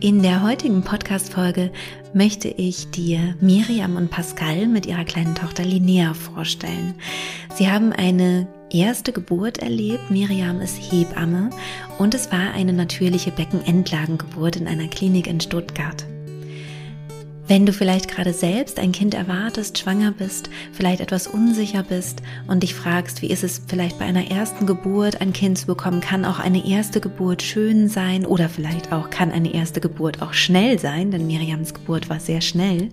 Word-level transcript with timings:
In 0.00 0.22
der 0.22 0.42
heutigen 0.42 0.82
Podcast-Folge 0.82 1.72
möchte 2.12 2.48
ich 2.48 2.90
dir 2.90 3.34
Miriam 3.40 3.96
und 3.96 4.10
Pascal 4.10 4.66
mit 4.66 4.84
ihrer 4.84 5.04
kleinen 5.04 5.34
Tochter 5.34 5.64
Linnea 5.64 6.12
vorstellen. 6.12 6.94
Sie 7.54 7.70
haben 7.70 7.94
eine 7.94 8.46
erste 8.70 9.12
Geburt 9.12 9.58
erlebt. 9.58 10.10
Miriam 10.10 10.60
ist 10.60 10.76
Hebamme 10.76 11.48
und 11.96 12.12
es 12.12 12.30
war 12.30 12.52
eine 12.52 12.74
natürliche 12.74 13.30
Beckenendlagengeburt 13.30 14.56
in 14.56 14.68
einer 14.68 14.88
Klinik 14.88 15.26
in 15.26 15.40
Stuttgart. 15.40 16.04
Wenn 17.48 17.64
du 17.64 17.72
vielleicht 17.72 18.08
gerade 18.08 18.32
selbst 18.32 18.80
ein 18.80 18.90
Kind 18.90 19.14
erwartest, 19.14 19.78
schwanger 19.78 20.10
bist, 20.10 20.50
vielleicht 20.72 21.00
etwas 21.00 21.28
unsicher 21.28 21.84
bist 21.84 22.20
und 22.48 22.64
dich 22.64 22.74
fragst, 22.74 23.22
wie 23.22 23.30
ist 23.30 23.44
es 23.44 23.62
vielleicht 23.68 24.00
bei 24.00 24.04
einer 24.04 24.32
ersten 24.32 24.66
Geburt 24.66 25.20
ein 25.20 25.32
Kind 25.32 25.56
zu 25.56 25.66
bekommen, 25.66 26.00
kann 26.00 26.24
auch 26.24 26.40
eine 26.40 26.66
erste 26.68 27.00
Geburt 27.00 27.42
schön 27.42 27.88
sein 27.88 28.26
oder 28.26 28.48
vielleicht 28.48 28.92
auch 28.92 29.10
kann 29.10 29.30
eine 29.30 29.54
erste 29.54 29.80
Geburt 29.80 30.22
auch 30.22 30.32
schnell 30.32 30.80
sein, 30.80 31.12
denn 31.12 31.28
Miriams 31.28 31.72
Geburt 31.72 32.08
war 32.08 32.18
sehr 32.18 32.40
schnell 32.40 32.88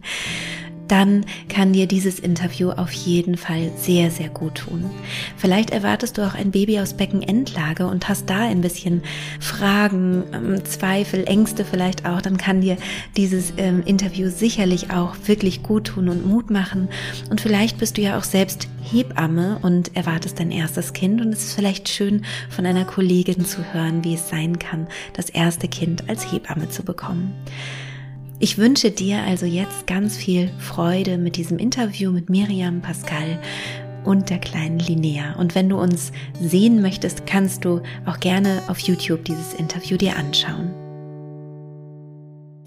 dann 0.87 1.25
kann 1.49 1.73
dir 1.73 1.87
dieses 1.87 2.19
Interview 2.19 2.71
auf 2.71 2.91
jeden 2.91 3.37
Fall 3.37 3.71
sehr, 3.77 4.11
sehr 4.11 4.29
gut 4.29 4.55
tun. 4.55 4.89
Vielleicht 5.37 5.69
erwartest 5.71 6.17
du 6.17 6.21
auch 6.21 6.35
ein 6.35 6.51
Baby 6.51 6.79
aus 6.79 6.93
Beckenendlage 6.93 7.87
und 7.87 8.09
hast 8.09 8.29
da 8.29 8.39
ein 8.39 8.61
bisschen 8.61 9.01
Fragen, 9.39 10.23
ähm, 10.33 10.65
Zweifel, 10.65 11.25
Ängste 11.25 11.65
vielleicht 11.65 12.05
auch, 12.05 12.21
dann 12.21 12.37
kann 12.37 12.61
dir 12.61 12.77
dieses 13.17 13.53
ähm, 13.57 13.83
Interview 13.85 14.29
sicherlich 14.29 14.91
auch 14.91 15.15
wirklich 15.25 15.63
gut 15.63 15.85
tun 15.85 16.09
und 16.09 16.25
Mut 16.25 16.49
machen. 16.49 16.89
Und 17.29 17.41
vielleicht 17.41 17.77
bist 17.77 17.97
du 17.97 18.01
ja 18.01 18.17
auch 18.17 18.23
selbst 18.23 18.67
Hebamme 18.83 19.59
und 19.61 19.95
erwartest 19.95 20.39
dein 20.39 20.51
erstes 20.51 20.93
Kind 20.93 21.21
und 21.21 21.33
es 21.33 21.45
ist 21.45 21.53
vielleicht 21.53 21.89
schön 21.89 22.25
von 22.49 22.65
einer 22.65 22.85
Kollegin 22.85 23.45
zu 23.45 23.73
hören, 23.73 24.03
wie 24.03 24.15
es 24.15 24.29
sein 24.29 24.59
kann, 24.59 24.87
das 25.13 25.29
erste 25.29 25.67
Kind 25.67 26.09
als 26.09 26.31
Hebamme 26.31 26.69
zu 26.69 26.83
bekommen. 26.83 27.33
Ich 28.43 28.57
wünsche 28.57 28.91
dir 28.91 29.23
also 29.23 29.45
jetzt 29.45 29.87
ganz 29.87 30.17
viel 30.17 30.49
Freude 30.59 31.17
mit 31.17 31.37
diesem 31.37 31.59
Interview 31.59 32.11
mit 32.11 32.29
Miriam, 32.29 32.81
Pascal 32.81 33.41
und 34.03 34.29
der 34.29 34.37
kleinen 34.37 34.79
Linnea. 34.79 35.37
Und 35.37 35.55
wenn 35.55 35.69
du 35.69 35.79
uns 35.79 36.11
sehen 36.41 36.81
möchtest, 36.81 37.25
kannst 37.25 37.63
du 37.63 37.81
auch 38.05 38.19
gerne 38.19 38.61
auf 38.67 38.79
YouTube 38.79 39.23
dieses 39.23 39.53
Interview 39.53 39.95
dir 39.95 40.17
anschauen. 40.17 40.73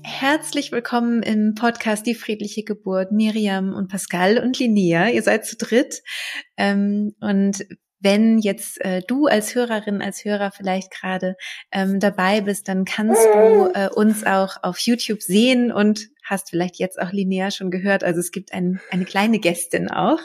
Herzlich 0.03 0.73
willkommen 0.73 1.23
im 1.23 1.53
Podcast 1.55 2.07
Die 2.07 2.15
friedliche 2.15 2.63
Geburt, 2.65 3.13
Miriam 3.13 3.75
und 3.75 3.89
Pascal 3.89 4.39
und 4.39 4.59
Linnea. 4.59 5.11
Ihr 5.11 5.23
seid 5.23 5.45
zu 5.45 5.59
dritt. 5.59 6.01
Ähm, 6.57 7.13
und 7.21 7.67
wenn 8.07 8.39
jetzt 8.39 8.81
äh, 8.85 9.03
du 9.05 9.27
als 9.27 9.57
Hörerin, 9.57 10.01
als 10.01 10.25
Hörer 10.25 10.53
vielleicht 10.53 10.93
gerade 10.93 11.37
ähm, 11.73 11.99
dabei 11.99 12.41
bist, 12.41 12.69
dann 12.69 12.85
kannst 12.85 13.27
du 13.27 13.73
äh, 13.75 13.89
uns 13.93 14.23
auch 14.23 14.63
auf 14.63 14.79
YouTube 14.79 15.21
sehen 15.21 15.73
und 15.73 16.07
hast 16.23 16.51
vielleicht 16.51 16.77
jetzt 16.77 17.01
auch 17.01 17.11
linear 17.11 17.51
schon 17.51 17.73
gehört. 17.73 18.05
Also 18.05 18.21
es 18.21 18.31
gibt 18.31 18.53
ein, 18.53 18.81
eine 18.93 19.07
kleine 19.07 19.41
Gästin 19.41 19.91
auch. 19.91 20.21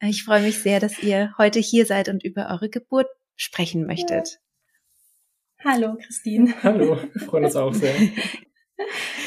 Äh, 0.00 0.08
ich 0.08 0.24
freue 0.24 0.40
mich 0.40 0.60
sehr, 0.60 0.80
dass 0.80 0.98
ihr 1.02 1.34
heute 1.36 1.60
hier 1.60 1.84
seid 1.84 2.08
und 2.08 2.24
über 2.24 2.48
eure 2.48 2.70
Geburt 2.70 3.08
sprechen 3.36 3.84
möchtet. 3.84 4.38
Hallo, 5.62 5.98
Christine. 6.02 6.54
Hallo, 6.62 6.98
wir 7.12 7.20
freuen 7.20 7.44
uns 7.44 7.56
auch 7.56 7.74
sehr. 7.74 7.94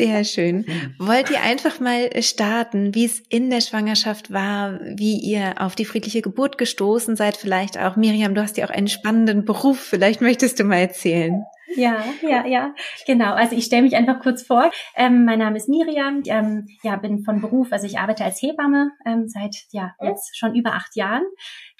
Sehr 0.00 0.24
schön. 0.24 0.64
Hm. 0.66 0.94
Wollt 0.98 1.30
ihr 1.30 1.42
einfach 1.42 1.78
mal 1.78 2.10
starten, 2.22 2.94
wie 2.94 3.04
es 3.04 3.20
in 3.28 3.50
der 3.50 3.60
Schwangerschaft 3.60 4.32
war, 4.32 4.80
wie 4.82 5.18
ihr 5.18 5.56
auf 5.58 5.74
die 5.74 5.84
friedliche 5.84 6.22
Geburt 6.22 6.56
gestoßen 6.56 7.16
seid? 7.16 7.36
Vielleicht 7.36 7.78
auch, 7.78 7.96
Miriam, 7.96 8.34
du 8.34 8.40
hast 8.40 8.56
ja 8.56 8.64
auch 8.64 8.70
einen 8.70 8.88
spannenden 8.88 9.44
Beruf. 9.44 9.78
Vielleicht 9.78 10.22
möchtest 10.22 10.58
du 10.58 10.64
mal 10.64 10.78
erzählen. 10.78 11.44
Ja, 11.76 12.02
ja, 12.22 12.46
ja, 12.46 12.74
genau. 13.06 13.34
Also 13.34 13.54
ich 13.54 13.64
stelle 13.64 13.82
mich 13.82 13.94
einfach 13.94 14.20
kurz 14.20 14.42
vor. 14.42 14.70
Ähm, 14.96 15.24
mein 15.24 15.38
Name 15.38 15.56
ist 15.56 15.68
Miriam. 15.68 16.20
Ich, 16.24 16.30
ähm, 16.30 16.66
ja, 16.82 16.96
bin 16.96 17.22
von 17.22 17.40
Beruf, 17.40 17.68
also 17.70 17.86
ich 17.86 17.98
arbeite 17.98 18.24
als 18.24 18.42
Hebamme 18.42 18.92
ähm, 19.06 19.28
seit 19.28 19.54
ja 19.70 19.94
jetzt 20.02 20.36
schon 20.36 20.54
über 20.54 20.72
acht 20.72 20.96
Jahren 20.96 21.22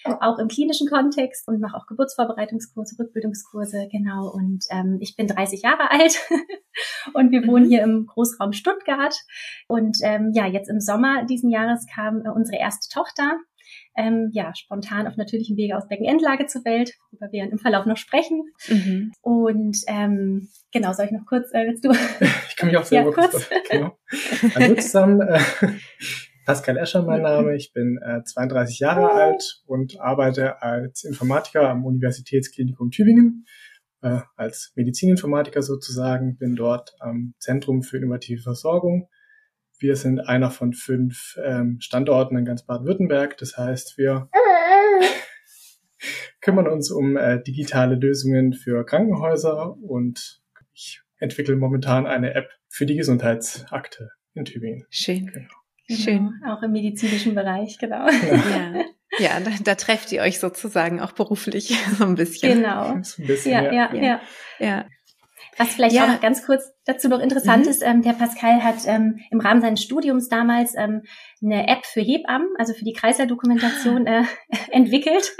auch 0.05 0.39
im 0.39 0.49
klinischen 0.49 0.89
Kontext 0.89 1.47
und 1.49 1.61
mache 1.61 1.77
auch 1.77 1.87
Geburtsvorbereitungskurse, 1.87 2.97
Rückbildungskurse, 2.99 3.89
genau. 3.91 4.31
Und 4.31 4.65
ähm, 4.71 4.99
ich 5.01 5.17
bin 5.17 5.27
30 5.27 5.63
Jahre 5.63 5.91
alt 5.91 6.19
und 7.15 7.31
wir 7.31 7.47
wohnen 7.47 7.67
mhm. 7.67 7.69
hier 7.69 7.83
im 7.83 8.07
Großraum 8.07 8.53
Stuttgart. 8.53 9.15
Und 9.69 9.99
ähm, 10.03 10.33
ja, 10.35 10.47
jetzt 10.47 10.71
im 10.71 10.81
Sommer 10.81 11.25
diesen 11.25 11.51
Jahres 11.51 11.87
kam 11.93 12.23
äh, 12.25 12.31
unsere 12.31 12.59
erste 12.59 12.89
Tochter. 12.93 13.39
Ähm, 13.97 14.31
ja, 14.33 14.53
spontan 14.55 15.07
auf 15.07 15.17
natürlichem 15.17 15.57
Wege 15.57 15.77
aus 15.77 15.87
Beckenendlage 15.87 16.47
zur 16.47 16.65
Welt, 16.65 16.93
worüber 17.11 17.31
wir 17.33 17.45
im 17.45 17.59
Verlauf 17.59 17.87
noch 17.87 17.97
sprechen. 17.97 18.43
Mhm. 18.69 19.13
Und 19.21 19.79
ähm, 19.87 20.49
genau, 20.73 20.93
soll 20.93 21.07
ich 21.07 21.13
noch 21.13 21.27
kurz, 21.27 21.53
äh, 21.53 21.67
willst 21.67 21.85
du? 21.85 21.91
Ich 22.49 22.57
kann 22.57 22.69
mich 22.69 22.77
auch 22.77 22.85
selber 22.85 23.11
ja, 23.11 23.15
kurz. 23.15 23.49
kurz 23.49 23.69
genau. 23.71 23.97
Hallo 24.55 24.75
zusammen. 24.75 25.21
Äh, 25.23 25.41
Pascal 26.47 26.79
Escher 26.79 27.03
mein 27.03 27.23
Name. 27.23 27.55
Ich 27.55 27.73
bin 27.73 27.99
äh, 28.03 28.23
32 28.25 28.81
Jahre 28.81 29.11
alt 29.11 29.63
und 29.67 30.01
arbeite 30.01 30.63
als 30.63 31.05
Informatiker 31.05 31.69
am 31.69 31.85
Universitätsklinikum 31.85 32.91
Tübingen, 32.91 33.45
äh, 34.03 34.21
als 34.37 34.73
Medizininformatiker 34.75 35.63
sozusagen, 35.63 36.39
bin 36.39 36.57
dort 36.57 36.95
am 37.01 37.35
Zentrum 37.39 37.83
für 37.83 37.99
innovative 37.99 38.43
Versorgung. 38.43 39.09
Wir 39.79 39.97
sind 39.97 40.21
einer 40.21 40.51
von 40.51 40.73
fünf 40.73 41.39
ähm, 41.43 41.79
Standorten 41.81 42.37
in 42.37 42.45
ganz 42.45 42.67
Baden-Württemberg. 42.67 43.37
Das 43.39 43.57
heißt, 43.57 43.97
wir 43.97 44.29
kümmern 46.41 46.69
uns 46.69 46.91
um 46.91 47.17
äh, 47.17 47.43
digitale 47.43 47.95
Lösungen 47.95 48.53
für 48.53 48.85
Krankenhäuser 48.85 49.77
und 49.79 50.43
ich 50.73 51.03
entwickle 51.19 51.57
momentan 51.57 52.07
eine 52.07 52.35
App 52.35 52.51
für 52.69 52.87
die 52.87 52.97
Gesundheitsakte 52.97 54.11
in 54.35 54.45
Tübingen. 54.45 54.87
Schön. 54.91 55.27
Genau. 55.27 55.60
Genau, 55.91 56.03
Schön. 56.03 56.43
Auch 56.47 56.63
im 56.63 56.73
medizinischen 56.73 57.35
Bereich, 57.35 57.79
genau. 57.79 58.07
Ja, 58.07 58.85
ja 59.19 59.41
da, 59.41 59.51
da 59.65 59.75
trefft 59.75 60.13
ihr 60.13 60.23
euch 60.23 60.39
sozusagen 60.39 61.01
auch 61.01 61.13
beruflich 61.13 61.77
so 61.99 62.05
ein 62.05 62.15
bisschen. 62.15 62.63
Genau. 62.63 62.85
Ein 62.85 63.03
bisschen, 63.03 63.53
ja, 63.53 63.73
ja, 63.73 63.95
ja, 63.95 64.03
ja. 64.03 64.21
ja. 64.59 64.85
Was 65.57 65.75
vielleicht 65.75 65.97
ja. 65.97 66.05
auch 66.05 66.09
noch 66.09 66.21
ganz 66.21 66.47
kurz 66.47 66.73
dazu 66.87 67.09
noch 67.09 67.19
interessant 67.19 67.65
mhm. 67.65 67.71
ist, 67.71 67.83
ähm, 67.83 68.03
der 68.03 68.13
Pascal 68.13 68.63
hat 68.63 68.87
ähm, 68.87 69.19
im 69.31 69.41
Rahmen 69.41 69.61
seines 69.61 69.83
Studiums 69.83 70.29
damals 70.29 70.75
ähm, 70.77 71.03
eine 71.43 71.69
App 71.69 71.87
für 71.87 72.01
Hebammen, 72.01 72.49
also 72.59 72.75
für 72.75 72.85
die 72.85 72.93
Kreislaufdokumentation 72.93 74.07
äh, 74.07 74.25
entwickelt. 74.71 75.33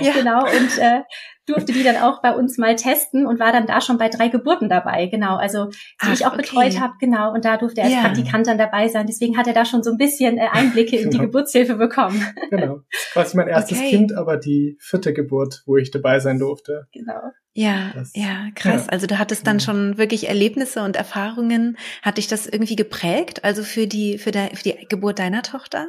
Genau. 0.00 0.12
genau. 0.12 0.44
Und 0.44 0.78
äh, 0.78 1.02
durfte 1.46 1.72
die 1.72 1.82
dann 1.82 1.96
auch 1.96 2.22
bei 2.22 2.34
uns 2.34 2.58
mal 2.58 2.74
testen 2.74 3.26
und 3.26 3.38
war 3.38 3.52
dann 3.52 3.66
da 3.66 3.80
schon 3.80 3.98
bei 3.98 4.08
drei 4.08 4.28
Geburten 4.28 4.68
dabei, 4.68 5.06
genau, 5.06 5.36
also 5.36 5.66
die 5.66 5.72
Ach, 5.98 6.12
ich 6.12 6.24
auch 6.24 6.32
okay. 6.32 6.42
betreut 6.42 6.80
habe, 6.80 6.94
genau, 6.98 7.32
und 7.32 7.44
da 7.44 7.56
durfte 7.56 7.82
er 7.82 7.86
als 7.86 7.94
ja. 7.94 8.00
Praktikant 8.00 8.46
dann 8.46 8.58
dabei 8.58 8.88
sein. 8.88 9.06
Deswegen 9.06 9.36
hat 9.36 9.46
er 9.46 9.52
da 9.52 9.64
schon 9.64 9.82
so 9.82 9.90
ein 9.90 9.98
bisschen 9.98 10.38
äh, 10.38 10.48
Einblicke 10.50 10.92
genau. 10.92 11.02
in 11.02 11.10
die 11.10 11.16
genau. 11.18 11.26
Geburtshilfe 11.26 11.74
bekommen. 11.76 12.26
Genau, 12.50 12.80
das 12.90 13.00
ist 13.00 13.12
quasi 13.12 13.36
mein 13.36 13.48
erstes 13.48 13.78
okay. 13.78 13.90
Kind, 13.90 14.16
aber 14.16 14.36
die 14.36 14.76
vierte 14.80 15.12
Geburt, 15.12 15.62
wo 15.66 15.76
ich 15.76 15.90
dabei 15.90 16.18
sein 16.20 16.38
durfte. 16.38 16.86
Genau. 16.92 17.20
Ja, 17.56 17.92
das, 17.94 18.10
ja, 18.16 18.48
krass. 18.56 18.86
Ja. 18.86 18.92
Also 18.92 19.06
du 19.06 19.16
hattest 19.20 19.46
dann 19.46 19.60
schon 19.60 19.96
wirklich 19.96 20.28
Erlebnisse 20.28 20.82
und 20.82 20.96
Erfahrungen. 20.96 21.78
Hat 22.02 22.18
dich 22.18 22.26
das 22.26 22.48
irgendwie 22.48 22.74
geprägt? 22.74 23.44
Also 23.44 23.62
für 23.62 23.86
die, 23.86 24.18
für, 24.18 24.32
de, 24.32 24.56
für 24.56 24.64
die 24.64 24.86
Geburt 24.88 25.20
deiner 25.20 25.43
Tochter? 25.44 25.88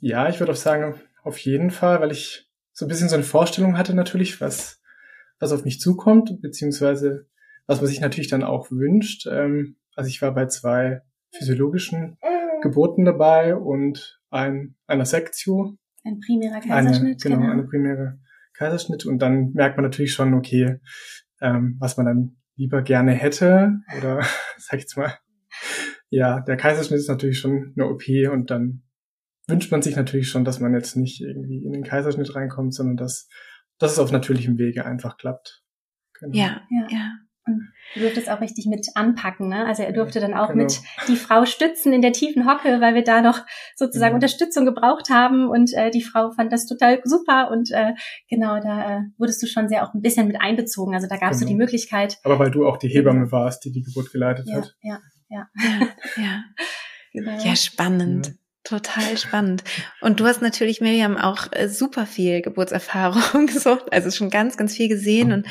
Ja, 0.00 0.28
ich 0.28 0.40
würde 0.40 0.52
auch 0.52 0.56
sagen, 0.56 1.00
auf 1.22 1.38
jeden 1.38 1.70
Fall, 1.70 2.00
weil 2.00 2.12
ich 2.12 2.50
so 2.72 2.84
ein 2.84 2.88
bisschen 2.88 3.08
so 3.08 3.14
eine 3.14 3.24
Vorstellung 3.24 3.78
hatte 3.78 3.94
natürlich, 3.94 4.40
was, 4.40 4.82
was 5.38 5.52
auf 5.52 5.64
mich 5.64 5.80
zukommt, 5.80 6.40
beziehungsweise 6.42 7.28
was 7.66 7.80
man 7.80 7.86
sich 7.86 8.00
natürlich 8.00 8.28
dann 8.28 8.42
auch 8.42 8.70
wünscht. 8.70 9.26
Ähm, 9.30 9.76
also 9.94 10.08
ich 10.08 10.20
war 10.20 10.34
bei 10.34 10.46
zwei 10.46 11.02
physiologischen 11.32 12.18
Geburten 12.64 13.04
dabei 13.04 13.54
und 13.54 14.20
ein, 14.30 14.74
einer 14.86 15.04
Sektio. 15.04 15.76
Ein 16.02 16.18
primärer 16.20 16.60
Kaiserschnitt. 16.60 17.24
Eine, 17.24 17.36
genau, 17.36 17.36
genau, 17.36 17.52
eine 17.52 17.64
primäre 17.64 18.18
Kaiserschnitt. 18.54 19.04
Und 19.06 19.18
dann 19.20 19.52
merkt 19.52 19.76
man 19.76 19.84
natürlich 19.84 20.14
schon, 20.14 20.34
okay, 20.34 20.80
ähm, 21.40 21.76
was 21.78 21.96
man 21.96 22.06
dann 22.06 22.36
lieber 22.56 22.82
gerne 22.82 23.12
hätte 23.12 23.80
oder 23.98 24.20
sag 24.58 24.78
ich 24.78 24.82
jetzt 24.84 24.96
mal, 24.96 25.14
ja, 26.10 26.40
der 26.40 26.56
Kaiserschnitt 26.56 27.00
ist 27.00 27.08
natürlich 27.08 27.38
schon 27.38 27.72
eine 27.76 27.88
OP 27.88 28.04
und 28.30 28.50
dann 28.50 28.82
wünscht 29.46 29.70
man 29.70 29.82
sich 29.82 29.96
natürlich 29.96 30.28
schon, 30.28 30.44
dass 30.44 30.60
man 30.60 30.74
jetzt 30.74 30.96
nicht 30.96 31.20
irgendwie 31.20 31.62
in 31.64 31.72
den 31.72 31.84
Kaiserschnitt 31.84 32.34
reinkommt, 32.34 32.74
sondern 32.74 32.96
dass, 32.96 33.28
dass 33.78 33.92
es 33.92 33.98
auf 33.98 34.12
natürlichem 34.12 34.58
Wege 34.58 34.86
einfach 34.86 35.16
klappt. 35.16 35.62
Genau. 36.18 36.36
Ja, 36.36 36.62
ja, 36.70 36.86
ja. 36.90 37.10
Und 37.46 37.60
du 37.92 38.00
durftest 38.00 38.30
auch 38.30 38.40
richtig 38.40 38.64
mit 38.66 38.88
anpacken, 38.94 39.48
ne? 39.48 39.66
Also 39.66 39.82
er 39.82 39.92
durfte 39.92 40.18
dann 40.18 40.32
auch 40.32 40.48
genau. 40.48 40.62
mit 40.62 40.80
die 41.08 41.16
Frau 41.16 41.44
stützen 41.44 41.92
in 41.92 42.00
der 42.00 42.14
tiefen 42.14 42.48
Hocke, 42.48 42.80
weil 42.80 42.94
wir 42.94 43.04
da 43.04 43.20
noch 43.20 43.40
sozusagen 43.76 44.12
mhm. 44.12 44.16
Unterstützung 44.16 44.64
gebraucht 44.64 45.10
haben 45.10 45.48
und 45.48 45.74
äh, 45.74 45.90
die 45.90 46.00
Frau 46.00 46.30
fand 46.30 46.54
das 46.54 46.64
total 46.64 47.02
super 47.04 47.50
und 47.50 47.70
äh, 47.70 47.92
genau, 48.30 48.60
da 48.60 48.96
äh, 48.96 49.00
wurdest 49.18 49.42
du 49.42 49.46
schon 49.46 49.68
sehr 49.68 49.86
auch 49.86 49.92
ein 49.92 50.00
bisschen 50.00 50.26
mit 50.26 50.40
einbezogen. 50.40 50.94
Also 50.94 51.06
da 51.06 51.18
gab 51.18 51.32
es 51.32 51.40
genau. 51.40 51.48
so 51.48 51.54
die 51.54 51.58
Möglichkeit. 51.58 52.16
Aber 52.24 52.38
weil 52.38 52.50
du 52.50 52.66
auch 52.66 52.78
die 52.78 52.88
Hebamme 52.88 53.30
warst, 53.30 53.62
die 53.66 53.72
die 53.72 53.82
Geburt 53.82 54.10
geleitet 54.10 54.46
ja, 54.48 54.56
hat. 54.56 54.74
Ja, 54.80 55.00
ja. 55.34 55.48
ja. 56.16 56.44
Genau. 57.16 57.44
Ja, 57.44 57.54
spannend. 57.54 58.26
Ja. 58.26 58.32
Total 58.64 59.16
spannend. 59.18 59.62
Und 60.00 60.18
du 60.18 60.26
hast 60.26 60.42
natürlich, 60.42 60.80
Miriam, 60.80 61.16
auch 61.16 61.46
äh, 61.52 61.68
super 61.68 62.06
viel 62.06 62.42
Geburtserfahrung, 62.42 63.46
so, 63.56 63.78
also 63.92 64.10
schon 64.10 64.30
ganz, 64.30 64.56
ganz 64.56 64.74
viel 64.74 64.88
gesehen. 64.88 65.32
Und 65.32 65.46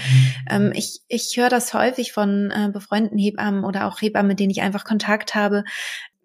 ähm, 0.49 0.73
ich, 0.75 1.03
ich 1.07 1.33
höre 1.37 1.47
das 1.47 1.73
häufig 1.73 2.11
von 2.11 2.51
äh, 2.51 2.69
befreundeten 2.73 3.17
Hebammen 3.17 3.63
oder 3.63 3.87
auch 3.87 4.01
Hebammen, 4.01 4.27
mit 4.27 4.39
denen 4.41 4.49
ich 4.49 4.61
einfach 4.61 4.83
Kontakt 4.83 5.35
habe, 5.35 5.63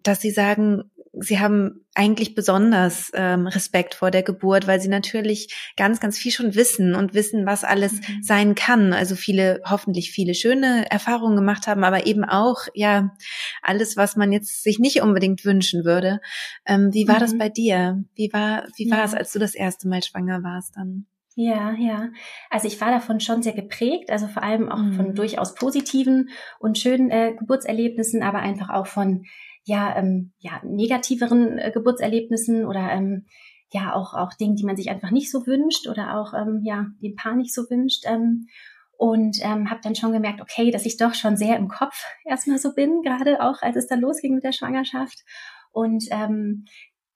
dass 0.03 0.19
sie 0.19 0.31
sagen, 0.31 0.91
sie 1.13 1.39
haben 1.39 1.85
eigentlich 1.95 2.35
besonders 2.35 3.11
ähm, 3.13 3.47
Respekt 3.47 3.95
vor 3.95 4.11
der 4.11 4.23
Geburt, 4.23 4.67
weil 4.67 4.79
sie 4.79 4.87
natürlich 4.87 5.53
ganz, 5.75 5.99
ganz 5.99 6.17
viel 6.17 6.31
schon 6.31 6.55
wissen 6.55 6.95
und 6.95 7.13
wissen, 7.13 7.45
was 7.45 7.63
alles 7.63 7.93
mhm. 7.93 8.23
sein 8.23 8.55
kann. 8.55 8.93
Also 8.93 9.15
viele, 9.15 9.61
hoffentlich 9.65 10.11
viele 10.11 10.33
schöne 10.33 10.89
Erfahrungen 10.89 11.35
gemacht 11.35 11.67
haben, 11.67 11.83
aber 11.83 12.05
eben 12.05 12.23
auch, 12.23 12.67
ja, 12.73 13.15
alles, 13.61 13.97
was 13.97 14.15
man 14.15 14.31
jetzt 14.31 14.63
sich 14.63 14.79
nicht 14.79 15.01
unbedingt 15.01 15.45
wünschen 15.45 15.83
würde. 15.83 16.21
Ähm, 16.65 16.93
wie 16.93 17.07
war 17.07 17.15
mhm. 17.15 17.19
das 17.19 17.37
bei 17.37 17.49
dir? 17.49 18.03
Wie 18.15 18.31
war, 18.31 18.65
wie 18.75 18.87
ja. 18.87 18.97
war 18.97 19.03
es, 19.03 19.13
als 19.13 19.31
du 19.31 19.39
das 19.39 19.55
erste 19.55 19.87
Mal 19.87 20.03
schwanger 20.03 20.43
warst 20.43 20.75
dann? 20.75 21.05
Ja, 21.35 21.71
ja. 21.71 22.09
Also 22.49 22.67
ich 22.67 22.81
war 22.81 22.91
davon 22.91 23.21
schon 23.21 23.41
sehr 23.41 23.53
geprägt, 23.53 24.11
also 24.11 24.27
vor 24.27 24.43
allem 24.43 24.69
auch 24.69 24.79
mhm. 24.79 24.93
von 24.93 25.15
durchaus 25.15 25.55
positiven 25.55 26.29
und 26.59 26.77
schönen 26.77 27.09
äh, 27.11 27.33
Geburtserlebnissen, 27.39 28.23
aber 28.23 28.39
einfach 28.39 28.69
auch 28.69 28.87
von 28.87 29.23
ja, 29.63 29.95
ähm, 29.97 30.33
ja 30.39 30.61
negativeren 30.63 31.57
äh, 31.57 31.71
Geburtserlebnissen 31.71 32.65
oder 32.65 32.91
ähm, 32.91 33.25
ja 33.71 33.93
auch 33.93 34.13
auch 34.13 34.33
Dingen, 34.33 34.55
die 34.55 34.65
man 34.65 34.75
sich 34.75 34.89
einfach 34.89 35.11
nicht 35.11 35.31
so 35.31 35.45
wünscht 35.45 35.87
oder 35.87 36.17
auch 36.17 36.33
ähm, 36.33 36.61
ja 36.63 36.87
dem 37.01 37.15
Paar 37.15 37.35
nicht 37.35 37.53
so 37.53 37.69
wünscht. 37.69 38.03
Ähm, 38.05 38.47
und 38.99 39.37
ähm, 39.43 39.69
habe 39.69 39.79
dann 39.81 39.95
schon 39.95 40.11
gemerkt, 40.11 40.41
okay, 40.41 40.71
dass 40.71 40.85
ich 40.85 40.97
doch 40.97 41.13
schon 41.13 41.37
sehr 41.37 41.55
im 41.55 41.69
Kopf 41.69 42.03
erstmal 42.25 42.57
so 42.57 42.73
bin, 42.73 43.01
gerade 43.01 43.41
auch 43.41 43.61
als 43.61 43.77
es 43.77 43.87
dann 43.87 44.01
losging 44.01 44.35
mit 44.35 44.43
der 44.43 44.51
Schwangerschaft. 44.51 45.23
Und 45.71 46.03
ähm, 46.11 46.65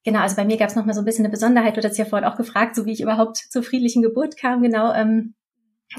genau, 0.06 0.20
also 0.20 0.38
bei 0.38 0.46
mir 0.46 0.56
gab 0.56 0.70
es 0.70 0.78
noch 0.78 0.86
mal 0.86 0.94
so 0.94 1.02
ein 1.02 1.06
bisschen 1.06 1.26
eine 1.26 1.32
Besonderheit, 1.32 1.76
du 1.76 1.84
hast 1.84 1.98
ja 1.98 2.06
vorhin 2.06 2.28
auch 2.28 2.38
gefragt, 2.38 2.76
so 2.76 2.86
wie 2.86 2.94
ich 2.94 3.02
überhaupt 3.02 3.36
zur 3.36 3.64
friedlichen 3.64 4.02
Geburt 4.02 4.38
kam, 4.38 4.62
genau. 4.62 4.94
Ähm, 4.94 5.36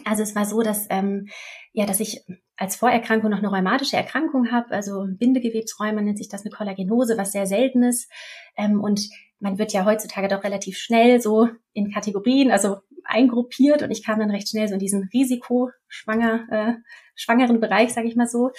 also 0.05 0.23
es 0.23 0.35
war 0.35 0.44
so, 0.44 0.62
dass 0.62 0.87
ähm, 0.91 1.29
ja, 1.73 1.87
dass 1.87 2.00
ich 2.00 2.25
als 2.56 2.76
Vorerkrankung 2.76 3.31
noch 3.31 3.38
eine 3.38 3.50
rheumatische 3.50 3.96
Erkrankung 3.96 4.52
habe, 4.52 4.70
also 4.70 5.06
Bindegewebsrheuma 5.08 6.00
nennt 6.00 6.19
sich 6.19 6.29
das 6.29 6.43
eine 6.44 6.55
Kollagenose, 6.55 7.19
was 7.19 7.32
sehr 7.32 7.46
selten 7.46 7.82
ist. 7.82 8.11
Ähm, 8.56 8.81
und 8.81 9.08
man 9.41 9.58
wird 9.58 9.73
ja 9.73 9.85
heutzutage 9.85 10.29
doch 10.29 10.44
relativ 10.44 10.79
schnell 10.79 11.20
so 11.20 11.49
in 11.73 11.93
Kategorien, 11.93 12.50
also 12.50 12.79
eingruppiert 13.05 13.82
und 13.82 13.91
ich 13.91 14.05
kam 14.05 14.19
dann 14.19 14.31
recht 14.31 14.49
schnell 14.49 14.69
so 14.69 14.75
in 14.75 14.81
diesen 14.81 15.11
Risikoschwanger, 15.12 16.47
äh, 16.50 16.73
schwangeren 17.14 17.61
Bereich, 17.61 17.93
sage 17.93 18.08
ich 18.08 18.17
mal 18.17 18.29
so, 18.29 18.50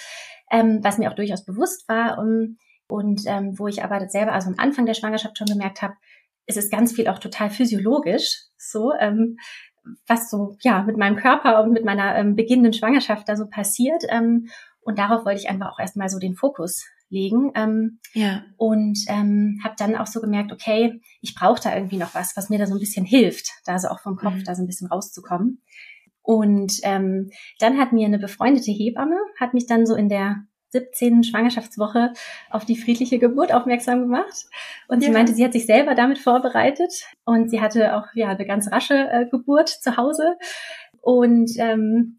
ähm, 0.50 0.80
was 0.82 0.98
mir 0.98 1.10
auch 1.10 1.16
durchaus 1.16 1.44
bewusst 1.44 1.88
war 1.88 2.18
um, 2.18 2.58
und 2.88 3.22
ähm, 3.26 3.58
wo 3.58 3.66
ich 3.66 3.82
aber 3.82 4.08
selber 4.08 4.32
also 4.32 4.48
am 4.48 4.58
Anfang 4.58 4.86
der 4.86 4.94
Schwangerschaft 4.94 5.36
schon 5.38 5.48
gemerkt 5.48 5.82
habe, 5.82 5.94
es 6.46 6.56
ist 6.56 6.70
ganz 6.70 6.92
viel 6.92 7.08
auch 7.08 7.18
total 7.18 7.50
physiologisch, 7.50 8.44
so 8.56 8.92
ähm, 8.94 9.38
was 10.06 10.30
so 10.30 10.56
ja 10.60 10.82
mit 10.82 10.96
meinem 10.96 11.16
Körper 11.16 11.62
und 11.62 11.72
mit 11.72 11.84
meiner 11.84 12.16
ähm, 12.16 12.36
beginnenden 12.36 12.72
Schwangerschaft 12.72 13.28
da 13.28 13.36
so 13.36 13.46
passiert. 13.46 14.04
Ähm, 14.08 14.48
und 14.80 14.98
darauf 14.98 15.24
wollte 15.24 15.40
ich 15.40 15.48
einfach 15.48 15.72
auch 15.72 15.78
erstmal 15.78 16.08
so 16.08 16.18
den 16.18 16.36
Fokus 16.36 16.84
legen. 17.08 17.52
Ähm, 17.54 17.98
ja. 18.14 18.44
Und 18.56 18.98
ähm, 19.08 19.60
habe 19.62 19.74
dann 19.78 19.96
auch 19.96 20.06
so 20.06 20.20
gemerkt, 20.20 20.52
okay, 20.52 21.00
ich 21.20 21.34
brauche 21.34 21.60
da 21.60 21.74
irgendwie 21.74 21.98
noch 21.98 22.14
was, 22.14 22.36
was 22.36 22.50
mir 22.50 22.58
da 22.58 22.66
so 22.66 22.74
ein 22.74 22.80
bisschen 22.80 23.04
hilft, 23.04 23.50
da 23.64 23.78
so 23.78 23.88
auch 23.88 24.00
vom 24.00 24.16
Kopf 24.16 24.34
mhm. 24.34 24.44
da 24.44 24.54
so 24.54 24.62
ein 24.62 24.66
bisschen 24.66 24.88
rauszukommen. 24.88 25.62
Und 26.22 26.80
ähm, 26.82 27.30
dann 27.60 27.78
hat 27.78 27.92
mir 27.92 28.06
eine 28.06 28.18
befreundete 28.18 28.72
Hebamme, 28.72 29.16
hat 29.38 29.54
mich 29.54 29.66
dann 29.66 29.86
so 29.86 29.94
in 29.94 30.08
der 30.08 30.42
17. 30.70 31.24
Schwangerschaftswoche 31.24 32.12
auf 32.50 32.64
die 32.64 32.76
friedliche 32.76 33.18
Geburt 33.18 33.52
aufmerksam 33.52 34.02
gemacht. 34.02 34.46
Und 34.88 35.02
ja. 35.02 35.06
sie 35.06 35.12
meinte, 35.12 35.34
sie 35.34 35.44
hat 35.44 35.52
sich 35.52 35.66
selber 35.66 35.94
damit 35.94 36.18
vorbereitet 36.18 36.92
und 37.24 37.50
sie 37.50 37.60
hatte 37.60 37.96
auch 37.96 38.06
ja 38.14 38.28
eine 38.28 38.46
ganz 38.46 38.70
rasche 38.70 38.94
äh, 38.94 39.26
Geburt 39.26 39.68
zu 39.68 39.96
Hause. 39.96 40.36
Und 41.00 41.52
ähm, 41.58 42.18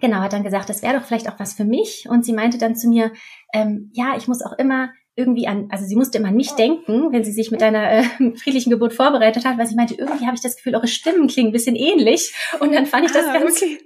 genau, 0.00 0.18
hat 0.18 0.32
dann 0.32 0.44
gesagt, 0.44 0.68
das 0.68 0.82
wäre 0.82 0.98
doch 0.98 1.04
vielleicht 1.04 1.28
auch 1.28 1.38
was 1.38 1.54
für 1.54 1.64
mich. 1.64 2.06
Und 2.08 2.24
sie 2.24 2.32
meinte 2.32 2.58
dann 2.58 2.76
zu 2.76 2.88
mir, 2.88 3.12
ähm, 3.52 3.90
ja, 3.92 4.14
ich 4.16 4.28
muss 4.28 4.42
auch 4.42 4.52
immer 4.58 4.90
irgendwie 5.14 5.46
an, 5.46 5.68
also 5.70 5.84
sie 5.84 5.96
musste 5.96 6.18
immer 6.18 6.28
an 6.28 6.36
mich 6.36 6.52
denken, 6.52 7.12
wenn 7.12 7.24
sie 7.24 7.32
sich 7.32 7.50
mit 7.50 7.62
einer 7.62 7.90
äh, 7.90 8.02
friedlichen 8.36 8.70
Geburt 8.70 8.94
vorbereitet 8.94 9.44
hat, 9.44 9.58
weil 9.58 9.66
sie 9.66 9.74
meinte, 9.74 9.94
irgendwie 9.94 10.24
habe 10.24 10.34
ich 10.34 10.42
das 10.42 10.56
Gefühl, 10.56 10.74
eure 10.74 10.88
Stimmen 10.88 11.28
klingen 11.28 11.50
ein 11.50 11.52
bisschen 11.52 11.76
ähnlich. 11.76 12.34
Und 12.60 12.72
dann 12.72 12.86
fand 12.86 13.06
ich 13.06 13.12
das 13.12 13.26
ah, 13.26 13.38
ganz, 13.38 13.62
okay. 13.62 13.78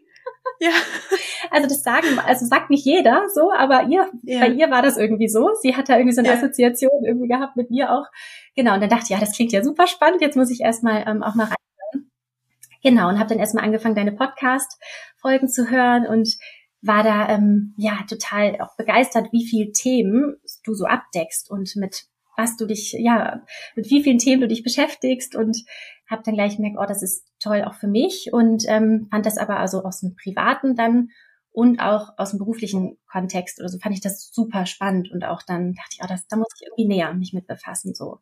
Ja. 0.60 0.70
Also 1.50 1.68
das 1.68 1.82
sagen, 1.82 2.18
also 2.18 2.46
sagt 2.46 2.70
nicht 2.70 2.84
jeder 2.84 3.28
so, 3.32 3.52
aber 3.52 3.84
ihr, 3.84 4.10
ja. 4.22 4.40
bei 4.40 4.48
ihr 4.48 4.70
war 4.70 4.82
das 4.82 4.96
irgendwie 4.96 5.28
so. 5.28 5.50
Sie 5.60 5.76
hat 5.76 5.88
da 5.88 5.96
irgendwie 5.96 6.14
so 6.14 6.20
eine 6.20 6.28
ja. 6.28 6.34
Assoziation 6.34 7.04
irgendwie 7.04 7.28
gehabt 7.28 7.56
mit 7.56 7.70
mir 7.70 7.92
auch. 7.92 8.06
Genau, 8.54 8.74
und 8.74 8.80
dann 8.80 8.90
dachte 8.90 9.04
ich, 9.04 9.10
ja, 9.10 9.20
das 9.20 9.32
klingt 9.32 9.52
ja 9.52 9.62
super 9.62 9.86
spannend, 9.86 10.22
jetzt 10.22 10.36
muss 10.36 10.50
ich 10.50 10.60
erstmal 10.60 11.04
ähm, 11.06 11.22
auch 11.22 11.34
mal 11.34 11.44
rein. 11.44 12.10
Genau, 12.82 13.08
und 13.08 13.18
habe 13.18 13.28
dann 13.28 13.38
erstmal 13.38 13.64
angefangen, 13.64 13.94
deine 13.94 14.12
Podcast-Folgen 14.12 15.48
zu 15.48 15.70
hören 15.70 16.06
und 16.06 16.36
war 16.82 17.02
da 17.02 17.28
ähm, 17.28 17.74
ja 17.76 17.98
total 18.08 18.60
auch 18.60 18.76
begeistert, 18.76 19.28
wie 19.32 19.46
viel 19.46 19.72
Themen 19.72 20.36
du 20.64 20.74
so 20.74 20.86
abdeckst 20.86 21.50
und 21.50 21.74
mit 21.76 22.06
was 22.36 22.56
du 22.56 22.66
dich, 22.66 22.92
ja, 22.92 23.42
mit 23.74 23.90
wie 23.90 24.02
vielen 24.02 24.18
Themen 24.18 24.42
du 24.42 24.48
dich 24.48 24.62
beschäftigst 24.62 25.34
und 25.34 25.64
habe 26.08 26.22
dann 26.24 26.34
gleich 26.34 26.56
gemerkt, 26.56 26.76
oh, 26.78 26.86
das 26.86 27.02
ist 27.02 27.26
toll 27.40 27.64
auch 27.64 27.74
für 27.74 27.88
mich 27.88 28.30
und 28.32 28.64
ähm, 28.68 29.08
fand 29.10 29.26
das 29.26 29.38
aber 29.38 29.58
also 29.58 29.82
aus 29.82 30.00
dem 30.00 30.14
Privaten 30.14 30.76
dann 30.76 31.08
und 31.52 31.80
auch 31.80 32.10
aus 32.18 32.30
dem 32.30 32.38
beruflichen 32.38 32.98
Kontext 33.10 33.60
oder 33.60 33.68
so 33.68 33.78
fand 33.78 33.94
ich 33.94 34.00
das 34.00 34.30
super 34.32 34.66
spannend 34.66 35.10
und 35.10 35.24
auch 35.24 35.42
dann 35.42 35.74
dachte 35.74 35.90
ich, 35.92 36.00
oh, 36.02 36.06
das, 36.08 36.26
da 36.28 36.36
muss 36.36 36.48
ich 36.54 36.66
irgendwie 36.66 36.86
näher 36.86 37.12
mich 37.14 37.32
mit 37.32 37.46
befassen 37.46 37.94
so. 37.94 38.20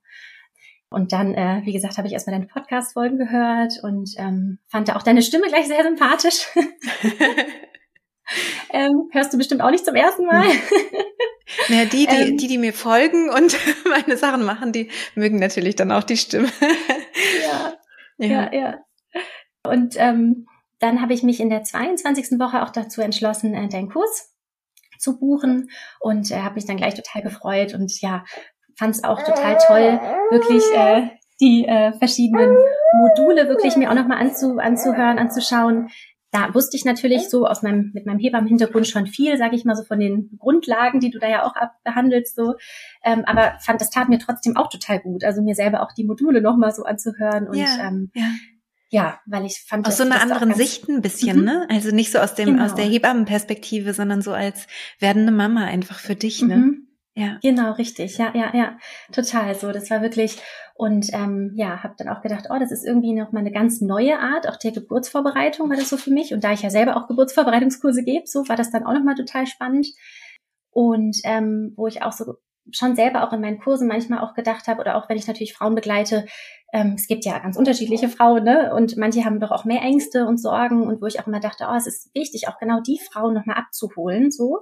Und 0.89 1.13
dann, 1.13 1.35
äh, 1.35 1.63
wie 1.65 1.73
gesagt, 1.73 1.99
habe 1.99 2.07
ich 2.07 2.13
erstmal 2.13 2.37
deine 2.37 2.47
Podcast-Folgen 2.47 3.19
gehört 3.19 3.83
und 3.83 4.11
ähm, 4.17 4.61
fand 4.69 4.89
da 4.89 4.95
auch 4.95 5.03
deine 5.03 5.23
Stimme 5.23 5.49
gleich 5.49 5.67
sehr 5.67 5.83
sympathisch. 5.83 6.47
ähm, 8.73 9.09
hörst 9.11 9.33
du 9.33 9.39
bestimmt 9.39 9.63
auch 9.63 9.73
nicht 9.73 9.85
zum 9.85 9.97
ersten 9.97 10.27
Mal. 10.27 10.47
Ja, 11.69 11.85
die, 11.85 12.07
die, 12.07 12.09
ähm, 12.09 12.37
die, 12.37 12.47
die 12.47 12.59
mir 12.59 12.73
folgen 12.73 13.31
und 13.31 13.57
meine 13.89 14.17
Sachen 14.17 14.45
machen, 14.45 14.73
die 14.73 14.89
mögen 15.15 15.39
natürlich 15.39 15.77
dann 15.77 15.93
auch 15.93 16.05
die 16.05 16.17
Stimme. 16.17 16.49
Ja, 18.31 18.53
ja, 18.53 18.61
ja. 18.61 18.79
Und 19.67 19.95
ähm, 19.99 20.47
dann 20.79 21.01
habe 21.01 21.15
ich 21.15 21.23
mich 21.23 21.41
in 21.41 21.49
der 21.49 21.63
22. 21.63 22.39
Woche 22.39 22.63
auch 22.63 22.71
dazu 22.71 23.01
entschlossen, 23.01 23.55
äh, 23.55 23.69
deinen 23.69 23.89
Kurs 23.89 24.35
zu 24.99 25.19
buchen 25.19 25.71
und 26.01 26.31
äh, 26.31 26.41
habe 26.41 26.57
mich 26.57 26.67
dann 26.67 26.77
gleich 26.77 26.95
total 26.95 27.23
gefreut 27.23 27.75
und 27.75 28.01
ja, 28.01 28.25
fand 28.77 28.95
es 28.95 29.05
auch 29.05 29.23
total 29.23 29.57
toll, 29.67 30.01
wirklich 30.31 30.63
äh, 30.75 31.09
die 31.41 31.67
äh, 31.67 31.93
verschiedenen 31.99 32.57
Module 32.93 33.49
wirklich 33.49 33.77
mir 33.77 33.91
auch 33.91 33.95
nochmal 33.95 34.19
anzu, 34.19 34.59
anzuhören, 34.59 35.19
anzuschauen, 35.19 35.89
da 36.35 36.53
wusste 36.53 36.77
ich 36.77 36.85
natürlich 36.85 37.31
so 37.31 37.47
aus 37.47 37.63
meinem, 37.63 37.93
mit 37.95 38.07
meinem 38.07 38.19
Hebammenhintergrund 38.19 38.89
schon 38.89 39.07
viel, 39.07 39.39
sage 39.39 39.55
ich 39.55 39.65
mal 39.65 39.77
so 39.77 39.85
von 39.85 40.01
den 40.01 40.37
Grundlagen, 40.39 40.99
die 40.99 41.11
du 41.11 41.21
da 41.21 41.29
ja 41.29 41.45
auch 41.45 41.55
behandelst, 41.85 42.35
so. 42.35 42.55
Ähm, 43.05 43.23
aber 43.25 43.57
fand, 43.61 43.81
das 43.81 43.91
tat 43.91 44.09
mir 44.09 44.19
trotzdem 44.19 44.57
auch 44.57 44.69
total 44.69 44.99
gut. 44.99 45.23
Also 45.23 45.43
mir 45.43 45.55
selber 45.55 45.83
auch 45.83 45.93
die 45.93 46.03
Module 46.03 46.41
nochmal 46.41 46.75
so 46.75 46.83
anzuhören 46.83 47.47
und 47.47 47.57
ja, 47.57 47.87
ähm, 47.87 48.11
ja. 48.17 48.27
ja, 48.91 49.21
weil 49.27 49.47
ich 49.47 49.65
fand 49.65 49.87
aus 49.87 49.97
so 49.97 50.03
einer 50.03 50.21
anderen 50.21 50.55
Sicht 50.55 50.89
ein 50.89 51.03
bisschen, 51.03 51.39
mhm. 51.39 51.45
ne? 51.45 51.67
Also 51.71 51.95
nicht 51.95 52.11
so 52.11 52.19
aus 52.19 52.35
dem 52.35 52.47
genau. 52.47 52.65
aus 52.65 52.75
der 52.75 52.87
Hebammenperspektive, 52.87 53.95
sondern 53.95 54.21
so 54.21 54.33
als 54.33 54.67
werdende 54.99 55.31
Mama 55.31 55.65
einfach 55.65 56.01
für 56.01 56.17
dich, 56.17 56.43
ne? 56.43 56.57
Mhm. 56.57 56.89
Ja. 57.17 57.39
Genau, 57.43 57.73
richtig. 57.73 58.19
Ja, 58.19 58.33
ja, 58.35 58.55
ja. 58.55 58.77
Total 59.13 59.55
so. 59.55 59.71
Das 59.71 59.89
war 59.91 60.03
wirklich, 60.03 60.37
und 60.75 61.13
ähm, 61.13 61.53
ja, 61.55 61.83
habe 61.83 61.95
dann 61.97 62.09
auch 62.09 62.23
gedacht, 62.23 62.47
oh, 62.51 62.59
das 62.59 62.73
ist 62.73 62.85
irgendwie 62.85 63.13
noch 63.13 63.31
mal 63.31 63.41
eine 63.41 63.53
ganz 63.53 63.81
neue 63.81 64.19
Art, 64.19 64.49
auch 64.49 64.57
der 64.57 64.73
Geburtsvorbereitung 64.73 65.71
war 65.71 65.77
das 65.77 65.91
so 65.91 65.97
für 65.97 66.11
mich. 66.11 66.35
Und 66.35 66.43
da 66.43 66.53
ich 66.53 66.63
ja 66.63 66.71
selber 66.71 66.97
auch 66.97 67.07
Geburtsvorbereitungskurse 67.07 68.03
gebe, 68.03 68.27
so 68.27 68.49
war 68.49 68.57
das 68.57 68.71
dann 68.71 68.85
auch 68.85 68.93
noch 68.93 69.05
mal 69.05 69.15
total 69.15 69.47
spannend. 69.47 69.87
Und 70.71 71.19
ähm, 71.23 71.73
wo 71.77 71.87
ich 71.87 72.03
auch 72.03 72.13
so 72.13 72.35
schon 72.73 72.97
selber 72.97 73.23
auch 73.29 73.33
in 73.33 73.43
meinen 73.43 73.61
Kursen 73.61 73.87
manchmal 73.87 74.21
auch 74.21 74.35
gedacht 74.35 74.67
habe, 74.67 74.81
oder 74.81 74.97
auch 74.97 75.09
wenn 75.09 75.19
ich 75.19 75.27
natürlich 75.29 75.55
Frauen 75.55 75.75
begleite, 75.75 76.27
ähm, 76.73 76.95
es 76.97 77.07
gibt 77.07 77.25
ja 77.25 77.39
ganz 77.39 77.57
unterschiedliche 77.57 78.09
Frauen, 78.09 78.43
ne? 78.43 78.75
Und 78.75 78.97
manche 78.97 79.25
haben 79.25 79.39
doch 79.39 79.53
auch 79.53 79.65
mehr 79.65 79.83
Ängste 79.83 80.27
und 80.27 80.39
Sorgen 80.41 80.89
und 80.89 81.01
wo 81.01 81.07
ich 81.07 81.21
auch 81.21 81.27
immer 81.27 81.41
dachte, 81.41 81.67
oh, 81.71 81.75
es 81.77 81.87
ist 81.87 82.13
wichtig, 82.15 82.49
auch 82.49 82.59
genau 82.59 82.81
die 82.81 82.99
Frauen 82.99 83.35
nochmal 83.35 83.59
abzuholen, 83.59 84.33
so. 84.33 84.61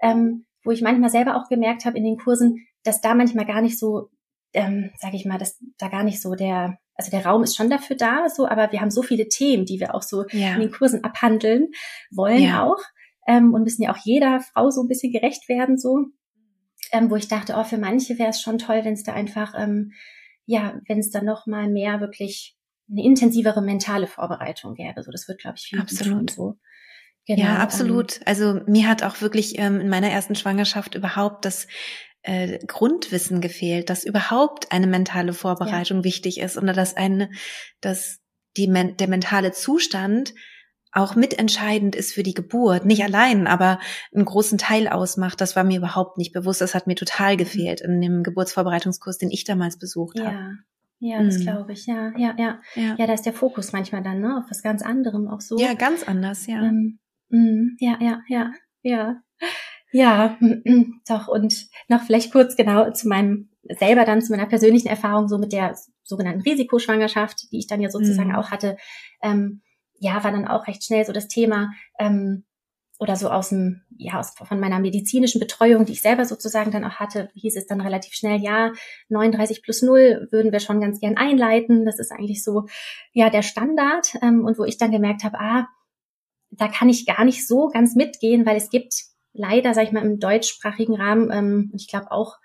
Ähm, 0.00 0.46
wo 0.64 0.70
ich 0.70 0.82
manchmal 0.82 1.10
selber 1.10 1.36
auch 1.36 1.48
gemerkt 1.48 1.84
habe 1.84 1.98
in 1.98 2.04
den 2.04 2.16
Kursen, 2.16 2.66
dass 2.82 3.00
da 3.00 3.14
manchmal 3.14 3.46
gar 3.46 3.62
nicht 3.62 3.78
so, 3.78 4.10
ähm, 4.52 4.90
sage 4.98 5.16
ich 5.16 5.24
mal, 5.24 5.38
dass 5.38 5.58
da 5.78 5.88
gar 5.88 6.04
nicht 6.04 6.20
so 6.20 6.34
der, 6.34 6.78
also 6.94 7.10
der 7.10 7.24
Raum 7.24 7.42
ist 7.42 7.56
schon 7.56 7.70
dafür 7.70 7.96
da, 7.96 8.28
so, 8.28 8.46
aber 8.46 8.72
wir 8.72 8.80
haben 8.80 8.90
so 8.90 9.02
viele 9.02 9.28
Themen, 9.28 9.64
die 9.64 9.80
wir 9.80 9.94
auch 9.94 10.02
so 10.02 10.24
ja. 10.30 10.54
in 10.54 10.60
den 10.60 10.70
Kursen 10.70 11.04
abhandeln 11.04 11.68
wollen 12.10 12.42
ja. 12.42 12.64
auch. 12.64 12.78
ähm, 13.26 13.54
und 13.54 13.62
müssen 13.62 13.82
ja 13.82 13.92
auch 13.92 13.98
jeder 14.04 14.40
Frau 14.40 14.70
so 14.70 14.82
ein 14.82 14.88
bisschen 14.88 15.12
gerecht 15.12 15.48
werden, 15.48 15.78
so. 15.78 16.06
Ähm, 16.92 17.10
wo 17.10 17.16
ich 17.16 17.28
dachte, 17.28 17.54
oh, 17.56 17.64
für 17.64 17.78
manche 17.78 18.18
wäre 18.18 18.30
es 18.30 18.40
schon 18.40 18.58
toll, 18.58 18.84
wenn 18.84 18.92
es 18.92 19.02
da 19.02 19.14
einfach, 19.14 19.54
ähm, 19.56 19.92
ja, 20.46 20.78
wenn 20.86 20.98
es 20.98 21.10
da 21.10 21.22
noch 21.22 21.46
mal 21.46 21.68
mehr 21.68 22.00
wirklich 22.00 22.56
eine 22.90 23.02
intensivere 23.02 23.62
mentale 23.62 24.06
Vorbereitung 24.06 24.74
gäbe. 24.74 25.02
So, 25.02 25.10
das 25.10 25.26
wird, 25.26 25.40
glaube 25.40 25.56
ich, 25.58 25.64
viel 25.64 25.80
Absolut. 25.80 26.30
so. 26.30 26.58
Genau, 27.26 27.42
ja, 27.42 27.56
absolut. 27.56 28.16
Ähm, 28.16 28.22
also 28.26 28.60
mir 28.66 28.88
hat 28.88 29.02
auch 29.02 29.20
wirklich 29.20 29.58
ähm, 29.58 29.80
in 29.80 29.88
meiner 29.88 30.10
ersten 30.10 30.34
Schwangerschaft 30.34 30.94
überhaupt 30.94 31.44
das 31.44 31.66
äh, 32.22 32.58
Grundwissen 32.66 33.40
gefehlt, 33.40 33.90
dass 33.90 34.04
überhaupt 34.04 34.72
eine 34.72 34.86
mentale 34.86 35.32
Vorbereitung 35.32 35.98
ja. 35.98 36.04
wichtig 36.04 36.40
ist 36.40 36.56
und 36.56 36.66
dass 36.66 36.96
eine, 36.96 37.30
dass 37.80 38.20
die, 38.56 38.66
der 38.66 39.08
mentale 39.08 39.52
Zustand 39.52 40.34
auch 40.92 41.16
mitentscheidend 41.16 41.96
ist 41.96 42.12
für 42.12 42.22
die 42.22 42.34
Geburt. 42.34 42.84
Nicht 42.84 43.02
allein, 43.02 43.46
aber 43.46 43.80
einen 44.14 44.24
großen 44.24 44.58
Teil 44.58 44.86
ausmacht. 44.86 45.40
Das 45.40 45.56
war 45.56 45.64
mir 45.64 45.78
überhaupt 45.78 46.18
nicht 46.18 46.32
bewusst. 46.32 46.60
Das 46.60 46.74
hat 46.74 46.86
mir 46.86 46.94
total 46.94 47.34
mhm. 47.34 47.38
gefehlt 47.38 47.80
in 47.80 48.00
dem 48.00 48.22
Geburtsvorbereitungskurs, 48.22 49.18
den 49.18 49.30
ich 49.30 49.44
damals 49.44 49.78
besucht 49.78 50.18
ja. 50.18 50.26
habe. 50.26 50.58
Ja, 51.00 51.22
das 51.22 51.38
mhm. 51.38 51.42
glaube 51.42 51.72
ich. 51.72 51.86
Ja, 51.86 52.12
ja, 52.16 52.34
ja, 52.38 52.60
ja. 52.76 52.94
Ja, 52.96 53.06
da 53.06 53.12
ist 53.12 53.26
der 53.26 53.32
Fokus 53.32 53.72
manchmal 53.72 54.02
dann, 54.02 54.20
ne, 54.20 54.38
auf 54.38 54.48
was 54.48 54.62
ganz 54.62 54.82
anderem 54.82 55.28
auch 55.28 55.40
so. 55.40 55.58
Ja, 55.58 55.74
ganz 55.74 56.04
anders, 56.04 56.46
ja. 56.46 56.62
Ähm, 56.62 57.00
ja, 57.78 57.98
ja, 58.00 58.22
ja, 58.28 58.52
ja. 58.82 59.22
Ja, 59.92 60.36
doch. 61.08 61.28
Und 61.28 61.68
noch 61.88 62.02
vielleicht 62.02 62.32
kurz 62.32 62.56
genau 62.56 62.90
zu 62.90 63.06
meinem 63.08 63.50
selber 63.78 64.04
dann 64.04 64.22
zu 64.22 64.32
meiner 64.32 64.46
persönlichen 64.46 64.88
Erfahrung 64.88 65.28
so 65.28 65.38
mit 65.38 65.52
der 65.52 65.76
sogenannten 66.02 66.42
Risikoschwangerschaft, 66.42 67.50
die 67.52 67.58
ich 67.58 67.66
dann 67.66 67.80
ja 67.80 67.90
sozusagen 67.90 68.30
mhm. 68.30 68.36
auch 68.36 68.50
hatte. 68.50 68.76
Ähm, 69.22 69.62
ja, 69.98 70.22
war 70.24 70.32
dann 70.32 70.48
auch 70.48 70.66
recht 70.66 70.84
schnell 70.84 71.04
so 71.04 71.12
das 71.12 71.28
Thema, 71.28 71.70
ähm, 71.98 72.44
oder 72.98 73.16
so 73.16 73.28
aus 73.28 73.48
dem, 73.48 73.82
ja, 73.96 74.20
aus, 74.20 74.34
von 74.36 74.60
meiner 74.60 74.78
medizinischen 74.78 75.40
Betreuung, 75.40 75.84
die 75.84 75.92
ich 75.92 76.02
selber 76.02 76.24
sozusagen 76.24 76.70
dann 76.70 76.84
auch 76.84 76.96
hatte, 76.96 77.30
hieß 77.34 77.56
es 77.56 77.66
dann 77.66 77.80
relativ 77.80 78.14
schnell, 78.14 78.40
ja, 78.40 78.72
39 79.08 79.62
plus 79.62 79.82
0 79.82 80.28
würden 80.30 80.52
wir 80.52 80.60
schon 80.60 80.80
ganz 80.80 81.00
gern 81.00 81.16
einleiten. 81.16 81.84
Das 81.84 81.98
ist 81.98 82.12
eigentlich 82.12 82.44
so, 82.44 82.66
ja, 83.12 83.30
der 83.30 83.42
Standard. 83.42 84.14
Ähm, 84.22 84.44
und 84.44 84.58
wo 84.58 84.64
ich 84.64 84.78
dann 84.78 84.92
gemerkt 84.92 85.24
habe, 85.24 85.38
ah, 85.40 85.68
da 86.58 86.68
kann 86.68 86.88
ich 86.88 87.06
gar 87.06 87.24
nicht 87.24 87.46
so 87.46 87.68
ganz 87.68 87.94
mitgehen, 87.94 88.46
weil 88.46 88.56
es 88.56 88.70
gibt 88.70 88.94
leider, 89.32 89.74
sag 89.74 89.84
ich 89.84 89.92
mal, 89.92 90.04
im 90.04 90.18
deutschsprachigen 90.18 90.94
Rahmen, 90.94 91.30
ähm, 91.32 91.72
ich 91.74 91.88
glaube 91.88 92.10
auch, 92.10 92.36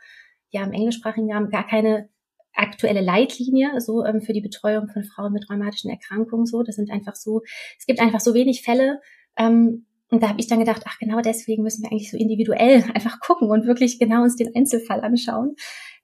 ja, 0.49 0.63
im 0.63 0.73
englischsprachigen 0.73 1.31
Rahmen 1.31 1.49
gar 1.49 1.67
keine 1.67 2.09
aktuelle 2.53 3.01
Leitlinie 3.01 3.79
so 3.79 4.03
ähm, 4.03 4.21
für 4.21 4.33
die 4.33 4.41
Betreuung 4.41 4.89
von 4.89 5.03
Frauen 5.03 5.33
mit 5.33 5.49
rheumatischen 5.49 5.91
Erkrankungen 5.91 6.45
so. 6.45 6.63
Das 6.63 6.75
sind 6.75 6.91
einfach 6.91 7.15
so, 7.15 7.41
es 7.77 7.85
gibt 7.85 7.99
einfach 7.99 8.19
so 8.19 8.33
wenig 8.33 8.63
Fälle. 8.63 8.99
Ähm, 9.37 9.85
und 10.11 10.23
da 10.23 10.29
habe 10.29 10.39
ich 10.39 10.47
dann 10.47 10.59
gedacht, 10.59 10.81
ach 10.85 10.97
genau 10.97 11.21
deswegen 11.21 11.61
müssen 11.61 11.83
wir 11.83 11.91
eigentlich 11.91 12.09
so 12.09 12.17
individuell 12.17 12.83
einfach 12.93 13.19
gucken 13.19 13.49
und 13.49 13.67
wirklich 13.67 13.99
genau 13.99 14.23
uns 14.23 14.35
den 14.35 14.55
Einzelfall 14.55 15.01
anschauen. 15.01 15.55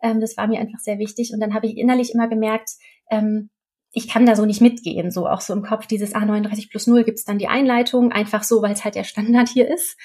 Ähm, 0.01 0.19
das 0.19 0.37
war 0.37 0.47
mir 0.47 0.59
einfach 0.59 0.79
sehr 0.79 0.99
wichtig. 0.99 1.31
Und 1.33 1.39
dann 1.39 1.53
habe 1.53 1.67
ich 1.67 1.77
innerlich 1.77 2.13
immer 2.13 2.27
gemerkt, 2.27 2.69
ähm, 3.09 3.49
ich 3.97 4.09
kann 4.09 4.25
da 4.25 4.35
so 4.35 4.45
nicht 4.45 4.59
mitgehen, 4.59 5.09
so 5.09 5.25
auch 5.25 5.39
so 5.39 5.53
im 5.53 5.63
Kopf 5.63 5.87
dieses 5.87 6.13
A39 6.13 6.69
plus 6.69 6.85
0 6.85 7.05
gibt's 7.05 7.23
dann 7.23 7.37
die 7.37 7.47
Einleitung, 7.47 8.11
einfach 8.11 8.43
so, 8.43 8.61
weil 8.61 8.73
es 8.73 8.83
halt 8.83 8.95
der 8.95 9.05
Standard 9.05 9.47
hier 9.47 9.73
ist. 9.73 9.97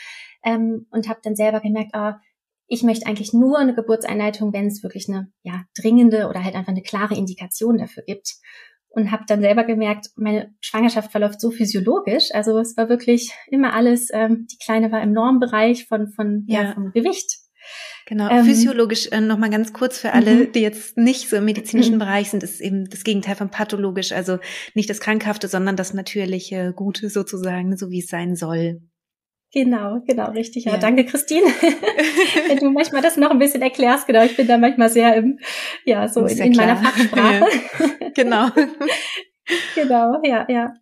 Ähm, 0.44 0.86
und 0.90 1.08
habe 1.08 1.18
dann 1.24 1.34
selber 1.34 1.60
gemerkt, 1.60 1.92
ah, 1.94 2.20
ich 2.68 2.84
möchte 2.84 3.06
eigentlich 3.06 3.32
nur 3.32 3.58
eine 3.58 3.74
Geburtseinleitung, 3.74 4.52
wenn 4.52 4.68
es 4.68 4.84
wirklich 4.84 5.08
eine 5.08 5.32
ja, 5.42 5.64
dringende 5.76 6.28
oder 6.28 6.44
halt 6.44 6.54
einfach 6.54 6.70
eine 6.70 6.82
klare 6.82 7.16
Indikation 7.16 7.78
dafür 7.78 8.04
gibt. 8.04 8.36
Und 8.90 9.10
habe 9.10 9.24
dann 9.26 9.40
selber 9.40 9.64
gemerkt, 9.64 10.10
meine 10.14 10.54
Schwangerschaft 10.60 11.10
verläuft 11.10 11.40
so 11.40 11.50
physiologisch. 11.50 12.28
Also 12.32 12.58
es 12.58 12.76
war 12.76 12.88
wirklich 12.88 13.32
immer 13.48 13.72
alles, 13.72 14.08
ähm, 14.12 14.46
die 14.50 14.58
Kleine 14.58 14.92
war 14.92 15.02
im 15.02 15.12
Normbereich 15.12 15.86
von, 15.86 16.08
von 16.08 16.44
ja. 16.46 16.62
ja 16.62 16.72
vom 16.74 16.92
Gewicht. 16.92 17.38
Genau, 18.06 18.28
ähm, 18.28 18.44
physiologisch 18.44 19.08
äh, 19.12 19.20
nochmal 19.20 19.50
ganz 19.50 19.72
kurz 19.72 19.98
für 19.98 20.12
alle, 20.12 20.34
mhm. 20.34 20.52
die 20.52 20.60
jetzt 20.60 20.96
nicht 20.96 21.28
so 21.28 21.36
im 21.36 21.44
medizinischen 21.44 21.94
mhm. 21.94 22.00
Bereich 22.00 22.30
sind, 22.30 22.42
ist 22.42 22.60
eben 22.60 22.88
das 22.90 23.04
Gegenteil 23.04 23.36
von 23.36 23.50
pathologisch, 23.50 24.12
also 24.12 24.38
nicht 24.74 24.90
das 24.90 25.00
Krankhafte, 25.00 25.48
sondern 25.48 25.76
das 25.76 25.94
natürliche, 25.94 26.72
Gute 26.74 27.08
sozusagen, 27.08 27.76
so 27.76 27.90
wie 27.90 28.00
es 28.00 28.08
sein 28.08 28.34
soll. 28.34 28.80
Genau, 29.52 30.00
genau, 30.06 30.30
richtig. 30.30 30.64
Ja, 30.64 30.72
ja. 30.72 30.78
danke, 30.78 31.04
Christine. 31.04 31.46
Wenn 32.48 32.58
du 32.58 32.70
manchmal 32.70 33.02
das 33.02 33.16
noch 33.16 33.30
ein 33.30 33.38
bisschen 33.40 33.62
erklärst, 33.62 34.06
genau, 34.06 34.22
ich 34.22 34.36
bin 34.36 34.46
da 34.46 34.58
manchmal 34.58 34.88
sehr 34.88 35.16
im, 35.16 35.40
ja, 35.84 36.06
so 36.06 36.24
in, 36.26 36.38
in 36.38 36.56
meiner 36.56 36.76
Fachsprache. 36.76 37.46
Ja. 38.00 38.10
Genau. 38.14 38.48
genau, 39.74 40.20
ja, 40.24 40.46
ja. 40.48 40.74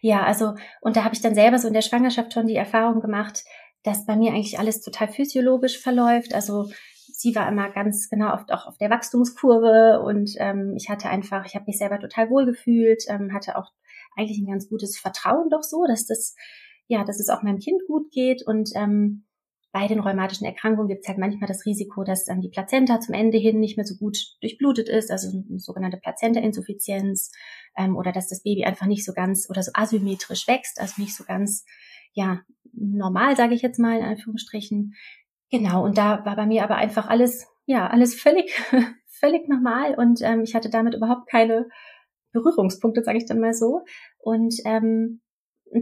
Ja, 0.00 0.24
also, 0.24 0.54
und 0.80 0.96
da 0.96 1.04
habe 1.04 1.14
ich 1.14 1.20
dann 1.20 1.34
selber 1.34 1.58
so 1.58 1.68
in 1.68 1.74
der 1.74 1.82
Schwangerschaft 1.82 2.32
schon 2.32 2.46
die 2.46 2.56
Erfahrung 2.56 3.00
gemacht, 3.00 3.44
dass 3.82 4.06
bei 4.06 4.16
mir 4.16 4.32
eigentlich 4.32 4.58
alles 4.58 4.80
total 4.80 5.08
physiologisch 5.08 5.78
verläuft. 5.78 6.34
Also 6.34 6.70
sie 7.12 7.34
war 7.34 7.48
immer 7.48 7.70
ganz 7.70 8.08
genau 8.08 8.32
oft 8.34 8.52
auch 8.52 8.66
auf 8.66 8.78
der 8.78 8.90
Wachstumskurve 8.90 10.00
und 10.04 10.30
ähm, 10.38 10.74
ich 10.76 10.88
hatte 10.88 11.08
einfach, 11.08 11.46
ich 11.46 11.54
habe 11.54 11.66
mich 11.66 11.78
selber 11.78 11.98
total 11.98 12.30
wohl 12.30 12.46
gefühlt, 12.46 13.04
ähm, 13.08 13.32
hatte 13.32 13.56
auch 13.56 13.70
eigentlich 14.16 14.38
ein 14.38 14.50
ganz 14.50 14.68
gutes 14.68 14.98
Vertrauen 14.98 15.48
doch 15.50 15.62
so, 15.62 15.84
dass 15.86 16.06
das 16.06 16.34
ja, 16.88 17.04
dass 17.04 17.20
es 17.20 17.28
auch 17.28 17.42
meinem 17.42 17.58
Kind 17.58 17.80
gut 17.86 18.10
geht 18.10 18.46
und 18.46 18.70
ähm, 18.74 19.24
bei 19.72 19.86
den 19.86 20.00
rheumatischen 20.00 20.46
Erkrankungen 20.46 20.88
gibt 20.88 21.02
es 21.02 21.08
halt 21.08 21.16
manchmal 21.16 21.48
das 21.48 21.64
Risiko, 21.64 22.04
dass 22.04 22.28
ähm, 22.28 22.42
die 22.42 22.50
Plazenta 22.50 23.00
zum 23.00 23.14
Ende 23.14 23.38
hin 23.38 23.58
nicht 23.58 23.78
mehr 23.78 23.86
so 23.86 23.96
gut 23.96 24.18
durchblutet 24.42 24.90
ist, 24.90 25.10
also 25.10 25.28
eine 25.28 25.58
sogenannte 25.58 25.96
Plazenta-Insuffizienz 25.96 27.30
ähm, 27.78 27.96
oder 27.96 28.12
dass 28.12 28.28
das 28.28 28.42
Baby 28.42 28.64
einfach 28.64 28.86
nicht 28.86 29.04
so 29.04 29.14
ganz 29.14 29.48
oder 29.48 29.62
so 29.62 29.70
asymmetrisch 29.72 30.46
wächst, 30.46 30.78
also 30.78 31.00
nicht 31.00 31.16
so 31.16 31.24
ganz 31.24 31.64
ja 32.12 32.42
normal, 32.72 33.36
sage 33.36 33.54
ich 33.54 33.62
jetzt 33.62 33.78
mal 33.78 33.98
in 33.98 34.04
Anführungsstrichen. 34.04 34.94
Genau, 35.50 35.84
und 35.84 35.98
da 35.98 36.24
war 36.24 36.36
bei 36.36 36.46
mir 36.46 36.64
aber 36.64 36.76
einfach 36.76 37.08
alles 37.08 37.46
ja 37.66 37.86
alles 37.88 38.14
völlig 38.20 38.52
völlig 39.20 39.48
normal 39.48 39.94
und 39.94 40.20
ähm, 40.22 40.42
ich 40.42 40.54
hatte 40.54 40.70
damit 40.70 40.94
überhaupt 40.94 41.28
keine 41.30 41.68
Berührungspunkte, 42.32 43.04
sage 43.04 43.18
ich 43.18 43.26
dann 43.26 43.40
mal 43.40 43.54
so. 43.54 43.82
Und 44.18 44.56
ähm, 44.64 45.20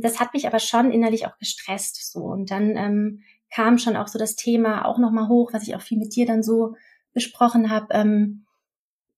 das 0.03 0.21
hat 0.21 0.35
mich 0.35 0.47
aber 0.47 0.59
schon 0.59 0.91
innerlich 0.91 1.27
auch 1.27 1.37
gestresst 1.39 2.13
so. 2.13 2.21
Und 2.21 2.51
dann 2.51 2.77
ähm, 2.77 3.23
kam 3.53 3.79
schon 3.79 3.97
auch 3.97 4.09
so 4.09 4.19
das 4.19 4.37
Thema 4.37 4.85
auch 4.85 4.99
nochmal 4.99 5.29
hoch, 5.29 5.53
was 5.53 5.67
ich 5.67 5.75
auch 5.75 5.81
viel 5.81 5.99
mit 5.99 6.15
dir 6.15 6.27
dann 6.27 6.43
so 6.43 6.75
besprochen 7.13 7.71
habe. 7.71 7.87
Ähm, 7.91 8.47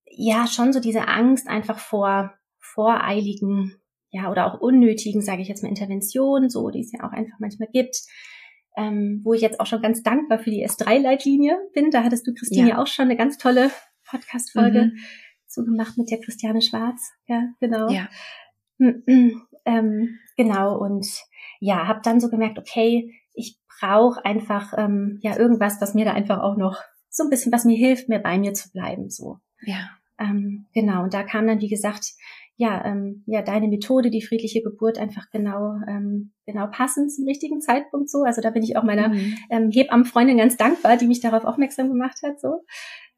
ja, 0.07 0.47
schon 0.47 0.73
so 0.73 0.81
diese 0.81 1.09
Angst 1.09 1.49
einfach 1.49 1.79
vor 1.79 2.35
voreiligen, 2.59 3.82
ja, 4.13 4.31
oder 4.31 4.47
auch 4.47 4.61
unnötigen, 4.61 5.23
sage 5.23 5.43
ich 5.43 5.49
jetzt 5.49 5.63
mal, 5.63 5.71
Interventionen, 5.71 6.51
so, 6.51 6.69
die 6.71 6.81
es 6.81 6.93
ja 6.93 7.01
auch 7.01 7.13
einfach 7.13 7.39
manchmal 7.41 7.69
gibt. 7.73 7.97
Ähm, 8.75 9.21
wo 9.23 9.35
ich 9.35 9.43
jetzt 9.43 9.61
auch 9.61 9.67
schon 9.67 9.83
ganz 9.83 10.03
dankbar 10.03 10.39
für 10.39 10.51
die 10.51 10.67
S3-Leitlinie 10.67 11.59
bin. 11.75 11.91
Da 11.91 12.05
hattest 12.05 12.27
du, 12.27 12.33
Christine, 12.33 12.71
ja. 12.71 12.79
auch 12.79 12.87
schon 12.87 13.07
eine 13.07 13.17
ganz 13.17 13.37
tolle 13.37 13.71
Podcast-Folge 14.09 14.85
mhm. 14.85 14.99
zugemacht 15.47 15.99
mit 15.99 16.11
der 16.11 16.21
Christiane 16.21 16.63
Schwarz. 16.63 17.11
Ja, 17.27 17.49
genau. 17.61 17.91
Ja. 17.91 18.09
ähm, 18.79 20.19
genau, 20.37 20.79
und 20.79 21.07
ja, 21.61 21.87
habe 21.87 22.01
dann 22.03 22.21
so 22.21 22.31
gemerkt, 22.31 22.59
okay, 22.59 23.13
ich 23.35 23.59
brauche 23.81 24.25
einfach 24.25 24.73
ähm, 24.77 25.19
ja 25.23 25.39
irgendwas, 25.39 25.81
was 25.81 25.95
mir 25.95 26.05
da 26.05 26.13
einfach 26.13 26.41
auch 26.41 26.57
noch 26.57 26.81
so 27.09 27.25
ein 27.25 27.31
bisschen, 27.31 27.53
was 27.53 27.65
mir 27.65 27.77
hilft, 27.77 28.09
mir 28.09 28.21
bei 28.21 28.39
mir 28.39 28.55
zu 28.55 28.71
bleiben. 28.71 29.11
So. 29.11 29.39
Ja. 29.61 29.91
Ähm, 30.19 30.67
genau, 30.73 31.03
und 31.03 31.15
da 31.15 31.23
kam 31.23 31.47
dann, 31.47 31.61
wie 31.61 31.69
gesagt, 31.69 32.13
ja, 32.57 32.85
ähm, 32.85 33.25
ja, 33.27 33.43
deine 33.43 33.69
Methode, 33.69 34.11
die 34.11 34.23
friedliche 34.23 34.63
Geburt, 34.63 34.99
einfach 34.99 35.31
genau, 35.31 35.75
ähm, 35.89 36.33
genau 36.47 36.67
passend 36.71 37.13
zum 37.13 37.27
richtigen 37.27 37.61
Zeitpunkt 37.61 38.11
so. 38.11 38.23
Also 38.25 38.41
da 38.41 38.51
bin 38.51 38.63
ich 38.63 38.77
auch 38.77 38.85
meiner 38.85 39.09
mhm. 39.09 39.35
ähm, 39.51 39.71
Hebammenfreundin 39.71 40.37
ganz 40.37 40.57
dankbar, 40.57 40.97
die 40.97 41.07
mich 41.07 41.21
darauf 41.21 41.45
aufmerksam 41.45 41.89
gemacht 41.89 42.19
hat. 42.23 42.41
So. 42.41 42.61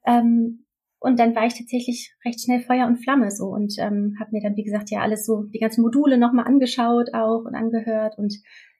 Ähm, 0.05 0.65
und 0.99 1.19
dann 1.19 1.35
war 1.35 1.45
ich 1.45 1.53
tatsächlich 1.53 2.15
recht 2.25 2.41
schnell 2.43 2.61
Feuer 2.61 2.87
und 2.87 2.97
Flamme 2.97 3.29
so 3.29 3.45
und 3.45 3.75
ähm, 3.77 4.15
habe 4.19 4.31
mir 4.31 4.41
dann, 4.41 4.55
wie 4.55 4.63
gesagt, 4.63 4.89
ja 4.89 5.01
alles 5.01 5.25
so, 5.25 5.43
die 5.53 5.59
ganzen 5.59 5.83
Module 5.83 6.17
nochmal 6.17 6.47
angeschaut 6.47 7.13
auch 7.13 7.43
und 7.45 7.53
angehört. 7.53 8.17
Und 8.17 8.33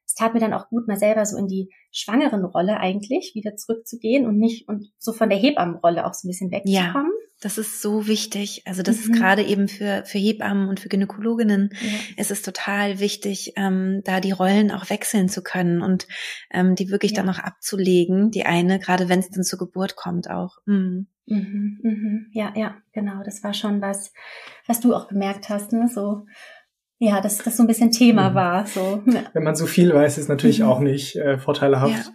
es 0.08 0.14
tat 0.16 0.34
mir 0.34 0.40
dann 0.40 0.54
auch 0.54 0.70
gut, 0.70 0.88
mal 0.88 0.98
selber 0.98 1.26
so 1.26 1.38
in 1.38 1.48
die 1.48 1.70
schwangeren 1.92 2.46
Rolle 2.46 2.80
eigentlich 2.80 3.34
wieder 3.36 3.56
zurückzugehen 3.56 4.26
und 4.26 4.38
nicht 4.38 4.68
und 4.68 4.92
so 4.98 5.14
von 5.14 5.30
der 5.30 5.38
Hebammenrolle 5.38 6.06
auch 6.06 6.14
so 6.14 6.28
ein 6.28 6.30
bisschen 6.30 6.52
wegzukommen. 6.52 7.12
Ja. 7.12 7.25
Das 7.46 7.60
ist 7.60 7.80
so 7.80 8.08
wichtig. 8.08 8.64
Also 8.66 8.82
das 8.82 8.96
mhm. 8.96 9.02
ist 9.04 9.20
gerade 9.20 9.44
eben 9.44 9.68
für, 9.68 10.04
für 10.04 10.18
Hebammen 10.18 10.68
und 10.68 10.80
für 10.80 10.90
Gynäkologinnen 10.90 11.70
ja. 11.80 11.90
ist 12.18 12.32
es 12.32 12.42
total 12.42 13.00
wichtig, 13.00 13.54
ähm, 13.56 14.02
da 14.04 14.20
die 14.20 14.32
Rollen 14.32 14.72
auch 14.72 14.90
wechseln 14.90 15.30
zu 15.30 15.44
können 15.44 15.84
und 15.84 16.08
ähm, 16.52 16.74
die 16.74 16.90
wirklich 16.90 17.12
ja. 17.12 17.18
dann 17.18 17.28
noch 17.28 17.38
abzulegen, 17.38 18.32
die 18.32 18.48
eine, 18.48 18.80
gerade 18.80 19.10
wenn 19.10 19.20
es 19.20 19.30
dann 19.30 19.44
zur 19.44 19.60
Geburt 19.60 19.96
kommt 19.96 20.28
auch. 20.28 20.58
Mhm. 20.66 21.06
Mhm, 21.28 21.82
mhm. 21.84 22.26
Ja, 22.32 22.52
ja, 22.56 22.78
genau. 22.94 23.22
Das 23.24 23.44
war 23.44 23.54
schon 23.54 23.80
was, 23.80 24.12
was 24.66 24.80
du 24.80 24.96
auch 24.96 25.08
gemerkt 25.08 25.48
hast, 25.50 25.72
ne? 25.72 25.88
So, 25.88 26.26
ja, 26.98 27.22
dass 27.22 27.38
das 27.38 27.58
so 27.58 27.62
ein 27.62 27.68
bisschen 27.68 27.92
Thema 27.92 28.32
mhm. 28.32 28.34
war. 28.34 28.66
So. 28.66 29.04
Wenn 29.06 29.44
man 29.44 29.56
so 29.56 29.68
viel 29.68 29.94
weiß, 29.94 30.18
ist 30.18 30.30
natürlich 30.30 30.62
mhm. 30.62 30.66
auch 30.66 30.80
nicht 30.80 31.16
äh, 31.18 31.38
vorteilhaft, 31.38 32.08
ja. 32.08 32.14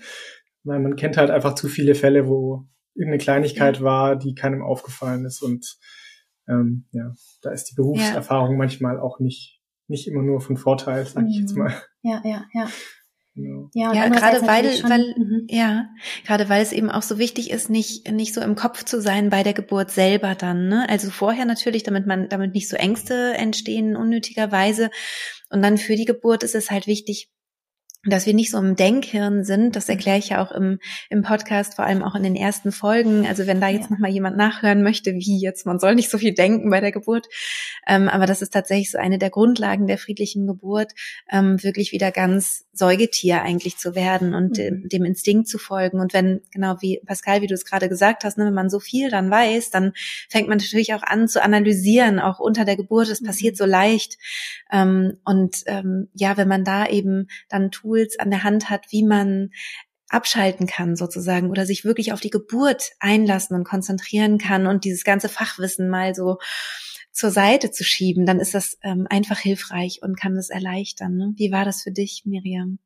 weil 0.64 0.80
man 0.80 0.96
kennt 0.96 1.16
halt 1.16 1.30
einfach 1.30 1.54
zu 1.54 1.68
viele 1.68 1.94
Fälle, 1.94 2.26
wo 2.26 2.66
irgendeine 2.94 3.23
Kleinigkeit 3.23 3.78
ja. 3.78 3.82
war, 3.82 4.16
die 4.16 4.35
keinem 4.35 4.62
aufgefallen 4.62 5.25
ist 5.25 5.42
und 5.42 5.78
ähm, 6.49 6.87
ja, 6.92 7.12
da 7.42 7.50
ist 7.50 7.66
die 7.66 7.75
Berufserfahrung 7.75 8.52
ja. 8.52 8.59
manchmal 8.59 8.99
auch 8.99 9.20
nicht 9.20 9.61
nicht 9.90 10.06
immer 10.06 10.23
nur 10.23 10.40
von 10.40 10.56
Vorteil, 10.56 11.04
sag 11.04 11.26
ich 11.28 11.40
jetzt 11.40 11.54
mhm. 11.54 11.64
mal. 11.64 11.82
Ja, 12.02 12.23
ja, 12.25 12.44
ja. 12.54 12.68
Genau. 13.35 13.70
Ja, 13.75 13.92
ja 13.92 14.09
gerade 14.09 14.47
weil, 14.47 14.73
schon, 14.73 14.90
weil, 14.90 15.14
mhm. 15.16 15.47
ja, 15.49 15.88
gerade 16.25 16.49
weil 16.49 16.62
es 16.62 16.73
eben 16.73 16.90
auch 16.90 17.02
so 17.02 17.18
wichtig 17.18 17.50
ist, 17.50 17.70
nicht, 17.70 18.11
nicht 18.11 18.35
so 18.35 18.40
im 18.40 18.54
Kopf 18.54 18.85
zu 18.85 19.00
sein 19.00 19.30
bei 19.30 19.42
der 19.42 19.52
Geburt 19.52 19.90
selber 19.90 20.35
dann, 20.35 20.68
ne? 20.68 20.88
Also 20.88 21.11
vorher 21.11 21.44
natürlich, 21.44 21.82
damit 21.82 22.06
man, 22.06 22.28
damit 22.28 22.54
nicht 22.54 22.68
so 22.68 22.76
Ängste 22.76 23.35
entstehen 23.35 23.97
unnötigerweise. 23.97 24.90
Und 25.49 25.62
dann 25.62 25.78
für 25.78 25.97
die 25.97 26.04
Geburt 26.04 26.42
ist 26.42 26.54
es 26.54 26.70
halt 26.70 26.87
wichtig, 26.87 27.28
dass 28.04 28.25
wir 28.25 28.33
nicht 28.33 28.50
so 28.50 28.57
im 28.57 28.76
Denkhirn 28.76 29.45
sind. 29.45 29.76
Das 29.76 29.90
erkläre 29.90 30.16
ich 30.16 30.30
ja 30.30 30.42
auch 30.42 30.52
im, 30.52 30.78
im 31.11 31.23
Podcast, 31.23 31.75
vor 31.75 31.85
allem 31.85 32.02
auch 32.02 32.14
in 32.14 32.23
den 32.23 32.35
ersten 32.35 32.73
Folgen. 32.73 33.26
Also 33.26 33.47
wenn 33.47 33.61
da 33.61 33.69
jetzt 33.69 33.90
ja. 33.90 33.90
nochmal 33.90 34.11
jemand 34.11 34.38
nachhören 34.38 34.83
möchte, 34.83 35.12
wie 35.12 35.38
jetzt, 35.38 35.66
man 35.66 35.78
soll 35.78 35.95
nicht 35.95 36.09
so 36.11 36.16
viel 36.16 36.33
denken 36.33 36.71
bei 36.71 36.80
der 36.80 36.92
Geburt. 36.92 37.26
Ähm, 37.87 38.09
aber 38.09 38.25
das 38.25 38.40
ist 38.40 38.54
tatsächlich 38.54 38.90
so 38.90 38.97
eine 38.97 39.19
der 39.19 39.28
Grundlagen 39.28 39.87
der 39.87 39.99
friedlichen 39.99 40.47
Geburt, 40.47 40.92
ähm, 41.30 41.62
wirklich 41.62 41.92
wieder 41.92 42.11
ganz 42.11 42.64
Säugetier 42.73 43.42
eigentlich 43.42 43.76
zu 43.76 43.95
werden 43.95 44.35
und 44.35 44.57
mhm. 44.57 44.88
dem 44.88 45.04
Instinkt 45.04 45.49
zu 45.49 45.59
folgen. 45.59 46.00
Und 46.00 46.14
wenn, 46.14 46.40
genau 46.50 46.76
wie 46.80 47.02
Pascal, 47.04 47.42
wie 47.42 47.49
du 47.49 47.54
es 47.54 47.66
gerade 47.66 47.90
gesagt 47.90 48.25
hast, 48.25 48.38
ne, 48.38 48.47
wenn 48.47 48.54
man 48.54 48.71
so 48.71 48.80
viel 48.80 49.11
dann 49.11 49.30
weiß, 49.30 49.69
dann 49.69 49.92
fängt 50.30 50.49
man 50.49 50.57
natürlich 50.57 50.95
auch 50.95 51.02
an 51.02 51.28
zu 51.28 51.42
analysieren, 51.42 52.19
auch 52.19 52.40
unter 52.40 52.64
der 52.64 52.76
Geburt. 52.76 53.11
Es 53.11 53.21
mhm. 53.21 53.26
passiert 53.26 53.59
so 53.59 53.66
leicht. 53.66 54.16
Ähm, 54.73 55.19
und 55.26 55.57
ähm, 55.66 56.09
ja, 56.14 56.38
wenn 56.38 56.49
man 56.49 56.64
da 56.64 56.87
eben 56.87 57.26
dann 57.50 57.71
tut, 57.71 57.89
Tools 57.90 58.18
an 58.18 58.30
der 58.30 58.44
Hand 58.44 58.70
hat, 58.70 58.87
wie 58.90 59.04
man 59.04 59.50
abschalten 60.09 60.66
kann 60.66 60.97
sozusagen 60.97 61.50
oder 61.50 61.66
sich 61.66 61.85
wirklich 61.85 62.12
auf 62.12 62.20
die 62.20 62.30
Geburt 62.30 62.90
einlassen 62.99 63.56
und 63.56 63.64
konzentrieren 63.64 64.38
kann 64.38 64.66
und 64.66 64.85
dieses 64.85 65.04
ganze 65.04 65.28
Fachwissen 65.28 65.88
mal 65.88 66.14
so 66.14 66.38
zur 67.12 67.30
Seite 67.30 67.70
zu 67.70 67.85
schieben, 67.85 68.26
dann 68.26 68.40
ist 68.40 68.54
das 68.54 68.78
ähm, 68.82 69.06
einfach 69.11 69.38
hilfreich 69.38 70.00
und 70.02 70.18
kann 70.18 70.37
das 70.37 70.50
erleichtern. 70.50 71.16
Ne? 71.16 71.32
Wie 71.37 71.52
war 71.52 71.64
das 71.64 71.82
für 71.82 71.92
dich, 71.92 72.23
Miriam? 72.25 72.78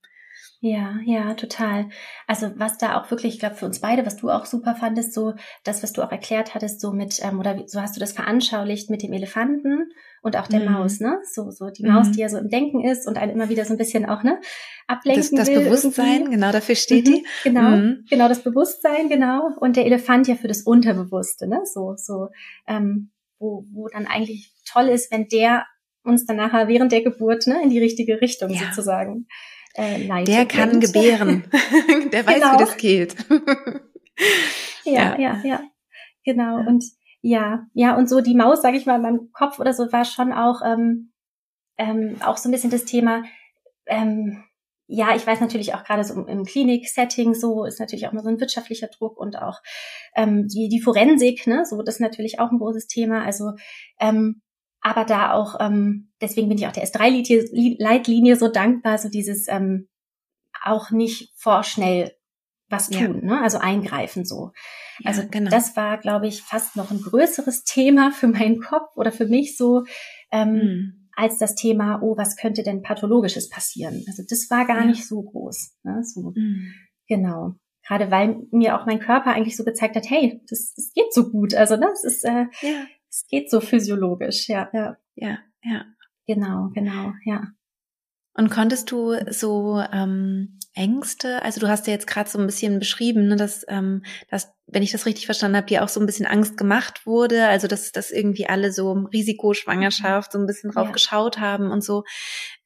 Ja, 0.67 0.99
ja, 1.05 1.35
total. 1.35 1.91
Also 2.27 2.53
was 2.57 2.79
da 2.79 2.99
auch 2.99 3.11
wirklich, 3.11 3.35
ich 3.35 3.39
glaube 3.39 3.55
für 3.55 3.67
uns 3.67 3.81
beide, 3.81 4.07
was 4.07 4.17
du 4.17 4.31
auch 4.31 4.47
super 4.47 4.75
fandest, 4.75 5.13
so 5.13 5.35
das, 5.63 5.83
was 5.83 5.93
du 5.93 6.01
auch 6.01 6.11
erklärt 6.11 6.55
hattest, 6.55 6.81
so 6.81 6.91
mit 6.91 7.21
ähm, 7.23 7.39
oder 7.39 7.65
so 7.67 7.83
hast 7.83 7.97
du 7.97 8.01
das 8.01 8.13
veranschaulicht 8.13 8.89
mit 8.89 9.03
dem 9.03 9.13
Elefanten 9.13 9.93
und 10.23 10.39
auch 10.39 10.47
der 10.47 10.61
mhm. 10.61 10.73
Maus, 10.73 11.01
ne? 11.01 11.19
So 11.31 11.51
so 11.51 11.69
die 11.69 11.85
Maus, 11.85 12.07
mhm. 12.07 12.13
die 12.13 12.21
ja 12.21 12.31
so 12.31 12.39
im 12.39 12.49
Denken 12.49 12.83
ist 12.83 13.07
und 13.07 13.19
einen 13.19 13.33
immer 13.33 13.51
wieder 13.51 13.67
so 13.67 13.75
ein 13.75 13.77
bisschen 13.77 14.07
auch 14.07 14.23
ne 14.23 14.41
ablenken 14.87 15.37
das, 15.37 15.49
das 15.49 15.55
will. 15.55 15.65
Bewusstsein, 15.65 16.13
irgendwie. 16.13 16.33
genau 16.37 16.51
dafür 16.51 16.77
steht 16.77 17.09
mhm, 17.09 17.13
die. 17.13 17.27
Genau, 17.43 17.71
mhm. 17.71 18.07
genau 18.09 18.29
das 18.29 18.43
Bewusstsein, 18.43 19.11
genau 19.11 19.51
und 19.61 19.77
der 19.77 19.85
Elefant 19.85 20.29
ja 20.29 20.35
für 20.35 20.49
das 20.49 20.63
Unterbewusste, 20.63 21.47
ne? 21.47 21.61
So 21.65 21.93
so 21.99 22.29
ähm, 22.67 23.11
wo 23.39 23.67
wo 23.71 23.89
dann 23.89 24.07
eigentlich 24.07 24.55
toll 24.67 24.89
ist, 24.89 25.13
wenn 25.13 25.29
der 25.29 25.67
uns 26.05 26.25
dann 26.25 26.37
nachher 26.37 26.69
während 26.69 26.91
der 26.91 27.03
Geburt 27.03 27.47
ne 27.47 27.63
in 27.63 27.69
die 27.69 27.81
richtige 27.81 28.23
Richtung 28.23 28.49
ja. 28.49 28.61
sozusagen 28.71 29.27
äh, 29.75 30.07
leitet. 30.07 30.35
Der 30.35 30.47
kann 30.47 30.81
gebären. 30.81 31.45
der 32.13 32.27
weiß, 32.27 32.35
genau. 32.35 32.55
wie 32.55 32.59
das 32.59 32.77
geht. 32.77 33.17
ja, 34.85 35.19
ja, 35.19 35.19
ja, 35.19 35.41
ja, 35.45 35.61
genau. 36.25 36.57
Und 36.59 36.85
ja, 37.23 37.67
ja, 37.73 37.97
und 37.97 38.09
so 38.09 38.21
die 38.21 38.35
Maus, 38.35 38.63
sage 38.63 38.77
ich 38.77 38.87
mal, 38.87 38.97
in 38.97 39.03
meinem 39.03 39.33
Kopf 39.33 39.59
oder 39.59 39.73
so 39.73 39.91
war 39.93 40.05
schon 40.05 40.33
auch 40.33 40.61
ähm, 40.65 41.13
ähm, 41.79 42.17
auch 42.25 42.37
so 42.37 42.49
ein 42.49 42.53
bisschen 42.53 42.71
das 42.71 42.85
Thema. 42.85 43.23
Ähm, 43.87 44.45
ja, 44.87 45.17
ich 45.17 45.27
weiß 45.27 45.41
natürlich 45.41 45.75
auch 45.75 45.85
gerade 45.85 46.05
so 46.05 46.27
im 46.27 46.45
Klinik-Setting 46.45 47.35
so 47.35 47.65
ist 47.65 47.81
natürlich 47.81 48.07
auch 48.07 48.13
mal 48.13 48.23
so 48.23 48.29
ein 48.29 48.41
wirtschaftlicher 48.41 48.89
Druck 48.89 49.19
und 49.19 49.37
auch 49.37 49.61
ähm, 50.15 50.47
die, 50.47 50.69
die 50.69 50.81
Forensik, 50.81 51.47
ne, 51.47 51.65
so 51.65 51.83
das 51.83 51.97
ist 51.97 52.01
natürlich 52.01 52.39
auch 52.39 52.51
ein 52.51 52.59
großes 52.59 52.87
Thema. 52.87 53.25
Also 53.25 53.53
ähm, 53.99 54.43
aber 54.85 55.07
da 55.07 55.33
auch, 55.33 55.57
ähm, 55.61 56.11
deswegen 56.21 56.49
bin 56.51 56.59
ich 56.59 56.67
auch 56.67 56.73
der 56.73 56.87
S3-Leitlinie 56.87 58.37
so 58.37 58.49
dankbar, 58.49 58.99
so 58.99 59.09
dieses 59.09 59.49
ähm, 59.49 59.89
auch 60.63 60.91
nicht 60.91 61.33
vorschnell 61.37 62.13
was 62.69 62.91
tun, 62.91 63.21
ja. 63.23 63.37
ne? 63.37 63.43
also 63.43 63.59
eingreifen 63.59 64.27
so. 64.27 64.53
Ja, 64.99 65.11
also 65.11 65.23
genau. 65.31 65.51
das 65.51 65.75
war, 65.75 65.97
glaube 65.97 66.27
ich, 66.27 66.43
fast 66.43 66.77
noch 66.77 66.91
ein 66.91 67.01
größeres 67.01 67.65
Thema 67.65 68.11
für 68.11 68.29
meinen 68.29 68.61
Kopf 68.61 68.95
oder 68.97 69.11
für 69.11 69.27
mich 69.27 69.57
so, 69.57 69.85
ähm, 70.31 70.53
mhm. 70.53 71.09
als 71.17 71.39
das 71.39 71.55
Thema, 71.55 72.03
oh, 72.03 72.19
was 72.19 72.37
könnte 72.37 72.63
denn 72.63 72.83
pathologisches 72.83 73.49
passieren? 73.49 74.05
Also 74.07 74.23
das 74.29 74.51
war 74.51 74.67
gar 74.67 74.81
ja. 74.81 74.85
nicht 74.85 75.09
so 75.09 75.23
groß. 75.23 75.79
Ne? 75.85 76.05
So, 76.05 76.33
mhm. 76.35 76.75
Genau. 77.09 77.55
Gerade 77.87 78.11
weil 78.11 78.37
mir 78.51 78.79
auch 78.79 78.85
mein 78.85 79.01
Körper 79.01 79.33
eigentlich 79.33 79.57
so 79.57 79.65
gezeigt 79.65 79.97
hat, 79.97 80.11
hey, 80.11 80.43
das, 80.49 80.75
das 80.75 80.93
geht 80.93 81.13
so 81.15 81.31
gut. 81.31 81.55
Also 81.55 81.77
ne, 81.77 81.87
das 81.91 82.05
ist, 82.05 82.25
äh, 82.25 82.47
ja 82.61 82.85
es 83.15 83.27
geht 83.29 83.49
so 83.49 83.61
physiologisch, 83.61 84.49
ja, 84.49 84.69
ja. 84.73 84.97
Ja, 85.15 85.39
ja. 85.63 85.85
Genau, 86.27 86.71
genau, 86.75 87.13
ja. 87.25 87.49
Und 88.37 88.51
konntest 88.51 88.91
du 88.91 89.15
so 89.31 89.81
ähm, 89.93 90.59
Ängste, 90.75 91.41
also 91.45 91.61
du 91.61 91.69
hast 91.69 91.87
ja 91.87 91.93
jetzt 91.93 92.09
gerade 92.09 92.29
so 92.29 92.41
ein 92.41 92.47
bisschen 92.47 92.81
beschrieben, 92.81 93.29
ne, 93.29 93.37
dass, 93.37 93.65
ähm, 93.69 94.03
dass, 94.29 94.53
wenn 94.67 94.83
ich 94.83 94.91
das 94.91 95.07
richtig 95.07 95.27
verstanden 95.27 95.57
habe, 95.57 95.69
dir 95.69 95.85
auch 95.85 95.89
so 95.89 96.01
ein 96.01 96.07
bisschen 96.07 96.27
Angst 96.27 96.57
gemacht 96.57 97.07
wurde, 97.07 97.47
also 97.47 97.69
dass, 97.69 97.93
dass 97.93 98.11
irgendwie 98.11 98.49
alle 98.49 98.73
so 98.73 98.93
Risikoschwangerschaft 98.93 100.33
so 100.33 100.39
ein 100.41 100.47
bisschen 100.47 100.73
drauf 100.73 100.87
ja. 100.87 100.93
geschaut 100.93 101.39
haben 101.39 101.71
und 101.71 101.85
so. 101.85 102.03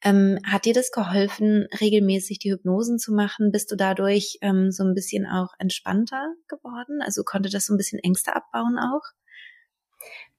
Ähm, 0.03 0.39
hat 0.43 0.65
dir 0.65 0.73
das 0.73 0.89
geholfen, 0.89 1.67
regelmäßig 1.79 2.39
die 2.39 2.51
Hypnosen 2.51 2.97
zu 2.97 3.13
machen? 3.13 3.51
Bist 3.51 3.69
du 3.71 3.75
dadurch 3.75 4.39
ähm, 4.41 4.71
so 4.71 4.83
ein 4.83 4.95
bisschen 4.95 5.27
auch 5.27 5.53
entspannter 5.59 6.33
geworden? 6.47 7.03
Also 7.03 7.21
konnte 7.23 7.51
das 7.51 7.65
so 7.65 7.75
ein 7.75 7.77
bisschen 7.77 7.99
Ängste 7.99 8.35
abbauen 8.35 8.79
auch? 8.79 9.03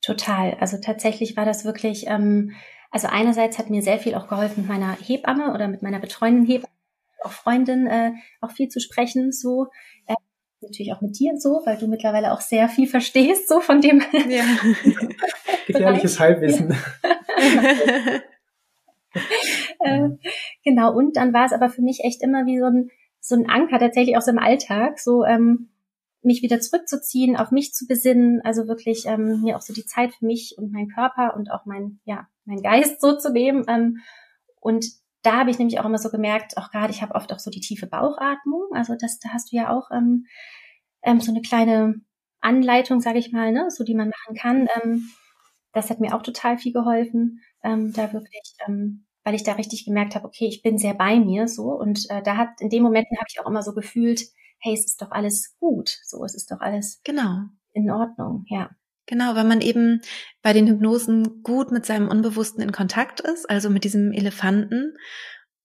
Total. 0.02 0.56
Also 0.60 0.78
tatsächlich 0.78 1.36
war 1.36 1.44
das 1.44 1.64
wirklich, 1.64 2.06
ähm, 2.06 2.52
also 2.90 3.08
einerseits 3.08 3.58
hat 3.58 3.70
mir 3.70 3.82
sehr 3.82 3.98
viel 3.98 4.14
auch 4.14 4.28
geholfen 4.28 4.62
mit 4.62 4.68
meiner 4.68 4.96
Hebamme 4.96 5.52
oder 5.54 5.68
mit 5.68 5.82
meiner 5.82 6.00
betreuenden 6.00 6.46
Hebamme, 6.46 6.72
auch 7.22 7.32
Freundin, 7.32 7.86
äh, 7.86 8.12
auch 8.40 8.50
viel 8.50 8.68
zu 8.68 8.80
sprechen, 8.80 9.30
so. 9.32 9.66
Äh, 10.06 10.14
natürlich 10.62 10.92
auch 10.92 11.00
mit 11.00 11.18
dir 11.18 11.36
so, 11.38 11.62
weil 11.64 11.76
du 11.76 11.86
mittlerweile 11.86 12.32
auch 12.32 12.40
sehr 12.40 12.68
viel 12.68 12.86
verstehst, 12.86 13.48
so 13.48 13.60
von 13.60 13.80
dem. 13.80 14.02
Ja. 14.28 14.44
Gefährliches 15.66 16.18
Halbwissen. 16.18 16.74
äh, 19.80 20.08
genau, 20.64 20.94
und 20.94 21.16
dann 21.16 21.32
war 21.32 21.46
es 21.46 21.52
aber 21.52 21.68
für 21.68 21.82
mich 21.82 22.00
echt 22.04 22.22
immer 22.22 22.46
wie 22.46 22.58
so 22.58 22.66
ein, 22.66 22.90
so 23.20 23.34
ein 23.36 23.48
Anker 23.48 23.78
tatsächlich 23.78 24.16
auch 24.16 24.22
so 24.22 24.30
im 24.30 24.38
Alltag, 24.38 24.98
so, 24.98 25.24
ähm, 25.24 25.68
mich 26.22 26.42
wieder 26.42 26.60
zurückzuziehen, 26.60 27.36
auf 27.36 27.50
mich 27.50 27.72
zu 27.72 27.86
besinnen, 27.86 28.40
also 28.42 28.68
wirklich 28.68 29.06
ähm, 29.06 29.40
mir 29.42 29.56
auch 29.56 29.62
so 29.62 29.72
die 29.72 29.86
Zeit 29.86 30.14
für 30.14 30.26
mich 30.26 30.54
und 30.58 30.72
meinen 30.72 30.88
Körper 30.88 31.34
und 31.34 31.50
auch 31.50 31.64
mein, 31.64 32.00
ja, 32.04 32.28
mein 32.44 32.62
Geist 32.62 33.00
so 33.00 33.16
zu 33.16 33.32
nehmen. 33.32 33.64
Ähm, 33.68 33.98
und 34.60 34.84
da 35.22 35.38
habe 35.38 35.50
ich 35.50 35.58
nämlich 35.58 35.80
auch 35.80 35.84
immer 35.84 35.98
so 35.98 36.10
gemerkt, 36.10 36.56
auch 36.56 36.70
gerade, 36.70 36.92
ich 36.92 37.02
habe 37.02 37.14
oft 37.14 37.32
auch 37.32 37.38
so 37.38 37.50
die 37.50 37.60
tiefe 37.60 37.86
Bauchatmung. 37.86 38.68
Also 38.72 38.94
das, 38.98 39.18
da 39.18 39.30
hast 39.30 39.52
du 39.52 39.56
ja 39.56 39.70
auch 39.70 39.90
ähm, 39.90 40.26
ähm, 41.02 41.20
so 41.20 41.30
eine 41.30 41.42
kleine 41.42 42.00
Anleitung, 42.40 43.00
sage 43.00 43.18
ich 43.18 43.32
mal, 43.32 43.52
ne, 43.52 43.70
so 43.70 43.84
die 43.84 43.94
man 43.94 44.10
machen 44.10 44.36
kann. 44.36 44.68
Ähm, 44.82 45.10
das 45.72 45.90
hat 45.90 46.00
mir 46.00 46.14
auch 46.14 46.22
total 46.22 46.58
viel 46.58 46.72
geholfen, 46.72 47.40
ähm, 47.62 47.92
da 47.92 48.12
wirklich, 48.12 48.54
ähm, 48.66 49.06
weil 49.24 49.34
ich 49.34 49.44
da 49.44 49.52
richtig 49.52 49.84
gemerkt 49.84 50.14
habe, 50.14 50.26
okay, 50.26 50.46
ich 50.46 50.62
bin 50.62 50.78
sehr 50.78 50.94
bei 50.94 51.18
mir 51.18 51.48
so. 51.48 51.70
Und 51.72 52.08
äh, 52.10 52.22
da 52.22 52.36
hat 52.36 52.60
in 52.60 52.70
den 52.70 52.82
Momenten 52.82 53.16
habe 53.18 53.26
ich 53.30 53.40
auch 53.40 53.46
immer 53.46 53.62
so 53.62 53.72
gefühlt, 53.74 54.22
hey, 54.60 54.74
es 54.74 54.84
ist 54.84 55.02
doch 55.02 55.10
alles 55.10 55.56
gut, 55.58 55.98
so, 56.04 56.24
es 56.24 56.34
ist 56.34 56.50
doch 56.50 56.60
alles 56.60 57.00
genau 57.04 57.48
in 57.72 57.90
Ordnung, 57.90 58.44
ja. 58.48 58.70
Genau, 59.06 59.34
weil 59.34 59.44
man 59.44 59.60
eben 59.60 60.02
bei 60.42 60.52
den 60.52 60.68
Hypnosen 60.68 61.42
gut 61.42 61.72
mit 61.72 61.84
seinem 61.84 62.08
Unbewussten 62.08 62.62
in 62.62 62.70
Kontakt 62.70 63.20
ist, 63.20 63.48
also 63.48 63.68
mit 63.68 63.82
diesem 63.82 64.12
Elefanten. 64.12 64.96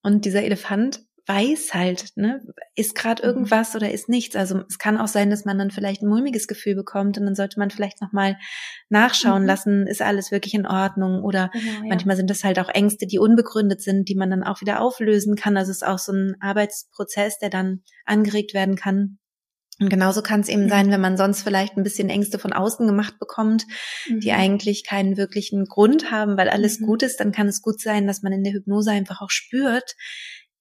Und 0.01 0.25
dieser 0.25 0.43
Elefant 0.43 1.05
weiß 1.27 1.73
halt, 1.73 2.09
ne, 2.15 2.41
ist 2.75 2.95
gerade 2.95 3.23
mhm. 3.23 3.27
irgendwas 3.27 3.75
oder 3.75 3.91
ist 3.91 4.09
nichts. 4.09 4.35
Also 4.35 4.61
es 4.69 4.77
kann 4.77 4.97
auch 4.97 5.07
sein, 5.07 5.29
dass 5.29 5.45
man 5.45 5.57
dann 5.57 5.71
vielleicht 5.71 6.01
ein 6.01 6.09
mulmiges 6.09 6.47
Gefühl 6.47 6.75
bekommt 6.75 7.17
und 7.17 7.25
dann 7.25 7.35
sollte 7.35 7.59
man 7.59 7.71
vielleicht 7.71 8.01
nochmal 8.01 8.37
nachschauen 8.89 9.41
mhm. 9.41 9.47
lassen, 9.47 9.87
ist 9.87 10.01
alles 10.01 10.31
wirklich 10.31 10.53
in 10.53 10.67
Ordnung 10.67 11.23
oder 11.23 11.49
genau, 11.53 11.65
ja. 11.65 11.89
manchmal 11.89 12.15
sind 12.15 12.29
das 12.29 12.43
halt 12.43 12.59
auch 12.59 12.69
Ängste, 12.69 13.07
die 13.07 13.19
unbegründet 13.19 13.81
sind, 13.81 14.07
die 14.07 14.15
man 14.15 14.29
dann 14.29 14.43
auch 14.43 14.61
wieder 14.61 14.81
auflösen 14.81 15.35
kann. 15.35 15.57
Also 15.57 15.71
es 15.71 15.77
ist 15.77 15.87
auch 15.87 15.99
so 15.99 16.11
ein 16.11 16.35
Arbeitsprozess, 16.39 17.39
der 17.39 17.49
dann 17.49 17.81
angeregt 18.05 18.53
werden 18.53 18.75
kann. 18.75 19.17
Und 19.79 19.89
genauso 19.89 20.21
kann 20.21 20.39
es 20.39 20.47
eben 20.47 20.69
sein, 20.69 20.89
wenn 20.89 21.01
man 21.01 21.17
sonst 21.17 21.41
vielleicht 21.41 21.75
ein 21.75 21.83
bisschen 21.83 22.09
Ängste 22.09 22.39
von 22.39 22.53
außen 22.53 22.87
gemacht 22.87 23.19
bekommt, 23.19 23.65
mhm. 24.07 24.21
die 24.21 24.31
eigentlich 24.31 24.85
keinen 24.85 25.17
wirklichen 25.17 25.65
Grund 25.65 26.11
haben, 26.11 26.37
weil 26.37 26.47
alles 26.47 26.79
mhm. 26.79 26.85
gut 26.85 27.03
ist, 27.03 27.19
dann 27.19 27.33
kann 27.33 27.47
es 27.47 27.61
gut 27.61 27.81
sein, 27.81 28.07
dass 28.07 28.21
man 28.21 28.31
in 28.31 28.43
der 28.43 28.53
Hypnose 28.53 28.91
einfach 28.91 29.21
auch 29.21 29.31
spürt, 29.31 29.95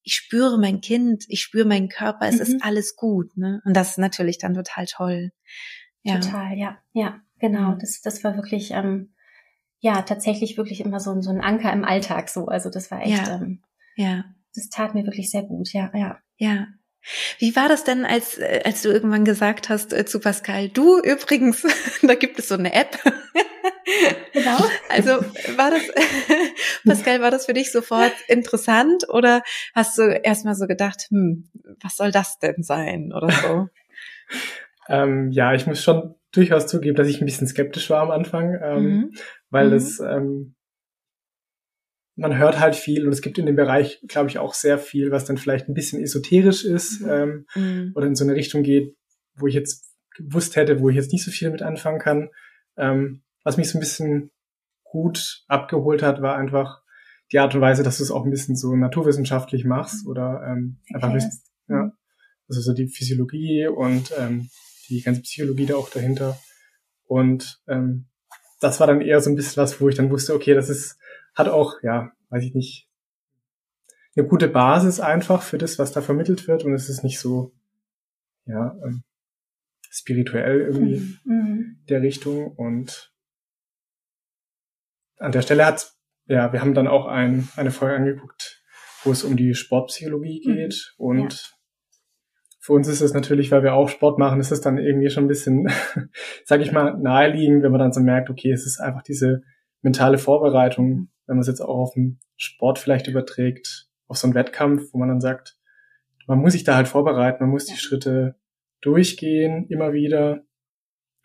ich 0.05 0.15
spüre 0.15 0.59
mein 0.59 0.81
Kind, 0.81 1.25
ich 1.29 1.43
spüre 1.43 1.67
meinen 1.67 1.89
Körper, 1.89 2.29
es 2.29 2.37
mhm. 2.37 2.43
ist 2.43 2.63
alles 2.63 2.95
gut, 2.95 3.37
ne? 3.37 3.63
Und 3.65 3.75
das 3.75 3.93
ist 3.93 3.99
natürlich 3.99 4.39
dann 4.39 4.55
total 4.55 4.85
toll. 4.87 5.33
Ja. 6.03 6.21
Total, 6.21 6.57
ja, 6.57 6.79
ja, 6.93 7.21
genau. 7.39 7.73
Mhm. 7.73 7.79
Das, 7.79 8.03
das 8.03 8.23
war 8.23 8.37
wirklich, 8.37 8.71
ähm, 8.73 9.15
ja, 9.81 10.03
tatsächlich 10.03 10.57
wirklich 10.59 10.81
immer 10.83 11.01
so, 11.01 11.19
so 11.23 11.31
ein 11.31 11.41
Anker 11.41 11.73
im 11.73 11.85
Alltag 11.85 12.29
so. 12.29 12.47
Also 12.47 12.71
das 12.71 12.91
war 12.91 13.01
echt, 13.01 13.27
ja. 13.27 13.37
Ähm, 13.37 13.63
ja. 13.97 14.25
Das 14.55 14.69
tat 14.69 14.95
mir 14.95 15.05
wirklich 15.05 15.31
sehr 15.31 15.43
gut, 15.43 15.73
ja, 15.73 15.91
ja. 15.95 16.19
Ja. 16.37 16.67
Wie 17.39 17.55
war 17.55 17.69
das 17.69 17.85
denn, 17.85 18.05
als, 18.05 18.39
äh, 18.39 18.63
als 18.65 18.83
du 18.83 18.91
irgendwann 18.91 19.25
gesagt 19.25 19.69
hast 19.69 19.93
äh, 19.93 20.05
zu 20.05 20.21
Pascal, 20.21 20.69
du 20.69 21.01
übrigens, 21.01 21.63
da 22.03 22.15
gibt 22.15 22.39
es 22.39 22.49
so 22.49 22.55
eine 22.55 22.73
App. 22.73 22.99
genau. 24.33 24.59
Also 24.89 25.11
war 25.57 25.71
das, 25.71 25.83
Pascal, 26.87 27.21
war 27.21 27.31
das 27.31 27.47
für 27.47 27.53
dich 27.53 27.73
sofort 27.73 28.15
interessant 28.29 29.05
oder 29.09 29.43
hast 29.75 29.99
du 29.99 30.03
erstmal 30.03 30.55
so 30.55 30.67
gedacht, 30.67 31.07
hm, 31.11 31.51
was 31.81 31.97
soll 31.97 32.11
das 32.11 32.39
denn 32.39 32.63
sein 32.63 33.13
oder 33.13 33.31
so? 33.31 33.69
ähm, 34.89 35.31
ja, 35.31 35.53
ich 35.55 35.67
muss 35.67 35.83
schon 35.83 36.15
durchaus 36.33 36.67
zugeben, 36.67 36.97
dass 36.97 37.09
ich 37.09 37.21
ein 37.21 37.27
bisschen 37.27 37.47
skeptisch 37.47 37.91
war 37.91 38.03
am 38.03 38.11
Anfang, 38.11 38.59
ähm, 38.63 38.83
mhm. 38.83 39.11
weil 39.51 39.69
mhm. 39.69 39.77
es 39.77 40.01
ähm, 40.01 40.55
man 42.17 42.39
hört 42.39 42.61
halt 42.61 42.77
viel 42.77 43.07
und 43.07 43.13
es 43.13 43.23
gibt 43.23 43.39
in 43.39 43.47
dem 43.47 43.57
Bereich, 43.57 44.01
glaube 44.07 44.29
ich, 44.29 44.39
auch 44.39 44.55
sehr 44.55 44.79
viel, 44.79 45.11
was 45.11 45.25
dann 45.25 45.37
vielleicht 45.37 45.69
ein 45.69 45.75
bisschen 45.75 46.01
esoterisch 46.01 46.65
ist 46.65 47.01
mhm. 47.01 47.09
Ähm, 47.11 47.47
mhm. 47.55 47.93
oder 47.95 48.07
in 48.07 48.15
so 48.15 48.25
eine 48.25 48.35
Richtung 48.35 48.63
geht, 48.63 48.97
wo 49.35 49.47
ich 49.47 49.55
jetzt 49.55 49.93
gewusst 50.17 50.57
hätte, 50.57 50.81
wo 50.81 50.89
ich 50.89 50.97
jetzt 50.97 51.13
nicht 51.13 51.25
so 51.25 51.31
viel 51.31 51.51
mit 51.51 51.63
anfangen 51.63 51.99
kann. 51.99 52.31
Ähm, 52.77 53.23
was 53.43 53.57
mich 53.57 53.69
so 53.69 53.79
ein 53.79 53.81
bisschen 53.81 54.31
gut 54.85 55.45
abgeholt 55.49 56.03
hat, 56.03 56.23
war 56.23 56.37
einfach 56.37 56.83
die 57.33 57.39
Art 57.39 57.55
und 57.55 57.61
Weise, 57.61 57.83
dass 57.83 57.99
du 57.99 58.05
es 58.05 58.11
auch 58.11 58.25
ein 58.25 58.31
bisschen 58.31 58.55
so 58.55 58.77
naturwissenschaftlich 58.77 59.65
machst 59.65 60.07
oder 60.07 60.43
ähm, 60.47 60.79
okay. 60.95 61.05
einfach 61.05 61.31
ja, 61.69 61.93
also 62.49 62.61
so 62.61 62.73
die 62.75 62.87
Physiologie 62.87 63.67
und 63.67 64.13
ähm, 64.19 64.51
die 64.89 65.03
ganze 65.03 65.23
Psychologie 65.23 65.67
da 65.67 65.77
auch 65.77 65.91
dahinter. 65.91 66.39
Und 67.07 67.61
ähm, 67.67 68.07
das 68.61 68.81
war 68.81 68.87
dann 68.87 69.01
eher 69.01 69.21
so 69.21 69.31
ein 69.31 69.37
bisschen 69.37 69.63
was, 69.63 69.81
wo 69.81 69.89
ich 69.89 69.97
dann 69.97 70.11
wusste, 70.11 70.35
okay, 70.35 70.55
das 70.55 70.69
ist 70.69 70.97
hat 71.35 71.49
auch, 71.49 71.83
ja, 71.83 72.13
weiß 72.31 72.45
ich 72.45 72.55
nicht, 72.55 72.89
eine 74.17 74.27
gute 74.27 74.49
Basis 74.49 75.01
einfach 75.01 75.43
für 75.43 75.59
das, 75.59 75.79
was 75.79 75.93
da 75.93 76.01
vermittelt 76.01 76.47
wird 76.47 76.65
und 76.65 76.73
es 76.73 76.89
ist 76.89 77.03
nicht 77.03 77.19
so, 77.19 77.53
ja, 78.47 78.77
ähm, 78.85 79.03
spirituell 79.91 80.61
irgendwie 80.61 81.19
mhm. 81.25 81.35
mhm. 81.35 81.85
der 81.89 82.03
Richtung 82.03 82.53
und 82.53 83.13
an 85.19 85.33
der 85.33 85.43
Stelle 85.43 85.65
hat, 85.67 85.93
ja, 86.27 86.53
wir 86.53 86.61
haben 86.61 86.75
dann 86.75 86.89
auch 86.89 87.07
ein, 87.07 87.49
eine 87.57 87.71
Folge 87.71 87.97
angeguckt, 87.97 88.63
wo 89.05 89.13
es 89.13 89.25
um 89.25 89.37
die 89.37 89.55
Sportpsychologie 89.55 90.43
mhm. 90.47 90.55
geht 90.55 90.95
mhm. 90.99 91.07
und 91.07 91.33
ja. 91.33 91.39
für 92.61 92.73
uns 92.73 92.89
ist 92.89 93.01
es 93.01 93.15
natürlich, 93.15 93.51
weil 93.51 93.63
wir 93.63 93.75
auch 93.75 93.89
Sport 93.89 94.19
machen, 94.19 94.41
ist 94.41 94.53
es 94.53 94.61
dann 94.61 94.79
irgendwie 94.79 95.11
schon 95.11 95.25
ein 95.25 95.29
bisschen, 95.29 95.69
sag 96.45 96.61
ich 96.61 96.73
mal, 96.73 96.97
naheliegend, 96.99 97.63
wenn 97.63 97.73
man 97.73 97.81
dann 97.81 97.93
so 97.93 98.01
merkt, 98.01 98.31
okay, 98.31 98.53
es 98.53 98.67
ist 98.67 98.81
einfach 98.81 99.03
diese 99.03 99.43
mentale 99.83 100.19
Vorbereitung 100.19 101.11
wenn 101.27 101.37
man 101.37 101.41
es 101.43 101.49
jetzt 101.49 101.61
auch 101.61 101.79
auf 101.79 101.95
den 101.95 102.21
Sport 102.37 102.79
vielleicht 102.79 103.07
überträgt, 103.07 103.89
auf 104.07 104.17
so 104.17 104.27
einen 104.27 104.35
Wettkampf, 104.35 104.93
wo 104.93 104.99
man 104.99 105.09
dann 105.09 105.21
sagt, 105.21 105.57
man 106.27 106.39
muss 106.39 106.53
sich 106.53 106.65
da 106.65 106.77
halt 106.77 106.89
vorbereiten, 106.89 107.43
man 107.43 107.51
muss 107.51 107.67
die 107.67 107.77
Schritte 107.77 108.37
durchgehen, 108.81 109.67
immer 109.69 109.93
wieder. 109.93 110.43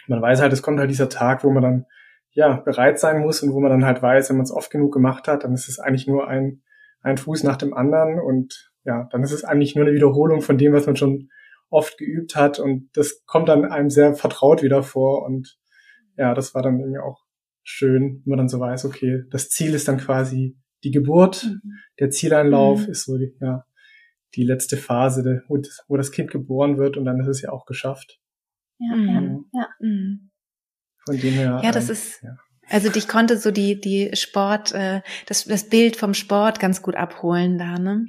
Man 0.08 0.22
weiß 0.22 0.42
halt, 0.42 0.54
es 0.54 0.62
kommt 0.62 0.80
halt 0.80 0.90
dieser 0.90 1.10
Tag, 1.10 1.44
wo 1.44 1.52
man 1.52 1.64
dann 1.64 1.86
ja 2.32 2.58
bereit 2.58 3.00
sein 3.00 3.22
muss 3.22 3.42
und 3.42 3.54
wo 3.54 3.60
man 3.60 3.72
dann 3.72 3.86
halt 3.86 4.02
weiß, 4.02 4.30
wenn 4.30 4.38
man 4.38 4.46
es 4.46 4.52
oft 4.52 4.72
genug 4.72 4.94
gemacht 4.94 5.28
hat, 5.28 5.44
dann 5.44 5.54
ist 5.54 5.68
es 5.68 5.80
eigentlich 5.80 6.08
nur 6.08 6.28
ein, 6.28 6.62
ein 7.02 7.18
Fuß 7.18 7.44
nach 7.44 7.58
dem 7.58 7.74
anderen 7.74 8.20
und 8.20 8.72
ja, 8.86 9.08
dann 9.12 9.24
ist 9.24 9.32
es 9.32 9.44
eigentlich 9.44 9.76
nur 9.76 9.86
eine 9.86 9.94
Wiederholung 9.94 10.42
von 10.42 10.58
dem, 10.58 10.74
was 10.74 10.86
man 10.86 10.96
schon 10.96 11.30
oft 11.70 11.98
geübt 11.98 12.36
hat 12.36 12.60
und 12.60 12.90
das 12.94 13.24
kommt 13.26 13.50
dann 13.50 13.66
einem 13.66 13.90
sehr 13.90 14.16
vertraut 14.16 14.64
wieder 14.64 14.84
vor 14.84 15.24
und 15.24 15.60
ja, 16.18 16.34
das 16.34 16.56
war 16.56 16.62
dann 16.62 16.80
irgendwie 16.80 17.00
auch 17.00 17.24
schön, 17.70 18.22
wenn 18.26 18.30
man 18.32 18.38
dann 18.40 18.50
so 18.50 18.60
weiß, 18.60 18.86
okay, 18.86 19.24
das 19.30 19.50
Ziel 19.50 19.74
ist 19.76 19.88
dann 19.88 19.98
quasi 19.98 20.58
die 20.84 20.92
Geburt, 20.92 21.46
mhm. 21.46 21.74
der 22.00 22.10
Zieleinlauf 22.10 22.82
mhm. 22.82 22.92
ist 22.92 23.06
so 23.06 23.18
die, 23.18 23.36
ja, 23.40 23.66
die 24.36 24.44
letzte 24.44 24.76
Phase, 24.76 25.44
wo 25.48 25.58
das, 25.58 25.84
wo 25.88 25.96
das 25.96 26.12
Kind 26.12 26.32
geboren 26.32 26.78
wird 26.78 26.98
und 26.98 27.06
dann 27.06 27.20
ist 27.20 27.28
es 27.28 27.42
ja 27.42 27.52
auch 27.52 27.66
geschafft. 27.66 28.20
Ja, 28.80 28.96
mhm. 28.96 29.46
ja, 29.54 29.62
ja. 29.62 29.68
Mhm. 29.80 30.32
Von 31.06 31.20
dem 31.20 31.34
her. 31.34 31.62
Ja, 31.64 31.72
das 31.72 31.86
ähm, 31.86 31.92
ist, 31.92 32.24
ja. 32.24 32.38
also 32.68 32.90
dich 32.90 33.08
konnte 33.08 33.38
so 33.38 33.52
die, 33.52 33.80
die 33.80 34.12
Sport, 34.14 34.74
äh, 34.74 35.02
das, 35.28 35.46
das 35.46 35.70
Bild 35.70 35.96
vom 35.96 36.16
Sport 36.16 36.60
ganz 36.60 36.82
gut 36.82 36.96
abholen 36.96 37.60
da, 37.60 37.78
ne? 37.78 38.06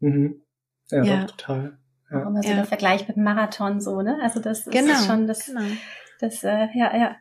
Mhm. 0.00 0.42
Ja, 0.90 1.02
ja. 1.02 1.20
Doch, 1.22 1.36
total. 1.36 1.78
Ja. 2.10 2.22
Auch 2.22 2.28
immer 2.28 2.42
so 2.42 2.48
ja. 2.50 2.56
der 2.56 2.64
Vergleich 2.66 3.08
mit 3.08 3.16
dem 3.16 3.24
Marathon 3.24 3.80
so, 3.80 4.02
ne? 4.02 4.18
Also 4.22 4.38
das, 4.40 4.64
das 4.64 4.74
genau, 4.74 4.92
ist 4.92 5.06
schon 5.06 5.26
das, 5.26 5.46
genau. 5.46 5.62
das, 6.20 6.44
äh, 6.44 6.66
ja, 6.74 6.94
ja 6.94 7.16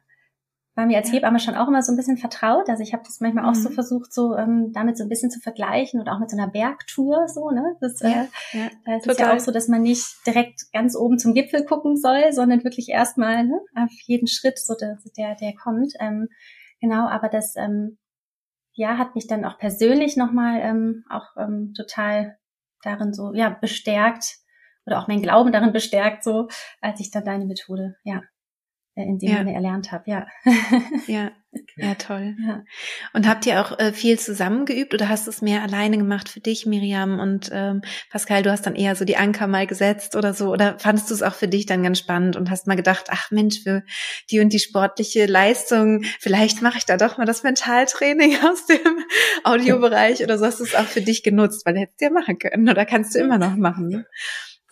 war 0.76 0.86
mir 0.86 0.98
als 0.98 1.12
Hebamme 1.12 1.40
schon 1.40 1.56
auch 1.56 1.68
immer 1.68 1.82
so 1.82 1.92
ein 1.92 1.98
bisschen 1.98 2.18
vertraut. 2.18 2.70
Also 2.70 2.82
ich 2.82 2.94
habe 2.94 3.04
das 3.06 3.20
manchmal 3.20 3.46
auch 3.46 3.56
so 3.56 3.70
mhm. 3.70 3.74
versucht, 3.74 4.14
so 4.14 4.38
ähm, 4.38 4.72
damit 4.74 4.98
so 4.98 5.04
ein 5.04 5.10
bisschen 5.10 5.30
zu 5.30 5.40
vergleichen 5.40 6.00
und 6.00 6.08
auch 6.08 6.20
mit 6.20 6.30
so 6.30 6.38
einer 6.38 6.50
Bergtour 6.50 7.28
so, 7.28 7.52
ne? 7.52 7.76
Das, 7.82 8.00
ja, 8.00 8.28
äh, 8.54 8.58
ja, 8.58 8.70
da 8.86 8.96
ist 8.96 9.20
ja 9.20 9.34
auch 9.34 9.40
so, 9.40 9.52
dass 9.52 9.68
man 9.68 9.82
nicht 9.82 10.06
direkt 10.26 10.72
ganz 10.72 10.96
oben 10.96 11.20
zum 11.20 11.34
Gipfel 11.34 11.66
gucken 11.66 11.98
soll, 11.98 12.32
sondern 12.32 12.64
wirklich 12.64 12.90
erstmal 12.90 13.46
ne, 13.46 13.60
auf 13.76 13.92
jeden 14.06 14.28
Schritt, 14.28 14.60
so 14.60 14.76
der, 14.76 14.98
der, 15.18 15.36
der 15.36 15.54
kommt. 15.56 15.94
Ähm, 16.00 16.30
genau, 16.80 17.06
aber 17.08 17.28
das 17.28 17.56
ähm, 17.58 17.98
ja 18.74 18.98
hat 18.98 19.16
mich 19.16 19.28
dann 19.28 19.44
auch 19.44 19.58
persönlich 19.58 20.16
nochmal 20.16 20.62
ähm, 20.62 21.04
auch 21.10 21.36
ähm, 21.38 21.74
total 21.76 22.38
darin 22.82 23.14
so 23.14 23.34
ja 23.34 23.50
bestärkt 23.50 24.38
oder 24.86 25.00
auch 25.00 25.08
mein 25.10 25.22
Glauben 25.22 25.52
darin 25.52 25.74
bestärkt, 25.74 26.24
so 26.24 26.48
als 26.80 27.02
ich 27.02 27.12
dann 27.12 27.26
deine 27.26 27.46
Methode 27.46 27.96
ja 28.04 28.22
in 28.96 29.20
dem 29.20 29.30
ja. 29.30 29.38
Sinne 29.38 29.54
erlernt 29.54 29.92
habe, 29.92 30.04
ja. 30.08 30.28
ja, 31.08 31.32
ja, 31.78 31.96
toll. 31.96 32.36
Ja. 32.46 32.64
Und 33.14 33.28
habt 33.28 33.46
ihr 33.46 33.62
auch 33.62 33.80
äh, 33.80 33.94
viel 33.94 34.20
zusammengeübt 34.20 34.94
oder 34.94 35.08
hast 35.08 35.28
du 35.28 35.32
es 35.32 35.42
mehr 35.42 35.64
alleine 35.64 35.98
gemacht 35.98 36.28
für 36.28 36.42
dich, 36.42 36.66
Miriam? 36.66 37.20
Und 37.20 37.50
ähm, 37.54 37.82
Pascal, 38.10 38.44
du 38.44 38.52
hast 38.52 38.66
dann 38.66 38.76
eher 38.76 38.96
so 38.96 39.06
die 39.06 39.18
Anker 39.18 39.48
mal 39.48 39.66
gesetzt 39.66 40.16
oder 40.16 40.34
so? 40.34 40.52
Oder 40.52 40.78
fandest 40.80 41.10
du 41.10 41.14
es 41.14 41.24
auch 41.24 41.34
für 41.34 41.48
dich 41.48 41.66
dann 41.66 41.84
ganz 41.84 42.00
spannend 42.00 42.36
und 42.36 42.50
hast 42.50 42.68
mal 42.68 42.76
gedacht, 42.76 43.06
ach 43.10 43.32
Mensch, 43.32 43.64
für 43.64 43.84
die 44.30 44.40
und 44.40 44.52
die 44.52 44.60
sportliche 44.60 45.26
Leistung, 45.26 46.04
vielleicht 46.20 46.62
mache 46.62 46.78
ich 46.78 46.86
da 46.86 46.98
doch 46.98 47.18
mal 47.18 47.26
das 47.26 47.44
Mentaltraining 47.44 48.38
aus 48.44 48.66
dem 48.66 49.06
Audiobereich 49.44 50.22
oder 50.24 50.38
so 50.38 50.46
hast 50.46 50.60
du 50.60 50.64
es 50.66 50.76
auch 50.76 50.86
für 50.86 51.02
dich 51.02 51.24
genutzt, 51.24 51.66
weil 51.66 51.78
hättest 51.78 52.02
du 52.02 52.06
ja 52.06 52.12
machen 52.12 52.40
können 52.40 52.70
oder 52.70 52.86
kannst 52.86 53.16
du 53.16 53.20
immer 53.20 53.38
noch 53.38 53.56
machen. 53.56 53.88
Ne? 53.88 54.06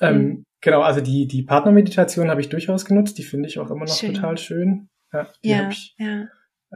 Ähm, 0.01 0.17
mhm. 0.17 0.45
Genau, 0.61 0.81
also 0.81 1.01
die, 1.01 1.27
die 1.27 1.43
Partnermeditation 1.43 2.29
habe 2.29 2.41
ich 2.41 2.49
durchaus 2.49 2.85
genutzt, 2.85 3.17
die 3.17 3.23
finde 3.23 3.47
ich 3.47 3.59
auch 3.59 3.71
immer 3.71 3.85
noch 3.85 3.95
schön. 3.95 4.13
total 4.13 4.37
schön. 4.37 4.89
Ja, 5.13 5.27
die 5.43 5.49
ja, 5.49 5.57
habe 5.59 5.71
ich 5.71 5.95
ja. 5.97 6.27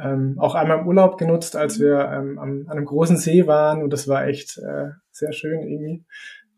ähm, 0.01 0.35
auch 0.39 0.55
einmal 0.55 0.79
im 0.79 0.87
Urlaub 0.87 1.17
genutzt, 1.17 1.55
als 1.55 1.79
wir 1.79 1.99
ähm, 1.99 2.39
am, 2.39 2.65
an 2.67 2.77
einem 2.77 2.85
großen 2.85 3.17
See 3.17 3.45
waren 3.45 3.83
und 3.83 3.91
das 3.91 4.07
war 4.07 4.25
echt 4.25 4.57
äh, 4.57 4.89
sehr 5.11 5.33
schön 5.33 5.61
irgendwie. 5.61 6.05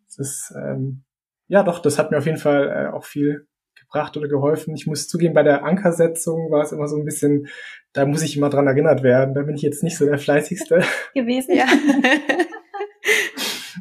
Das 0.07 0.19
ist, 0.19 0.53
ähm, 0.55 1.03
ja 1.47 1.63
doch, 1.63 1.79
das 1.79 1.97
hat 1.97 2.11
mir 2.11 2.19
auf 2.19 2.25
jeden 2.25 2.37
Fall 2.37 2.69
äh, 2.69 2.93
auch 2.93 3.03
viel 3.03 3.47
gebracht 3.79 4.15
oder 4.17 4.27
geholfen. 4.27 4.75
Ich 4.75 4.87
muss 4.87 5.07
zugeben, 5.07 5.33
bei 5.33 5.43
der 5.43 5.63
Ankersetzung 5.63 6.51
war 6.51 6.63
es 6.63 6.71
immer 6.71 6.87
so 6.87 6.97
ein 6.97 7.05
bisschen, 7.05 7.47
da 7.93 8.05
muss 8.05 8.23
ich 8.23 8.37
immer 8.37 8.49
dran 8.49 8.67
erinnert 8.67 9.03
werden. 9.03 9.33
Da 9.33 9.41
bin 9.41 9.55
ich 9.55 9.61
jetzt 9.61 9.83
nicht 9.83 9.97
so 9.97 10.05
der 10.05 10.17
fleißigste 10.17 10.83
gewesen. 11.13 11.55
Ja. 11.65 11.65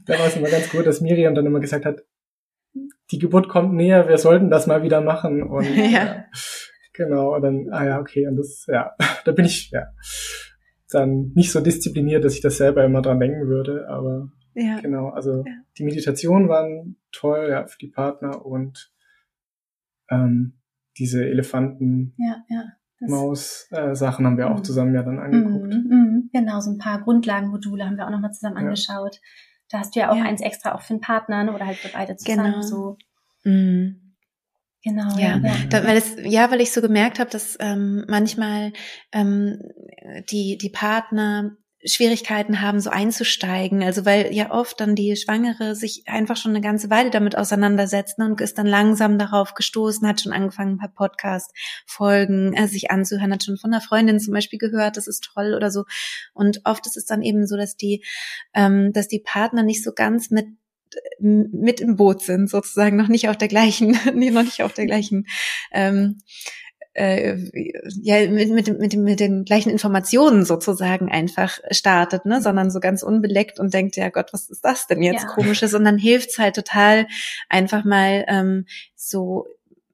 da 0.06 0.18
war 0.18 0.26
es 0.26 0.36
immer 0.36 0.50
ganz 0.50 0.70
gut, 0.70 0.86
dass 0.86 1.00
Miriam 1.00 1.34
dann 1.34 1.46
immer 1.46 1.60
gesagt 1.60 1.86
hat, 1.86 2.02
die 3.10 3.18
Geburt 3.18 3.48
kommt 3.48 3.74
näher, 3.74 4.08
wir 4.08 4.18
sollten 4.18 4.50
das 4.50 4.66
mal 4.66 4.82
wieder 4.82 5.00
machen. 5.00 5.42
Und 5.42 5.64
ja. 5.76 5.84
ja 5.90 6.24
genau, 6.94 7.34
und 7.34 7.42
dann, 7.42 7.68
ah 7.70 7.84
ja, 7.84 8.00
okay, 8.00 8.26
und 8.26 8.36
das, 8.36 8.66
ja, 8.66 8.92
da 9.24 9.32
bin 9.32 9.44
ich, 9.44 9.70
ja, 9.70 9.88
dann 10.90 11.32
nicht 11.34 11.52
so 11.52 11.60
diszipliniert, 11.60 12.24
dass 12.24 12.34
ich 12.34 12.40
das 12.40 12.56
selber 12.56 12.84
immer 12.84 13.02
dran 13.02 13.20
denken 13.20 13.48
würde, 13.48 13.88
aber 13.88 14.30
ja. 14.54 14.80
genau, 14.80 15.08
also 15.08 15.42
ja. 15.44 15.52
die 15.76 15.84
Meditationen 15.84 16.48
waren 16.48 16.96
toll, 17.12 17.48
ja, 17.50 17.66
für 17.66 17.78
die 17.78 17.88
Partner 17.88 18.46
und 18.46 18.92
ähm, 20.08 20.60
diese 20.96 21.26
Elefanten 21.26 22.14
ja, 22.16 22.36
ja. 22.48 22.64
Maus-Sachen 23.00 24.24
äh, 24.24 24.28
haben 24.28 24.38
wir 24.38 24.50
auch 24.50 24.58
mhm. 24.58 24.64
zusammen 24.64 24.94
ja 24.94 25.02
dann 25.02 25.18
angeguckt. 25.18 25.74
Mm, 25.74 25.94
mm, 25.94 26.30
genau, 26.32 26.60
so 26.60 26.70
ein 26.70 26.78
paar 26.78 27.02
Grundlagenmodule 27.02 27.84
haben 27.84 27.96
wir 27.96 28.06
auch 28.06 28.10
nochmal 28.10 28.32
zusammen 28.32 28.56
angeschaut. 28.56 29.20
Da 29.74 29.80
hast 29.80 29.96
du 29.96 29.98
ja 29.98 30.12
auch 30.12 30.16
ja. 30.16 30.22
eins 30.22 30.40
extra 30.40 30.76
auch 30.76 30.82
für 30.82 30.92
einen 30.92 31.00
Partner 31.00 31.42
ne, 31.42 31.52
oder 31.52 31.66
halt 31.66 31.78
für 31.78 31.88
beide 31.88 32.14
zusammen 32.14 32.52
genau. 32.52 32.62
so. 32.62 32.96
Mhm. 33.42 34.14
Genau. 34.84 35.18
Ja, 35.18 35.36
ja. 35.38 35.52
Da, 35.68 35.84
weil 35.84 35.96
es, 35.96 36.14
ja, 36.22 36.48
weil 36.52 36.60
ich 36.60 36.70
so 36.70 36.80
gemerkt 36.80 37.18
habe, 37.18 37.28
dass 37.28 37.56
ähm, 37.58 38.04
manchmal 38.06 38.72
ähm, 39.10 39.60
die 40.30 40.58
die 40.58 40.70
Partner 40.70 41.56
Schwierigkeiten 41.86 42.60
haben, 42.60 42.80
so 42.80 42.90
einzusteigen. 42.90 43.82
Also 43.82 44.04
weil 44.06 44.32
ja 44.32 44.50
oft 44.50 44.80
dann 44.80 44.94
die 44.94 45.14
Schwangere 45.16 45.74
sich 45.74 46.04
einfach 46.06 46.36
schon 46.36 46.52
eine 46.52 46.60
ganze 46.60 46.90
Weile 46.90 47.10
damit 47.10 47.36
auseinandersetzt 47.36 48.18
ne, 48.18 48.26
und 48.26 48.40
ist 48.40 48.58
dann 48.58 48.66
langsam 48.66 49.18
darauf 49.18 49.54
gestoßen, 49.54 50.06
hat 50.06 50.20
schon 50.20 50.32
angefangen, 50.32 50.74
ein 50.74 50.78
paar 50.78 50.94
Podcast-Folgen 50.94 52.54
äh, 52.54 52.68
sich 52.68 52.90
anzuhören, 52.90 53.32
hat 53.32 53.44
schon 53.44 53.58
von 53.58 53.72
einer 53.72 53.82
Freundin 53.82 54.18
zum 54.18 54.32
Beispiel 54.32 54.58
gehört, 54.58 54.96
das 54.96 55.06
ist 55.06 55.30
toll 55.34 55.54
oder 55.54 55.70
so. 55.70 55.84
Und 56.32 56.62
oft 56.64 56.86
ist 56.86 56.96
es 56.96 57.04
dann 57.04 57.22
eben 57.22 57.46
so, 57.46 57.56
dass 57.56 57.76
die, 57.76 58.02
ähm, 58.54 58.92
dass 58.92 59.08
die 59.08 59.20
Partner 59.20 59.62
nicht 59.62 59.84
so 59.84 59.92
ganz 59.92 60.30
mit 60.30 60.46
mit 61.18 61.80
im 61.80 61.96
Boot 61.96 62.22
sind, 62.22 62.48
sozusagen 62.48 62.96
noch 62.96 63.08
nicht 63.08 63.28
auf 63.28 63.36
der 63.36 63.48
gleichen, 63.48 63.98
nee, 64.14 64.30
noch 64.30 64.44
nicht 64.44 64.62
auf 64.62 64.72
der 64.72 64.86
gleichen 64.86 65.26
ähm, 65.72 66.18
äh, 66.94 67.36
ja 68.02 68.30
mit, 68.30 68.50
mit, 68.50 68.78
mit, 68.78 68.94
mit 68.96 69.20
den 69.20 69.44
gleichen 69.44 69.70
Informationen 69.70 70.44
sozusagen 70.44 71.10
einfach 71.10 71.58
startet, 71.70 72.24
ne, 72.24 72.40
sondern 72.40 72.70
so 72.70 72.80
ganz 72.80 73.02
unbeleckt 73.02 73.60
und 73.60 73.74
denkt, 73.74 73.96
ja 73.96 74.08
Gott, 74.08 74.32
was 74.32 74.48
ist 74.48 74.64
das 74.64 74.86
denn 74.86 75.02
jetzt 75.02 75.24
ja. 75.24 75.28
komisches? 75.28 75.74
Und 75.74 75.84
dann 75.84 75.98
hilft's 75.98 76.38
halt 76.38 76.54
total 76.54 77.06
einfach 77.48 77.84
mal 77.84 78.24
ähm, 78.28 78.66
so 78.94 79.46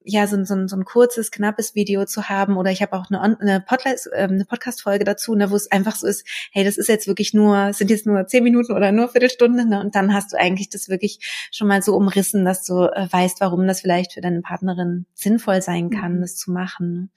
ja, 0.03 0.25
so, 0.27 0.43
so, 0.43 0.67
so 0.67 0.75
ein 0.75 0.85
kurzes, 0.85 1.31
knappes 1.31 1.75
Video 1.75 2.05
zu 2.05 2.29
haben 2.29 2.57
oder 2.57 2.71
ich 2.71 2.81
habe 2.81 2.93
auch 2.93 3.05
eine, 3.09 3.21
eine, 3.21 3.61
Podcast, 3.61 4.07
äh, 4.07 4.23
eine 4.23 4.45
Podcast-Folge 4.45 5.03
dazu, 5.03 5.35
ne, 5.35 5.51
wo 5.51 5.55
es 5.55 5.71
einfach 5.71 5.95
so 5.95 6.07
ist, 6.07 6.27
hey, 6.51 6.63
das 6.63 6.77
ist 6.77 6.89
jetzt 6.89 7.07
wirklich 7.07 7.33
nur, 7.33 7.73
sind 7.73 7.89
jetzt 7.89 8.05
nur 8.05 8.25
zehn 8.27 8.43
Minuten 8.43 8.73
oder 8.73 8.91
nur 8.91 9.09
Viertelstunde, 9.09 9.67
ne, 9.67 9.79
und 9.81 9.95
dann 9.95 10.13
hast 10.13 10.33
du 10.33 10.37
eigentlich 10.37 10.69
das 10.69 10.89
wirklich 10.89 11.19
schon 11.51 11.67
mal 11.67 11.81
so 11.81 11.95
umrissen, 11.95 12.45
dass 12.45 12.63
du 12.65 12.83
äh, 12.83 13.07
weißt, 13.11 13.41
warum 13.41 13.67
das 13.67 13.81
vielleicht 13.81 14.13
für 14.13 14.21
deine 14.21 14.41
Partnerin 14.41 15.05
sinnvoll 15.13 15.61
sein 15.61 15.89
kann, 15.89 16.17
mhm. 16.17 16.21
das 16.21 16.35
zu 16.35 16.51
machen. 16.51 17.11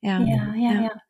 Ja, 0.00 0.20
ja, 0.20 0.54
ja. 0.54 0.72
ja. 0.72 0.82
ja. 0.82 1.05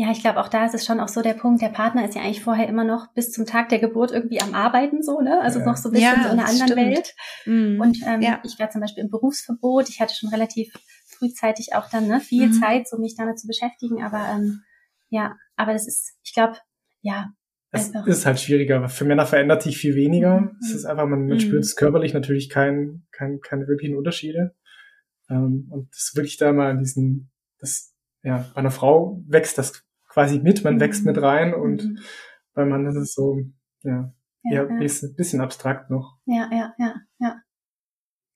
Ja, 0.00 0.12
ich 0.12 0.20
glaube, 0.20 0.38
auch 0.38 0.46
da 0.46 0.64
ist 0.64 0.76
es 0.76 0.86
schon 0.86 1.00
auch 1.00 1.08
so 1.08 1.22
der 1.22 1.34
Punkt, 1.34 1.60
der 1.60 1.70
Partner 1.70 2.04
ist 2.04 2.14
ja 2.14 2.22
eigentlich 2.22 2.44
vorher 2.44 2.68
immer 2.68 2.84
noch 2.84 3.12
bis 3.14 3.32
zum 3.32 3.46
Tag 3.46 3.68
der 3.68 3.80
Geburt 3.80 4.12
irgendwie 4.12 4.40
am 4.40 4.54
Arbeiten 4.54 5.02
so, 5.02 5.20
ne? 5.20 5.40
Also 5.40 5.58
ja. 5.58 5.64
noch 5.64 5.76
so 5.76 5.88
ein 5.88 5.92
bisschen 5.92 6.14
ja, 6.14 6.22
so 6.22 6.32
in 6.32 6.38
einer 6.38 6.48
anderen 6.48 6.68
stimmt. 6.68 6.76
Welt. 6.76 7.14
Mhm. 7.46 7.80
Und 7.80 7.98
ähm, 8.06 8.22
ja. 8.22 8.40
ich 8.44 8.60
war 8.60 8.70
zum 8.70 8.80
Beispiel 8.80 9.02
im 9.02 9.10
Berufsverbot. 9.10 9.88
Ich 9.88 10.00
hatte 10.00 10.14
schon 10.14 10.28
relativ 10.28 10.72
frühzeitig 11.08 11.74
auch 11.74 11.90
dann 11.90 12.06
ne, 12.06 12.20
viel 12.20 12.46
mhm. 12.46 12.52
Zeit, 12.52 12.86
so 12.86 12.96
mich 12.96 13.16
damit 13.16 13.40
zu 13.40 13.48
beschäftigen. 13.48 14.04
Aber 14.04 14.24
ähm, 14.32 14.62
ja, 15.08 15.34
aber 15.56 15.72
das 15.72 15.88
ist, 15.88 16.16
ich 16.22 16.32
glaube, 16.32 16.58
ja. 17.00 17.32
Es 17.72 17.90
ist 18.06 18.24
halt 18.24 18.38
schwieriger. 18.38 18.88
Für 18.88 19.04
Männer 19.04 19.26
verändert 19.26 19.64
sich 19.64 19.78
viel 19.78 19.96
weniger. 19.96 20.42
Mhm. 20.42 20.58
Es 20.62 20.76
ist 20.76 20.84
einfach, 20.84 21.08
man, 21.08 21.26
man 21.26 21.40
spürt 21.40 21.54
mhm. 21.54 21.58
es 21.62 21.74
körperlich 21.74 22.14
natürlich 22.14 22.50
kein, 22.50 23.02
kein, 23.10 23.40
keine 23.40 23.66
wirklichen 23.66 23.96
Unterschiede. 23.96 24.54
Ähm, 25.28 25.66
und 25.72 25.90
das 25.90 26.12
wirklich 26.14 26.36
da 26.36 26.52
mal 26.52 26.78
diesen, 26.78 27.32
das, 27.58 27.96
ja, 28.22 28.48
bei 28.54 28.60
einer 28.60 28.70
Frau 28.70 29.24
wächst 29.26 29.58
das 29.58 29.87
quasi 30.08 30.40
mit, 30.40 30.64
man 30.64 30.76
mhm. 30.76 30.80
wächst 30.80 31.04
mit 31.04 31.20
rein 31.20 31.54
und 31.54 31.84
mhm. 31.84 31.98
bei 32.54 32.64
Mann 32.64 32.86
ist 32.86 32.96
es 32.96 33.14
so, 33.14 33.38
ja, 33.82 34.12
ja, 34.44 34.62
ja, 34.62 34.68
ja. 34.68 34.78
Bisschen, 34.78 35.14
bisschen 35.14 35.40
abstrakt 35.40 35.90
noch. 35.90 36.18
Ja, 36.26 36.48
ja, 36.50 36.74
ja, 36.78 36.94
ja. 37.18 37.36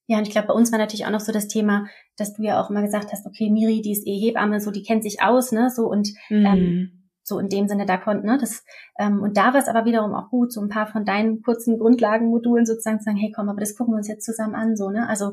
Ja, 0.09 0.19
und 0.19 0.27
ich 0.27 0.33
glaube, 0.33 0.49
bei 0.49 0.55
uns 0.55 0.73
war 0.73 0.79
natürlich 0.79 1.07
auch 1.07 1.11
noch 1.11 1.21
so 1.21 1.33
das 1.33 1.49
Thema, 1.49 1.87
dass 2.17 2.35
du 2.35 2.43
ja 2.43 2.61
auch 2.61 2.71
immer 2.71 2.83
gesagt 2.83 3.13
hast, 3.13 3.25
okay, 3.25 3.51
Miri, 3.51 3.81
die 3.83 3.93
ist 3.93 4.07
eh 4.07 4.19
Hebamme, 4.19 4.61
so, 4.61 4.71
die 4.71 4.83
kennt 4.83 5.05
sich 5.05 5.23
aus, 5.23 5.53
ne, 5.53 5.71
so 5.71 5.87
und 5.87 6.09
mhm. 6.29 6.45
ähm, 6.45 7.09
so 7.23 7.39
in 7.39 7.49
dem 7.49 7.69
Sinne 7.69 7.87
da 7.87 7.97
konnten, 7.99 8.27
ne, 8.27 8.37
das, 8.37 8.65
ähm, 8.99 9.23
und 9.23 9.37
da 9.37 9.55
war 9.55 9.61
es 9.61 9.69
aber 9.69 9.85
wiederum 9.85 10.13
auch 10.13 10.29
gut, 10.29 10.53
so 10.53 10.61
ein 10.61 10.69
paar 10.69 10.87
von 10.87 11.05
deinen 11.05 11.41
kurzen 11.43 11.79
Grundlagenmodulen 11.79 12.67
sozusagen 12.67 12.99
zu 12.99 13.05
sagen, 13.05 13.17
hey, 13.17 13.33
komm, 13.35 13.49
aber 13.49 13.61
das 13.61 13.77
gucken 13.77 13.95
wir 13.95 13.99
uns 13.99 14.09
jetzt 14.09 14.25
zusammen 14.25 14.55
an, 14.55 14.77
so, 14.77 14.91
ne, 14.91 15.09
also 15.09 15.33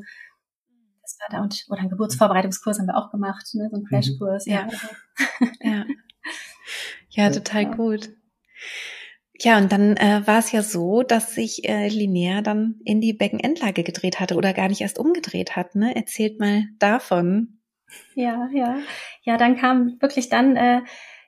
das 1.01 1.17
war 1.19 1.37
da 1.37 1.43
und, 1.43 1.65
oder 1.69 1.81
ein 1.81 1.89
Geburtsvorbereitungskurs 1.89 2.79
haben 2.79 2.87
wir 2.87 2.95
auch 2.95 3.11
gemacht, 3.11 3.47
ne, 3.55 3.67
so 3.71 3.77
ein 3.77 3.81
mhm. 3.81 3.87
Crashkurs, 3.87 4.45
mhm. 4.45 4.53
ja. 4.53 4.67
Ja. 4.67 5.47
ja. 5.71 5.85
ja, 7.09 7.29
total 7.29 7.65
gut. 7.75 8.09
Ja, 9.41 9.57
und 9.57 9.71
dann 9.71 9.95
äh, 9.95 10.21
war 10.25 10.39
es 10.39 10.51
ja 10.51 10.61
so, 10.61 11.01
dass 11.01 11.33
sich 11.33 11.67
äh, 11.67 11.87
Linnea 11.87 12.41
dann 12.41 12.81
in 12.83 12.99
die 12.99 13.13
Beckenendlage 13.13 13.83
gedreht 13.83 14.19
hatte 14.19 14.35
oder 14.35 14.53
gar 14.53 14.67
nicht 14.67 14.81
erst 14.81 14.99
umgedreht 14.99 15.55
hat. 15.55 15.75
Ne? 15.75 15.95
Erzählt 15.95 16.39
mal 16.39 16.65
davon. 16.77 17.59
Ja, 18.15 18.49
ja. 18.53 18.79
Ja, 19.23 19.37
dann 19.37 19.55
kam 19.55 19.97
wirklich 20.01 20.27
dann 20.27 20.57
äh, 20.57 20.81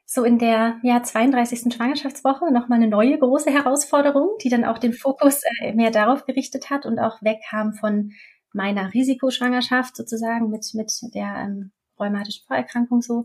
so 0.05 0.25
in 0.25 0.39
der 0.39 0.77
ja, 0.83 1.01
32. 1.01 1.73
Schwangerschaftswoche 1.73 2.51
nochmal 2.51 2.79
eine 2.79 2.89
neue 2.89 3.17
große 3.17 3.49
Herausforderung, 3.49 4.31
die 4.43 4.49
dann 4.49 4.65
auch 4.65 4.77
den 4.77 4.91
Fokus 4.91 5.41
äh, 5.61 5.71
mehr 5.73 5.91
darauf 5.91 6.25
gerichtet 6.25 6.69
hat 6.69 6.85
und 6.85 6.99
auch 6.99 7.21
wegkam 7.21 7.73
von 7.73 8.11
meiner 8.51 8.93
Risikoschwangerschaft 8.93 9.95
sozusagen 9.95 10.49
mit, 10.49 10.65
mit 10.73 10.91
der 11.15 11.45
ähm, 11.45 11.71
rheumatischen 11.97 12.45
Vorerkrankung 12.45 13.01
so. 13.01 13.23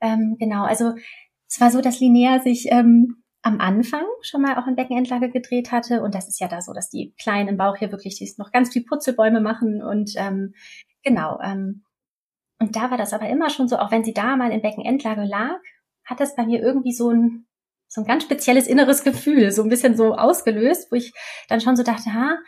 Ähm, 0.00 0.36
genau, 0.38 0.64
also 0.64 0.94
es 1.48 1.60
war 1.60 1.70
so, 1.70 1.80
dass 1.80 2.00
Linnea 2.00 2.40
sich 2.40 2.68
ähm, 2.70 3.22
am 3.42 3.60
Anfang 3.60 4.04
schon 4.22 4.42
mal 4.42 4.56
auch 4.56 4.66
in 4.66 4.76
Beckenendlage 4.76 5.30
gedreht 5.30 5.72
hatte. 5.72 6.02
Und 6.02 6.14
das 6.14 6.28
ist 6.28 6.40
ja 6.40 6.48
da 6.48 6.60
so, 6.60 6.72
dass 6.72 6.90
die 6.90 7.14
Kleinen 7.20 7.48
im 7.48 7.56
Bauch 7.56 7.76
hier 7.76 7.90
wirklich 7.90 8.22
noch 8.38 8.52
ganz 8.52 8.72
viel 8.72 8.84
Putzelbäume 8.84 9.40
machen. 9.40 9.82
Und 9.82 10.12
ähm, 10.16 10.54
genau. 11.02 11.40
Ähm, 11.42 11.84
und 12.58 12.76
da 12.76 12.90
war 12.90 12.98
das 12.98 13.12
aber 13.12 13.28
immer 13.28 13.48
schon 13.48 13.68
so, 13.68 13.78
auch 13.78 13.90
wenn 13.90 14.04
sie 14.04 14.12
da 14.12 14.36
mal 14.36 14.52
in 14.52 14.60
Beckenendlage 14.60 15.24
lag, 15.24 15.58
hat 16.04 16.20
das 16.20 16.36
bei 16.36 16.44
mir 16.44 16.60
irgendwie 16.60 16.92
so 16.92 17.10
ein, 17.10 17.46
so 17.88 18.02
ein 18.02 18.06
ganz 18.06 18.24
spezielles 18.24 18.66
inneres 18.66 19.02
Gefühl, 19.02 19.50
so 19.50 19.62
ein 19.62 19.70
bisschen 19.70 19.96
so 19.96 20.14
ausgelöst, 20.14 20.92
wo 20.92 20.96
ich 20.96 21.12
dann 21.48 21.60
schon 21.60 21.76
so 21.76 21.82
dachte, 21.82 22.12
ha, 22.12 22.38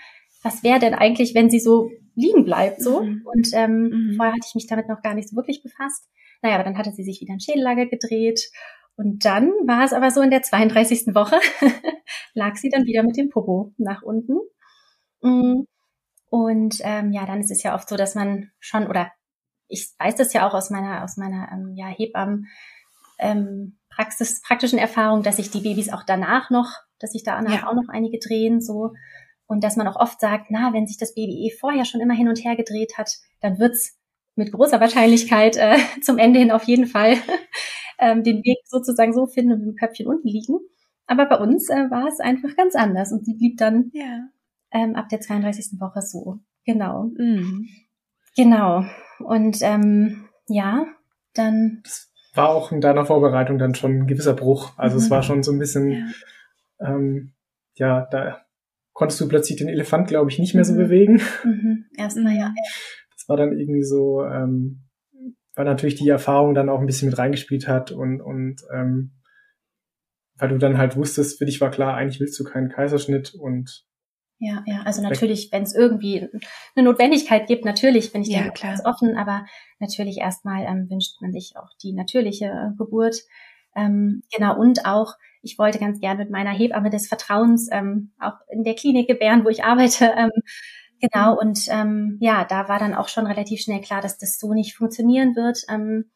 was 0.43 0.63
wäre 0.63 0.79
denn 0.79 0.95
eigentlich, 0.95 1.35
wenn 1.35 1.49
sie 1.49 1.61
so 1.61 1.91
liegen 2.15 2.45
bleibt, 2.45 2.83
so? 2.83 3.03
Mhm. 3.03 3.23
Und 3.25 3.49
ähm, 3.55 3.89
mhm. 3.89 4.15
vorher 4.17 4.35
hatte 4.35 4.47
ich 4.47 4.55
mich 4.55 4.67
damit 4.67 4.89
noch 4.89 5.01
gar 5.03 5.15
nicht 5.15 5.29
so 5.31 5.37
wirklich 5.37 5.63
befasst. 5.63 6.09
Naja, 6.43 6.57
aber 6.57 6.65
dann 6.65 6.77
hatte 6.77 6.93
sie 6.93 7.05
sich 7.05 7.21
wieder 7.21 7.35
in 7.35 7.41
Schädellage 7.41 7.89
gedreht 7.89 8.51
und 8.97 9.25
dann 9.25 9.49
war 9.67 9.85
es 9.85 9.93
aber 9.93 10.11
so 10.11 10.21
in 10.21 10.31
der 10.31 10.43
32. 10.43 11.15
Woche, 11.15 11.39
lag 12.35 12.57
sie 12.57 12.69
dann 12.69 12.85
wieder 12.85 13.03
mit 13.03 13.17
dem 13.17 13.31
Popo 13.31 13.73
nach 13.79 14.03
unten. 14.03 14.39
Mm. 15.23 15.63
Und 16.29 16.79
ähm, 16.83 17.13
ja, 17.13 17.27
dann 17.27 17.41
ist 17.41 17.51
es 17.51 17.63
ja 17.63 17.75
oft 17.75 17.89
so, 17.89 17.97
dass 17.97 18.15
man 18.15 18.51
schon, 18.59 18.87
oder 18.87 19.11
ich 19.69 19.93
weiß 19.99 20.17
das 20.17 20.33
ja 20.33 20.49
auch 20.49 20.55
aus 20.55 20.71
meiner, 20.71 21.05
aus 21.05 21.17
meiner 21.17 21.49
ähm, 21.53 21.75
ja, 21.75 21.87
Hebammen 21.87 22.49
ähm, 23.19 23.79
Praxis, 23.89 24.41
praktischen 24.41 24.79
Erfahrung, 24.79 25.23
dass 25.23 25.37
sich 25.37 25.51
die 25.51 25.61
Babys 25.61 25.93
auch 25.93 26.03
danach 26.03 26.51
noch, 26.51 26.71
dass 26.99 27.13
sich 27.13 27.23
danach 27.23 27.63
ja. 27.63 27.69
auch 27.69 27.75
noch 27.75 27.89
einige 27.89 28.19
drehen, 28.19 28.61
so. 28.61 28.93
Und 29.47 29.63
dass 29.65 29.77
man 29.77 29.87
auch 29.87 29.97
oft 29.97 30.21
sagt, 30.21 30.47
na, 30.51 30.73
wenn 30.73 30.87
sich 30.87 30.97
das 30.97 31.15
Baby 31.15 31.47
eh 31.47 31.51
vorher 31.51 31.85
schon 31.85 32.01
immer 32.01 32.15
hin 32.15 32.29
und 32.29 32.43
her 32.43 32.57
gedreht 32.57 32.97
hat, 32.97 33.11
dann 33.41 33.59
wird's 33.59 33.99
mit 34.35 34.53
großer 34.53 34.81
Wahrscheinlichkeit 34.81 35.57
äh, 35.57 35.77
zum 36.03 36.19
Ende 36.19 36.41
hin 36.41 36.51
auf 36.51 36.65
jeden 36.65 36.87
Fall 36.87 37.17
ähm, 37.99 38.23
den 38.23 38.43
Weg 38.45 38.59
sozusagen 38.67 39.13
so 39.13 39.27
finden 39.27 39.53
und 39.53 39.59
mit 39.61 39.69
dem 39.69 39.77
Köpfchen 39.77 40.07
unten 40.07 40.29
liegen. 40.29 40.59
Aber 41.07 41.27
bei 41.27 41.39
uns 41.39 41.69
äh, 41.69 41.91
war 41.91 42.07
es 42.07 42.21
einfach 42.21 42.57
ganz 42.57 42.75
anders 42.75 43.13
und 43.13 43.25
sie 43.25 43.35
blieb 43.35 43.59
dann 43.59 43.91
ja. 43.93 44.29
ähm, 44.71 44.95
ab 44.95 45.09
der 45.09 45.21
32. 45.21 45.81
Woche 45.81 46.01
so. 46.03 46.39
Genau. 46.65 47.11
Mhm. 47.17 47.69
Genau. 48.37 48.85
Und 49.19 49.59
ähm, 49.63 50.29
ja, 50.47 50.87
dann. 51.35 51.81
Das 51.83 52.11
war 52.35 52.49
auch 52.49 52.73
in 52.73 52.81
deiner 52.81 53.05
Vorbereitung 53.05 53.59
dann 53.59 53.75
schon 53.75 53.99
ein 53.99 54.07
gewisser 54.07 54.35
Bruch. 54.35 54.73
Also 54.79 54.97
mhm. 54.97 55.03
es 55.03 55.11
war 55.11 55.23
schon 55.23 55.43
so 55.43 55.53
ein 55.53 55.59
bisschen, 55.59 55.91
ja. 55.91 56.07
Ähm, 56.81 57.33
ja, 57.75 58.07
da 58.11 58.41
konntest 58.93 59.21
du 59.21 59.29
plötzlich 59.29 59.59
den 59.59 59.69
Elefant, 59.69 60.09
glaube 60.09 60.31
ich, 60.31 60.39
nicht 60.39 60.55
mehr 60.55 60.65
so 60.65 60.75
mhm. 60.75 60.79
bewegen. 60.79 61.21
Mhm. 61.45 61.87
Erstmal 61.97 62.37
ja. 62.37 62.55
Das 63.23 63.29
war 63.29 63.37
dann 63.37 63.57
irgendwie 63.57 63.85
so, 63.85 64.25
ähm, 64.25 64.83
weil 65.55 65.65
natürlich 65.65 65.95
die 65.95 66.09
Erfahrung 66.09 66.55
dann 66.55 66.69
auch 66.69 66.81
ein 66.81 66.87
bisschen 66.87 67.09
mit 67.09 67.19
reingespielt 67.19 67.69
hat 67.69 67.93
und, 67.93 68.21
und 68.21 68.63
ähm, 68.75 69.13
weil 70.37 70.49
du 70.49 70.59
dann 70.59 70.77
halt 70.77 70.97
wusstest, 70.97 71.39
für 71.39 71.47
dich 71.47 71.61
war 71.61 71.71
klar, 71.71 71.95
eigentlich 71.95 72.19
willst 72.19 72.39
du 72.41 72.45
keinen 72.45 72.69
Kaiserschnitt 72.69 73.35
und 73.35 73.87
ja, 74.45 74.65
ja, 74.67 74.83
also 74.83 75.03
natürlich, 75.03 75.51
wenn 75.53 75.63
es 75.63 75.73
irgendwie 75.73 76.29
eine 76.75 76.85
Notwendigkeit 76.85 77.47
gibt, 77.47 77.65
natürlich 77.65 78.13
bin 78.13 78.23
ich 78.23 78.29
ja, 78.29 78.43
da 78.43 78.49
ganz 78.49 78.85
offen, 78.85 79.17
aber 79.17 79.47
natürlich 79.79 80.19
erstmal 80.19 80.65
ähm, 80.65 80.91
wünscht 80.91 81.23
man 81.23 81.31
sich 81.31 81.53
auch 81.55 81.69
die 81.81 81.93
natürliche 81.93 82.47
äh, 82.47 82.77
Geburt. 82.77 83.19
Ähm, 83.77 84.23
genau, 84.35 84.59
und 84.59 84.85
auch, 84.85 85.15
ich 85.43 85.61
wollte 85.61 85.79
ganz 85.79 86.01
gern 86.01 86.19
mit 86.19 86.31
meiner 86.31 86.51
Hebamme 86.51 86.91
des 86.91 87.07
Vertrauens 87.07 87.69
ähm, 87.71 88.15
auch 88.19 88.35
in 88.51 88.65
der 88.65 88.75
Klinik 88.75 89.07
gebären, 89.07 89.45
wo 89.45 89.49
ich 89.49 89.63
arbeite, 89.63 90.07
ähm, 90.17 90.33
Genau, 91.03 91.37
und 91.39 91.67
ähm, 91.69 92.17
ja, 92.21 92.45
da 92.45 92.69
war 92.69 92.79
dann 92.79 92.95
auch 92.95 93.09
schon 93.09 93.27
relativ 93.27 93.61
schnell 93.61 93.81
klar, 93.81 94.01
dass 94.01 94.19
das 94.19 94.39
so 94.39 94.55
nicht 94.55 94.77
funktionieren 94.77 95.35
wird. 95.35 95.65
Ähm, 95.69 96.11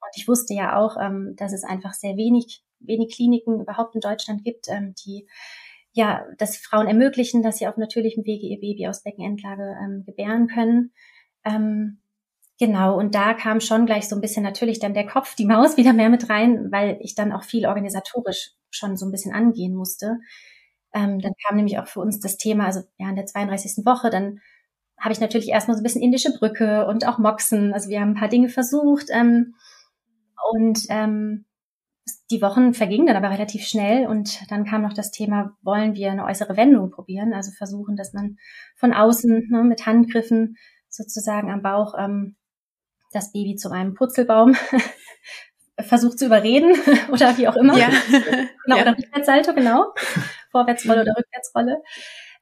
und 0.00 0.10
ich 0.16 0.28
wusste 0.28 0.54
ja 0.54 0.78
auch, 0.78 0.96
ähm, 0.98 1.34
dass 1.36 1.52
es 1.52 1.64
einfach 1.64 1.92
sehr 1.94 2.16
wenig, 2.16 2.64
wenig 2.80 3.14
Kliniken 3.14 3.60
überhaupt 3.60 3.94
in 3.94 4.00
Deutschland 4.00 4.44
gibt, 4.44 4.68
ähm, 4.68 4.94
die 5.04 5.26
ja, 5.92 6.26
das 6.38 6.56
Frauen 6.56 6.88
ermöglichen, 6.88 7.42
dass 7.42 7.58
sie 7.58 7.68
auf 7.68 7.76
natürlichem 7.76 8.24
Wege 8.24 8.46
ihr 8.46 8.60
Baby 8.60 8.88
aus 8.88 9.02
Beckenendlage 9.02 9.76
ähm, 9.82 10.04
gebären 10.06 10.48
können. 10.48 10.92
Ähm, 11.44 12.00
genau, 12.58 12.98
und 12.98 13.14
da 13.14 13.34
kam 13.34 13.60
schon 13.60 13.86
gleich 13.86 14.08
so 14.08 14.16
ein 14.16 14.22
bisschen 14.22 14.42
natürlich 14.42 14.80
dann 14.80 14.94
der 14.94 15.06
Kopf, 15.06 15.34
die 15.36 15.46
Maus 15.46 15.76
wieder 15.78 15.92
mehr 15.92 16.10
mit 16.10 16.30
rein, 16.30 16.72
weil 16.72 16.98
ich 17.00 17.14
dann 17.14 17.32
auch 17.32 17.44
viel 17.44 17.66
organisatorisch 17.66 18.52
schon 18.70 18.96
so 18.96 19.06
ein 19.06 19.12
bisschen 19.12 19.34
angehen 19.34 19.74
musste. 19.74 20.18
Ähm, 20.94 21.18
dann 21.20 21.32
kam 21.46 21.56
nämlich 21.56 21.78
auch 21.78 21.86
für 21.86 22.00
uns 22.00 22.20
das 22.20 22.36
Thema, 22.36 22.66
also 22.66 22.80
ja, 22.98 23.08
in 23.08 23.16
der 23.16 23.26
32. 23.26 23.84
Woche, 23.84 24.10
dann 24.10 24.40
habe 24.98 25.12
ich 25.12 25.20
natürlich 25.20 25.48
erstmal 25.48 25.76
so 25.76 25.80
ein 25.80 25.84
bisschen 25.84 26.02
indische 26.02 26.32
Brücke 26.32 26.86
und 26.86 27.06
auch 27.06 27.18
Moxen. 27.18 27.74
Also 27.74 27.88
wir 27.88 28.00
haben 28.00 28.10
ein 28.10 28.16
paar 28.16 28.28
Dinge 28.28 28.48
versucht. 28.48 29.06
Ähm, 29.10 29.54
und 30.52 30.80
ähm, 30.88 31.46
die 32.30 32.42
Wochen 32.42 32.74
vergingen 32.74 33.06
dann 33.06 33.16
aber 33.16 33.30
relativ 33.30 33.64
schnell 33.64 34.06
und 34.06 34.50
dann 34.50 34.64
kam 34.64 34.82
noch 34.82 34.92
das 34.92 35.10
Thema, 35.10 35.56
wollen 35.62 35.94
wir 35.94 36.10
eine 36.10 36.24
äußere 36.24 36.56
Wendung 36.56 36.90
probieren? 36.90 37.32
Also 37.32 37.50
versuchen, 37.52 37.96
dass 37.96 38.12
man 38.12 38.36
von 38.76 38.92
außen 38.92 39.48
ne, 39.50 39.64
mit 39.64 39.86
Handgriffen 39.86 40.56
sozusagen 40.88 41.50
am 41.50 41.62
Bauch 41.62 41.94
ähm, 41.98 42.36
das 43.12 43.32
Baby 43.32 43.56
zu 43.56 43.70
einem 43.70 43.94
Purzelbaum 43.94 44.54
versucht 45.80 46.18
zu 46.18 46.26
überreden 46.26 46.76
oder 47.10 47.36
wie 47.38 47.48
auch 47.48 47.56
immer. 47.56 47.76
Ja. 47.78 47.88
genau, 48.64 48.76
ja. 48.76 48.82
oder 48.82 48.98
Rückwärtssalto, 48.98 49.54
genau. 49.54 49.92
Vorwärtsrolle 50.54 51.02
oder 51.02 51.14
Rückwärtsrolle. 51.18 51.82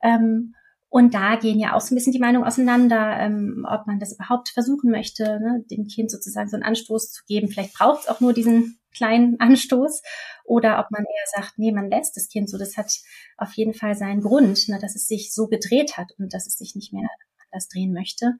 Ähm, 0.02 0.54
Und 0.94 1.14
da 1.14 1.36
gehen 1.36 1.58
ja 1.58 1.74
auch 1.74 1.80
so 1.80 1.94
ein 1.94 1.96
bisschen 1.96 2.12
die 2.12 2.18
Meinungen 2.18 2.46
auseinander, 2.46 3.16
ähm, 3.18 3.66
ob 3.68 3.86
man 3.86 3.98
das 3.98 4.12
überhaupt 4.14 4.50
versuchen 4.50 4.90
möchte, 4.90 5.24
ne, 5.40 5.64
dem 5.70 5.86
Kind 5.86 6.10
sozusagen 6.10 6.50
so 6.50 6.56
einen 6.56 6.64
Anstoß 6.64 7.12
zu 7.12 7.22
geben. 7.26 7.48
Vielleicht 7.48 7.74
braucht 7.74 8.02
es 8.02 8.08
auch 8.08 8.20
nur 8.20 8.34
diesen 8.34 8.78
kleinen 8.94 9.40
Anstoß 9.46 10.02
oder 10.44 10.78
ob 10.80 10.90
man 10.90 11.04
eher 11.04 11.42
sagt, 11.42 11.54
nee, 11.58 11.72
man 11.72 11.88
lässt 11.88 12.16
das 12.16 12.28
Kind 12.28 12.50
so. 12.50 12.58
Das 12.58 12.76
hat 12.76 12.92
auf 13.38 13.54
jeden 13.54 13.72
Fall 13.74 13.94
seinen 13.94 14.20
Grund, 14.20 14.68
ne, 14.68 14.78
dass 14.80 14.94
es 14.96 15.06
sich 15.06 15.32
so 15.32 15.46
gedreht 15.48 15.96
hat 15.96 16.12
und 16.18 16.34
dass 16.34 16.46
es 16.46 16.58
sich 16.58 16.74
nicht 16.74 16.92
mehr 16.92 17.08
anders 17.50 17.68
drehen 17.68 17.94
möchte. 17.94 18.34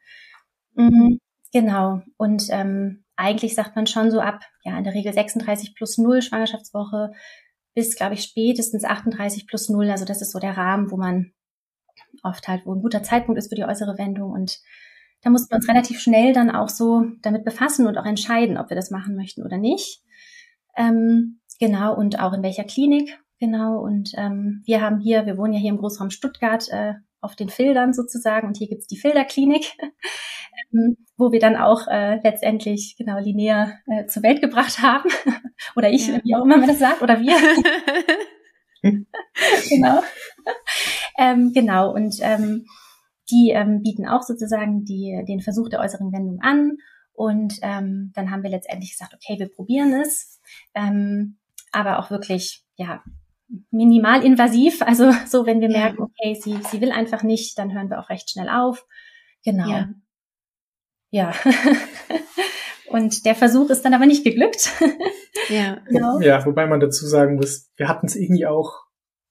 Mhm, 0.74 1.18
genau. 1.52 2.02
Und 2.18 2.48
ähm, 2.50 3.04
eigentlich 3.16 3.54
sagt 3.54 3.76
man 3.76 3.87
schon 3.87 4.11
so 4.11 4.20
ab, 4.20 4.40
ja, 4.64 4.76
in 4.78 4.85
der 4.85 4.94
Regel 4.94 5.12
36 5.12 5.74
plus 5.74 5.98
0 5.98 6.22
Schwangerschaftswoche 6.22 7.12
bis, 7.74 7.96
glaube 7.96 8.14
ich, 8.14 8.22
spätestens 8.22 8.85
38 8.85 9.46
plus 9.46 9.68
0. 9.68 9.90
Also 9.90 10.04
das 10.04 10.22
ist 10.22 10.32
so 10.32 10.38
der 10.38 10.56
Rahmen, 10.56 10.90
wo 10.90 10.96
man 10.96 11.32
oft 12.22 12.48
halt, 12.48 12.66
wo 12.66 12.74
ein 12.74 12.82
guter 12.82 13.02
Zeitpunkt 13.02 13.38
ist 13.38 13.48
für 13.48 13.54
die 13.54 13.64
äußere 13.64 13.98
Wendung. 13.98 14.32
Und 14.32 14.61
da 15.22 15.30
mussten 15.30 15.50
wir 15.50 15.56
uns 15.56 15.68
relativ 15.68 16.00
schnell 16.00 16.32
dann 16.32 16.50
auch 16.50 16.68
so 16.68 17.04
damit 17.22 17.44
befassen 17.44 17.87
und 17.87 17.96
auch 17.96 18.06
entscheiden, 18.06 18.58
ob 18.58 18.70
wir 18.70 18.76
das 18.76 18.90
machen 18.90 19.16
möchten 19.16 19.42
oder 19.42 19.56
nicht. 19.56 20.02
Ähm, 20.76 21.40
genau, 21.61 21.94
und 21.94 22.20
auch 22.20 22.32
in 22.32 22.42
welcher 22.42 22.64
Klinik, 22.64 23.18
genau. 23.38 23.80
Und 23.80 24.12
ähm, 24.16 24.62
wir 24.64 24.80
haben 24.80 25.00
hier, 25.00 25.26
wir 25.26 25.38
wohnen 25.38 25.52
ja 25.52 25.61
hier 25.61 25.70
im 25.70 25.78
Großraum 25.78 26.11
Stuttgart 26.11 26.68
äh, 26.70 26.94
auf 27.22 27.37
den 27.37 27.48
Filtern 27.48 27.94
sozusagen 27.94 28.48
und 28.48 28.56
hier 28.58 28.68
gibt's 28.68 28.88
die 28.88 28.98
Filterklinik, 28.98 29.78
ähm, 30.72 30.96
wo 31.16 31.32
wir 31.32 31.40
dann 31.40 31.56
auch 31.56 31.87
äh, 31.87 32.16
letztendlich 32.22 32.96
genau 32.98 33.18
linear 33.18 33.78
äh, 33.87 34.06
zur 34.06 34.22
Welt 34.22 34.42
gebracht 34.42 34.80
haben. 34.82 35.08
oder 35.76 35.90
ich, 35.90 36.08
ja. 36.08 36.20
wie 36.22 36.35
auch 36.35 36.44
immer 36.44 36.58
man 36.58 36.68
das 36.68 36.80
sagt, 36.80 37.00
oder 37.00 37.20
wir. 37.20 37.37
genau. 39.68 40.02
ähm, 41.16 41.52
genau, 41.54 41.94
und 41.94 42.16
ähm, 42.20 42.66
die 43.30 43.50
ähm, 43.54 43.82
bieten 43.82 44.06
auch 44.06 44.22
sozusagen 44.22 44.85
die, 44.85 45.24
den 45.26 45.40
Versuch 45.40 45.68
der 45.68 45.80
äußeren 45.80 46.12
Wendung 46.12 46.40
an. 46.42 46.76
Und 47.14 47.58
ähm, 47.62 48.11
dann 48.14 48.30
haben 48.30 48.42
wir 48.42 48.50
letztendlich 48.50 48.90
gesagt, 48.90 49.14
okay, 49.14 49.38
wir 49.38 49.48
probieren 49.48 49.92
es. 49.94 50.40
Ähm, 50.74 51.38
aber 51.70 51.98
auch 51.98 52.11
wirklich, 52.11 52.64
ja, 52.76 53.02
minimal 53.70 54.24
invasiv. 54.24 54.82
Also 54.82 55.12
so, 55.26 55.46
wenn 55.46 55.60
wir 55.60 55.70
ja. 55.70 55.78
merken, 55.78 56.02
okay, 56.02 56.34
sie, 56.40 56.58
sie 56.70 56.80
will 56.80 56.92
einfach 56.92 57.22
nicht, 57.22 57.58
dann 57.58 57.72
hören 57.74 57.90
wir 57.90 58.00
auch 58.00 58.10
recht 58.10 58.30
schnell 58.30 58.48
auf. 58.48 58.86
Genau. 59.44 59.68
Ja. 59.68 59.88
ja. 61.10 61.32
Und 62.88 63.24
der 63.24 63.34
Versuch 63.34 63.70
ist 63.70 63.84
dann 63.84 63.94
aber 63.94 64.06
nicht 64.06 64.24
geglückt. 64.24 64.70
ja. 65.48 65.80
Genau. 65.88 66.20
Ja, 66.20 66.44
wobei 66.44 66.66
man 66.66 66.80
dazu 66.80 67.06
sagen 67.06 67.36
muss, 67.36 67.70
wir 67.76 67.88
hatten 67.88 68.06
es 68.06 68.16
irgendwie 68.16 68.46
auch 68.46 68.82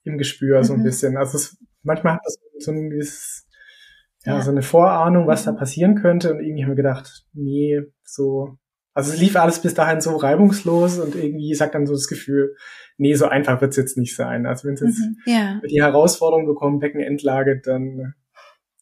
im 0.03 0.17
Gespür 0.17 0.63
so 0.63 0.73
ein 0.73 0.79
mhm. 0.79 0.85
bisschen. 0.85 1.17
Also 1.17 1.37
es, 1.37 1.57
manchmal 1.83 2.15
hat 2.15 2.21
das 2.23 2.37
so 2.57 2.71
ein 2.71 2.89
gewisses, 2.89 3.47
ja, 4.25 4.35
ja, 4.35 4.41
so 4.41 4.49
eine 4.49 4.63
Vorahnung, 4.63 5.27
was 5.27 5.43
da 5.43 5.51
mhm. 5.51 5.57
passieren 5.57 5.95
könnte. 5.95 6.33
Und 6.33 6.39
irgendwie 6.39 6.63
haben 6.63 6.71
wir 6.71 6.75
gedacht, 6.75 7.25
nee, 7.33 7.81
so, 8.03 8.57
also 8.93 9.13
es 9.13 9.19
lief 9.19 9.35
alles 9.35 9.61
bis 9.61 9.73
dahin 9.73 10.01
so 10.01 10.15
reibungslos 10.15 10.99
und 10.99 11.15
irgendwie 11.15 11.53
sagt 11.53 11.75
dann 11.75 11.85
so 11.85 11.93
das 11.93 12.07
Gefühl, 12.07 12.55
nee, 12.97 13.13
so 13.13 13.25
einfach 13.25 13.61
wird's 13.61 13.77
jetzt 13.77 13.97
nicht 13.97 14.15
sein. 14.15 14.45
Also 14.45 14.67
wenn 14.67 14.73
es 14.73 14.81
jetzt 14.81 14.99
mhm, 14.99 15.17
ja. 15.25 15.61
die 15.69 15.81
Herausforderung 15.81 16.45
bekommen, 16.45 16.79
Beckenendlage, 16.79 17.61
dann, 17.63 18.13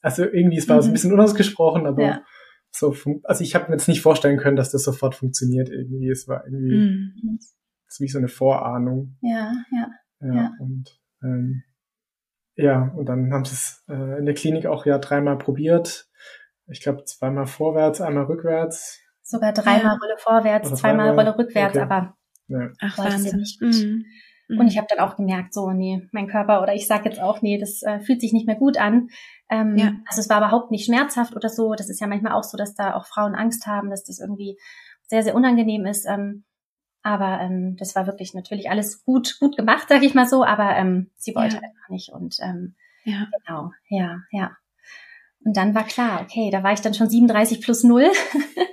also 0.01 0.23
irgendwie, 0.23 0.57
es 0.57 0.67
war 0.67 0.77
mhm. 0.77 0.81
so 0.81 0.87
ein 0.89 0.93
bisschen 0.93 1.13
unausgesprochen, 1.13 1.85
aber 1.85 2.03
ja. 2.03 2.23
so, 2.71 2.95
also 3.23 3.43
ich 3.43 3.53
habe 3.53 3.67
mir 3.67 3.73
jetzt 3.73 3.87
nicht 3.87 4.01
vorstellen 4.01 4.37
können, 4.37 4.57
dass 4.57 4.71
das 4.71 4.83
sofort 4.83 5.13
funktioniert 5.13 5.69
irgendwie. 5.69 6.09
Es 6.09 6.27
war 6.27 6.43
irgendwie, 6.45 6.75
mhm. 6.75 7.39
es 7.87 7.99
wie 7.99 8.07
so 8.07 8.17
eine 8.17 8.29
Vorahnung. 8.29 9.17
Ja, 9.21 9.53
ja. 9.71 9.87
Ja, 10.21 10.33
ja. 10.33 10.51
und 10.59 10.99
ähm, 11.23 11.63
ja, 12.55 12.91
und 12.95 13.05
dann 13.07 13.31
haben 13.31 13.45
sie 13.45 13.53
es 13.53 13.85
äh, 13.87 14.19
in 14.19 14.25
der 14.25 14.33
Klinik 14.33 14.65
auch 14.65 14.85
ja 14.85 14.97
dreimal 14.97 15.37
probiert. 15.37 16.09
Ich 16.67 16.81
glaube 16.81 17.05
zweimal 17.05 17.47
vorwärts, 17.47 18.01
einmal 18.01 18.25
rückwärts. 18.25 18.99
Sogar 19.29 19.53
dreimal 19.53 19.93
ja. 19.93 19.99
Rolle 20.01 20.17
vorwärts, 20.17 20.69
Oder 20.69 20.75
zweimal 20.75 21.11
Rolle 21.11 21.37
rückwärts, 21.37 21.75
okay. 21.75 21.83
aber 21.83 22.17
ja. 22.47 22.69
Ach, 22.81 22.97
Wahnsinn. 22.97 23.37
nicht 23.37 23.59
gut. 23.59 23.75
Mhm. 23.75 24.59
Und 24.59 24.67
ich 24.67 24.77
habe 24.79 24.87
dann 24.89 24.97
auch 25.07 25.15
gemerkt, 25.15 25.53
so, 25.53 25.69
nee, 25.69 26.07
mein 26.11 26.27
Körper 26.27 26.63
oder 26.63 26.73
ich 26.73 26.87
sag 26.87 27.05
jetzt 27.05 27.21
auch, 27.21 27.43
nee, 27.43 27.59
das 27.59 27.83
äh, 27.83 27.99
fühlt 27.99 28.21
sich 28.21 28.33
nicht 28.33 28.47
mehr 28.47 28.55
gut 28.55 28.77
an. 28.77 29.09
Ähm, 29.47 29.77
ja. 29.77 29.93
Also 30.07 30.21
es 30.21 30.29
war 30.29 30.39
überhaupt 30.39 30.71
nicht 30.71 30.85
schmerzhaft 30.85 31.35
oder 31.35 31.49
so. 31.49 31.75
Das 31.75 31.91
ist 31.91 32.01
ja 32.01 32.07
manchmal 32.07 32.33
auch 32.33 32.43
so, 32.43 32.57
dass 32.57 32.73
da 32.73 32.95
auch 32.95 33.05
Frauen 33.05 33.35
Angst 33.35 33.67
haben, 33.67 33.91
dass 33.91 34.03
das 34.03 34.19
irgendwie 34.19 34.57
sehr, 35.07 35.21
sehr 35.21 35.35
unangenehm 35.35 35.85
ist. 35.85 36.07
Ähm, 36.07 36.45
aber 37.03 37.39
ähm, 37.39 37.75
das 37.77 37.95
war 37.95 38.07
wirklich 38.07 38.33
natürlich 38.33 38.71
alles 38.71 39.03
gut, 39.05 39.37
gut 39.39 39.55
gemacht, 39.55 39.85
sag 39.89 40.01
ich 40.01 40.15
mal 40.15 40.25
so, 40.25 40.43
aber 40.43 40.75
ähm, 40.75 41.11
sie 41.17 41.35
wollte 41.35 41.57
ja. 41.57 41.61
einfach 41.61 41.89
nicht. 41.89 42.11
Und 42.11 42.37
ähm, 42.41 42.75
ja. 43.03 43.27
genau, 43.45 43.71
ja, 43.89 44.21
ja. 44.31 44.57
Und 45.43 45.55
dann 45.57 45.73
war 45.73 45.85
klar, 45.85 46.21
okay, 46.21 46.49
da 46.51 46.63
war 46.63 46.73
ich 46.73 46.81
dann 46.81 46.93
schon 46.93 47.09
37 47.09 47.61
plus 47.61 47.83
0. 47.83 48.09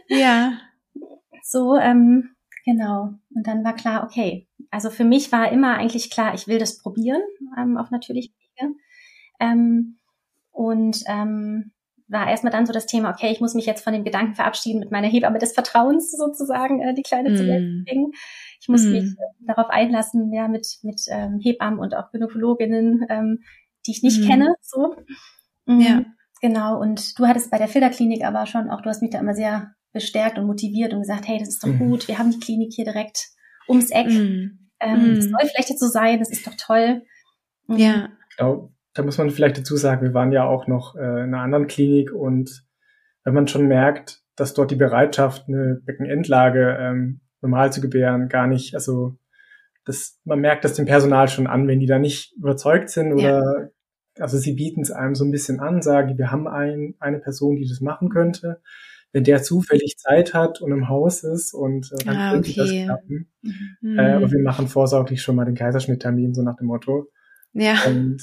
ja. 0.09 0.53
So, 1.49 1.77
ähm, 1.77 2.31
genau. 2.65 3.11
Und 3.33 3.47
dann 3.47 3.63
war 3.63 3.77
klar, 3.77 4.03
okay. 4.03 4.49
Also 4.73 4.91
für 4.91 5.05
mich 5.05 5.31
war 5.31 5.53
immer 5.53 5.77
eigentlich 5.77 6.11
klar, 6.11 6.35
ich 6.35 6.49
will 6.49 6.59
das 6.59 6.79
probieren 6.79 7.23
ähm, 7.57 7.77
auf 7.77 7.93
natürliche 7.93 8.31
Wege. 8.31 8.75
Ähm, 9.39 9.99
und 10.51 11.05
ähm, 11.07 11.71
war 12.09 12.29
erstmal 12.29 12.53
dann 12.53 12.67
so 12.67 12.73
das 12.73 12.87
Thema, 12.87 13.11
okay, 13.11 13.31
ich 13.31 13.41
muss 13.41 13.55
mich 13.55 13.67
jetzt 13.67 13.83
von 13.83 13.93
dem 13.93 14.05
Gedanken 14.05 14.35
verabschieden, 14.35 14.81
mit 14.81 14.91
meiner 14.91 15.09
Hebamme 15.09 15.39
des 15.39 15.53
Vertrauens 15.53 16.11
sozusagen 16.11 16.81
äh, 16.81 16.95
die 16.95 17.03
Kleine 17.03 17.31
mm. 17.31 17.37
zu 17.37 17.45
bringen. 17.45 18.13
Ich 18.61 18.69
muss 18.69 18.85
mm. 18.85 18.91
mich 18.91 19.05
äh, 19.05 19.47
darauf 19.47 19.71
einlassen, 19.71 20.33
ja, 20.33 20.49
mit, 20.49 20.79
mit 20.83 21.03
ähm, 21.11 21.41
Hebammen 21.41 21.81
und 21.81 21.95
auch 21.95 22.11
Gynäkologinnen, 22.13 23.07
ähm, 23.09 23.43
die 23.87 23.91
ich 23.91 24.03
nicht 24.03 24.23
mm. 24.23 24.27
kenne, 24.27 24.55
so. 24.61 24.97
Mhm, 25.67 25.81
ja. 25.81 26.05
Genau, 26.41 26.81
und 26.81 27.19
du 27.19 27.27
hattest 27.27 27.51
bei 27.51 27.59
der 27.59 27.69
Filterklinik 27.69 28.25
aber 28.25 28.47
schon 28.47 28.71
auch, 28.71 28.83
du 28.83 28.89
hast 28.89 29.03
mich 29.03 29.11
da 29.11 29.19
immer 29.19 29.35
sehr 29.35 29.73
bestärkt 29.93 30.39
und 30.39 30.47
motiviert 30.47 30.93
und 30.93 31.01
gesagt, 31.01 31.27
hey, 31.27 31.39
das 31.39 31.49
ist 31.49 31.65
doch 31.65 31.69
mhm. 31.69 31.79
gut, 31.79 32.09
wir 32.09 32.19
haben 32.19 32.31
die 32.31 32.41
Klinik 32.41 32.73
hier 32.75 32.85
direkt 32.85 33.29
ums 33.69 33.91
Eck. 33.91 34.09
Mm. 34.09 34.69
Ähm, 34.81 35.15
Das 35.17 35.25
soll 35.25 35.49
vielleicht 35.49 35.71
jetzt 35.71 35.81
so 35.81 35.89
sein, 35.89 36.19
das 36.19 36.31
ist 36.31 36.47
doch 36.47 36.55
toll. 36.59 37.03
Ja. 37.69 38.11
Genau 38.37 38.71
da 38.97 39.03
muss 39.03 39.19
man 39.19 39.31
vielleicht 39.31 39.59
dazu 39.59 39.77
sagen, 39.77 40.03
wir 40.03 40.15
waren 40.15 40.33
ja 40.33 40.45
auch 40.45 40.67
noch 40.67 40.97
äh, 40.97 41.01
in 41.01 41.35
einer 41.35 41.41
anderen 41.41 41.67
Klinik 41.67 42.13
und 42.13 42.65
wenn 43.25 43.35
man 43.35 43.47
schon 43.47 43.67
merkt, 43.67 44.23
dass 44.37 44.55
dort 44.55 44.71
die 44.71 44.77
Bereitschaft, 44.77 45.49
eine 45.49 45.81
Beckenendlage 45.85 46.77
ähm, 46.81 47.21
normal 47.43 47.73
zu 47.73 47.81
gebären, 47.81 48.29
gar 48.29 48.47
nicht, 48.47 48.75
also 48.75 49.17
das, 49.85 50.19
man 50.25 50.41
merkt 50.41 50.65
das 50.65 50.75
dem 50.75 50.87
Personal 50.87 51.29
schon 51.29 51.47
an, 51.47 51.69
wenn 51.69 51.79
die 51.79 51.87
da 51.87 51.99
nicht 51.99 52.35
überzeugt 52.37 52.89
sind 52.89 53.13
oder 53.13 53.23
ja. 53.23 53.69
Also 54.19 54.39
sie 54.39 54.53
bieten 54.55 54.83
es 54.83 54.91
einem 54.91 55.15
so 55.15 55.25
ein 55.25 55.31
bisschen 55.31 55.61
an, 55.61 55.83
sagen, 55.83 56.19
wir 56.19 56.31
haben 56.31 56.47
ein, 56.47 56.95
eine 56.99 57.19
Person, 57.19 57.57
die 57.57 57.69
das 57.69 57.81
machen 57.81 58.09
könnte. 58.09 58.61
Wenn 59.13 59.25
der 59.25 59.43
zufällig 59.43 59.97
Zeit 59.99 60.35
hat 60.35 60.61
und 60.61 60.73
im 60.73 60.89
Haus 60.89 61.23
ist 61.23 61.55
und 61.55 61.91
äh, 61.93 62.05
dann 62.05 62.17
ah, 62.17 62.33
könnte 62.33 62.51
okay. 62.51 62.61
das 62.61 62.85
klappen. 62.85 63.33
Mhm. 63.81 63.99
Äh, 63.99 64.13
aber 64.13 64.31
wir 64.31 64.43
machen 64.43 64.69
vorsorglich 64.69 65.23
schon 65.23 65.37
mal 65.37 65.45
den 65.45 65.55
Kaiserschnitttermin, 65.55 66.35
so 66.35 66.43
nach 66.43 66.57
dem 66.57 66.67
Motto. 66.67 67.11
Ja. 67.53 67.77
Und 67.87 68.21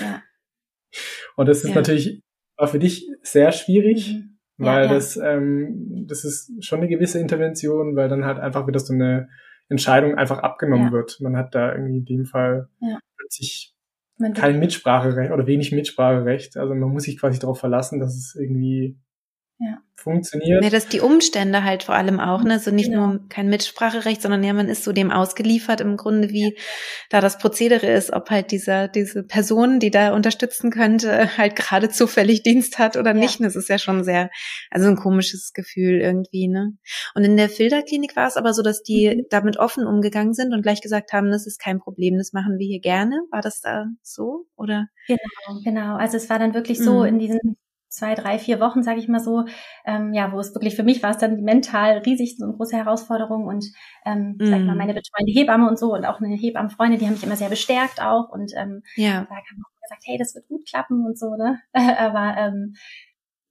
ja. 0.00 0.22
Und 1.36 1.48
das 1.48 1.64
ist 1.64 1.70
ja. 1.70 1.74
natürlich 1.74 2.22
war 2.56 2.68
für 2.68 2.78
dich 2.78 3.08
sehr 3.22 3.52
schwierig, 3.52 4.14
mhm. 4.14 4.36
weil 4.58 4.84
ja, 4.84 4.92
das 4.92 5.16
ähm, 5.16 6.04
das 6.06 6.24
ist 6.24 6.64
schon 6.64 6.80
eine 6.80 6.88
gewisse 6.88 7.18
Intervention, 7.18 7.96
weil 7.96 8.08
dann 8.08 8.24
halt 8.24 8.38
einfach 8.38 8.66
wieder 8.66 8.78
so 8.78 8.92
eine 8.92 9.28
Entscheidung 9.68 10.16
einfach 10.16 10.38
abgenommen 10.38 10.92
wird. 10.92 11.20
Man 11.20 11.36
hat 11.36 11.54
da 11.54 11.72
irgendwie 11.72 11.98
in 11.98 12.04
dem 12.04 12.24
Fall 12.26 12.68
plötzlich 13.16 13.74
kein 14.34 14.58
Mitspracherecht 14.58 15.32
oder 15.32 15.46
wenig 15.46 15.72
Mitspracherecht. 15.72 16.56
Also 16.56 16.74
man 16.74 16.90
muss 16.90 17.04
sich 17.04 17.18
quasi 17.18 17.38
darauf 17.38 17.58
verlassen, 17.58 18.00
dass 18.00 18.16
es 18.16 18.34
irgendwie 18.34 18.96
ja. 19.60 19.78
funktioniert. 19.94 20.64
Ja, 20.64 20.70
dass 20.70 20.88
die 20.88 21.00
Umstände 21.00 21.62
halt 21.62 21.82
vor 21.82 21.94
allem 21.94 22.18
auch, 22.18 22.42
ne, 22.42 22.58
so 22.58 22.70
nicht 22.70 22.90
genau. 22.90 23.08
nur 23.08 23.28
kein 23.28 23.48
Mitspracherecht, 23.48 24.22
sondern 24.22 24.42
ja, 24.42 24.54
man 24.54 24.68
ist 24.68 24.84
so 24.84 24.92
dem 24.92 25.10
ausgeliefert 25.10 25.82
im 25.82 25.98
Grunde, 25.98 26.30
wie 26.30 26.56
da 27.10 27.20
das 27.20 27.38
Prozedere 27.38 27.86
ist, 27.86 28.12
ob 28.12 28.30
halt 28.30 28.50
dieser, 28.50 28.88
diese 28.88 29.22
Person, 29.22 29.78
die 29.78 29.90
da 29.90 30.14
unterstützen 30.14 30.70
könnte, 30.70 31.28
halt 31.38 31.56
gerade 31.56 31.90
zufällig 31.90 32.42
Dienst 32.42 32.78
hat 32.78 32.96
oder 32.96 33.10
ja. 33.10 33.16
nicht. 33.18 33.40
Das 33.40 33.54
ist 33.54 33.68
ja 33.68 33.78
schon 33.78 34.02
sehr, 34.02 34.30
also 34.70 34.88
ein 34.88 34.96
komisches 34.96 35.52
Gefühl 35.52 36.00
irgendwie, 36.00 36.48
ne. 36.48 36.72
Und 37.14 37.24
in 37.24 37.36
der 37.36 37.50
Filterklinik 37.50 38.16
war 38.16 38.26
es 38.26 38.36
aber 38.36 38.54
so, 38.54 38.62
dass 38.62 38.82
die 38.82 39.14
mhm. 39.14 39.26
damit 39.28 39.58
offen 39.58 39.86
umgegangen 39.86 40.32
sind 40.32 40.54
und 40.54 40.62
gleich 40.62 40.80
gesagt 40.80 41.12
haben, 41.12 41.30
das 41.30 41.46
ist 41.46 41.60
kein 41.60 41.78
Problem, 41.78 42.16
das 42.16 42.32
machen 42.32 42.56
wir 42.58 42.66
hier 42.66 42.80
gerne. 42.80 43.20
War 43.30 43.42
das 43.42 43.60
da 43.60 43.84
so, 44.02 44.46
oder? 44.56 44.86
Genau, 45.06 45.60
genau. 45.62 45.96
Also 45.96 46.16
es 46.16 46.30
war 46.30 46.38
dann 46.38 46.54
wirklich 46.54 46.78
so 46.78 47.00
mhm. 47.00 47.06
in 47.06 47.18
diesen 47.18 47.56
zwei, 47.90 48.14
drei, 48.14 48.38
vier 48.38 48.60
Wochen, 48.60 48.82
sage 48.82 49.00
ich 49.00 49.08
mal 49.08 49.20
so, 49.20 49.44
ähm, 49.84 50.14
ja, 50.14 50.32
wo 50.32 50.38
es 50.38 50.54
wirklich 50.54 50.76
für 50.76 50.84
mich 50.84 51.02
war 51.02 51.10
es 51.10 51.18
dann 51.18 51.42
mental 51.42 51.98
riesig 51.98 52.36
so 52.38 52.44
eine 52.44 52.54
große 52.54 52.76
Herausforderung 52.76 53.46
und 53.46 53.66
ähm, 54.06 54.36
mm. 54.38 54.46
sag 54.46 54.60
mal, 54.60 54.72
mhm. 54.72 54.78
meine 54.78 54.94
betreuende 54.94 55.32
Hebamme 55.32 55.68
und 55.68 55.78
so 55.78 55.92
und 55.92 56.06
auch 56.06 56.20
eine 56.20 56.34
Hebammenfreundin, 56.34 57.00
die 57.00 57.06
haben 57.06 57.14
mich 57.14 57.24
immer 57.24 57.36
sehr 57.36 57.48
bestärkt 57.48 58.00
auch 58.00 58.30
und 58.30 58.52
ähm, 58.56 58.82
ja. 58.94 59.26
da 59.28 59.34
haben 59.34 59.64
auch 59.64 59.82
gesagt, 59.82 60.04
hey, 60.06 60.16
das 60.18 60.34
wird 60.34 60.46
gut 60.48 60.66
klappen 60.66 61.04
und 61.04 61.18
so, 61.18 61.34
ne? 61.34 61.60
Aber 61.72 62.36
ähm, 62.38 62.74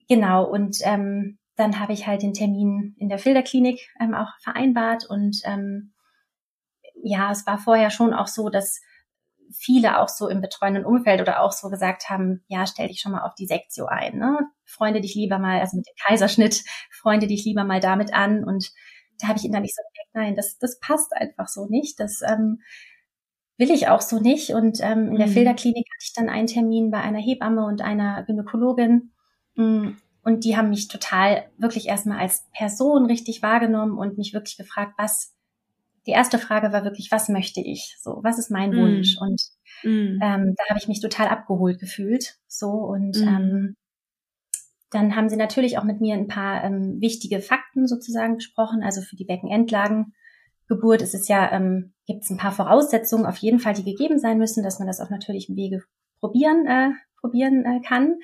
genau 0.08 0.45
und 0.45 0.78
ähm, 0.84 1.38
dann 1.58 1.80
habe 1.80 1.91
ich 1.91 2.08
halt 2.08 2.22
den 2.22 2.34
Termin 2.34 2.95
in 2.97 3.09
der 3.09 3.20
Filterklinik 3.20 3.89
ähm, 3.99 4.13
auch 4.13 4.30
vereinbart 4.41 5.05
und 5.05 5.41
ähm, 5.43 5.91
ja, 7.03 7.32
es 7.32 7.45
war 7.45 7.57
vorher 7.57 7.89
schon 7.89 8.13
auch 8.13 8.28
so, 8.28 8.49
dass 8.49 8.80
viele 9.52 10.00
auch 10.00 10.10
so 10.10 10.28
im 10.28 10.41
betreuenden 10.41 10.86
Umfeld 10.86 11.22
oder 11.22 11.41
auch 11.41 11.52
so 11.52 11.70
gesagt 11.70 12.10
haben, 12.10 12.43
ja, 12.47 12.66
stell 12.68 12.88
dich 12.88 13.02
schon 13.02 13.12
mal 13.12 13.24
auf 13.24 13.36
die 13.36 13.47
Sektio 13.47 13.86
ein, 13.86 14.18
ne? 14.18 14.39
Freunde 14.66 15.02
dich 15.02 15.16
lieber 15.16 15.39
mal, 15.39 15.60
also 15.60 15.78
mit 15.78 15.88
dem 15.88 15.95
Kaiserschnitt, 16.06 16.64
freunde 16.91 17.28
dich 17.28 17.45
lieber 17.45 17.64
mal 17.64 17.80
damit 17.80 18.14
an. 18.14 18.43
Und 18.43 18.72
da 19.20 19.28
habe 19.28 19.39
ich 19.39 19.45
ihn 19.45 19.52
dann 19.52 19.64
nicht 19.64 19.76
so 19.76 19.82
gemerkt, 19.82 20.10
nein, 20.14 20.36
das, 20.36 20.58
das 20.58 20.80
passt 20.80 21.14
einfach 21.14 21.47
so 21.47 21.66
nicht. 21.66 22.00
Das 22.00 22.22
ähm, 22.22 22.62
will 23.58 23.72
ich 23.72 23.88
auch 23.88 24.02
so 24.02 24.20
nicht. 24.20 24.52
Und 24.52 24.80
ähm, 24.82 25.10
in 25.10 25.18
der 25.18 25.28
mhm. 25.28 25.32
Filterklinik 25.32 25.86
hatte 25.86 26.06
ich 26.06 26.14
dann 26.14 26.30
einen 26.30 26.47
Termin 26.47 26.91
bei 26.91 27.02
einer 27.02 27.20
Hebamme 27.20 27.66
und 27.66 27.82
einer 27.82 28.24
Gynäkologin. 28.24 29.12
Mm, 29.56 29.89
und 30.24 30.43
die 30.43 30.56
haben 30.58 30.70
mich 30.70 30.88
total 30.88 31.50
wirklich 31.58 31.88
erstmal 31.88 32.20
als 32.20 32.47
Person 32.54 33.06
richtig 33.06 33.41
wahrgenommen 33.41 33.97
und 33.97 34.18
mich 34.18 34.34
wirklich 34.34 34.58
gefragt, 34.58 34.93
was 34.97 35.36
die 36.10 36.16
erste 36.16 36.39
Frage 36.39 36.74
war 36.74 36.84
wirklich, 36.84 37.12
was 37.12 37.30
möchte 37.30 37.62
ich? 37.62 37.95
So, 38.01 38.20
was 38.24 38.39
ist 38.39 38.49
mein 38.49 38.72
mm. 38.72 38.78
Wunsch? 38.78 39.16
Und 39.22 39.43
mm. 39.84 40.20
ähm, 40.24 40.55
da 40.57 40.64
habe 40.70 40.80
ich 40.80 40.88
mich 40.88 41.01
total 41.01 41.28
abgeholt 41.28 41.80
gefühlt. 41.80 42.39
So 42.47 42.72
und 42.72 43.16
mm. 43.16 43.28
ähm, 43.28 43.76
dann 44.89 45.16
haben 45.16 45.30
sie 45.30 45.36
natürlich 45.36 45.78
auch 45.78 45.84
mit 45.84 46.01
mir 46.01 46.16
ein 46.16 46.28
paar 46.28 46.64
ähm, 46.64 46.99
wichtige 46.99 47.41
Fakten 47.41 47.86
sozusagen 47.86 48.38
besprochen. 48.38 48.82
Also 48.82 49.01
für 49.01 49.16
die 49.16 49.26
Beckenendlagengeburt 49.26 51.03
ist 51.03 51.14
es 51.14 51.28
ja, 51.28 51.51
ähm, 51.51 51.93
gibt 52.07 52.24
es 52.24 52.32
ein 52.32 52.38
paar 52.38 52.53
Voraussetzungen 52.53 53.28
auf 53.28 53.38
jeden 53.38 53.60
Fall, 53.60 53.76
die 53.76 53.84
gegeben 53.84 54.18
sein 54.18 54.39
müssen, 54.39 54.64
dass 54.64 54.80
man 54.80 54.88
das 54.88 54.99
auf 54.99 55.12
natürlichem 55.12 55.55
Wege 55.55 55.84
probieren, 56.20 56.66
äh, 56.66 56.89
probieren 57.22 57.66
äh, 57.66 57.82
kann. 57.88 58.16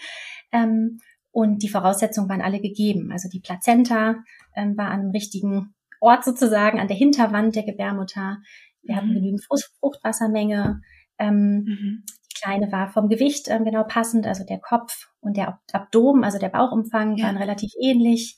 Ähm, 0.52 0.98
und 1.30 1.62
die 1.62 1.70
Voraussetzungen 1.70 2.30
waren 2.30 2.42
alle 2.42 2.62
gegeben. 2.62 3.12
Also 3.12 3.30
die 3.30 3.42
Plazenta 3.42 4.16
ähm, 4.56 4.76
war 4.76 4.88
an 4.88 5.02
einem 5.02 5.12
richtigen 5.12 5.76
Ort 6.06 6.24
sozusagen 6.24 6.80
an 6.80 6.88
der 6.88 6.97
Hinterwand 6.97 7.56
der 7.56 7.64
Gebärmutter. 7.64 8.38
Wir 8.84 8.93
mhm. 8.93 8.97
hatten 8.97 9.14
genügend 9.14 9.43
Fruchtwassermenge. 9.80 10.82
Ähm, 11.18 11.64
mhm. 11.66 12.03
Die 12.32 12.41
Kleine 12.41 12.72
war 12.72 12.89
vom 12.89 13.10
Gewicht 13.10 13.47
ähm, 13.49 13.66
genau 13.66 13.84
passend, 13.84 14.28
also 14.28 14.43
der 14.45 14.60
Kopf 14.60 15.10
und 15.20 15.36
der 15.38 15.60
Abdomen, 15.72 16.24
also 16.24 16.38
der 16.38 16.49
Bauchumfang 16.49 17.18
ja. 17.18 17.26
waren 17.26 17.38
relativ 17.38 17.72
ähnlich. 17.82 18.38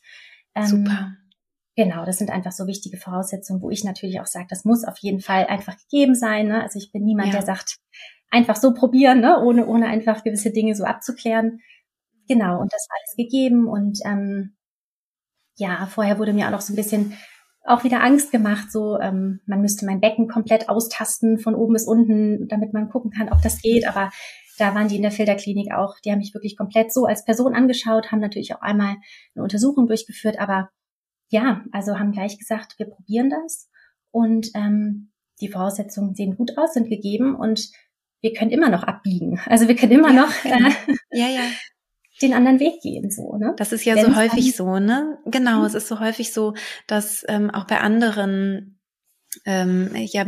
Ähm, 0.55 0.65
Super. 0.65 1.17
Genau, 1.75 2.05
das 2.05 2.17
sind 2.17 2.31
einfach 2.31 2.53
so 2.53 2.65
wichtige 2.65 2.97
Voraussetzungen, 2.97 3.61
wo 3.61 3.69
ich 3.69 3.83
natürlich 3.83 4.19
auch 4.19 4.25
sage, 4.25 4.47
das 4.49 4.65
muss 4.65 4.83
auf 4.83 4.97
jeden 4.99 5.19
Fall 5.19 5.45
einfach 5.45 5.77
gegeben 5.77 6.15
sein. 6.15 6.47
Ne? 6.47 6.63
Also 6.63 6.79
ich 6.79 6.91
bin 6.91 7.03
niemand, 7.03 7.27
ja. 7.27 7.33
der 7.33 7.43
sagt, 7.43 7.77
einfach 8.31 8.55
so 8.55 8.73
probieren, 8.73 9.21
ne? 9.21 9.39
ohne, 9.43 9.67
ohne 9.67 9.87
einfach 9.87 10.23
gewisse 10.23 10.51
Dinge 10.51 10.73
so 10.73 10.85
abzuklären. 10.85 11.59
Genau, 12.27 12.59
und 12.59 12.73
das 12.73 12.87
war 12.89 12.97
alles 12.97 13.15
gegeben. 13.15 13.67
Und 13.67 13.99
ähm, 14.05 14.55
ja, 15.55 15.85
vorher 15.87 16.17
wurde 16.19 16.33
mir 16.33 16.47
auch 16.47 16.51
noch 16.51 16.61
so 16.61 16.73
ein 16.73 16.75
bisschen 16.75 17.13
auch 17.67 17.83
wieder 17.83 18.03
Angst 18.03 18.31
gemacht, 18.31 18.71
so 18.71 18.99
ähm, 18.99 19.41
man 19.45 19.61
müsste 19.61 19.85
mein 19.85 19.99
Becken 19.99 20.27
komplett 20.27 20.69
austasten 20.69 21.37
von 21.37 21.55
oben 21.55 21.73
bis 21.73 21.85
unten, 21.85 22.47
damit 22.47 22.73
man 22.73 22.89
gucken 22.89 23.11
kann, 23.11 23.29
ob 23.29 23.41
das 23.41 23.61
geht. 23.61 23.87
Aber 23.87 24.09
da 24.57 24.73
waren 24.73 24.87
die 24.87 24.95
in 24.95 25.01
der 25.01 25.11
Filterklinik 25.11 25.73
auch, 25.73 25.99
die 25.99 26.11
haben 26.11 26.19
mich 26.19 26.33
wirklich 26.33 26.57
komplett 26.57 26.91
so 26.91 27.05
als 27.05 27.25
Person 27.25 27.53
angeschaut, 27.53 28.11
haben 28.11 28.19
natürlich 28.19 28.55
auch 28.55 28.61
einmal 28.61 28.95
eine 29.35 29.43
Untersuchung 29.43 29.87
durchgeführt, 29.87 30.39
aber 30.39 30.69
ja, 31.29 31.63
also 31.71 31.99
haben 31.99 32.13
gleich 32.13 32.39
gesagt, 32.39 32.79
wir 32.79 32.87
probieren 32.87 33.29
das 33.29 33.69
und 34.11 34.49
ähm, 34.55 35.11
die 35.41 35.49
Voraussetzungen 35.49 36.15
sehen 36.15 36.35
gut 36.35 36.57
aus, 36.57 36.73
sind 36.73 36.89
gegeben 36.89 37.35
und 37.35 37.69
wir 38.21 38.33
können 38.33 38.49
immer 38.49 38.69
noch 38.69 38.83
abbiegen. 38.83 39.39
Also 39.45 39.67
wir 39.67 39.75
können 39.75 39.91
immer 39.91 40.11
ja, 40.11 40.21
noch 40.21 40.43
genau. 40.43 40.69
äh, 40.69 40.95
ja, 41.11 41.27
ja 41.27 41.41
den 42.21 42.33
anderen 42.33 42.59
Weg 42.59 42.81
gehen, 42.81 43.09
so, 43.11 43.37
ne? 43.37 43.53
Das 43.57 43.71
ist 43.71 43.85
ja 43.85 43.95
Wenn's 43.95 44.07
so 44.07 44.15
häufig 44.15 44.55
so, 44.55 44.79
ne? 44.79 45.17
Genau, 45.25 45.59
mhm. 45.59 45.65
es 45.65 45.73
ist 45.73 45.87
so 45.87 45.99
häufig 45.99 46.33
so, 46.33 46.53
dass 46.87 47.23
ähm, 47.27 47.49
auch 47.49 47.65
bei 47.65 47.79
anderen 47.79 48.77
ähm, 49.45 49.91
ja 49.93 50.23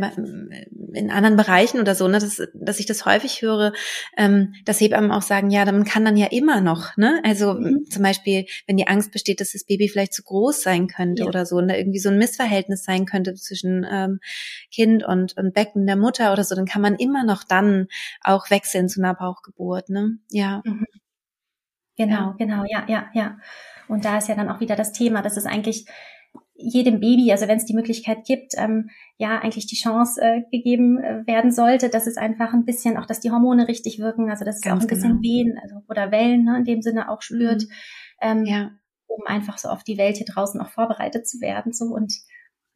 in 0.92 1.10
anderen 1.10 1.36
Bereichen 1.36 1.80
oder 1.80 1.94
so, 1.94 2.08
ne, 2.08 2.18
dass, 2.18 2.42
dass 2.54 2.80
ich 2.80 2.86
das 2.86 3.06
häufig 3.06 3.42
höre, 3.42 3.72
ähm, 4.16 4.54
dass 4.64 4.80
Hebammen 4.80 5.10
auch 5.10 5.22
sagen, 5.22 5.50
ja, 5.50 5.64
man 5.64 5.84
kann 5.84 6.04
dann 6.04 6.16
ja 6.16 6.26
immer 6.26 6.60
noch, 6.60 6.96
ne, 6.96 7.20
also 7.24 7.54
mhm. 7.54 7.84
zum 7.88 8.02
Beispiel, 8.02 8.46
wenn 8.66 8.76
die 8.76 8.88
Angst 8.88 9.12
besteht, 9.12 9.40
dass 9.40 9.52
das 9.52 9.64
Baby 9.64 9.88
vielleicht 9.88 10.12
zu 10.12 10.22
groß 10.22 10.62
sein 10.62 10.86
könnte 10.88 11.22
ja. 11.22 11.28
oder 11.28 11.46
so, 11.46 11.60
ne, 11.60 11.78
irgendwie 11.78 11.98
so 11.98 12.10
ein 12.10 12.18
Missverhältnis 12.18 12.84
sein 12.84 13.06
könnte 13.06 13.34
zwischen 13.34 13.86
ähm, 13.90 14.20
Kind 14.72 15.04
und, 15.04 15.36
und 15.36 15.54
Becken 15.54 15.86
der 15.86 15.96
Mutter 15.96 16.32
oder 16.32 16.44
so, 16.44 16.54
dann 16.54 16.66
kann 16.66 16.82
man 16.82 16.96
immer 16.96 17.24
noch 17.24 17.44
dann 17.44 17.86
auch 18.22 18.50
wechseln 18.50 18.88
zu 18.88 19.00
einer 19.00 19.14
Bauchgeburt, 19.14 19.88
ne, 19.88 20.18
ja. 20.30 20.62
Mhm. 20.64 20.86
Genau, 22.00 22.34
genau, 22.38 22.64
ja, 22.66 22.84
ja, 22.88 23.10
ja. 23.12 23.36
Und 23.88 24.04
da 24.04 24.18
ist 24.18 24.28
ja 24.28 24.34
dann 24.34 24.48
auch 24.48 24.60
wieder 24.60 24.74
das 24.74 24.92
Thema, 24.92 25.20
dass 25.20 25.36
es 25.36 25.44
eigentlich 25.44 25.84
jedem 26.54 27.00
Baby, 27.00 27.30
also 27.32 27.46
wenn 27.46 27.58
es 27.58 27.66
die 27.66 27.74
Möglichkeit 27.74 28.24
gibt, 28.24 28.52
ähm, 28.56 28.90
ja, 29.18 29.38
eigentlich 29.38 29.66
die 29.66 29.76
Chance 29.76 30.20
äh, 30.20 30.42
gegeben 30.50 30.98
äh, 30.98 31.26
werden 31.26 31.52
sollte, 31.52 31.90
dass 31.90 32.06
es 32.06 32.16
einfach 32.16 32.54
ein 32.54 32.64
bisschen, 32.64 32.96
auch 32.96 33.06
dass 33.06 33.20
die 33.20 33.30
Hormone 33.30 33.68
richtig 33.68 33.98
wirken, 33.98 34.30
also 34.30 34.44
dass 34.44 34.56
es 34.56 34.62
Ganz 34.62 34.78
auch 34.78 34.84
ein 34.84 34.88
bisschen 34.88 35.20
genau. 35.20 35.22
Wehen 35.22 35.58
also, 35.62 35.76
oder 35.88 36.10
Wellen 36.10 36.44
ne, 36.44 36.58
in 36.58 36.64
dem 36.64 36.82
Sinne 36.82 37.10
auch 37.10 37.22
spürt, 37.22 37.62
mhm. 37.62 37.68
ähm, 38.22 38.44
ja. 38.44 38.70
um 39.06 39.26
einfach 39.26 39.58
so 39.58 39.68
auf 39.68 39.84
die 39.84 39.98
Welt 39.98 40.16
hier 40.16 40.26
draußen 40.26 40.60
auch 40.60 40.70
vorbereitet 40.70 41.26
zu 41.26 41.40
werden. 41.40 41.72
So 41.72 41.86
Und 41.86 42.14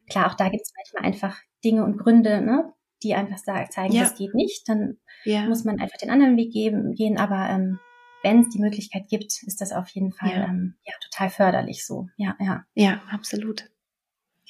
klar, 0.09 0.31
auch 0.31 0.35
da 0.35 0.49
gibt 0.49 0.63
es 0.63 0.73
manchmal 0.77 1.11
einfach 1.11 1.39
Dinge 1.65 1.85
und 1.85 1.99
Gründe, 1.99 2.41
ne, 2.43 2.73
die 3.03 3.15
einfach 3.15 3.39
sagen, 3.39 3.71
zeigen, 3.71 3.95
ja. 3.95 4.03
das 4.03 4.17
geht 4.17 4.35
nicht. 4.35 4.69
Dann 4.69 4.99
ja. 5.25 5.47
muss 5.47 5.65
man 5.65 5.79
einfach 5.79 5.99
den 5.99 6.11
anderen 6.11 6.37
Weg 6.37 6.53
geben, 6.53 6.95
gehen, 6.95 7.19
aber 7.19 7.49
ähm, 7.51 7.79
wenn 8.25 8.41
es 8.41 8.49
die 8.49 8.59
Möglichkeit 8.59 9.09
gibt, 9.09 9.43
ist 9.47 9.61
das 9.61 9.73
auf 9.73 9.89
jeden 9.91 10.13
Fall 10.13 10.31
ja. 10.31 10.45
Ähm, 10.47 10.75
ja 10.85 10.95
total 11.01 11.31
förderlich 11.31 11.87
so. 11.87 12.09
Ja, 12.17 12.37
ja. 12.41 12.65
Ja, 12.75 13.03
absolut. 13.13 13.71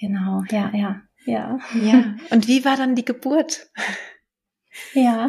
Genau, 0.01 0.43
ja, 0.51 0.71
ja, 0.75 1.03
ja. 1.27 1.59
Ja. 1.75 2.15
Und 2.31 2.49
wie 2.49 2.65
war 2.65 2.77
dann 2.77 2.95
die 2.95 3.05
Geburt? 3.05 3.71
Ja. 4.93 5.29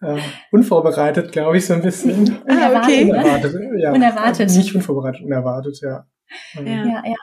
äh, 0.00 0.20
unvorbereitet, 0.50 1.32
glaube 1.32 1.58
ich, 1.58 1.66
so 1.66 1.74
ein 1.74 1.82
bisschen. 1.82 2.38
Ah, 2.46 2.80
okay. 2.80 3.10
Unerwartet, 3.10 3.54
ja. 3.78 3.92
Unerwartet. 3.92 4.50
Nicht 4.50 4.74
unvorbereitet, 4.74 5.22
unerwartet, 5.22 5.80
ja. 5.82 6.06
Ja, 6.54 6.62
ja. 6.62 7.02
ja. 7.06 7.16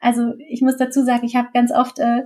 Also 0.00 0.34
ich 0.48 0.62
muss 0.62 0.76
dazu 0.76 1.04
sagen, 1.04 1.26
ich 1.26 1.36
habe 1.36 1.48
ganz 1.52 1.72
oft 1.72 1.98
äh, 1.98 2.22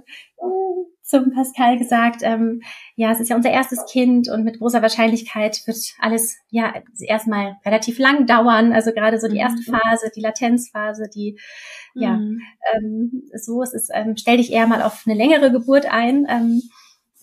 zum 1.12 1.30
Pascal 1.30 1.78
gesagt, 1.78 2.22
ähm, 2.22 2.62
ja, 2.96 3.12
es 3.12 3.20
ist 3.20 3.28
ja 3.28 3.36
unser 3.36 3.50
erstes 3.50 3.84
Kind 3.84 4.30
und 4.30 4.44
mit 4.44 4.58
großer 4.58 4.80
Wahrscheinlichkeit 4.80 5.60
wird 5.66 5.76
alles 5.98 6.38
ja 6.50 6.72
erstmal 7.00 7.56
relativ 7.66 7.98
lang 7.98 8.26
dauern. 8.26 8.72
Also 8.72 8.92
gerade 8.92 9.20
so 9.20 9.28
die 9.28 9.36
erste 9.36 9.70
mhm. 9.70 9.76
Phase, 9.76 10.10
die 10.16 10.22
Latenzphase, 10.22 11.10
die 11.14 11.38
ja 11.94 12.16
mhm. 12.16 12.40
ähm, 12.74 13.22
so 13.34 13.62
es 13.62 13.74
ist, 13.74 13.90
ähm, 13.92 14.16
stell 14.16 14.38
dich 14.38 14.50
eher 14.50 14.66
mal 14.66 14.80
auf 14.80 15.02
eine 15.06 15.14
längere 15.14 15.52
Geburt 15.52 15.84
ein. 15.84 16.26
Ähm, 16.30 16.62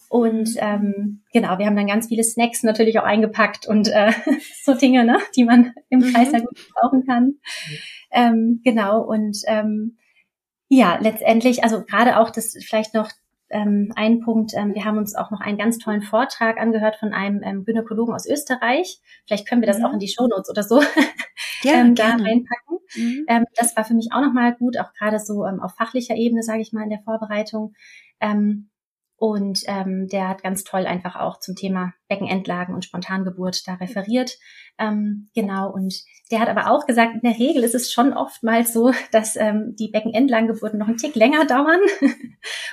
und 0.08 0.52
ähm, 0.58 1.24
genau, 1.34 1.58
wir 1.58 1.66
haben 1.66 1.76
dann 1.76 1.88
ganz 1.88 2.08
viele 2.08 2.24
Snacks 2.24 2.62
natürlich 2.62 3.00
auch 3.00 3.04
eingepackt 3.04 3.68
und 3.68 3.88
äh, 3.88 4.12
so 4.64 4.76
Dinge, 4.76 5.04
ne, 5.04 5.18
die 5.36 5.46
man 5.46 5.74
im 5.90 6.02
Kreis 6.02 6.32
mhm. 6.32 6.42
gut 6.42 6.68
brauchen 6.76 7.08
kann. 7.08 7.24
Mhm. 7.26 7.78
Ähm, 8.12 8.62
genau, 8.64 9.02
und 9.02 9.40
ähm, 9.48 9.98
ja, 10.68 11.00
letztendlich, 11.02 11.64
also 11.64 11.84
gerade 11.84 12.20
auch 12.20 12.30
das 12.30 12.56
vielleicht 12.64 12.94
noch 12.94 13.10
ähm, 13.50 13.92
ein 13.96 14.20
Punkt, 14.20 14.54
ähm, 14.56 14.74
wir 14.74 14.86
haben 14.86 14.98
uns 14.98 15.16
auch 15.16 15.32
noch 15.32 15.42
einen 15.42 15.58
ganz 15.58 15.78
tollen 15.78 16.02
Vortrag 16.02 16.60
angehört 16.60 16.98
von 16.98 17.14
einem 17.14 17.42
ähm, 17.44 17.66
Gynäkologen 17.66 18.14
aus 18.14 18.28
Österreich. 18.28 19.00
Vielleicht 19.26 19.48
können 19.48 19.62
wir 19.62 19.68
das 19.68 19.80
mhm. 19.80 19.86
auch 19.86 19.94
in 19.94 20.00
die 20.00 20.08
Shownotes 20.08 20.50
oder 20.50 20.64
so 20.64 20.82
ja, 21.64 21.74
ähm, 21.74 21.96
da 21.96 22.12
reinpacken. 22.12 22.80
Mhm. 22.96 23.26
Ähm, 23.28 23.46
das 23.56 23.76
war 23.76 23.86
für 23.86 23.94
mich 23.94 24.10
auch 24.12 24.22
nochmal 24.22 24.56
gut, 24.56 24.78
auch 24.78 24.94
gerade 24.94 25.20
so 25.20 25.46
ähm, 25.46 25.62
auf 25.62 25.76
fachlicher 25.76 26.16
Ebene, 26.16 26.44
sage 26.44 26.62
ich 26.62 26.74
mal, 26.74 26.84
in 26.84 26.90
der 26.90 27.02
Vorbereitung. 27.04 27.74
Ähm, 28.20 28.70
und 29.20 29.64
ähm, 29.66 30.08
der 30.08 30.30
hat 30.30 30.44
ganz 30.44 30.64
toll 30.64 30.86
einfach 30.86 31.18
auch 31.18 31.40
zum 31.40 31.56
Thema 31.56 31.94
Beckenendlagen 32.08 32.74
und 32.74 32.86
Spontangeburt 32.86 33.68
da 33.68 33.74
referiert. 33.74 34.32
Ähm, 34.78 35.30
genau, 35.36 35.70
und 35.70 35.94
der 36.32 36.40
hat 36.40 36.48
aber 36.48 36.72
auch 36.72 36.86
gesagt, 36.86 37.16
in 37.16 37.30
der 37.30 37.38
Regel 37.38 37.66
ist 37.66 37.76
es 37.76 37.92
schon 37.92 38.14
oftmals 38.14 38.72
so, 38.72 38.94
dass 39.12 39.36
ähm, 39.36 39.76
die 39.78 39.90
Beckenendlagengeburten 39.90 40.80
noch 40.80 40.88
einen 40.88 40.98
Tick 40.98 41.16
länger 41.16 41.46
dauern. 41.46 41.82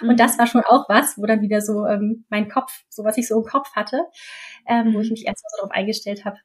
und 0.01 0.09
mhm. 0.09 0.17
das 0.17 0.39
war 0.39 0.47
schon 0.47 0.63
auch 0.63 0.89
was, 0.89 1.19
wo 1.19 1.27
dann 1.27 1.41
wieder 1.41 1.61
so 1.61 1.85
ähm, 1.85 2.25
mein 2.29 2.49
Kopf, 2.49 2.85
so 2.89 3.03
was 3.03 3.19
ich 3.19 3.27
so 3.27 3.39
im 3.41 3.45
Kopf 3.45 3.73
hatte, 3.75 4.05
ähm, 4.69 4.95
wo 4.95 5.01
ich 5.01 5.09
mhm. 5.09 5.15
mich 5.15 5.27
erstmal 5.27 5.51
so 5.51 5.57
darauf 5.63 5.73
eingestellt 5.73 6.25
habe. 6.25 6.39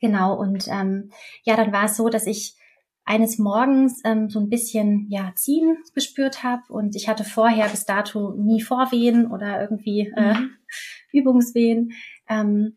Genau, 0.00 0.34
und 0.34 0.66
ähm, 0.68 1.10
ja, 1.44 1.56
dann 1.56 1.72
war 1.74 1.84
es 1.84 1.96
so, 1.96 2.08
dass 2.08 2.26
ich 2.26 2.56
eines 3.04 3.38
Morgens 3.38 4.00
ähm, 4.04 4.30
so 4.30 4.40
ein 4.40 4.48
bisschen 4.48 5.06
ja 5.10 5.32
ziehen 5.34 5.76
gespürt 5.94 6.42
habe 6.42 6.62
und 6.68 6.96
ich 6.96 7.08
hatte 7.08 7.24
vorher 7.24 7.68
bis 7.68 7.84
dato 7.84 8.32
nie 8.32 8.62
Vorwehen 8.62 9.30
oder 9.30 9.60
irgendwie 9.60 10.12
äh, 10.16 10.34
mhm. 10.34 10.50
Übungswehen. 11.12 11.92
Ähm, 12.28 12.76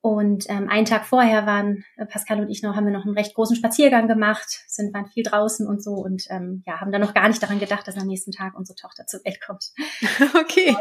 und 0.00 0.44
ähm, 0.50 0.68
einen 0.68 0.84
Tag 0.84 1.06
vorher 1.06 1.46
waren 1.46 1.82
äh, 1.96 2.04
Pascal 2.04 2.38
und 2.38 2.50
ich 2.50 2.62
noch, 2.62 2.76
haben 2.76 2.84
wir 2.84 2.92
noch 2.92 3.06
einen 3.06 3.16
recht 3.16 3.34
großen 3.34 3.56
Spaziergang 3.56 4.06
gemacht, 4.06 4.62
sind 4.68 4.92
waren 4.92 5.06
viel 5.06 5.22
draußen 5.22 5.66
und 5.66 5.82
so 5.82 5.92
und 5.92 6.26
ähm, 6.28 6.62
ja, 6.66 6.78
haben 6.78 6.92
dann 6.92 7.00
noch 7.00 7.14
gar 7.14 7.26
nicht 7.26 7.42
daran 7.42 7.58
gedacht, 7.58 7.88
dass 7.88 7.96
am 7.96 8.06
nächsten 8.06 8.30
Tag 8.30 8.54
unsere 8.54 8.76
Tochter 8.76 9.06
zur 9.06 9.20
Welt 9.24 9.40
kommt. 9.44 9.72
Okay. 10.38 10.76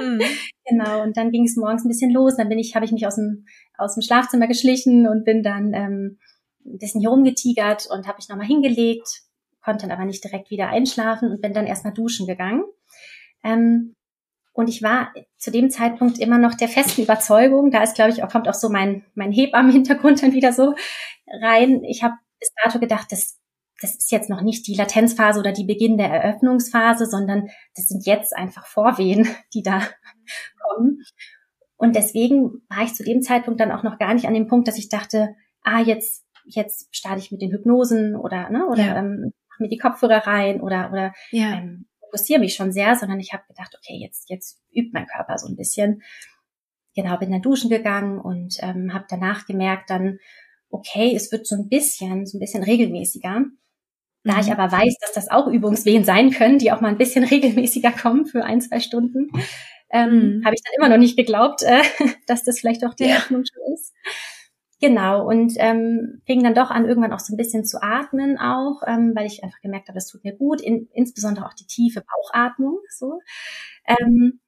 mhm. 0.00 0.20
Genau. 0.68 1.02
Und 1.02 1.16
dann 1.16 1.32
ging 1.32 1.44
es 1.44 1.56
morgens 1.56 1.84
ein 1.84 1.88
bisschen 1.88 2.12
los. 2.12 2.36
Dann 2.36 2.48
bin 2.48 2.58
ich, 2.58 2.76
habe 2.76 2.84
ich 2.84 2.92
mich 2.92 3.06
aus 3.06 3.16
dem 3.16 3.44
aus 3.76 3.94
dem 3.94 4.02
Schlafzimmer 4.02 4.46
geschlichen 4.46 5.08
und 5.08 5.24
bin 5.24 5.42
dann 5.42 5.72
ähm, 5.74 6.18
ein 6.64 6.78
bisschen 6.78 7.00
hier 7.00 7.10
rumgetigert 7.10 7.86
und 7.90 8.06
habe 8.06 8.16
mich 8.18 8.28
nochmal 8.28 8.46
hingelegt, 8.46 9.22
konnte 9.62 9.86
dann 9.86 9.96
aber 9.96 10.06
nicht 10.06 10.24
direkt 10.24 10.50
wieder 10.50 10.68
einschlafen 10.68 11.30
und 11.30 11.40
bin 11.40 11.52
dann 11.52 11.66
erstmal 11.66 11.94
duschen 11.94 12.26
gegangen. 12.26 12.64
Ähm, 13.42 13.94
Und 14.52 14.68
ich 14.68 14.82
war 14.82 15.12
zu 15.38 15.50
dem 15.50 15.70
Zeitpunkt 15.70 16.18
immer 16.18 16.38
noch 16.38 16.54
der 16.54 16.68
festen 16.68 17.02
Überzeugung, 17.02 17.70
da 17.70 17.82
ist, 17.82 17.94
glaube 17.94 18.10
ich, 18.10 18.22
auch 18.22 18.30
kommt 18.30 18.48
auch 18.48 18.54
so 18.54 18.68
mein, 18.68 19.04
mein 19.14 19.32
Hebammen-Hintergrund 19.32 20.22
dann 20.22 20.32
wieder 20.32 20.52
so 20.52 20.74
rein. 21.42 21.84
Ich 21.84 22.02
habe 22.02 22.14
bis 22.38 22.52
dato 22.62 22.78
gedacht, 22.78 23.06
das, 23.10 23.38
das 23.80 23.94
ist 23.96 24.10
jetzt 24.10 24.28
noch 24.28 24.42
nicht 24.42 24.66
die 24.66 24.74
Latenzphase 24.74 25.40
oder 25.40 25.52
die 25.52 25.64
Beginn 25.64 25.96
der 25.96 26.08
Eröffnungsphase, 26.08 27.06
sondern 27.06 27.48
das 27.76 27.86
sind 27.86 28.04
jetzt 28.06 28.36
einfach 28.36 28.66
Vorwehen, 28.66 29.28
die 29.54 29.62
da 29.62 29.82
kommen. 30.58 31.02
Und 31.76 31.96
deswegen 31.96 32.62
war 32.68 32.82
ich 32.84 32.94
zu 32.94 33.04
dem 33.04 33.22
Zeitpunkt 33.22 33.60
dann 33.60 33.72
auch 33.72 33.84
noch 33.84 33.98
gar 33.98 34.12
nicht 34.14 34.26
an 34.26 34.34
dem 34.34 34.48
Punkt, 34.48 34.68
dass 34.68 34.78
ich 34.78 34.88
dachte, 34.88 35.34
ah, 35.62 35.80
jetzt, 35.80 36.24
jetzt 36.44 36.94
starte 36.94 37.20
ich 37.20 37.30
mit 37.30 37.42
den 37.42 37.52
Hypnosen 37.52 38.16
oder, 38.16 38.50
ne, 38.50 38.66
oder 38.66 38.84
ja. 38.84 38.96
ähm, 38.98 39.32
mach 39.48 39.58
mir 39.60 39.68
die 39.68 39.78
Kopfhörer 39.78 40.26
rein 40.26 40.60
oder, 40.60 40.90
oder 40.92 41.12
ja. 41.30 41.58
ähm, 41.58 41.86
fokussiere 42.00 42.40
mich 42.40 42.54
schon 42.54 42.72
sehr, 42.72 42.96
sondern 42.96 43.20
ich 43.20 43.32
habe 43.32 43.44
gedacht, 43.48 43.74
okay, 43.76 43.98
jetzt, 44.00 44.28
jetzt 44.30 44.60
übt 44.72 44.90
mein 44.92 45.06
Körper 45.06 45.38
so 45.38 45.48
ein 45.48 45.56
bisschen. 45.56 46.02
Genau, 46.96 47.16
bin 47.18 47.30
dann 47.30 47.42
duschen 47.42 47.70
gegangen 47.70 48.18
und 48.18 48.56
ähm, 48.60 48.92
habe 48.92 49.06
danach 49.08 49.46
gemerkt 49.46 49.90
dann, 49.90 50.18
okay, 50.70 51.14
es 51.14 51.30
wird 51.30 51.46
so 51.46 51.54
ein 51.54 51.68
bisschen, 51.68 52.26
so 52.26 52.36
ein 52.36 52.40
bisschen 52.40 52.64
regelmäßiger. 52.64 53.44
Da 54.24 54.34
mhm. 54.34 54.40
ich 54.40 54.52
aber 54.52 54.70
weiß, 54.70 54.96
dass 55.00 55.12
das 55.12 55.30
auch 55.30 55.46
Übungswehen 55.46 56.04
sein 56.04 56.30
können, 56.30 56.58
die 56.58 56.72
auch 56.72 56.80
mal 56.80 56.88
ein 56.88 56.98
bisschen 56.98 57.24
regelmäßiger 57.34 57.92
kommen 57.92 58.26
für 58.26 58.44
ein, 58.44 58.60
zwei 58.60 58.80
Stunden, 58.80 59.30
ähm, 59.90 60.38
mhm. 60.38 60.44
habe 60.44 60.54
ich 60.54 60.62
dann 60.62 60.74
immer 60.76 60.88
noch 60.88 61.00
nicht 61.00 61.16
geglaubt, 61.16 61.62
äh, 61.62 61.82
dass 62.26 62.44
das 62.44 62.58
vielleicht 62.58 62.84
auch 62.84 62.94
die 62.94 63.06
ja. 63.06 63.16
Öffnung 63.16 63.44
schon 63.44 63.74
ist. 63.74 63.94
Genau, 64.80 65.28
und 65.28 65.52
ähm, 65.58 66.22
fing 66.24 66.42
dann 66.42 66.54
doch 66.54 66.70
an, 66.70 66.86
irgendwann 66.86 67.12
auch 67.12 67.20
so 67.20 67.34
ein 67.34 67.36
bisschen 67.36 67.66
zu 67.66 67.82
atmen 67.82 68.38
auch, 68.38 68.82
ähm, 68.86 69.12
weil 69.14 69.26
ich 69.26 69.44
einfach 69.44 69.60
gemerkt 69.60 69.88
habe, 69.88 69.96
das 69.96 70.06
tut 70.06 70.24
mir 70.24 70.34
gut, 70.34 70.62
in, 70.62 70.88
insbesondere 70.94 71.44
auch 71.44 71.52
die 71.52 71.66
tiefe 71.66 72.02
Bauchatmung. 72.02 72.78
So, 72.88 73.20
ähm, 73.86 74.40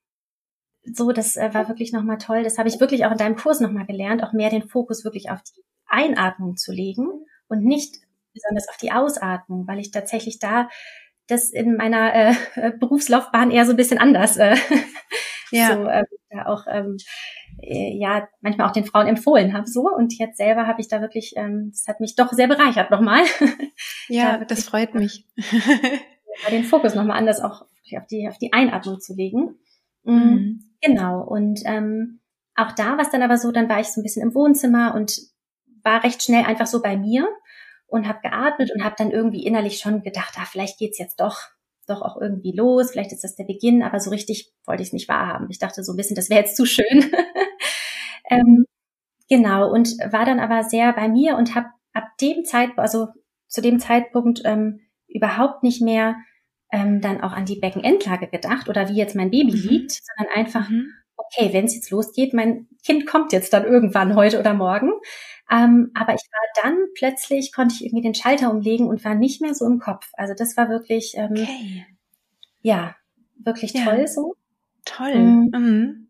so 0.84 1.12
das 1.12 1.36
äh, 1.36 1.52
war 1.52 1.68
wirklich 1.68 1.92
nochmal 1.92 2.16
toll. 2.16 2.44
Das 2.44 2.56
habe 2.56 2.68
ich 2.68 2.80
wirklich 2.80 3.04
auch 3.04 3.12
in 3.12 3.18
deinem 3.18 3.36
Kurs 3.36 3.60
nochmal 3.60 3.84
gelernt, 3.84 4.24
auch 4.24 4.32
mehr 4.32 4.48
den 4.48 4.66
Fokus 4.66 5.04
wirklich 5.04 5.30
auf 5.30 5.42
die 5.42 5.62
Einatmung 5.86 6.56
zu 6.56 6.72
legen 6.72 7.08
und 7.48 7.62
nicht 7.62 7.96
besonders 8.32 8.68
auf 8.70 8.78
die 8.78 8.92
Ausatmung, 8.92 9.68
weil 9.68 9.80
ich 9.80 9.90
tatsächlich 9.90 10.38
da 10.38 10.70
das 11.26 11.50
in 11.50 11.76
meiner 11.76 12.14
äh, 12.14 12.34
Berufslaufbahn 12.80 13.50
eher 13.50 13.66
so 13.66 13.72
ein 13.72 13.76
bisschen 13.76 13.98
anders 13.98 14.38
äh, 14.38 14.56
ja. 15.50 15.74
so 15.74 15.84
äh, 15.84 16.04
da 16.30 16.46
auch 16.46 16.64
ähm, 16.68 16.96
äh, 17.62 17.96
ja 17.96 18.28
manchmal 18.40 18.68
auch 18.68 18.72
den 18.72 18.84
Frauen 18.84 19.06
empfohlen 19.06 19.54
habe 19.54 19.66
so 19.66 19.88
und 19.88 20.18
jetzt 20.18 20.36
selber 20.36 20.66
habe 20.66 20.80
ich 20.80 20.88
da 20.88 21.00
wirklich 21.00 21.34
ähm, 21.36 21.70
das 21.70 21.86
hat 21.86 22.00
mich 22.00 22.16
doch 22.16 22.32
sehr 22.32 22.48
bereichert 22.48 22.90
nochmal 22.90 23.22
ja 24.08 24.38
da 24.38 24.44
das 24.44 24.64
freut 24.64 24.94
mich 24.94 25.26
den 26.50 26.64
Fokus 26.64 26.94
nochmal 26.94 27.18
anders 27.18 27.40
auch 27.40 27.62
auf 27.96 28.06
die 28.10 28.28
auf 28.28 28.38
die 28.38 28.52
Einatmung 28.52 29.00
zu 29.00 29.14
legen 29.14 29.56
mm, 30.04 30.12
mhm. 30.12 30.64
genau 30.80 31.22
und 31.22 31.60
ähm, 31.64 32.20
auch 32.54 32.72
da 32.72 32.96
war 32.96 33.00
es 33.00 33.10
dann 33.10 33.22
aber 33.22 33.36
so 33.36 33.52
dann 33.52 33.68
war 33.68 33.80
ich 33.80 33.88
so 33.88 34.00
ein 34.00 34.04
bisschen 34.04 34.22
im 34.22 34.34
Wohnzimmer 34.34 34.94
und 34.94 35.20
war 35.84 36.04
recht 36.04 36.22
schnell 36.22 36.44
einfach 36.44 36.66
so 36.66 36.82
bei 36.82 36.96
mir 36.96 37.28
und 37.86 38.08
habe 38.08 38.20
geatmet 38.22 38.70
und 38.74 38.82
habe 38.82 38.94
dann 38.96 39.10
irgendwie 39.10 39.44
innerlich 39.44 39.78
schon 39.78 40.02
gedacht, 40.02 40.34
ah, 40.38 40.46
vielleicht 40.46 40.78
geht's 40.78 40.98
jetzt 40.98 41.20
doch 41.20 41.38
doch 41.86 42.00
auch 42.00 42.20
irgendwie 42.20 42.52
los, 42.52 42.90
vielleicht 42.90 43.12
ist 43.12 43.24
das 43.24 43.34
der 43.34 43.44
Beginn, 43.44 43.82
aber 43.82 44.00
so 44.00 44.10
richtig 44.10 44.52
wollte 44.64 44.82
ich 44.82 44.90
es 44.90 44.92
nicht 44.92 45.08
wahrhaben. 45.08 45.48
Ich 45.50 45.58
dachte 45.58 45.82
so 45.82 45.92
ein 45.92 45.96
bisschen, 45.96 46.14
das 46.14 46.30
wäre 46.30 46.40
jetzt 46.40 46.56
zu 46.56 46.64
schön. 46.64 46.86
ähm, 48.28 48.66
genau, 49.28 49.70
und 49.70 49.98
war 50.10 50.24
dann 50.24 50.40
aber 50.40 50.64
sehr 50.64 50.92
bei 50.92 51.08
mir 51.08 51.36
und 51.36 51.54
habe 51.54 51.68
ab 51.92 52.04
dem 52.20 52.44
Zeitpunkt, 52.44 52.80
also 52.80 53.08
zu 53.48 53.60
dem 53.60 53.78
Zeitpunkt 53.78 54.42
ähm, 54.44 54.80
überhaupt 55.08 55.62
nicht 55.62 55.82
mehr 55.82 56.16
ähm, 56.72 57.00
dann 57.00 57.20
auch 57.20 57.32
an 57.32 57.44
die 57.44 57.60
Beckenendlage 57.60 58.28
gedacht 58.28 58.68
oder 58.68 58.88
wie 58.88 58.96
jetzt 58.96 59.14
mein 59.14 59.30
Baby 59.30 59.52
mhm. 59.52 59.68
liegt, 59.68 59.92
sondern 59.92 60.34
einfach, 60.34 60.68
mhm. 60.70 60.86
okay, 61.16 61.52
wenn 61.52 61.66
es 61.66 61.74
jetzt 61.74 61.90
losgeht, 61.90 62.32
mein 62.32 62.66
Kind 62.84 63.06
kommt 63.06 63.32
jetzt 63.32 63.52
dann 63.52 63.64
irgendwann 63.64 64.16
heute 64.16 64.40
oder 64.40 64.54
morgen. 64.54 64.92
Ähm, 65.50 65.90
aber 65.94 66.14
ich 66.14 66.22
war 66.22 66.62
dann 66.62 66.78
plötzlich, 66.94 67.52
konnte 67.52 67.74
ich 67.74 67.84
irgendwie 67.84 68.02
den 68.02 68.14
Schalter 68.14 68.50
umlegen 68.50 68.86
und 68.88 69.04
war 69.04 69.14
nicht 69.14 69.42
mehr 69.42 69.54
so 69.54 69.66
im 69.66 69.78
Kopf. 69.78 70.08
Also 70.14 70.32
das 70.34 70.56
war 70.56 70.70
wirklich, 70.70 71.12
ähm, 71.16 71.32
okay. 71.32 71.86
ja, 72.62 72.96
wirklich 73.36 73.74
ja. 73.74 73.84
toll 73.84 74.08
so. 74.08 74.34
Toll. 74.86 75.12
Ähm, 75.12 75.50
mhm. 75.52 76.01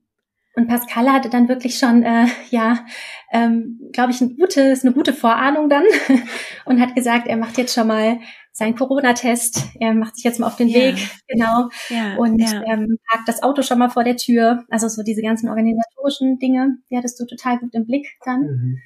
Und 0.54 0.68
Pascal 0.68 1.10
hatte 1.10 1.30
dann 1.30 1.48
wirklich 1.48 1.78
schon, 1.78 2.02
äh, 2.02 2.26
ja, 2.50 2.84
ähm, 3.32 3.80
glaube 3.92 4.12
ich, 4.12 4.20
ein 4.20 4.36
gutes, 4.36 4.84
eine 4.84 4.92
gute 4.92 5.14
Vorahnung 5.14 5.70
dann 5.70 5.84
und 6.66 6.80
hat 6.80 6.94
gesagt, 6.94 7.26
er 7.26 7.38
macht 7.38 7.56
jetzt 7.56 7.74
schon 7.74 7.86
mal 7.86 8.18
seinen 8.52 8.74
Corona-Test. 8.74 9.64
Er 9.80 9.94
macht 9.94 10.16
sich 10.16 10.24
jetzt 10.24 10.38
mal 10.38 10.46
auf 10.46 10.56
den 10.56 10.68
ja. 10.68 10.80
Weg, 10.80 11.08
genau, 11.26 11.70
ja, 11.88 12.16
und 12.16 12.38
ja. 12.38 12.62
Ähm, 12.66 12.98
parkt 13.10 13.26
das 13.26 13.42
Auto 13.42 13.62
schon 13.62 13.78
mal 13.78 13.88
vor 13.88 14.04
der 14.04 14.16
Tür. 14.16 14.64
Also 14.68 14.88
so 14.88 15.02
diese 15.02 15.22
ganzen 15.22 15.48
organisatorischen 15.48 16.38
Dinge, 16.38 16.76
die 16.90 16.96
hattest 16.98 17.18
du 17.18 17.24
total 17.24 17.58
gut 17.58 17.74
im 17.74 17.86
Blick 17.86 18.06
dann. 18.24 18.40
Mhm. 18.40 18.78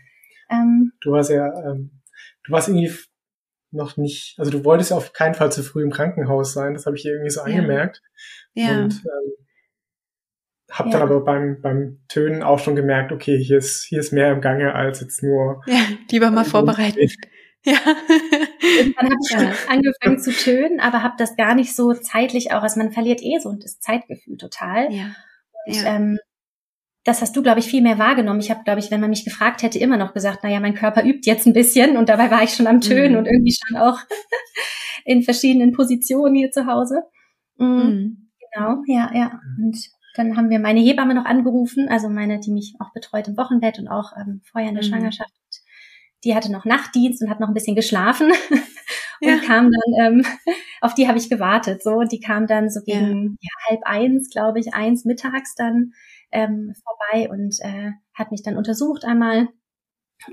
Ähm, 0.51 0.93
du 1.01 1.11
warst 1.11 1.31
ja, 1.31 1.47
ähm, 1.47 1.91
du 2.45 2.53
warst 2.53 2.69
irgendwie 2.69 2.93
noch 3.73 3.97
nicht, 3.97 4.39
also 4.39 4.53
du 4.53 4.65
wolltest 4.65 4.93
ja 4.93 4.97
auf 4.97 5.13
keinen 5.13 5.35
Fall 5.35 5.51
zu 5.51 5.65
früh 5.65 5.83
im 5.83 5.91
Krankenhaus 5.91 6.53
sein, 6.53 6.75
das 6.75 6.87
habe 6.87 6.95
ich 6.95 7.03
hier 7.03 7.13
irgendwie 7.13 7.31
so 7.31 7.41
angemerkt. 7.41 8.03
Ja. 8.55 8.85
Und 8.85 8.95
ähm, 8.95 9.46
habe 10.79 10.91
ja. 10.91 10.99
dann 10.99 11.09
aber 11.09 11.25
beim, 11.25 11.61
beim 11.61 12.01
Tönen 12.09 12.43
auch 12.43 12.59
schon 12.59 12.77
gemerkt, 12.77 13.13
okay, 13.13 13.39
hier 13.39 13.59
ist, 13.59 13.85
hier 13.85 14.01
ist 14.01 14.13
mehr 14.13 14.33
im 14.33 14.41
Gange 14.41 14.75
als 14.75 15.01
jetzt 15.01 15.23
nur. 15.23 15.63
Ja, 15.67 15.81
lieber 16.11 16.31
mal 16.31 16.45
vorbereiten. 16.45 16.99
Ja. 17.65 17.79
Irgendwann 18.79 19.07
habe 19.07 19.17
ich 19.25 19.31
ja. 19.31 19.53
angefangen 19.69 20.19
zu 20.21 20.31
tönen, 20.31 20.79
aber 20.79 21.03
habe 21.03 21.15
das 21.19 21.37
gar 21.37 21.57
nicht 21.57 21.75
so 21.75 21.93
zeitlich 21.95 22.53
auch, 22.53 22.63
also 22.63 22.79
man 22.79 22.93
verliert 22.93 23.21
eh 23.23 23.39
so 23.41 23.53
das 23.61 23.81
Zeitgefühl 23.81 24.37
total. 24.37 24.93
Ja. 24.93 25.17
Und 25.67 25.75
ja. 25.75 25.97
Ähm, 25.97 26.19
das 27.07 27.23
hast 27.23 27.37
du, 27.37 27.43
glaube 27.43 27.61
ich, 27.61 27.67
viel 27.67 27.83
mehr 27.83 27.99
wahrgenommen. 27.99 28.41
Ich 28.41 28.51
habe, 28.51 28.65
glaube 28.65 28.81
ich, 28.81 28.91
wenn 28.91 29.01
man 29.01 29.11
mich 29.11 29.25
gefragt 29.25 29.63
hätte, 29.63 29.79
immer 29.79 29.97
noch 29.97 30.13
gesagt, 30.13 30.43
naja, 30.43 30.59
mein 30.59 30.75
Körper 30.75 31.05
übt 31.05 31.21
jetzt 31.25 31.47
ein 31.47 31.53
bisschen 31.53 31.97
und 31.97 32.09
dabei 32.09 32.33
war 32.33 32.43
ich 32.43 32.51
schon 32.51 32.67
am 32.67 32.81
Tönen 32.81 33.13
mhm. 33.13 33.19
und 33.19 33.27
irgendwie 33.27 33.57
schon 33.57 33.77
auch 33.77 33.99
in 35.05 35.23
verschiedenen 35.23 35.73
Positionen 35.73 36.35
hier 36.35 36.51
zu 36.51 36.67
Hause. 36.67 37.03
Mhm. 37.59 37.67
Mhm. 37.67 38.31
Genau, 38.53 38.83
ja, 38.87 39.11
ja. 39.15 39.41
Und 39.59 39.77
dann 40.17 40.37
haben 40.37 40.51
wir 40.51 40.59
meine 40.59 40.81
Hebamme 40.81 41.15
noch 41.15 41.25
angerufen, 41.25 41.89
also 41.89 42.09
meine, 42.09 42.41
die 42.41 42.51
mich 42.51 42.75
auch 42.79 42.93
betreut 42.93 43.29
im 43.29 43.37
Wochenbett 43.37 43.79
und 43.79 43.89
auch 43.89 44.13
ähm, 44.17 44.41
vorher 44.45 44.71
in 44.71 44.75
der 44.75 44.85
mhm. 44.85 44.89
Schwangerschaft. 44.89 45.33
Die 46.25 46.35
hatte 46.35 46.51
noch 46.51 46.65
Nachtdienst 46.65 47.23
und 47.23 47.31
hat 47.31 47.41
noch 47.41 47.49
ein 47.49 47.55
bisschen 47.55 47.77
geschlafen 47.77 48.33
und 49.21 49.29
ja. 49.29 49.39
kam 49.39 49.71
dann, 49.71 50.07
ähm, 50.17 50.27
auf 50.81 50.95
die 50.95 51.07
habe 51.09 51.19
ich 51.19 51.29
gewartet. 51.29 51.83
So, 51.83 51.91
und 51.91 52.13
die 52.13 52.21
kam 52.21 52.47
dann 52.47 52.71
so 52.71 52.81
gegen 52.83 53.39
ja. 53.41 53.51
Ja, 53.51 53.71
halb 53.71 53.81
eins, 53.85 54.31
glaube 54.31 54.59
ich, 54.59 54.75
eins 54.75 55.05
mittags 55.05 55.55
dann 55.55 55.93
ähm, 56.33 56.75
vorbei 56.83 57.31
und 57.31 57.57
äh, 57.61 57.93
hat 58.15 58.31
mich 58.31 58.43
dann 58.43 58.57
untersucht 58.57 59.05
einmal. 59.05 59.49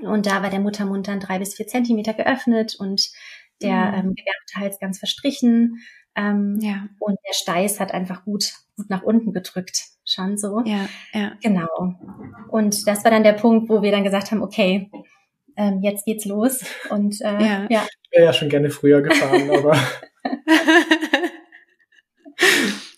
Und 0.00 0.26
da 0.26 0.42
war 0.42 0.50
der 0.50 0.60
Muttermund 0.60 1.08
dann 1.08 1.20
drei 1.20 1.38
bis 1.38 1.54
vier 1.54 1.66
Zentimeter 1.66 2.14
geöffnet 2.14 2.74
und 2.78 3.10
der 3.62 4.02
mhm. 4.02 4.10
ähm, 4.10 4.14
Hals 4.56 4.78
ganz 4.78 4.98
verstrichen. 4.98 5.78
Ähm, 6.16 6.58
ja. 6.60 6.88
Und 6.98 7.18
der 7.26 7.34
Steiß 7.34 7.80
hat 7.80 7.92
einfach 7.92 8.24
gut, 8.24 8.52
gut 8.76 8.90
nach 8.90 9.02
unten 9.02 9.32
gedrückt. 9.32 9.84
Schon 10.04 10.36
so. 10.36 10.62
Ja, 10.64 10.88
ja. 11.12 11.32
Genau. 11.42 11.94
Und 12.50 12.86
das 12.86 13.04
war 13.04 13.10
dann 13.10 13.22
der 13.22 13.32
Punkt, 13.32 13.68
wo 13.70 13.82
wir 13.82 13.90
dann 13.90 14.04
gesagt 14.04 14.30
haben, 14.30 14.42
okay, 14.42 14.90
ähm, 15.56 15.80
jetzt 15.82 16.04
geht's 16.04 16.24
los. 16.24 16.64
Und 16.90 17.20
äh, 17.20 17.40
ja. 17.40 17.66
ja. 17.70 17.86
Ich 18.02 18.12
wäre 18.12 18.26
ja 18.26 18.32
schon 18.32 18.48
gerne 18.48 18.70
früher 18.70 19.00
gefahren, 19.00 19.50
aber 19.50 19.76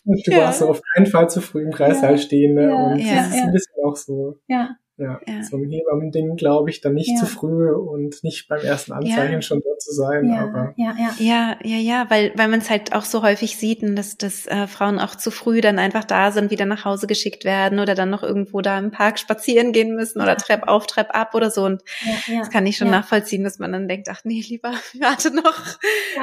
Du 0.07 0.31
ja. 0.31 0.39
warst 0.39 0.61
so 0.61 0.69
auf 0.69 0.81
keinen 0.95 1.07
Fall 1.07 1.29
zu 1.29 1.41
früh 1.41 1.63
im 1.63 1.73
Kreißsaal 1.73 2.13
ja. 2.13 2.19
stehen. 2.19 2.55
Ne? 2.55 2.69
Ja. 2.69 2.75
Und 2.75 2.99
ja. 2.99 3.15
das 3.17 3.29
ist 3.29 3.43
ein 3.43 3.53
bisschen 3.53 3.75
auch 3.85 3.97
so. 3.97 4.39
Ja. 4.47 4.77
Ja, 4.99 5.21
ja. 5.27 5.43
so 5.43 5.59
ein 5.59 5.71
Hebammen-Ding, 5.71 6.37
glaube 6.37 6.71
ich, 6.71 6.81
dann 6.81 6.95
nicht 6.95 7.11
ja. 7.11 7.17
zu 7.17 7.27
früh 7.27 7.71
und 7.71 8.25
nicht 8.25 8.49
beim 8.49 8.61
ersten 8.61 8.93
Anzeigen 8.93 9.35
ja. 9.35 9.43
schon 9.43 9.61
dort 9.61 9.83
zu 9.83 9.93
sein. 9.93 10.27
Ja, 10.27 10.45
aber 10.45 10.73
ja, 10.77 10.95
ja, 10.99 11.15
ja, 11.19 11.57
ja, 11.63 11.77
ja, 11.77 12.07
weil 12.09 12.33
weil 12.35 12.49
man 12.49 12.61
es 12.61 12.71
halt 12.71 12.95
auch 12.95 13.05
so 13.05 13.23
häufig 13.23 13.59
sieht, 13.59 13.83
dass 13.83 14.17
dass 14.17 14.47
äh, 14.47 14.67
Frauen 14.67 14.99
auch 14.99 15.15
zu 15.15 15.31
früh 15.31 15.61
dann 15.61 15.79
einfach 15.79 16.05
da 16.05 16.31
sind, 16.31 16.51
wieder 16.51 16.65
nach 16.65 16.87
Hause 16.87 17.07
geschickt 17.07 17.45
werden 17.45 17.79
oder 17.79 17.95
dann 17.95 18.09
noch 18.09 18.23
irgendwo 18.23 18.63
da 18.63 18.79
im 18.79 18.91
Park 18.91 19.19
spazieren 19.19 19.73
gehen 19.73 19.95
müssen 19.95 20.23
oder 20.23 20.35
Trepp 20.39 20.67
auf, 20.67 20.87
Trepp 20.87 21.15
ab 21.15 21.35
oder 21.35 21.51
so. 21.51 21.65
Und 21.65 21.83
das 22.27 22.49
kann 22.49 22.67
ich 22.67 22.79
schon 22.79 22.91
nachvollziehen, 22.91 23.45
dass 23.45 23.59
man 23.59 23.73
dann 23.73 23.89
denkt, 23.89 24.09
ach 24.11 24.23
nee, 24.25 24.43
lieber 24.49 24.71
warte 24.99 25.35
noch, 25.35 25.79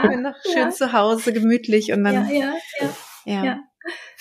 bin 0.09 0.23
noch 0.23 0.35
schön 0.51 0.71
zu 0.71 0.93
Hause, 0.93 1.31
gemütlich 1.31 1.93
und 1.93 2.03
dann 2.03 2.27
ja, 2.27 2.53
ja, 3.25 3.43
ja 3.43 3.59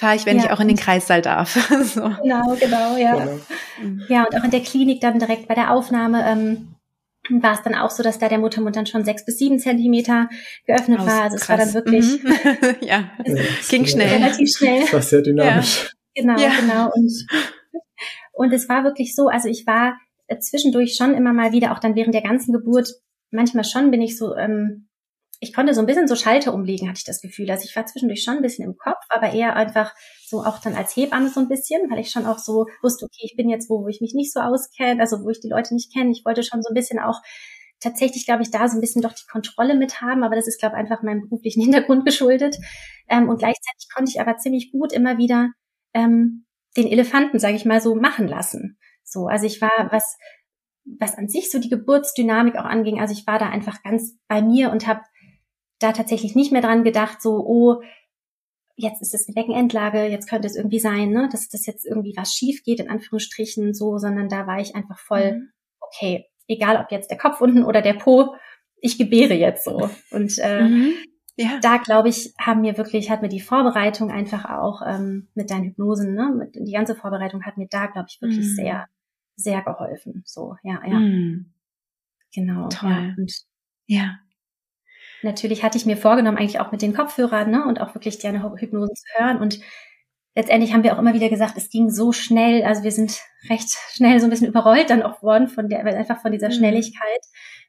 fahre 0.02 0.16
ich, 0.16 0.26
wenn 0.26 0.38
ja. 0.38 0.44
ich 0.44 0.50
auch 0.50 0.58
in 0.58 0.66
den 0.66 0.76
Kreissaal 0.76 1.22
darf. 1.22 1.54
so. 1.84 2.00
Genau, 2.00 2.56
genau, 2.58 2.96
ja. 2.96 3.14
Genau. 3.14 4.04
Ja, 4.08 4.24
und 4.24 4.36
auch 4.36 4.44
in 4.44 4.50
der 4.50 4.60
Klinik 4.60 5.00
dann 5.00 5.20
direkt 5.20 5.46
bei 5.46 5.54
der 5.54 5.70
Aufnahme 5.70 6.24
ähm, 6.26 6.74
war 7.40 7.54
es 7.54 7.62
dann 7.62 7.76
auch 7.76 7.90
so, 7.90 8.02
dass 8.02 8.18
da 8.18 8.28
der 8.28 8.38
Muttermund 8.38 8.74
dann 8.74 8.86
schon 8.86 9.04
sechs 9.04 9.24
bis 9.24 9.38
sieben 9.38 9.60
Zentimeter 9.60 10.28
geöffnet 10.66 10.98
Aus, 10.98 11.06
war. 11.06 11.22
Also 11.22 11.36
es 11.36 11.48
war 11.48 11.56
dann 11.56 11.72
wirklich, 11.72 12.20
mhm. 12.20 12.34
ja, 12.80 13.12
ging 13.68 13.86
schnell. 13.86 14.08
Relativ 14.08 14.50
schnell. 14.56 14.80
Das 14.80 14.92
war 14.92 15.02
sehr 15.02 15.22
dynamisch. 15.22 15.84
Ja. 15.84 16.22
Genau, 16.22 16.40
ja. 16.40 16.50
genau. 16.60 16.90
Und, 16.92 17.12
und 18.32 18.52
es 18.52 18.68
war 18.68 18.82
wirklich 18.82 19.14
so, 19.14 19.28
also 19.28 19.48
ich 19.48 19.66
war 19.68 19.96
zwischendurch 20.40 20.96
schon 20.96 21.14
immer 21.14 21.32
mal 21.32 21.52
wieder, 21.52 21.72
auch 21.72 21.78
dann 21.78 21.94
während 21.94 22.14
der 22.14 22.22
ganzen 22.22 22.52
Geburt, 22.52 22.88
manchmal 23.30 23.64
schon 23.64 23.92
bin 23.92 24.02
ich 24.02 24.18
so 24.18 24.34
ähm, 24.34 24.88
ich 25.42 25.52
konnte 25.52 25.74
so 25.74 25.80
ein 25.80 25.86
bisschen 25.86 26.06
so 26.06 26.14
Schalter 26.14 26.54
umlegen, 26.54 26.88
hatte 26.88 26.98
ich 26.98 27.04
das 27.04 27.20
Gefühl. 27.20 27.50
Also 27.50 27.64
ich 27.64 27.74
war 27.74 27.84
zwischendurch 27.84 28.22
schon 28.22 28.36
ein 28.36 28.42
bisschen 28.42 28.64
im 28.64 28.76
Kopf, 28.76 29.02
aber 29.08 29.32
eher 29.32 29.56
einfach 29.56 29.92
so 30.24 30.44
auch 30.44 30.60
dann 30.60 30.76
als 30.76 30.94
Hebamme 30.94 31.30
so 31.30 31.40
ein 31.40 31.48
bisschen, 31.48 31.90
weil 31.90 31.98
ich 31.98 32.10
schon 32.12 32.26
auch 32.26 32.38
so 32.38 32.66
wusste, 32.80 33.06
okay, 33.06 33.22
ich 33.24 33.34
bin 33.36 33.48
jetzt 33.48 33.68
wo, 33.68 33.82
wo 33.82 33.88
ich 33.88 34.00
mich 34.00 34.14
nicht 34.14 34.32
so 34.32 34.38
auskenne, 34.38 35.00
also 35.00 35.24
wo 35.24 35.30
ich 35.30 35.40
die 35.40 35.48
Leute 35.48 35.74
nicht 35.74 35.92
kenne. 35.92 36.12
Ich 36.12 36.24
wollte 36.24 36.44
schon 36.44 36.62
so 36.62 36.68
ein 36.70 36.74
bisschen 36.74 37.00
auch 37.00 37.20
tatsächlich, 37.80 38.24
glaube 38.24 38.44
ich, 38.44 38.52
da 38.52 38.68
so 38.68 38.78
ein 38.78 38.80
bisschen 38.80 39.02
doch 39.02 39.14
die 39.14 39.26
Kontrolle 39.28 39.74
mit 39.74 40.00
haben, 40.00 40.22
aber 40.22 40.36
das 40.36 40.46
ist, 40.46 40.60
glaube 40.60 40.76
ich, 40.76 40.80
einfach 40.80 41.02
meinem 41.02 41.22
beruflichen 41.22 41.60
Hintergrund 41.64 42.06
geschuldet. 42.06 42.56
Ähm, 43.08 43.28
und 43.28 43.38
gleichzeitig 43.38 43.88
konnte 43.92 44.12
ich 44.12 44.20
aber 44.20 44.36
ziemlich 44.36 44.70
gut 44.70 44.92
immer 44.92 45.18
wieder 45.18 45.50
ähm, 45.92 46.46
den 46.76 46.86
Elefanten, 46.86 47.40
sage 47.40 47.56
ich 47.56 47.64
mal, 47.64 47.80
so 47.80 47.96
machen 47.96 48.28
lassen. 48.28 48.78
So, 49.02 49.26
also 49.26 49.44
ich 49.44 49.60
war, 49.60 49.88
was 49.90 50.16
was 50.84 51.16
an 51.16 51.28
sich 51.28 51.50
so 51.50 51.58
die 51.58 51.68
Geburtsdynamik 51.68 52.56
auch 52.56 52.64
anging, 52.64 53.00
also 53.00 53.12
ich 53.12 53.26
war 53.26 53.38
da 53.38 53.48
einfach 53.48 53.82
ganz 53.82 54.18
bei 54.28 54.42
mir 54.42 54.70
und 54.70 54.86
habe 54.86 55.02
da 55.82 55.92
tatsächlich 55.92 56.34
nicht 56.34 56.52
mehr 56.52 56.62
dran 56.62 56.84
gedacht, 56.84 57.22
so, 57.22 57.44
oh, 57.46 57.82
jetzt 58.76 59.02
ist 59.02 59.14
es 59.14 59.28
eine 59.28 59.34
Beckenendlage, 59.34 60.06
jetzt 60.06 60.28
könnte 60.28 60.46
es 60.46 60.56
irgendwie 60.56 60.78
sein, 60.78 61.10
ne, 61.10 61.28
dass 61.30 61.48
das 61.48 61.66
jetzt 61.66 61.84
irgendwie 61.84 62.14
was 62.16 62.32
schief 62.32 62.62
geht, 62.64 62.80
in 62.80 62.90
Anführungsstrichen, 62.90 63.74
so, 63.74 63.98
sondern 63.98 64.28
da 64.28 64.46
war 64.46 64.60
ich 64.60 64.74
einfach 64.74 64.98
voll, 64.98 65.32
mhm. 65.32 65.48
okay, 65.80 66.26
egal 66.48 66.76
ob 66.82 66.90
jetzt 66.90 67.10
der 67.10 67.18
Kopf 67.18 67.40
unten 67.40 67.64
oder 67.64 67.82
der 67.82 67.94
Po, 67.94 68.34
ich 68.76 68.98
gebäre 68.98 69.34
jetzt 69.34 69.64
so. 69.64 69.88
Und 70.10 70.38
äh, 70.38 70.62
mhm. 70.62 70.92
ja. 71.36 71.58
da, 71.60 71.76
glaube 71.76 72.08
ich, 72.08 72.34
haben 72.40 72.62
mir 72.62 72.76
wirklich, 72.76 73.10
hat 73.10 73.22
mir 73.22 73.28
die 73.28 73.40
Vorbereitung 73.40 74.10
einfach 74.10 74.44
auch 74.50 74.82
ähm, 74.84 75.28
mit 75.34 75.50
deinen 75.50 75.64
Hypnosen, 75.64 76.14
ne, 76.14 76.34
mit, 76.36 76.56
die 76.56 76.72
ganze 76.72 76.94
Vorbereitung 76.94 77.44
hat 77.44 77.58
mir 77.58 77.68
da, 77.68 77.86
glaube 77.86 78.06
ich, 78.08 78.20
wirklich 78.20 78.46
mhm. 78.46 78.54
sehr, 78.54 78.88
sehr 79.36 79.62
geholfen. 79.62 80.22
So, 80.26 80.56
ja, 80.62 80.80
ja. 80.86 80.98
Mhm. 80.98 81.52
Genau. 82.34 82.68
Toll. 82.68 82.90
Ja. 82.90 83.14
Und 83.16 83.32
ja. 83.86 84.18
Natürlich 85.22 85.62
hatte 85.62 85.78
ich 85.78 85.86
mir 85.86 85.96
vorgenommen, 85.96 86.36
eigentlich 86.36 86.60
auch 86.60 86.72
mit 86.72 86.82
den 86.82 86.94
Kopfhörern 86.94 87.50
ne, 87.50 87.64
und 87.66 87.80
auch 87.80 87.94
wirklich 87.94 88.18
deine 88.18 88.42
Hypnose 88.42 88.92
zu 88.94 89.04
hören. 89.16 89.38
Und 89.38 89.60
letztendlich 90.34 90.72
haben 90.72 90.82
wir 90.82 90.94
auch 90.94 90.98
immer 90.98 91.14
wieder 91.14 91.28
gesagt, 91.28 91.56
es 91.56 91.70
ging 91.70 91.90
so 91.90 92.12
schnell. 92.12 92.64
Also 92.64 92.82
wir 92.82 92.92
sind 92.92 93.20
recht 93.48 93.76
schnell 93.92 94.20
so 94.20 94.26
ein 94.26 94.30
bisschen 94.30 94.48
überrollt 94.48 94.90
dann 94.90 95.02
auch 95.02 95.22
worden 95.22 95.48
von 95.48 95.68
der, 95.68 95.84
einfach 95.84 96.20
von 96.20 96.32
dieser 96.32 96.48
mhm. 96.48 96.52
Schnelligkeit 96.52 97.20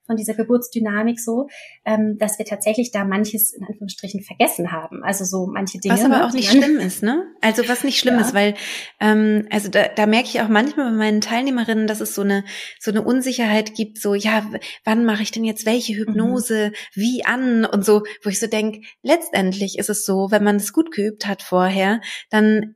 von 0.05 0.17
dieser 0.17 0.33
Geburtsdynamik 0.33 1.19
so, 1.19 1.47
ähm, 1.85 2.17
dass 2.17 2.37
wir 2.37 2.45
tatsächlich 2.45 2.91
da 2.91 3.05
manches 3.05 3.53
in 3.53 3.63
Anführungsstrichen 3.63 4.21
vergessen 4.21 4.71
haben. 4.71 5.03
Also 5.03 5.23
so 5.23 5.47
manche 5.47 5.79
Dinge. 5.79 5.95
Was 5.95 6.03
aber 6.03 6.17
ne, 6.17 6.25
auch 6.25 6.33
nicht 6.33 6.49
schlimm 6.49 6.77
ist, 6.79 7.03
ne? 7.03 7.25
Also 7.41 7.67
was 7.67 7.83
nicht 7.83 7.99
schlimm 7.99 8.15
ja. 8.15 8.21
ist, 8.21 8.33
weil 8.33 8.55
ähm, 8.99 9.47
also 9.49 9.69
da, 9.69 9.87
da 9.87 10.05
merke 10.05 10.27
ich 10.27 10.41
auch 10.41 10.49
manchmal 10.49 10.91
bei 10.91 10.97
meinen 10.97 11.21
Teilnehmerinnen, 11.21 11.87
dass 11.87 12.01
es 12.01 12.15
so 12.15 12.21
eine 12.21 12.43
so 12.79 12.91
eine 12.91 13.01
Unsicherheit 13.01 13.75
gibt, 13.75 13.99
so 13.99 14.13
ja, 14.13 14.45
wann 14.83 15.05
mache 15.05 15.23
ich 15.23 15.31
denn 15.31 15.45
jetzt 15.45 15.65
welche 15.65 15.93
Hypnose, 15.93 16.69
mhm. 16.69 17.01
wie 17.01 17.25
an 17.25 17.65
und 17.65 17.85
so, 17.85 18.03
wo 18.23 18.29
ich 18.29 18.39
so 18.39 18.47
denke, 18.47 18.81
letztendlich 19.01 19.77
ist 19.79 19.89
es 19.89 20.05
so, 20.05 20.27
wenn 20.31 20.43
man 20.43 20.57
es 20.57 20.73
gut 20.73 20.91
geübt 20.91 21.27
hat 21.27 21.41
vorher, 21.41 22.01
dann 22.29 22.75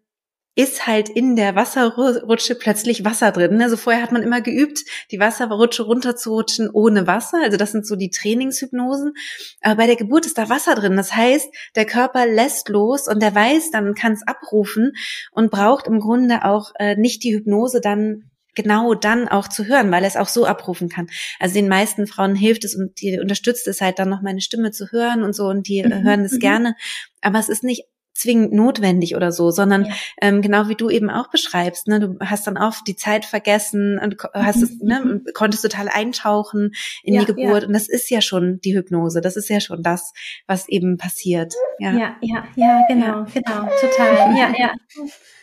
ist 0.57 0.87
halt 0.87 1.07
in 1.07 1.35
der 1.35 1.55
Wasserrutsche 1.55 2.55
plötzlich 2.55 3.05
Wasser 3.05 3.31
drin. 3.31 3.61
Also 3.61 3.77
vorher 3.77 4.01
hat 4.01 4.11
man 4.11 4.23
immer 4.23 4.41
geübt, 4.41 4.79
die 5.11 5.19
Wasserrutsche 5.19 5.83
runterzurutschen 5.83 6.71
ohne 6.71 7.05
Wasser. 7.05 7.37
Also 7.43 7.57
das 7.57 7.73
sind 7.73 7.85
so 7.85 7.95
die 7.95 8.09
Trainingshypnosen. 8.09 9.13
Aber 9.61 9.75
bei 9.75 9.85
der 9.85 9.97
Geburt 9.97 10.25
ist 10.25 10.39
da 10.39 10.49
Wasser 10.49 10.73
drin. 10.73 10.97
Das 10.97 11.15
heißt, 11.15 11.47
der 11.75 11.85
Körper 11.85 12.25
lässt 12.25 12.69
los 12.69 13.07
und 13.07 13.21
der 13.21 13.35
weiß, 13.35 13.69
dann 13.69 13.93
kann 13.93 14.13
es 14.13 14.25
abrufen 14.25 14.93
und 15.31 15.51
braucht 15.51 15.85
im 15.85 15.99
Grunde 15.99 16.43
auch 16.43 16.71
äh, 16.79 16.95
nicht 16.95 17.23
die 17.23 17.35
Hypnose 17.35 17.79
dann 17.79 18.31
genau 18.55 18.95
dann 18.95 19.27
auch 19.27 19.47
zu 19.47 19.65
hören, 19.65 19.91
weil 19.91 20.01
er 20.01 20.07
es 20.07 20.15
auch 20.15 20.27
so 20.27 20.47
abrufen 20.47 20.89
kann. 20.89 21.07
Also 21.39 21.53
den 21.53 21.67
meisten 21.67 22.07
Frauen 22.07 22.33
hilft 22.33 22.65
es 22.65 22.75
und 22.75 22.99
die 22.99 23.19
unterstützt 23.19 23.67
es 23.67 23.79
halt 23.79 23.99
dann 23.99 24.09
noch 24.09 24.23
meine 24.23 24.41
Stimme 24.41 24.71
zu 24.71 24.91
hören 24.91 25.21
und 25.21 25.33
so 25.33 25.45
und 25.45 25.67
die 25.67 25.83
mhm. 25.83 26.03
hören 26.03 26.25
es 26.25 26.31
mhm. 26.31 26.39
gerne. 26.39 26.75
Aber 27.21 27.37
es 27.37 27.47
ist 27.47 27.63
nicht 27.63 27.83
zwingend 28.18 28.53
notwendig 28.53 29.15
oder 29.15 29.32
so, 29.32 29.51
sondern 29.51 29.86
ja. 29.86 29.93
ähm, 30.22 30.41
genau 30.41 30.68
wie 30.70 30.76
du 30.76 30.89
eben 30.89 31.09
auch 31.09 31.30
beschreibst, 31.30 31.88
ne, 31.88 31.99
du 31.99 32.18
hast 32.20 32.47
dann 32.47 32.57
oft 32.57 32.88
die 32.88 32.95
Zeit 32.95 33.26
vergessen 33.26 33.99
und 33.99 34.18
hast 34.34 34.61
es, 34.61 34.80
ne, 34.82 35.01
mhm. 35.01 35.24
konntest 35.34 35.63
total 35.63 35.88
eintauchen 35.89 36.72
in 37.03 37.13
ja, 37.13 37.22
die 37.22 37.28
Geburt 37.28 37.61
ja. 37.61 37.68
und 37.68 37.74
das 37.74 37.88
ist 37.88 38.09
ja 38.09 38.22
schon 38.22 38.59
die 38.61 38.76
Hypnose, 38.76 39.22
das 39.22 39.38
ist 39.38 39.49
ja 39.49 39.59
schon 39.59 39.84
das, 39.84 40.13
was 40.47 40.68
eben 40.68 40.97
passiert. 40.97 41.53
Ja, 41.80 41.91
ja, 41.91 42.15
ja, 42.22 42.43
ja 42.55 42.82
genau, 42.88 43.26
genau, 43.34 43.70
total, 43.80 44.36
ja, 44.36 44.53
ja. 44.57 44.74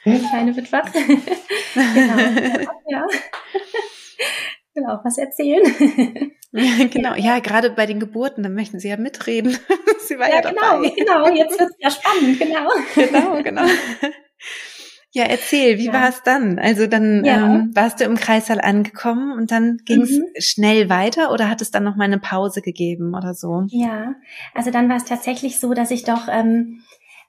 Kleine 0.31 0.55
wird 0.55 0.71
wach. 0.71 0.91
genau, 1.75 2.69
ja. 2.89 3.07
will 4.75 4.87
auch 4.87 5.05
was 5.05 5.19
erzählen. 5.19 5.65
Ja, 6.57 6.87
genau, 6.87 7.17
ja, 7.17 7.41
gerade 7.41 7.71
bei 7.71 7.85
den 7.85 7.99
Geburten, 7.99 8.45
da 8.45 8.49
möchten 8.49 8.79
Sie 8.79 8.89
ja 8.89 8.97
mitreden. 8.97 9.59
Sie 9.99 10.17
war 10.21 10.29
ja, 10.29 10.37
ja 10.37 10.41
genau, 10.41 10.61
dabei. 10.61 10.93
genau, 10.97 11.29
jetzt 11.35 11.59
wird 11.59 11.71
es 11.71 11.77
ja 11.81 11.91
spannend, 11.91 12.39
genau. 12.39 12.69
Genau, 12.95 13.43
genau. 13.43 13.63
Ja, 15.11 15.25
erzähl, 15.25 15.79
wie 15.79 15.87
ja. 15.87 15.93
war 15.93 16.09
es 16.09 16.23
dann? 16.25 16.59
Also 16.59 16.89
dann 16.89 17.25
ja. 17.25 17.45
ähm, 17.45 17.71
warst 17.73 18.01
du 18.01 18.05
im 18.05 18.17
Kreissaal 18.17 18.61
angekommen 18.61 19.33
und 19.37 19.53
dann 19.53 19.79
ging 19.85 20.03
es 20.03 20.11
mhm. 20.11 20.25
schnell 20.39 20.89
weiter 20.89 21.33
oder 21.33 21.49
hat 21.49 21.61
es 21.61 21.71
dann 21.71 21.85
noch 21.85 21.95
mal 21.95 22.05
eine 22.05 22.19
Pause 22.19 22.63
gegeben 22.63 23.15
oder 23.15 23.33
so? 23.35 23.63
Ja, 23.69 24.15
also 24.55 24.73
dann 24.73 24.89
war 24.89 24.97
es 24.97 25.05
tatsächlich 25.05 25.61
so, 25.61 25.73
dass 25.73 25.93
ich 25.93 26.03
doch 26.03 26.27
ähm, 26.29 26.83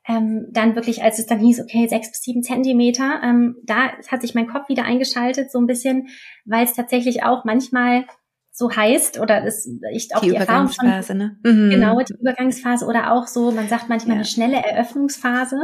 ähm, 0.08 0.48
dann 0.52 0.76
wirklich, 0.76 1.04
als 1.04 1.20
es 1.20 1.26
dann 1.26 1.40
hieß, 1.40 1.62
okay, 1.62 1.88
sechs 1.88 2.12
bis 2.12 2.22
sieben 2.22 2.44
Zentimeter, 2.44 3.22
ähm, 3.24 3.56
da 3.64 3.92
hat 4.08 4.22
sich 4.22 4.36
mein 4.36 4.48
Kopf 4.48 4.70
wieder 4.70 4.84
eingeschaltet, 4.84 5.52
so 5.52 5.60
ein 5.60 5.68
bisschen, 5.68 6.08
weil 6.46 6.64
es 6.64 6.74
tatsächlich 6.74 7.24
auch 7.24 7.44
manchmal 7.44 8.06
so 8.52 8.74
heißt 8.74 9.20
oder 9.20 9.42
das, 9.42 9.68
ich 9.92 10.16
auch 10.16 10.22
die, 10.22 10.30
die 10.30 10.36
Erfahrung 10.36 10.70
von, 10.70 11.18
ne? 11.18 11.38
Mhm. 11.44 11.70
genau 11.70 12.00
die 12.00 12.14
Übergangsphase 12.14 12.86
oder 12.86 13.12
auch 13.12 13.28
so, 13.28 13.52
man 13.52 13.68
sagt 13.68 13.90
manchmal 13.90 14.16
ja. 14.16 14.22
eine 14.22 14.26
schnelle 14.26 14.58
Eröffnungsphase, 14.58 15.60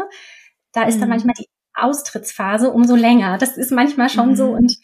da 0.73 0.83
ist 0.83 0.95
mhm. 0.95 1.01
dann 1.01 1.09
manchmal 1.09 1.35
die 1.39 1.47
Austrittsphase 1.73 2.71
umso 2.71 2.95
länger. 2.95 3.37
Das 3.37 3.57
ist 3.57 3.71
manchmal 3.71 4.09
schon 4.09 4.29
mhm. 4.29 4.35
so 4.35 4.49
und 4.51 4.75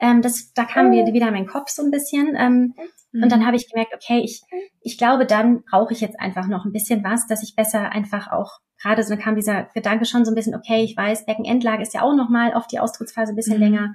ähm, 0.00 0.22
das, 0.22 0.52
da 0.52 0.64
kam 0.64 0.90
mir 0.90 1.06
wieder 1.12 1.30
mein 1.30 1.46
Kopf 1.46 1.70
so 1.70 1.82
ein 1.82 1.90
bisschen. 1.90 2.36
Ähm, 2.36 2.74
und 3.12 3.32
dann 3.32 3.40
mhm. 3.40 3.46
habe 3.46 3.56
ich 3.56 3.70
gemerkt, 3.70 3.94
okay, 3.94 4.20
ich, 4.22 4.42
ich 4.80 4.98
glaube, 4.98 5.24
dann 5.24 5.62
brauche 5.70 5.92
ich 5.92 6.00
jetzt 6.00 6.20
einfach 6.20 6.46
noch 6.48 6.66
ein 6.66 6.72
bisschen 6.72 7.02
was, 7.02 7.26
dass 7.26 7.42
ich 7.42 7.56
besser 7.56 7.90
einfach 7.90 8.30
auch 8.30 8.58
gerade 8.80 9.02
so 9.02 9.16
kam 9.16 9.34
dieser 9.34 9.64
Gedanke 9.74 10.04
schon 10.04 10.24
so 10.24 10.30
ein 10.30 10.34
bisschen, 10.34 10.54
okay, 10.54 10.82
ich 10.82 10.96
weiß, 10.96 11.26
Beckenendlage 11.26 11.82
ist 11.82 11.94
ja 11.94 12.02
auch 12.02 12.14
nochmal 12.14 12.54
auf 12.54 12.66
die 12.66 12.78
Austrittsphase 12.78 13.32
ein 13.32 13.36
bisschen 13.36 13.56
mhm. 13.56 13.62
länger. 13.62 13.94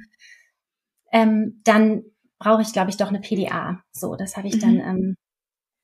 Ähm, 1.11 1.61
dann 1.63 2.03
brauche 2.39 2.61
ich, 2.61 2.73
glaube 2.73 2.89
ich, 2.89 2.97
doch 2.97 3.09
eine 3.09 3.19
PDA. 3.19 3.83
So, 3.91 4.15
das 4.15 4.37
habe 4.37 4.47
ich 4.47 4.55
mhm. 4.55 4.59
dann 4.59 4.75
ähm, 4.79 5.15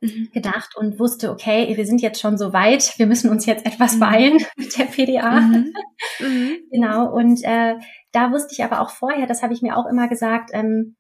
mhm. 0.02 0.30
gedacht 0.34 0.76
und 0.76 1.00
wusste, 1.00 1.32
okay, 1.32 1.76
wir 1.76 1.86
sind 1.86 2.02
jetzt 2.02 2.20
schon 2.20 2.38
so 2.38 2.54
weit, 2.54 2.98
wir 2.98 3.08
müssen 3.08 3.30
uns 3.30 3.46
jetzt 3.46 3.66
etwas 3.66 3.96
mhm. 3.96 4.00
beeilen 4.00 4.38
mit 4.58 4.78
der 4.78 4.86
PDA. 4.86 5.42
Mhm. 5.42 5.74
Mhm. 6.20 6.58
genau, 6.72 7.14
und 7.14 7.44
äh, 7.44 7.76
da 8.12 8.32
wusste 8.32 8.54
ich 8.54 8.64
aber 8.64 8.82
auch 8.82 8.90
vorher, 8.90 9.28
das 9.28 9.44
habe 9.44 9.54
ich 9.54 9.62
mir 9.62 9.78
auch 9.78 9.86
immer 9.86 10.08
gesagt, 10.08 10.50
ähm, 10.54 10.96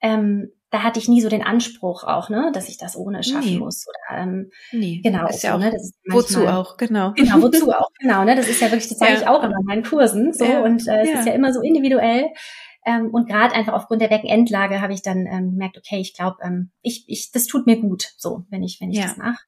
ähm, 0.00 0.52
da 0.70 0.82
hatte 0.82 0.98
ich 0.98 1.08
nie 1.08 1.20
so 1.20 1.28
den 1.28 1.42
Anspruch 1.42 2.04
auch, 2.04 2.28
ne, 2.28 2.50
dass 2.52 2.68
ich 2.68 2.76
das 2.76 2.96
ohne 2.96 3.22
schaffen 3.22 3.52
nee. 3.52 3.58
muss. 3.58 3.86
Oder, 3.88 4.22
ähm, 4.22 4.50
nee, 4.72 5.00
genau. 5.02 5.26
Ist 5.26 5.42
ja 5.42 5.54
auch, 5.54 5.58
ne, 5.58 5.74
ist 5.74 5.94
manchmal, 6.04 6.24
wozu 6.24 6.46
auch, 6.46 6.76
genau. 6.76 7.12
Genau, 7.14 7.42
wozu 7.42 7.72
auch, 7.72 7.88
genau. 7.98 8.24
Ne, 8.24 8.36
das 8.36 8.48
ist 8.48 8.60
ja 8.60 8.70
wirklich, 8.70 8.88
das 8.88 8.98
sage 8.98 9.12
ja. 9.12 9.20
ich 9.20 9.26
auch 9.26 9.42
immer 9.42 9.56
in 9.58 9.66
meinen 9.66 9.82
Kursen. 9.82 10.32
So 10.32 10.44
ja. 10.44 10.62
und 10.62 10.86
äh, 10.86 11.02
es 11.02 11.10
ja. 11.10 11.18
ist 11.20 11.26
ja 11.26 11.32
immer 11.32 11.52
so 11.52 11.62
individuell. 11.62 12.26
Ähm, 12.84 13.10
und 13.12 13.28
gerade 13.28 13.54
einfach 13.54 13.72
aufgrund 13.72 14.02
der 14.02 14.08
Beckenendlage 14.08 14.80
habe 14.80 14.92
ich 14.92 15.02
dann 15.02 15.26
ähm, 15.26 15.50
gemerkt, 15.52 15.78
okay, 15.78 16.00
ich 16.00 16.14
glaube, 16.14 16.36
ähm, 16.42 16.70
ich, 16.82 17.04
ich, 17.08 17.30
das 17.32 17.46
tut 17.46 17.66
mir 17.66 17.80
gut, 17.80 18.12
so, 18.16 18.44
wenn 18.50 18.62
ich, 18.62 18.78
wenn 18.80 18.90
ich 18.90 19.00
das 19.00 19.16
mache. 19.16 19.38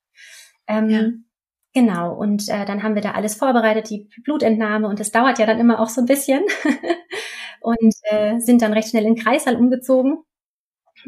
Ähm, 0.67 1.25
Genau, 1.73 2.15
und 2.15 2.49
äh, 2.49 2.65
dann 2.65 2.83
haben 2.83 2.97
wir 2.97 3.03
da 3.03 3.13
alles 3.13 3.37
vorbereitet, 3.37 3.91
die 3.91 4.09
Blutentnahme, 4.25 4.89
und 4.89 4.99
das 4.99 5.13
dauert 5.13 5.39
ja 5.39 5.47
dann 5.47 5.61
immer 5.61 5.79
auch 5.79 5.89
so 5.89 6.01
ein 6.01 6.07
bisschen. 6.07 6.43
und 7.61 7.95
äh, 8.11 8.41
sind 8.41 8.63
dann 8.63 8.73
recht 8.73 8.89
schnell 8.89 9.05
in 9.05 9.15
den 9.15 9.23
Kreißsaal 9.23 9.55
umgezogen. 9.55 10.19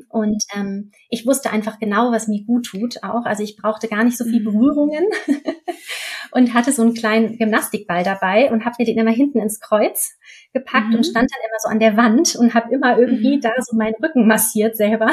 Und 0.09 0.43
ähm, 0.55 0.90
ich 1.09 1.26
wusste 1.26 1.51
einfach 1.51 1.78
genau, 1.78 2.12
was 2.12 2.28
mir 2.28 2.45
gut 2.45 2.66
tut 2.66 3.03
auch. 3.03 3.24
Also 3.24 3.43
ich 3.43 3.57
brauchte 3.57 3.88
gar 3.88 4.05
nicht 4.05 4.16
so 4.16 4.24
viel 4.24 4.40
mhm. 4.40 4.45
Berührungen 4.45 5.07
und 6.32 6.55
hatte 6.55 6.72
so 6.72 6.82
einen 6.82 6.95
kleinen 6.95 7.38
Gymnastikball 7.38 8.05
dabei 8.05 8.51
und 8.51 8.64
habe 8.64 8.76
mir 8.78 8.86
den 8.86 8.99
immer 8.99 9.11
hinten 9.11 9.40
ins 9.40 9.61
Kreuz 9.61 10.16
gepackt 10.53 10.88
mhm. 10.88 10.97
und 10.97 11.05
stand 11.05 11.30
dann 11.30 11.40
immer 11.47 11.59
so 11.59 11.68
an 11.68 11.80
der 11.80 11.97
Wand 11.97 12.36
und 12.36 12.55
habe 12.55 12.72
immer 12.72 12.99
irgendwie 12.99 13.36
mhm. 13.36 13.40
da 13.40 13.53
so 13.59 13.76
meinen 13.76 13.95
Rücken 14.03 14.26
massiert 14.26 14.76
selber. 14.76 15.11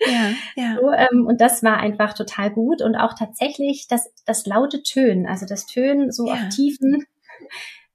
Ja, 0.00 0.32
ja. 0.56 0.76
So, 0.80 0.90
ähm, 0.90 1.26
und 1.26 1.40
das 1.40 1.62
war 1.62 1.78
einfach 1.78 2.14
total 2.14 2.50
gut 2.50 2.82
und 2.82 2.96
auch 2.96 3.14
tatsächlich 3.14 3.86
das, 3.88 4.10
das 4.26 4.44
laute 4.44 4.82
Tönen, 4.82 5.26
also 5.26 5.46
das 5.46 5.66
Tönen 5.66 6.10
so 6.10 6.26
ja. 6.26 6.34
auf 6.34 6.48
tiefen 6.54 7.04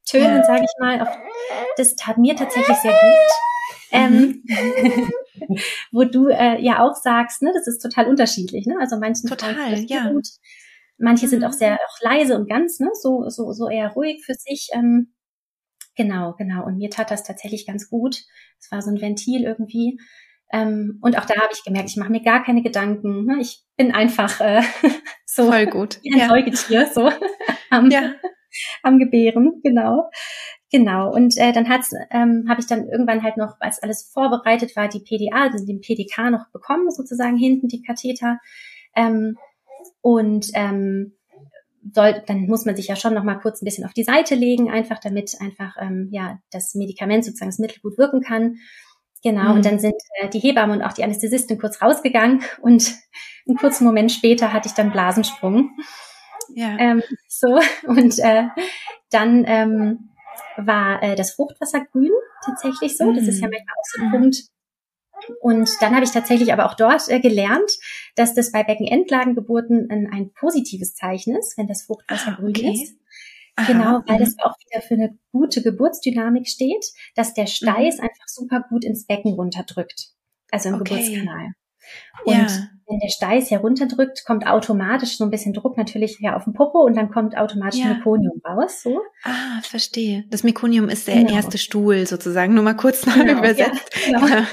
Tönen, 0.10 0.38
ja. 0.38 0.44
sage 0.44 0.64
ich 0.64 0.72
mal, 0.80 1.02
auf, 1.02 1.10
das 1.78 1.96
tat 1.96 2.18
mir 2.18 2.36
tatsächlich 2.36 2.78
sehr 2.78 2.92
gut. 2.92 3.50
Ähm, 3.92 4.44
mhm. 4.46 5.12
wo 5.92 6.04
du 6.04 6.28
äh, 6.28 6.62
ja 6.62 6.84
auch 6.84 6.96
sagst, 6.96 7.42
ne, 7.42 7.52
das 7.54 7.68
ist 7.68 7.82
total 7.82 8.08
unterschiedlich, 8.08 8.66
ne? 8.66 8.76
Also 8.80 8.98
manchen 8.98 9.30
total, 9.30 9.80
ja. 9.86 10.12
gut, 10.12 10.28
manche 10.98 11.26
mhm. 11.26 11.30
sind 11.30 11.44
auch 11.46 11.54
sehr 11.54 11.76
auch 11.76 12.02
leise 12.02 12.36
und 12.36 12.50
ganz, 12.50 12.80
ne, 12.80 12.90
so 12.94 13.30
so 13.30 13.52
so 13.52 13.70
eher 13.70 13.90
ruhig 13.90 14.24
für 14.26 14.34
sich. 14.34 14.70
Ähm, 14.74 15.14
genau, 15.96 16.36
genau. 16.38 16.66
Und 16.66 16.78
mir 16.78 16.90
tat 16.90 17.12
das 17.12 17.24
tatsächlich 17.24 17.66
ganz 17.66 17.90
gut. 17.90 18.24
Es 18.60 18.72
war 18.72 18.82
so 18.82 18.92
ein 18.92 19.02
Ventil 19.02 19.44
irgendwie. 19.44 20.00
Ähm, 20.52 21.00
und 21.02 21.18
auch 21.18 21.26
da 21.26 21.36
habe 21.36 21.54
ich 21.54 21.64
gemerkt, 21.64 21.90
ich 21.90 21.98
mache 21.98 22.12
mir 22.12 22.24
gar 22.24 22.44
keine 22.44 22.64
Gedanken. 22.64 23.26
Ne? 23.26 23.38
Ich 23.40 23.64
bin 23.78 23.92
einfach 23.92 24.42
äh, 24.42 24.62
so 25.26 25.52
Voll 25.52 25.68
gut. 25.68 26.00
wie 26.02 26.14
ein 26.14 26.20
ja. 26.20 26.28
Säugetier, 26.28 26.90
so 26.92 27.12
am, 27.70 27.92
ja. 27.92 28.16
am 28.82 28.98
Gebären, 28.98 29.62
genau. 29.64 30.10
Genau, 30.72 31.12
und 31.12 31.36
äh, 31.38 31.52
dann 31.52 31.68
hat's, 31.68 31.92
ähm, 32.12 32.46
habe 32.48 32.62
ich 32.62 32.68
dann 32.68 32.88
irgendwann 32.88 33.24
halt 33.24 33.38
noch, 33.38 33.56
als 33.60 33.82
alles 33.82 34.12
vorbereitet 34.14 34.76
war, 34.76 34.88
die 34.88 35.00
PDA, 35.00 35.50
also 35.52 35.66
den 35.66 35.82
PDK 35.82 36.30
noch 36.30 36.48
bekommen, 36.52 36.92
sozusagen 36.92 37.38
hinten 37.38 37.68
die 37.68 37.82
Katheter. 37.82 38.40
Ähm, 38.96 39.38
und 40.02 40.52
ähm, 40.54 41.14
soll, 41.94 42.22
dann 42.28 42.46
muss 42.46 42.66
man 42.66 42.76
sich 42.76 42.88
ja 42.88 42.96
schon 42.96 43.14
noch 43.14 43.24
mal 43.24 43.36
kurz 43.36 43.62
ein 43.62 43.66
bisschen 43.66 43.86
auf 43.86 43.94
die 43.94 44.04
Seite 44.04 44.36
legen, 44.36 44.70
einfach 44.70 45.00
damit 45.00 45.36
einfach 45.40 45.76
ähm, 45.80 46.10
ja 46.12 46.40
das 46.52 46.76
Medikament 46.76 47.26
sozusagen 47.26 47.52
das 47.52 47.60
Mittel 47.60 47.82
gut 47.82 47.98
wirken 47.98 48.22
kann. 48.22 48.58
Genau, 49.24 49.50
mhm. 49.50 49.56
und 49.56 49.66
dann 49.66 49.80
sind 49.80 49.96
äh, 50.22 50.30
die 50.30 50.40
Hebamme 50.40 50.74
und 50.74 50.82
auch 50.82 50.94
die 50.94 51.04
Anästhesistin 51.04 51.58
kurz 51.58 51.82
rausgegangen 51.82 52.44
und 52.62 52.94
einen 53.48 53.58
kurzen 53.58 53.86
Moment 53.86 54.12
später 54.12 54.54
hatte 54.54 54.68
ich 54.68 54.76
dann 54.76 54.92
Blasensprung. 54.92 55.72
Ja. 56.54 56.78
Ähm, 56.78 57.04
so, 57.28 57.60
und 57.88 58.20
äh, 58.20 58.48
dann 59.10 59.44
ähm, 59.48 60.09
war 60.58 61.02
äh, 61.04 61.16
das 61.16 61.32
Fruchtwasser 61.32 61.86
grün 61.92 62.12
tatsächlich 62.44 62.98
so. 62.98 63.12
Das 63.12 63.28
ist 63.28 63.42
ja 63.42 63.48
mhm. 63.48 63.54
manchmal 63.54 63.76
auch 63.78 63.86
so 63.86 64.02
ein 64.04 64.12
Punkt. 64.12 64.38
Und 65.42 65.70
dann 65.82 65.94
habe 65.94 66.06
ich 66.06 66.12
tatsächlich 66.12 66.54
aber 66.54 66.66
auch 66.66 66.76
dort 66.76 67.08
äh, 67.10 67.20
gelernt, 67.20 67.72
dass 68.16 68.34
das 68.34 68.52
bei 68.52 68.64
Beckenendlagengeburten 68.64 69.90
ein, 69.90 70.10
ein 70.12 70.32
positives 70.34 70.96
Zeichen 70.96 71.36
ist, 71.36 71.58
wenn 71.58 71.68
das 71.68 71.84
Fruchtwasser 71.84 72.34
ah, 72.34 72.36
grün 72.40 72.50
okay. 72.50 72.74
ist. 72.74 72.96
Aha, 73.56 73.72
genau, 73.72 74.02
weil 74.08 74.20
das 74.20 74.36
mhm. 74.36 74.44
auch 74.44 74.56
wieder 74.60 74.82
für 74.82 74.94
eine 74.94 75.18
gute 75.32 75.62
Geburtsdynamik 75.62 76.48
steht, 76.48 76.86
dass 77.16 77.34
der 77.34 77.48
Steiß 77.48 77.98
mhm. 77.98 78.04
einfach 78.04 78.28
super 78.28 78.64
gut 78.70 78.86
ins 78.86 79.06
Becken 79.06 79.34
runterdrückt. 79.34 80.12
Also 80.52 80.70
im 80.70 80.76
okay. 80.76 80.96
Geburtskanal. 80.96 81.52
Und 82.26 82.34
ja. 82.34 82.48
wenn 82.88 83.00
der 83.00 83.10
Steiß 83.10 83.52
herunterdrückt, 83.52 84.24
kommt 84.26 84.46
automatisch 84.48 85.18
so 85.18 85.24
ein 85.24 85.30
bisschen 85.30 85.54
Druck 85.54 85.78
natürlich 85.78 86.18
ja 86.20 86.36
auf 86.36 86.44
den 86.44 86.54
Popo 86.54 86.80
und 86.84 86.96
dann 86.96 87.12
kommt 87.12 87.38
automatisch 87.38 87.80
ja. 87.80 87.94
Mekonium 87.94 88.42
raus. 88.46 88.82
So. 88.84 89.00
Ah, 89.24 89.62
verstehe. 89.62 90.26
Das 90.30 90.44
Mekonium 90.44 90.90
ist 90.90 91.08
der 91.08 91.16
genau. 91.16 91.34
erste 91.34 91.58
Stuhl 91.58 92.06
sozusagen. 92.06 92.54
Nur 92.54 92.64
mal 92.64 92.76
kurz 92.76 93.06
noch 93.06 93.16
genau, 93.16 93.40
übersetzt. 93.40 93.92
Ja, 94.08 94.20
genau. 94.20 94.46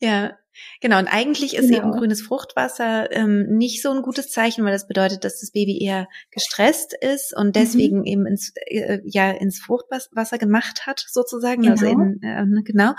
ja. 0.00 0.32
Genau, 0.82 0.98
und 0.98 1.06
eigentlich 1.06 1.54
ist 1.54 1.70
genau. 1.70 1.78
eben 1.78 1.92
grünes 1.92 2.22
Fruchtwasser 2.22 3.10
ähm, 3.12 3.46
nicht 3.56 3.82
so 3.82 3.90
ein 3.92 4.02
gutes 4.02 4.30
Zeichen, 4.30 4.64
weil 4.64 4.72
das 4.72 4.88
bedeutet, 4.88 5.22
dass 5.22 5.40
das 5.40 5.52
Baby 5.52 5.80
eher 5.80 6.08
gestresst 6.32 6.92
ist 6.92 7.32
und 7.36 7.54
deswegen 7.54 7.98
mhm. 7.98 8.04
eben 8.04 8.26
ins, 8.26 8.52
äh, 8.66 8.98
ja, 9.04 9.30
ins 9.30 9.60
Fruchtwasser 9.60 10.38
gemacht 10.38 10.84
hat, 10.84 11.04
sozusagen. 11.08 11.70
Also 11.70 11.86
genau. 11.86 12.02
Also 12.02 12.14
in, 12.14 12.22
äh, 12.22 12.46
ne, 12.46 12.62
genau. 12.64 12.94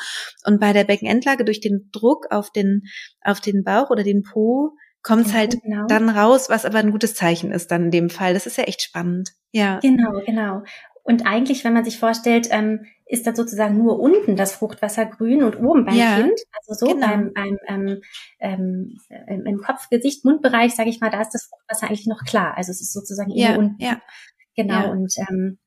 Und 0.46 0.62
bei 0.62 0.72
der 0.72 0.86
Beckenendlage 0.86 1.44
durch 1.44 1.60
den 1.60 1.90
Druck 1.92 2.28
auf 2.32 2.52
den, 2.52 2.84
auf 3.22 3.42
den 3.42 3.66
Bauch 3.66 3.90
oder 3.90 4.04
den 4.04 4.24
Po 4.24 4.78
kommt 5.02 5.28
es 5.28 5.34
halt 5.34 5.62
genau. 5.62 5.86
dann 5.88 6.08
raus, 6.08 6.50
was 6.50 6.66
aber 6.66 6.78
ein 6.78 6.92
gutes 6.92 7.16
Zeichen 7.16 7.52
ist 7.52 7.70
dann 7.70 7.86
in 7.86 7.92
dem 7.92 8.10
Fall. 8.10 8.34
Das 8.34 8.48
ist 8.48 8.58
ja 8.58 8.64
echt 8.64 8.82
spannend. 8.82 9.32
Ja. 9.52 9.80
Genau, 9.82 10.22
genau. 10.26 10.64
Und 11.04 11.26
eigentlich, 11.26 11.64
wenn 11.64 11.74
man 11.74 11.84
sich 11.84 12.00
vorstellt, 12.00 12.48
ähm, 12.50 12.86
ist 13.06 13.28
dann 13.28 13.36
sozusagen 13.36 13.78
nur 13.78 14.00
unten 14.00 14.36
das 14.36 14.54
Fruchtwasser 14.54 15.06
grün 15.06 15.44
und 15.44 15.60
oben 15.60 15.86
beim 15.86 15.96
ja, 15.96 16.16
Kind, 16.16 16.40
also 16.58 16.86
so 16.86 16.94
genau. 16.94 17.08
beim, 17.08 17.32
beim 17.34 17.60
ähm, 17.68 18.02
ähm, 18.40 19.46
im 19.46 19.58
Kopf, 19.60 19.90
Gesicht, 19.90 20.24
Mundbereich, 20.24 20.74
sage 20.74 20.90
ich 20.90 21.02
mal, 21.02 21.10
da 21.10 21.22
ist 21.22 21.32
das 21.32 21.50
Fruchtwasser 21.50 21.88
eigentlich 21.88 22.08
noch 22.08 22.24
klar. 22.24 22.58
Also 22.58 22.72
es 22.72 22.82
ist 22.82 22.94
sozusagen 22.94 23.32
ja, 23.32 23.56
unten. 23.58 23.76
Ja. 23.84 24.02
Genau. 24.56 24.74
Ja. 24.74 24.92
Und 24.92 25.14
ähm, 25.30 25.60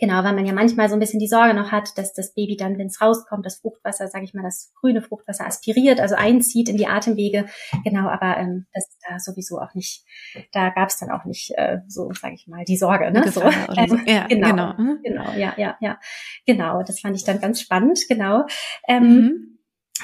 Genau, 0.00 0.24
weil 0.24 0.34
man 0.34 0.46
ja 0.46 0.52
manchmal 0.52 0.88
so 0.88 0.94
ein 0.94 1.00
bisschen 1.00 1.20
die 1.20 1.28
Sorge 1.28 1.54
noch 1.54 1.70
hat, 1.70 1.96
dass 1.98 2.14
das 2.14 2.34
Baby 2.34 2.56
dann, 2.56 2.78
wenn 2.78 2.86
es 2.86 3.00
rauskommt, 3.00 3.44
das 3.44 3.60
Fruchtwasser, 3.60 4.08
sage 4.08 4.24
ich 4.24 4.34
mal, 4.34 4.42
das 4.42 4.72
grüne 4.80 5.02
Fruchtwasser 5.02 5.46
aspiriert, 5.46 6.00
also 6.00 6.14
einzieht 6.14 6.68
in 6.68 6.76
die 6.76 6.86
Atemwege. 6.86 7.46
Genau, 7.84 8.08
aber 8.08 8.38
ähm, 8.38 8.66
das 8.72 8.88
ist 8.88 8.98
da 9.08 9.18
sowieso 9.18 9.58
auch 9.58 9.74
nicht, 9.74 10.04
da 10.52 10.70
gab 10.70 10.88
es 10.88 10.98
dann 10.98 11.10
auch 11.10 11.24
nicht 11.24 11.52
so, 11.86 11.98
so, 11.98 12.12
sage 12.12 12.34
ich 12.34 12.46
mal, 12.46 12.64
die 12.64 12.76
Sorge. 12.76 13.10
Ne? 13.10 13.30
So. 13.30 13.42
Ähm. 13.42 14.02
Ja, 14.06 14.26
genau, 14.26 14.48
genau, 14.50 14.74
mhm. 14.74 15.00
genau, 15.02 15.32
ja, 15.32 15.54
ja, 15.56 15.76
ja, 15.80 15.98
genau. 16.46 16.82
Das 16.82 17.00
fand 17.00 17.16
ich 17.16 17.24
dann 17.24 17.40
ganz 17.40 17.60
spannend, 17.60 18.00
genau. 18.08 18.44
Ähm, 18.86 19.02
mhm. 19.02 19.58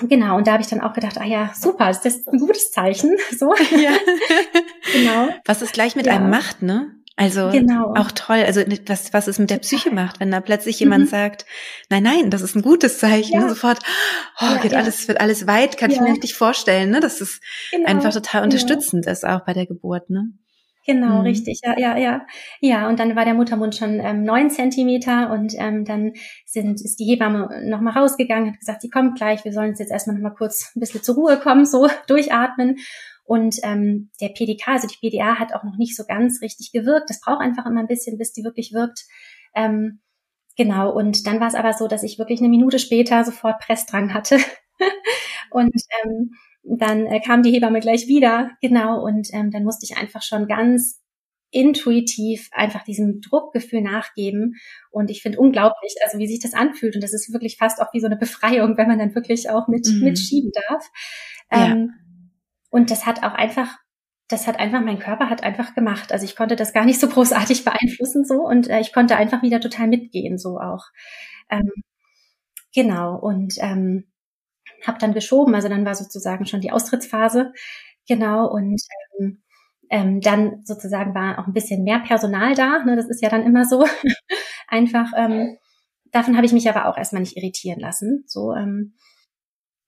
Genau, 0.09 0.37
und 0.37 0.47
da 0.47 0.53
habe 0.53 0.63
ich 0.63 0.69
dann 0.69 0.81
auch 0.81 0.93
gedacht, 0.93 1.19
ah 1.19 1.25
ja, 1.25 1.53
super, 1.55 1.89
ist 1.89 2.03
das 2.03 2.27
ein 2.27 2.39
gutes 2.39 2.73
Zeichen? 2.73 3.17
So. 3.37 3.55
Ja. 3.71 3.93
genau. 4.93 5.29
Was 5.45 5.63
es 5.63 5.73
gleich 5.73 5.95
mit 5.95 6.07
ja. 6.07 6.15
einem 6.15 6.31
macht, 6.31 6.63
ne? 6.63 6.97
Also 7.17 7.51
genau. 7.51 7.95
auch 7.95 8.11
toll, 8.11 8.43
also 8.45 8.61
was, 8.87 9.13
was 9.13 9.29
es 9.29 9.39
mit 9.39 9.49
der 9.49 9.59
Psyche 9.59 9.93
macht, 9.93 10.19
wenn 10.19 10.33
da 10.33 10.41
plötzlich 10.41 10.81
jemand 10.81 11.05
mhm. 11.05 11.09
sagt, 11.09 11.47
nein, 11.89 12.03
nein, 12.03 12.31
das 12.31 12.43
ist 12.43 12.57
ein 12.57 12.63
gutes 12.63 12.99
Zeichen, 12.99 13.41
ja. 13.41 13.49
sofort, 13.49 13.79
oh, 14.41 14.47
ja, 14.47 14.57
geht 14.57 14.73
ja. 14.73 14.79
alles, 14.79 15.07
wird 15.07 15.21
alles 15.21 15.47
weit, 15.47 15.77
kann 15.77 15.93
ich 15.93 16.01
mir 16.01 16.11
richtig 16.11 16.35
vorstellen, 16.35 16.91
ne, 16.91 16.99
dass 16.99 17.21
es 17.21 17.41
genau. 17.71 17.89
einfach 17.89 18.13
total 18.13 18.43
unterstützend 18.43 19.07
ist, 19.07 19.25
auch 19.25 19.45
bei 19.45 19.53
der 19.53 19.67
Geburt, 19.67 20.11
ne? 20.11 20.33
Genau, 20.87 21.21
mhm. 21.21 21.21
richtig, 21.21 21.61
ja, 21.65 21.79
ja, 21.79 21.97
ja. 21.97 22.27
Ja, 22.61 22.89
und 22.89 22.99
dann 22.99 23.17
war 23.17 23.25
der 23.25 23.35
Muttermund 23.35 23.75
schon 23.75 24.01
ähm, 24.01 24.23
neun 24.25 24.51
Zentimeter 24.51 25.31
und 25.31 25.55
ähm, 25.57 25.85
dann 25.85 26.13
sind, 26.45 26.83
ist 26.83 26.97
die 26.97 27.05
Hebamme 27.05 27.63
nochmal 27.65 27.95
rausgegangen, 27.95 28.51
hat 28.51 28.59
gesagt, 28.59 28.83
sie 28.83 28.91
kommt 28.91 29.17
gleich, 29.17 29.45
wir 29.45 29.53
sollen 29.53 29.71
uns 29.71 29.79
jetzt 29.79 29.93
erstmal 29.93 30.17
nochmal 30.17 30.35
kurz 30.35 30.73
ein 30.75 30.81
bisschen 30.81 31.03
zur 31.03 31.15
Ruhe 31.15 31.39
kommen, 31.39 31.65
so 31.65 31.89
durchatmen. 32.07 32.77
Und 33.25 33.57
ähm, 33.63 34.11
der 34.21 34.29
PDK, 34.29 34.69
also 34.69 34.87
die 34.87 35.09
PDA, 35.09 35.39
hat 35.39 35.55
auch 35.55 35.65
noch 35.65 35.77
nicht 35.77 35.97
so 35.97 36.05
ganz 36.07 36.43
richtig 36.43 36.73
gewirkt. 36.73 37.09
Das 37.09 37.21
braucht 37.21 37.41
einfach 37.41 37.67
immer 37.67 37.81
ein 37.81 37.87
bisschen, 37.87 38.19
bis 38.19 38.33
die 38.33 38.45
wirklich 38.45 38.73
wirkt. 38.73 39.05
Ähm, 39.55 40.01
genau, 40.57 40.93
und 40.93 41.27
dann 41.27 41.41
war 41.41 41.49
es 41.49 41.55
aber 41.55 41.73
so, 41.73 41.89
dass 41.89 42.03
ich 42.03 42.19
wirklich 42.19 42.41
eine 42.41 42.51
Minute 42.51 42.79
später 42.79 43.25
sofort 43.25 43.61
Pressdrang 43.61 44.13
hatte. 44.13 44.37
und 45.51 45.75
ähm, 46.05 46.33
dann 46.65 47.07
äh, 47.07 47.21
kam 47.21 47.43
die 47.43 47.51
Hebamme 47.51 47.81
gleich 47.81 48.09
wieder, 48.09 48.51
genau, 48.61 49.03
und 49.03 49.29
ähm, 49.33 49.51
dann 49.51 49.65
musste 49.65 49.87
ich 49.87 49.97
einfach 49.97 50.23
schon 50.23 50.47
ganz 50.47 51.01
intuitiv 51.51 52.49
einfach 52.53 52.83
diesem 52.83 53.21
Druckgefühl 53.21 53.81
nachgeben. 53.81 54.57
Und 54.91 55.09
ich 55.09 55.23
finde 55.23 55.39
unglaublich, 55.39 55.95
also 56.05 56.19
wie 56.19 56.27
sich 56.27 56.41
das 56.41 56.53
anfühlt. 56.53 56.97
Und 56.97 57.05
das 57.05 57.15
ist 57.15 57.33
wirklich 57.33 57.57
fast 57.59 57.81
auch 57.81 57.95
wie 57.95 58.01
so 58.01 58.07
eine 58.07 58.17
Befreiung, 58.17 58.77
wenn 58.77 58.89
man 58.89 58.99
dann 58.99 59.15
wirklich 59.15 59.49
auch 59.49 59.69
mit, 59.69 59.87
mhm. 59.87 60.01
mitschieben 60.01 60.51
darf. 60.69 60.91
Ja. 61.53 61.73
Ähm, 61.73 61.93
und 62.75 62.91
das 62.91 63.07
hat 63.07 63.23
auch 63.23 63.35
einfach, 63.35 63.69
das 64.27 64.49
hat 64.49 64.59
einfach, 64.59 64.81
mein 64.81 64.99
Körper 64.99 65.31
hat 65.31 65.45
einfach 65.45 65.77
gemacht. 65.77 66.11
Also 66.11 66.25
ich 66.25 66.35
konnte 66.35 66.57
das 66.57 66.73
gar 66.73 66.85
nicht 66.85 66.99
so 66.99 67.09
großartig 67.09 67.65
beeinflussen 67.65 68.25
so 68.25 68.45
und 68.45 68.69
äh, 68.69 68.81
ich 68.81 68.93
konnte 68.93 69.15
einfach 69.15 69.43
wieder 69.43 69.61
total 69.61 69.87
mitgehen 69.87 70.39
so 70.39 70.59
auch. 70.59 70.87
Ähm, 71.49 71.71
genau 72.75 73.17
und 73.17 73.55
ähm, 73.59 74.11
habe 74.85 74.99
dann 74.99 75.15
geschoben. 75.15 75.55
Also 75.55 75.69
dann 75.69 75.85
war 75.87 75.95
sozusagen 75.95 76.47
schon 76.47 76.63
die 76.63 76.73
Austrittsphase. 76.73 77.53
Genau 78.09 78.51
und 78.53 78.83
ähm, 79.21 79.45
ähm, 79.89 80.21
dann 80.21 80.65
sozusagen 80.65 81.15
war 81.15 81.39
auch 81.39 81.47
ein 81.47 81.53
bisschen 81.53 81.85
mehr 81.85 82.01
Personal 82.01 82.57
da. 82.57 82.83
Ne, 82.83 82.97
das 82.97 83.09
ist 83.09 83.23
ja 83.23 83.29
dann 83.29 83.45
immer 83.47 83.65
so 83.67 83.87
einfach. 84.67 85.13
Ähm, 85.17 85.59
davon 86.11 86.37
habe 86.37 86.47
ich 86.47 86.53
mich 86.53 86.69
aber 86.69 86.89
auch 86.89 86.99
erstmal 86.99 87.23
nicht 87.23 87.37
irritieren 87.37 87.79
lassen. 87.79 88.25
So 88.27 88.53
ähm, 88.53 88.95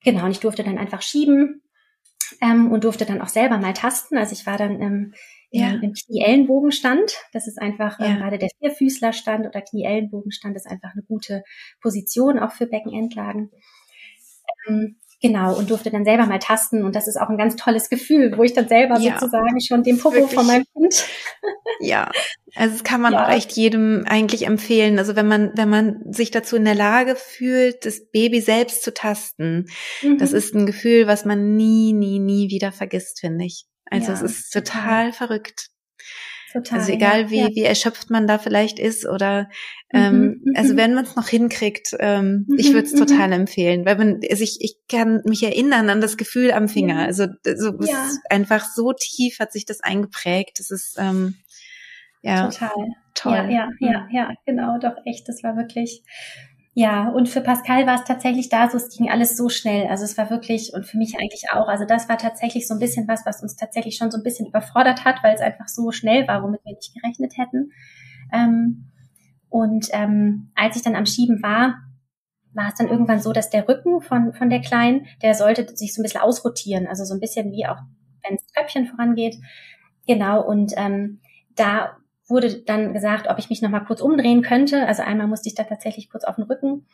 genau 0.04 0.26
und 0.26 0.30
ich 0.30 0.40
durfte 0.40 0.62
dann 0.62 0.78
einfach 0.78 1.02
schieben 1.02 1.62
ähm, 2.40 2.70
und 2.70 2.84
durfte 2.84 3.04
dann 3.04 3.20
auch 3.20 3.28
selber 3.28 3.58
mal 3.58 3.72
tasten. 3.72 4.16
Also 4.16 4.32
ich 4.32 4.46
war 4.46 4.58
dann 4.58 4.80
ähm, 4.80 5.14
ja. 5.50 5.70
im, 5.70 5.82
im 5.82 5.92
Knie-Ellenbogenstand. 5.92 7.16
Das 7.32 7.46
ist 7.46 7.60
einfach 7.60 7.98
ähm, 8.00 8.06
ja. 8.06 8.12
ähm, 8.12 8.18
gerade 8.18 8.38
der 8.38 8.50
Vierfüßlerstand 8.58 9.46
oder 9.46 9.62
Knie-Ellenbogenstand 9.62 10.56
ist 10.56 10.66
einfach 10.66 10.92
eine 10.92 11.02
gute 11.02 11.42
Position 11.80 12.38
auch 12.38 12.52
für 12.52 12.66
Beckenendlagen. 12.66 13.50
Ähm, 14.68 14.96
Genau, 15.22 15.56
und 15.56 15.70
durfte 15.70 15.90
dann 15.90 16.04
selber 16.04 16.26
mal 16.26 16.38
tasten. 16.38 16.84
Und 16.84 16.94
das 16.94 17.08
ist 17.08 17.16
auch 17.16 17.30
ein 17.30 17.38
ganz 17.38 17.56
tolles 17.56 17.88
Gefühl, 17.88 18.36
wo 18.36 18.42
ich 18.42 18.52
dann 18.52 18.68
selber 18.68 18.98
ja, 18.98 19.18
sozusagen 19.18 19.60
schon 19.60 19.82
den 19.82 19.98
Popo 19.98 20.26
von 20.26 20.46
meinem 20.46 20.64
Kind. 20.74 21.04
ja, 21.80 22.10
also 22.54 22.74
das 22.74 22.84
kann 22.84 23.00
man 23.00 23.14
ja. 23.14 23.24
auch 23.24 23.30
echt 23.30 23.52
jedem 23.52 24.04
eigentlich 24.06 24.46
empfehlen. 24.46 24.98
Also 24.98 25.16
wenn 25.16 25.26
man, 25.26 25.52
wenn 25.54 25.70
man 25.70 26.12
sich 26.12 26.30
dazu 26.30 26.56
in 26.56 26.66
der 26.66 26.74
Lage 26.74 27.16
fühlt, 27.16 27.86
das 27.86 28.10
Baby 28.10 28.42
selbst 28.42 28.82
zu 28.82 28.92
tasten, 28.92 29.66
mhm. 30.02 30.18
das 30.18 30.32
ist 30.32 30.54
ein 30.54 30.66
Gefühl, 30.66 31.06
was 31.06 31.24
man 31.24 31.56
nie, 31.56 31.94
nie, 31.94 32.18
nie 32.18 32.50
wieder 32.50 32.70
vergisst, 32.72 33.20
finde 33.20 33.46
ich. 33.46 33.64
Also 33.90 34.08
ja, 34.08 34.14
es 34.14 34.22
ist 34.22 34.52
total 34.52 35.12
verrückt. 35.12 35.68
Total, 36.56 36.78
also 36.78 36.92
egal 36.92 37.28
wie, 37.28 37.40
ja. 37.40 37.48
wie 37.48 37.64
erschöpft 37.64 38.08
man 38.08 38.26
da 38.26 38.38
vielleicht 38.38 38.78
ist 38.78 39.06
oder 39.06 39.50
ähm, 39.92 40.40
mhm, 40.42 40.54
also 40.56 40.72
mhm. 40.72 40.78
wenn 40.78 40.94
man 40.94 41.04
es 41.04 41.14
noch 41.14 41.28
hinkriegt, 41.28 41.94
ähm, 42.00 42.46
mhm, 42.48 42.56
ich 42.58 42.72
würde 42.72 42.86
es 42.86 42.94
mhm. 42.94 43.06
total 43.06 43.32
empfehlen, 43.32 43.84
weil 43.84 43.96
man, 43.96 44.20
also 44.30 44.42
ich, 44.42 44.58
ich 44.60 44.78
kann 44.88 45.20
mich 45.26 45.42
erinnern 45.42 45.90
an 45.90 46.00
das 46.00 46.16
Gefühl 46.16 46.52
am 46.52 46.68
Finger. 46.68 47.00
Also 47.00 47.26
so 47.56 47.78
ja. 47.82 48.08
einfach 48.30 48.64
so 48.64 48.94
tief 48.94 49.38
hat 49.38 49.52
sich 49.52 49.66
das 49.66 49.80
eingeprägt. 49.80 50.58
Das 50.58 50.70
ist 50.70 50.96
ähm, 50.98 51.34
ja 52.22 52.48
total 52.48 52.70
toll. 53.14 53.34
Ja, 53.34 53.48
ja, 53.50 53.68
ja, 53.80 54.08
ja, 54.10 54.32
genau, 54.46 54.78
doch 54.78 54.96
echt. 55.04 55.28
Das 55.28 55.42
war 55.42 55.58
wirklich 55.58 56.02
ja, 56.78 57.08
und 57.08 57.26
für 57.30 57.40
Pascal 57.40 57.86
war 57.86 57.94
es 57.94 58.04
tatsächlich 58.04 58.50
da 58.50 58.68
so, 58.68 58.76
es 58.76 58.94
ging 58.94 59.08
alles 59.08 59.34
so 59.34 59.48
schnell. 59.48 59.86
Also 59.86 60.04
es 60.04 60.18
war 60.18 60.28
wirklich, 60.28 60.74
und 60.74 60.84
für 60.84 60.98
mich 60.98 61.16
eigentlich 61.18 61.46
auch, 61.50 61.68
also 61.68 61.86
das 61.86 62.06
war 62.10 62.18
tatsächlich 62.18 62.68
so 62.68 62.74
ein 62.74 62.80
bisschen 62.80 63.08
was, 63.08 63.24
was 63.24 63.40
uns 63.40 63.56
tatsächlich 63.56 63.96
schon 63.96 64.10
so 64.10 64.18
ein 64.18 64.22
bisschen 64.22 64.46
überfordert 64.46 65.06
hat, 65.06 65.24
weil 65.24 65.34
es 65.34 65.40
einfach 65.40 65.68
so 65.68 65.90
schnell 65.90 66.28
war, 66.28 66.42
womit 66.42 66.60
wir 66.66 66.74
nicht 66.74 66.92
gerechnet 66.92 67.38
hätten. 67.38 67.72
Ähm, 68.30 68.90
und 69.48 69.88
ähm, 69.92 70.52
als 70.54 70.76
ich 70.76 70.82
dann 70.82 70.96
am 70.96 71.06
Schieben 71.06 71.42
war, 71.42 71.76
war 72.52 72.68
es 72.68 72.74
dann 72.74 72.88
irgendwann 72.88 73.20
so, 73.20 73.32
dass 73.32 73.48
der 73.48 73.66
Rücken 73.66 74.02
von, 74.02 74.34
von 74.34 74.50
der 74.50 74.60
Kleinen, 74.60 75.06
der 75.22 75.32
sollte 75.32 75.74
sich 75.74 75.94
so 75.94 76.02
ein 76.02 76.04
bisschen 76.04 76.20
ausrotieren, 76.20 76.86
also 76.86 77.06
so 77.06 77.14
ein 77.14 77.20
bisschen 77.20 77.52
wie 77.52 77.64
auch, 77.64 77.78
wenn 78.22 78.36
das 78.36 78.52
Köpfchen 78.52 78.86
vorangeht. 78.86 79.36
Genau, 80.06 80.46
und 80.46 80.74
ähm, 80.76 81.22
da 81.54 81.96
wurde 82.28 82.62
dann 82.62 82.92
gesagt, 82.92 83.28
ob 83.28 83.38
ich 83.38 83.50
mich 83.50 83.62
nochmal 83.62 83.84
kurz 83.84 84.00
umdrehen 84.00 84.42
könnte. 84.42 84.86
Also 84.86 85.02
einmal 85.02 85.26
musste 85.26 85.48
ich 85.48 85.54
da 85.54 85.64
tatsächlich 85.64 86.10
kurz 86.10 86.24
auf 86.24 86.36
den 86.36 86.44
Rücken. 86.44 86.86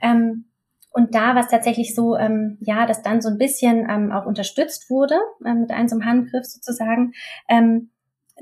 Ähm, 0.00 0.46
und 0.90 1.14
da 1.14 1.34
war 1.34 1.42
es 1.42 1.48
tatsächlich 1.48 1.94
so, 1.94 2.16
ähm, 2.16 2.56
ja, 2.60 2.86
dass 2.86 3.02
dann 3.02 3.20
so 3.20 3.28
ein 3.28 3.38
bisschen 3.38 3.88
ähm, 3.90 4.12
auch 4.12 4.26
unterstützt 4.26 4.90
wurde, 4.90 5.16
ähm, 5.44 5.62
mit 5.62 5.70
einem 5.70 5.88
so 5.88 5.96
einem 5.96 6.04
Handgriff 6.04 6.44
sozusagen, 6.44 7.12
ähm, 7.48 7.90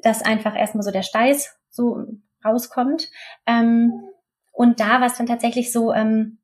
dass 0.03 0.23
einfach 0.23 0.55
erstmal 0.55 0.83
so 0.83 0.91
der 0.91 1.03
Steiß 1.03 1.57
so 1.71 2.05
rauskommt. 2.45 3.11
Ähm, 3.47 4.03
und 4.51 4.81
da 4.81 5.01
war 5.01 5.07
es 5.07 5.17
dann 5.17 5.27
tatsächlich 5.27 5.73
so, 5.73 5.95
ähm, 5.95 6.39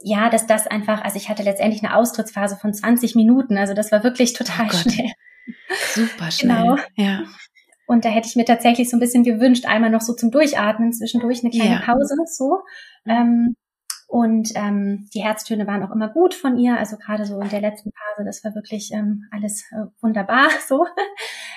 ja, 0.00 0.30
dass 0.30 0.46
das 0.46 0.68
einfach, 0.68 1.02
also 1.02 1.16
ich 1.16 1.28
hatte 1.28 1.42
letztendlich 1.42 1.82
eine 1.82 1.96
Austrittsphase 1.96 2.56
von 2.56 2.72
20 2.72 3.16
Minuten, 3.16 3.58
also 3.58 3.74
das 3.74 3.90
war 3.90 4.04
wirklich 4.04 4.34
total 4.34 4.66
oh 4.66 4.76
schnell. 4.76 5.10
Super 5.92 6.30
schnell. 6.30 6.56
Genau. 6.56 6.76
Ja. 6.94 7.24
Und 7.88 8.04
da 8.04 8.10
hätte 8.10 8.28
ich 8.28 8.36
mir 8.36 8.44
tatsächlich 8.44 8.90
so 8.90 8.98
ein 8.98 9.00
bisschen 9.00 9.24
gewünscht, 9.24 9.64
einmal 9.64 9.88
noch 9.88 10.02
so 10.02 10.12
zum 10.12 10.30
Durchatmen, 10.30 10.92
zwischendurch 10.92 11.42
eine 11.42 11.50
kleine 11.50 11.76
ja. 11.76 11.80
Pause, 11.80 12.16
so. 12.26 12.58
Ähm, 13.06 13.56
und 14.06 14.50
ähm, 14.56 15.08
die 15.14 15.22
Herztöne 15.22 15.66
waren 15.66 15.82
auch 15.82 15.90
immer 15.90 16.10
gut 16.10 16.34
von 16.34 16.58
ihr, 16.58 16.76
also 16.76 16.98
gerade 16.98 17.24
so 17.24 17.40
in 17.40 17.48
der 17.48 17.62
letzten 17.62 17.90
Phase, 17.90 18.26
das 18.26 18.44
war 18.44 18.54
wirklich 18.54 18.92
ähm, 18.92 19.24
alles 19.30 19.64
äh, 19.72 19.86
wunderbar 20.02 20.48
so. 20.68 20.84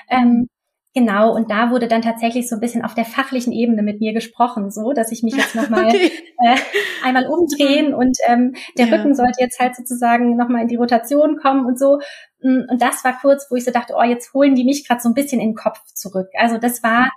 ähm, 0.09 0.47
Genau, 0.93 1.33
und 1.33 1.49
da 1.49 1.71
wurde 1.71 1.87
dann 1.87 2.01
tatsächlich 2.01 2.49
so 2.49 2.55
ein 2.55 2.59
bisschen 2.59 2.83
auf 2.83 2.93
der 2.93 3.05
fachlichen 3.05 3.53
Ebene 3.53 3.81
mit 3.81 4.01
mir 4.01 4.11
gesprochen, 4.11 4.71
so 4.71 4.91
dass 4.91 5.13
ich 5.13 5.23
mich 5.23 5.35
jetzt 5.35 5.55
nochmal 5.55 5.87
okay. 5.87 6.11
äh, 6.43 6.57
einmal 7.01 7.27
umdrehen 7.27 7.93
und 7.93 8.17
ähm, 8.27 8.55
der 8.77 8.87
ja. 8.87 8.95
Rücken 8.97 9.15
sollte 9.15 9.39
jetzt 9.39 9.59
halt 9.59 9.73
sozusagen 9.75 10.35
nochmal 10.35 10.63
in 10.63 10.67
die 10.67 10.75
Rotation 10.75 11.37
kommen 11.37 11.65
und 11.65 11.79
so. 11.79 11.99
Mm, 12.41 12.63
und 12.69 12.81
das 12.81 13.05
war 13.05 13.17
kurz, 13.21 13.47
wo 13.49 13.55
ich 13.55 13.63
so 13.63 13.71
dachte, 13.71 13.93
oh, 13.97 14.03
jetzt 14.03 14.33
holen 14.33 14.53
die 14.53 14.65
mich 14.65 14.85
gerade 14.85 14.99
so 14.99 15.07
ein 15.07 15.13
bisschen 15.13 15.39
in 15.39 15.51
den 15.51 15.55
Kopf 15.55 15.81
zurück. 15.93 16.27
Also 16.37 16.57
das 16.57 16.83
war, 16.83 17.09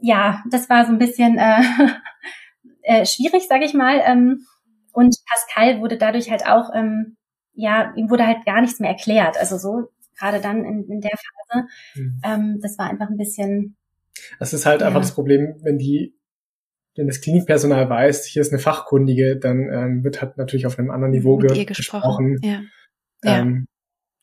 ja, 0.00 0.42
das 0.50 0.70
war 0.70 0.86
so 0.86 0.92
ein 0.92 0.98
bisschen 0.98 1.36
äh, 1.36 1.62
äh, 2.82 3.04
schwierig, 3.04 3.46
sage 3.46 3.66
ich 3.66 3.74
mal. 3.74 4.00
Ähm, 4.06 4.46
und 4.94 5.16
Pascal 5.28 5.82
wurde 5.82 5.98
dadurch 5.98 6.30
halt 6.30 6.46
auch, 6.46 6.70
ähm, 6.74 7.18
ja, 7.52 7.92
ihm 7.94 8.08
wurde 8.08 8.26
halt 8.26 8.46
gar 8.46 8.62
nichts 8.62 8.80
mehr 8.80 8.90
erklärt. 8.90 9.36
Also 9.38 9.58
so 9.58 9.88
gerade 10.20 10.40
dann 10.40 10.64
in, 10.64 10.84
in 10.88 11.00
der 11.00 11.10
Phase. 11.10 11.66
Mhm. 11.94 12.20
Ähm, 12.24 12.58
das 12.60 12.78
war 12.78 12.90
einfach 12.90 13.08
ein 13.08 13.16
bisschen. 13.16 13.76
Das 14.38 14.52
ist 14.52 14.66
halt 14.66 14.80
ja. 14.80 14.86
einfach 14.86 15.00
das 15.00 15.14
Problem, 15.14 15.56
wenn 15.62 15.78
die, 15.78 16.14
wenn 16.96 17.06
das 17.06 17.20
Klinikpersonal 17.20 17.88
weiß, 17.88 18.26
hier 18.26 18.42
ist 18.42 18.52
eine 18.52 18.60
Fachkundige, 18.60 19.38
dann 19.38 19.70
ähm, 19.72 20.04
wird 20.04 20.20
halt 20.20 20.36
natürlich 20.36 20.66
auf 20.66 20.78
einem 20.78 20.90
anderen 20.90 21.12
Niveau 21.12 21.38
ge 21.38 21.64
gesprochen. 21.64 22.36
gesprochen. 22.36 22.40
Ja. 22.42 22.60
Ähm, 23.24 23.66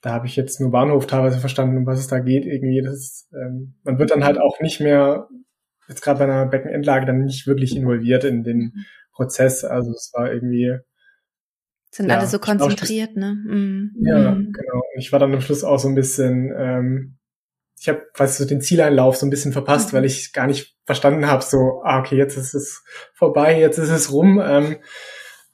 da 0.01 0.11
habe 0.11 0.27
ich 0.27 0.35
jetzt 0.35 0.61
nur 0.61 0.71
Bahnhof 0.71 1.07
teilweise 1.07 1.39
verstanden, 1.39 1.77
um 1.77 1.85
was 1.85 1.99
es 1.99 2.07
da 2.07 2.19
geht. 2.19 2.45
Irgendwie, 2.45 2.81
das 2.81 2.93
ist, 2.93 3.29
ähm, 3.33 3.75
man 3.83 3.97
wird 3.97 4.11
dann 4.11 4.23
halt 4.23 4.39
auch 4.39 4.59
nicht 4.59 4.79
mehr, 4.79 5.27
jetzt 5.87 6.01
gerade 6.01 6.19
bei 6.19 6.25
einer 6.25 6.45
Beckenendlage, 6.45 7.05
dann 7.05 7.23
nicht 7.23 7.47
wirklich 7.47 7.75
involviert 7.75 8.23
in 8.23 8.43
den 8.43 8.57
mhm. 8.57 8.85
Prozess. 9.13 9.63
Also 9.63 9.91
es 9.91 10.11
war 10.13 10.31
irgendwie, 10.31 10.77
sind 11.97 12.09
ja, 12.09 12.17
alle 12.17 12.27
so 12.27 12.39
konzentriert, 12.39 13.13
glaub, 13.13 13.25
ne? 13.25 13.33
Mm. 13.33 13.95
Ja, 14.01 14.31
mm. 14.31 14.53
genau. 14.53 14.83
Ich 14.97 15.11
war 15.11 15.19
dann 15.19 15.33
am 15.33 15.41
Schluss 15.41 15.63
auch 15.63 15.79
so 15.79 15.89
ein 15.89 15.95
bisschen, 15.95 16.53
ähm, 16.57 17.17
ich 17.79 17.89
habe 17.89 18.01
quasi 18.13 18.41
so 18.41 18.47
den 18.47 18.61
Zieleinlauf 18.61 19.17
so 19.17 19.25
ein 19.25 19.29
bisschen 19.29 19.51
verpasst, 19.51 19.91
mhm. 19.91 19.97
weil 19.97 20.05
ich 20.05 20.33
gar 20.33 20.47
nicht 20.47 20.75
verstanden 20.85 21.27
habe, 21.27 21.43
so, 21.43 21.81
ah, 21.83 21.99
okay, 21.99 22.15
jetzt 22.15 22.37
ist 22.37 22.53
es 22.53 22.83
vorbei, 23.13 23.59
jetzt 23.59 23.77
ist 23.77 23.89
es 23.89 24.11
rum. 24.11 24.41
Ähm, 24.43 24.77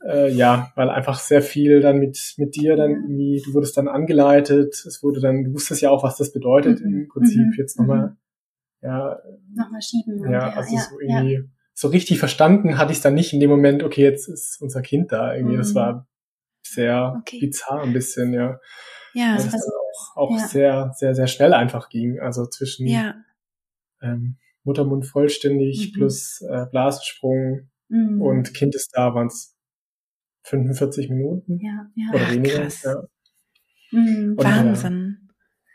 äh, 0.05 0.31
ja, 0.31 0.71
weil 0.75 0.89
einfach 0.89 1.19
sehr 1.19 1.41
viel 1.41 1.81
dann 1.81 1.97
mit, 1.97 2.35
mit 2.37 2.55
dir 2.55 2.75
dann 2.75 2.91
irgendwie, 2.91 3.41
du 3.45 3.53
wurdest 3.53 3.77
dann 3.77 3.87
angeleitet, 3.87 4.73
es 4.85 5.01
wurde 5.01 5.21
dann, 5.21 5.43
du 5.45 5.53
wusstest 5.53 5.81
ja 5.81 5.89
auch, 5.89 6.03
was 6.03 6.17
das 6.17 6.31
bedeutet 6.31 6.81
mhm. 6.81 7.03
im 7.03 7.07
Prinzip, 7.07 7.37
mhm. 7.37 7.53
jetzt 7.57 7.79
nochmal, 7.79 8.09
mhm. 8.09 8.17
ja. 8.81 9.19
Nochmal 9.55 9.81
schieben. 9.81 10.31
Ja, 10.31 10.51
also 10.51 10.75
ja, 10.75 10.81
so 10.81 10.99
irgendwie, 10.99 11.33
ja. 11.33 11.41
so 11.73 11.87
richtig 11.87 12.19
verstanden 12.19 12.77
hatte 12.77 12.91
ich 12.91 12.97
es 12.97 13.03
dann 13.03 13.13
nicht 13.13 13.33
in 13.33 13.39
dem 13.39 13.49
Moment, 13.49 13.83
okay, 13.83 14.03
jetzt 14.03 14.27
ist 14.27 14.61
unser 14.61 14.81
Kind 14.81 15.11
da 15.11 15.35
irgendwie, 15.35 15.57
das 15.57 15.71
mhm. 15.71 15.75
war 15.75 16.07
sehr 16.73 17.15
okay. 17.19 17.39
bizarr 17.39 17.81
ein 17.81 17.93
bisschen, 17.93 18.33
ja. 18.33 18.59
Ja, 19.13 19.35
das 19.35 19.53
also, 19.53 19.71
auch, 19.71 20.17
auch 20.17 20.37
ja. 20.37 20.47
sehr, 20.47 20.91
sehr, 20.95 21.13
sehr 21.15 21.27
schnell 21.27 21.53
einfach 21.53 21.89
ging. 21.89 22.19
Also 22.19 22.47
zwischen 22.47 22.87
ja. 22.87 23.15
ähm, 24.01 24.37
Muttermund 24.63 25.05
vollständig 25.05 25.91
mhm. 25.91 25.97
plus 25.97 26.41
äh, 26.41 26.65
Blasensprung 26.71 27.69
mhm. 27.89 28.21
und 28.21 28.53
Kind 28.53 28.75
ist 28.75 28.91
da, 28.93 29.13
waren 29.13 29.27
es 29.27 29.55
45 30.43 31.09
Minuten 31.09 31.59
ja, 31.59 31.89
ja. 31.95 32.09
oder 32.13 32.31
weniger. 32.31 32.61
Krass. 32.61 32.83
Ja. 32.83 33.03
Mhm, 33.91 34.37
Wahnsinn. 34.37 35.22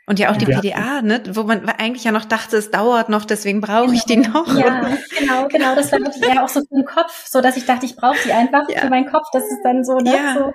Und 0.09 0.17
ja 0.17 0.31
auch 0.31 0.37
die 0.37 0.49
ja. 0.49 0.59
PDA, 0.59 1.01
ne, 1.03 1.21
wo 1.33 1.43
man 1.43 1.69
eigentlich 1.69 2.03
ja 2.03 2.11
noch 2.11 2.25
dachte, 2.25 2.57
es 2.57 2.71
dauert 2.71 3.09
noch, 3.09 3.25
deswegen 3.25 3.61
brauche 3.61 3.85
genau. 3.85 3.93
ich 3.93 4.05
die 4.05 4.15
genau. 4.15 4.41
noch. 4.41 4.57
Ja, 4.57 4.97
genau, 5.19 5.47
genau. 5.47 5.75
Das 5.75 5.91
war 5.91 5.99
wirklich 5.99 6.27
eher 6.27 6.43
auch 6.43 6.49
so 6.49 6.61
für 6.61 6.75
den 6.75 6.85
Kopf, 6.85 7.27
so 7.27 7.41
dass 7.41 7.57
ich 7.57 7.67
dachte, 7.67 7.85
ich 7.85 7.95
brauche 7.95 8.17
die 8.25 8.33
einfach 8.33 8.67
ja. 8.69 8.81
für 8.81 8.89
meinen 8.89 9.05
Kopf. 9.05 9.27
Das 9.31 9.43
ist 9.43 9.61
dann 9.63 9.83
so, 9.83 9.97
ne? 9.97 10.15
Ja, 10.15 10.33
so, 10.33 10.51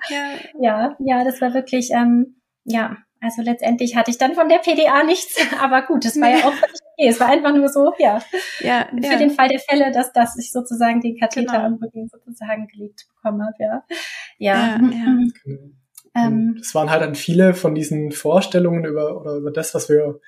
ja. 0.59 0.95
ja, 0.99 1.23
das 1.23 1.39
war 1.39 1.53
wirklich, 1.53 1.91
ähm, 1.91 2.41
ja, 2.65 2.97
also 3.21 3.41
letztendlich 3.43 3.95
hatte 3.95 4.11
ich 4.11 4.17
dann 4.17 4.33
von 4.33 4.49
der 4.49 4.57
PDA 4.57 5.03
nichts, 5.03 5.37
aber 5.61 5.83
gut, 5.83 6.03
es 6.03 6.19
war 6.19 6.29
ja 6.29 6.37
auch 6.39 6.53
völlig 6.53 6.81
okay. 6.97 7.07
Es 7.07 7.19
war 7.21 7.27
einfach 7.27 7.53
nur 7.55 7.69
so, 7.69 7.93
ja, 7.97 8.21
ja 8.59 8.87
für 8.91 9.13
ja. 9.13 9.17
den 9.17 9.31
Fall 9.31 9.47
der 9.47 9.59
Fälle, 9.59 9.91
dass, 9.91 10.11
dass 10.11 10.37
ich 10.37 10.51
sozusagen 10.51 10.99
den 10.99 11.17
Katheter 11.17 11.53
genau. 11.53 11.65
am 11.65 11.73
Rücken 11.75 12.09
sozusagen 12.09 12.67
gelegt 12.67 13.05
bekommen 13.15 13.41
habe, 13.41 13.55
ja. 13.59 13.83
Ja, 14.37 14.55
ja, 14.55 14.75
ja. 14.75 14.79
Mhm. 14.81 15.77
Ähm, 16.15 16.55
das 16.57 16.73
waren 16.73 16.89
halt 16.89 17.01
dann 17.01 17.15
viele 17.15 17.53
von 17.53 17.75
diesen 17.75 18.11
Vorstellungen 18.11 18.85
über, 18.85 19.19
oder 19.19 19.35
über 19.35 19.51
das, 19.51 19.75
was 19.75 19.89
wir 19.89 20.19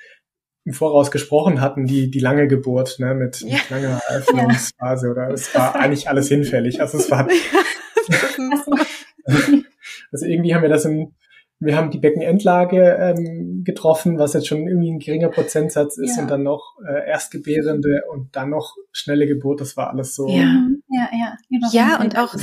im 0.66 0.74
Voraus 0.74 1.12
gesprochen 1.12 1.62
hatten, 1.62 1.86
die, 1.86 2.12
die 2.12 2.20
lange 2.20 2.48
Geburt, 2.48 3.00
ne, 3.00 3.16
mit, 3.16 3.40
ja. 3.40 3.58
mit 3.58 3.70
langer 3.70 4.02
Eröffnungsphase, 4.10 5.10
oder 5.10 5.30
es 5.30 5.56
war 5.56 5.76
eigentlich 5.76 6.10
alles 6.10 6.28
hinfällig. 6.28 6.82
Also 6.82 6.98
es 6.98 7.10
war, 7.10 7.28
also 10.12 10.26
irgendwie 10.26 10.54
haben 10.54 10.62
wir 10.62 10.70
das 10.70 10.84
in, 10.84 11.14
wir 11.60 11.76
haben 11.76 11.90
die 11.90 12.00
Beckenendlage 12.00 12.98
ähm, 13.00 13.64
getroffen, 13.64 14.20
was 14.20 14.34
jetzt 14.34 14.48
schon 14.48 14.68
irgendwie 14.68 14.92
ein 14.92 15.00
geringer 15.00 15.30
Prozentsatz 15.30 15.98
ist 15.98 16.18
ja. 16.18 16.24
und 16.24 16.30
dann 16.30 16.44
noch 16.44 16.76
äh, 16.88 17.08
Erstgebärende 17.08 18.02
und 18.12 18.36
dann 18.36 18.50
noch 18.50 18.76
schnelle 18.92 19.26
Geburt, 19.26 19.62
das 19.62 19.78
war 19.78 19.90
alles 19.90 20.16
so. 20.16 20.28
Ja, 20.28 20.68
ja, 20.98 21.10
ja. 21.12 21.38
Ja, 21.72 22.00
und 22.00 22.18
auch, 22.18 22.34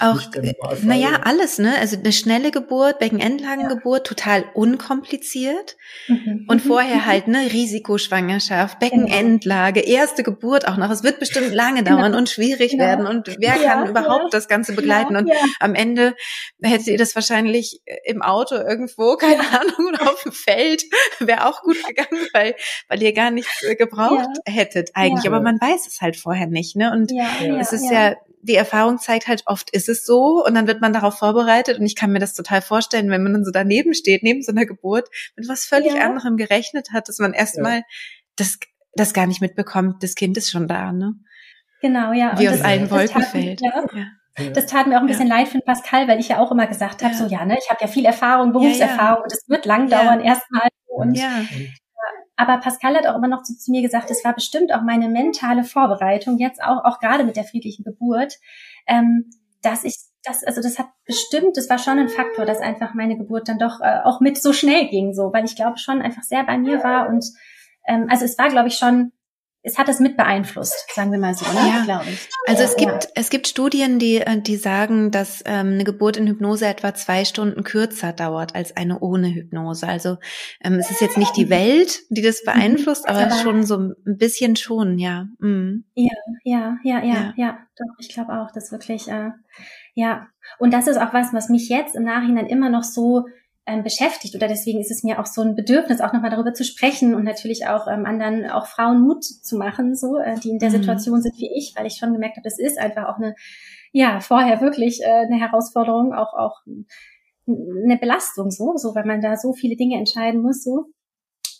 auch 0.00 0.82
naja, 0.82 1.20
alles, 1.24 1.58
ne? 1.58 1.74
Also 1.78 1.98
eine 1.98 2.12
schnelle 2.12 2.50
Geburt, 2.50 2.98
Beckenendlagengeburt, 2.98 4.08
ja. 4.08 4.14
total 4.14 4.44
unkompliziert. 4.54 5.76
Mhm. 6.08 6.46
Und 6.48 6.62
vorher 6.62 6.96
mhm. 6.96 7.06
halt, 7.06 7.28
ne, 7.28 7.52
Risikoschwangerschaft, 7.52 8.80
genau. 8.80 8.90
Beckenendlage, 8.90 9.80
erste 9.80 10.22
Geburt 10.22 10.66
auch 10.66 10.76
noch. 10.76 10.90
Es 10.90 11.02
wird 11.02 11.18
bestimmt 11.20 11.52
lange 11.52 11.82
genau. 11.82 11.96
dauern 11.96 12.06
genau. 12.06 12.18
und 12.18 12.28
schwierig 12.28 12.72
genau. 12.72 12.84
werden. 12.84 13.06
Und 13.06 13.36
wer 13.38 13.54
kann 13.54 13.88
überhaupt 13.88 14.32
das 14.32 14.48
Ganze 14.48 14.72
begleiten? 14.74 15.16
Und 15.16 15.30
am 15.58 15.74
Ende 15.74 16.14
hättet 16.62 16.86
ihr 16.86 16.98
das 16.98 17.14
wahrscheinlich 17.14 17.80
im 18.04 18.22
Auto 18.22 18.54
irgendwo, 18.54 19.16
keine 19.18 19.42
ja. 19.42 19.60
Ahnung, 19.60 19.92
oder 19.92 20.10
auf 20.10 20.22
dem 20.22 20.32
Feld, 20.32 20.82
wäre 21.18 21.46
auch 21.46 21.62
gut 21.62 21.76
gegangen, 21.86 22.26
weil, 22.32 22.54
weil 22.88 23.02
ihr 23.02 23.12
gar 23.12 23.30
nichts 23.30 23.62
äh, 23.62 23.74
gebraucht 23.74 24.28
ja. 24.46 24.52
hättet 24.52 24.90
eigentlich. 24.94 25.24
Ja. 25.24 25.30
Aber 25.30 25.42
man 25.42 25.60
weiß 25.60 25.86
es 25.86 26.00
halt 26.00 26.16
vorher 26.16 26.46
nicht, 26.46 26.76
ne? 26.76 26.92
Und 26.92 27.12
es 27.60 27.72
ist 27.72 27.89
ja, 27.90 28.14
die 28.42 28.54
Erfahrung 28.54 28.98
zeigt 28.98 29.28
halt, 29.28 29.42
oft 29.46 29.70
ist 29.70 29.88
es 29.88 30.04
so 30.04 30.44
und 30.44 30.54
dann 30.54 30.66
wird 30.66 30.80
man 30.80 30.92
darauf 30.92 31.18
vorbereitet 31.18 31.78
und 31.78 31.84
ich 31.84 31.96
kann 31.96 32.10
mir 32.10 32.20
das 32.20 32.34
total 32.34 32.62
vorstellen, 32.62 33.10
wenn 33.10 33.22
man 33.22 33.32
dann 33.34 33.44
so 33.44 33.50
daneben 33.50 33.94
steht, 33.94 34.22
neben 34.22 34.42
so 34.42 34.52
einer 34.52 34.66
Geburt, 34.66 35.08
mit 35.36 35.48
was 35.48 35.64
völlig 35.64 36.00
anderem 36.00 36.36
gerechnet 36.36 36.92
hat, 36.92 37.08
dass 37.08 37.18
man 37.18 37.34
erstmal 37.34 37.82
das, 38.36 38.58
das 38.94 39.12
gar 39.12 39.26
nicht 39.26 39.40
mitbekommt, 39.40 40.02
das 40.02 40.14
Kind 40.14 40.36
ist 40.36 40.50
schon 40.50 40.68
da, 40.68 40.92
ne? 40.92 41.14
Genau, 41.82 42.12
ja. 42.12 42.38
Wie 42.38 42.46
und 42.46 42.54
aus 42.54 42.58
das, 42.58 42.66
allen 42.66 42.90
Wolken 42.90 43.22
fällt. 43.22 43.60
Ja. 43.60 43.84
Das 44.54 44.66
tat 44.66 44.86
mir 44.86 44.96
auch 44.96 45.02
ein 45.02 45.06
bisschen 45.06 45.28
ja. 45.28 45.36
leid 45.36 45.48
für 45.48 45.60
Pascal, 45.60 46.08
weil 46.08 46.20
ich 46.20 46.28
ja 46.28 46.38
auch 46.38 46.50
immer 46.50 46.66
gesagt 46.66 47.02
habe, 47.02 47.12
ja. 47.12 47.18
so 47.18 47.26
ja, 47.26 47.44
ne, 47.44 47.56
ich 47.58 47.68
habe 47.68 47.80
ja 47.80 47.88
viel 47.88 48.04
Erfahrung, 48.04 48.52
Berufserfahrung 48.52 49.18
ja, 49.18 49.22
und 49.22 49.32
es 49.32 49.48
wird 49.48 49.66
lang 49.66 49.88
dauern 49.88 50.20
erstmal. 50.20 50.68
Und 50.86 51.14
ja. 51.14 51.42
Aber 52.40 52.56
Pascal 52.56 52.96
hat 52.96 53.06
auch 53.06 53.16
immer 53.16 53.28
noch 53.28 53.42
zu, 53.42 53.54
zu 53.54 53.70
mir 53.70 53.82
gesagt, 53.82 54.10
es 54.10 54.24
war 54.24 54.34
bestimmt 54.34 54.72
auch 54.72 54.80
meine 54.80 55.10
mentale 55.10 55.62
Vorbereitung, 55.62 56.38
jetzt 56.38 56.62
auch, 56.62 56.84
auch 56.84 56.98
gerade 56.98 57.24
mit 57.24 57.36
der 57.36 57.44
friedlichen 57.44 57.84
Geburt, 57.84 58.38
ähm, 58.86 59.30
dass 59.60 59.84
ich 59.84 59.96
das, 60.24 60.42
also 60.42 60.62
das 60.62 60.78
hat 60.78 60.86
bestimmt, 61.04 61.58
das 61.58 61.68
war 61.68 61.76
schon 61.76 61.98
ein 61.98 62.08
Faktor, 62.08 62.46
dass 62.46 62.60
einfach 62.60 62.94
meine 62.94 63.18
Geburt 63.18 63.48
dann 63.48 63.58
doch 63.58 63.82
äh, 63.82 64.00
auch 64.04 64.20
mit 64.20 64.40
so 64.40 64.54
schnell 64.54 64.88
ging, 64.88 65.12
so, 65.12 65.34
weil 65.34 65.44
ich 65.44 65.54
glaube 65.54 65.76
schon 65.76 66.00
einfach 66.00 66.22
sehr 66.22 66.42
bei 66.44 66.56
mir 66.56 66.82
war 66.82 67.10
und 67.10 67.26
ähm, 67.86 68.06
also 68.08 68.24
es 68.24 68.38
war, 68.38 68.48
glaube 68.48 68.68
ich, 68.68 68.76
schon 68.76 69.12
es 69.62 69.76
hat 69.76 69.88
es 69.90 70.00
mit 70.00 70.16
beeinflusst, 70.16 70.86
sagen 70.94 71.12
wir 71.12 71.18
mal 71.18 71.34
so, 71.34 71.44
ne? 71.44 71.58
ja. 71.68 71.82
glaube 71.84 72.06
ich. 72.10 72.28
Also 72.46 72.62
es 72.62 72.76
gibt 72.76 73.04
ja. 73.04 73.10
es 73.14 73.28
gibt 73.28 73.46
Studien, 73.46 73.98
die 73.98 74.16
äh, 74.16 74.40
die 74.40 74.56
sagen, 74.56 75.10
dass 75.10 75.42
ähm, 75.44 75.74
eine 75.74 75.84
Geburt 75.84 76.16
in 76.16 76.26
Hypnose 76.26 76.66
etwa 76.66 76.94
zwei 76.94 77.24
Stunden 77.26 77.62
kürzer 77.62 78.12
dauert 78.12 78.54
als 78.54 78.76
eine 78.76 79.00
ohne 79.00 79.34
Hypnose. 79.34 79.86
Also 79.86 80.16
ähm, 80.64 80.74
es 80.74 80.90
ist 80.90 81.02
jetzt 81.02 81.18
nicht 81.18 81.36
die 81.36 81.50
Welt, 81.50 82.00
die 82.08 82.22
das 82.22 82.42
beeinflusst, 82.42 83.06
aber, 83.08 83.20
aber 83.20 83.36
schon 83.36 83.64
so 83.64 83.76
ein 83.76 83.94
bisschen 84.04 84.56
schon, 84.56 84.98
ja. 84.98 85.26
Mhm. 85.40 85.84
Ja, 85.94 86.14
ja, 86.44 86.78
ja, 86.82 87.04
ja, 87.04 87.14
ja, 87.14 87.34
ja. 87.36 87.58
Doch, 87.76 87.94
ich 87.98 88.08
glaube 88.08 88.32
auch, 88.32 88.50
dass 88.52 88.72
wirklich 88.72 89.08
äh, 89.08 89.30
Ja, 89.94 90.28
und 90.58 90.72
das 90.72 90.86
ist 90.86 90.96
auch 90.96 91.12
was, 91.12 91.34
was 91.34 91.50
mich 91.50 91.68
jetzt 91.68 91.94
im 91.94 92.04
Nachhinein 92.04 92.46
immer 92.46 92.70
noch 92.70 92.84
so 92.84 93.26
ähm, 93.70 93.82
beschäftigt 93.82 94.34
oder 94.34 94.48
deswegen 94.48 94.80
ist 94.80 94.90
es 94.90 95.02
mir 95.02 95.20
auch 95.20 95.26
so 95.26 95.42
ein 95.42 95.54
Bedürfnis, 95.54 96.00
auch 96.00 96.12
nochmal 96.12 96.30
darüber 96.30 96.52
zu 96.52 96.64
sprechen 96.64 97.14
und 97.14 97.24
natürlich 97.24 97.66
auch 97.66 97.86
ähm, 97.86 98.04
anderen, 98.04 98.50
auch 98.50 98.66
Frauen 98.66 99.00
Mut 99.00 99.24
zu 99.24 99.56
machen, 99.56 99.94
so, 99.94 100.18
äh, 100.18 100.38
die 100.40 100.50
in 100.50 100.58
der 100.58 100.70
mhm. 100.70 100.74
Situation 100.74 101.22
sind 101.22 101.36
wie 101.38 101.50
ich, 101.56 101.74
weil 101.76 101.86
ich 101.86 101.96
schon 101.96 102.12
gemerkt 102.12 102.36
habe, 102.36 102.44
das 102.44 102.58
ist 102.58 102.78
einfach 102.78 103.06
auch 103.06 103.16
eine, 103.16 103.34
ja, 103.92 104.20
vorher 104.20 104.60
wirklich 104.60 105.02
äh, 105.02 105.26
eine 105.26 105.38
Herausforderung, 105.38 106.12
auch, 106.12 106.34
auch 106.34 106.60
eine 107.46 107.98
Belastung, 107.98 108.50
so, 108.50 108.76
so, 108.76 108.94
weil 108.94 109.06
man 109.06 109.20
da 109.20 109.36
so 109.36 109.52
viele 109.52 109.76
Dinge 109.76 109.96
entscheiden 109.98 110.42
muss, 110.42 110.62
so. 110.64 110.86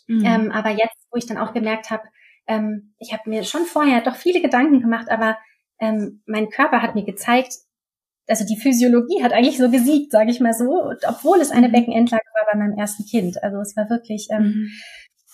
Mhm. 0.07 0.25
Ähm, 0.25 0.51
aber 0.51 0.71
jetzt, 0.71 1.07
wo 1.11 1.17
ich 1.17 1.25
dann 1.25 1.37
auch 1.37 1.53
gemerkt 1.53 1.89
habe, 1.89 2.03
ähm, 2.47 2.93
ich 2.99 3.13
habe 3.13 3.29
mir 3.29 3.43
schon 3.43 3.65
vorher 3.65 4.01
doch 4.01 4.15
viele 4.15 4.41
Gedanken 4.41 4.81
gemacht, 4.81 5.09
aber 5.09 5.37
ähm, 5.79 6.21
mein 6.25 6.49
Körper 6.49 6.81
hat 6.81 6.95
mir 6.95 7.05
gezeigt, 7.05 7.53
also 8.27 8.45
die 8.45 8.57
Physiologie 8.57 9.23
hat 9.23 9.33
eigentlich 9.33 9.57
so 9.57 9.69
gesiegt, 9.69 10.11
sage 10.11 10.31
ich 10.31 10.39
mal 10.39 10.53
so, 10.53 10.91
obwohl 11.07 11.39
es 11.39 11.51
eine 11.51 11.67
mhm. 11.67 11.73
Beckenendlage 11.73 12.23
war 12.33 12.47
bei 12.51 12.59
meinem 12.59 12.77
ersten 12.77 13.05
Kind. 13.05 13.41
Also 13.43 13.57
es 13.59 13.75
war 13.75 13.89
wirklich, 13.89 14.27
ähm, 14.31 14.43
mhm. 14.43 14.69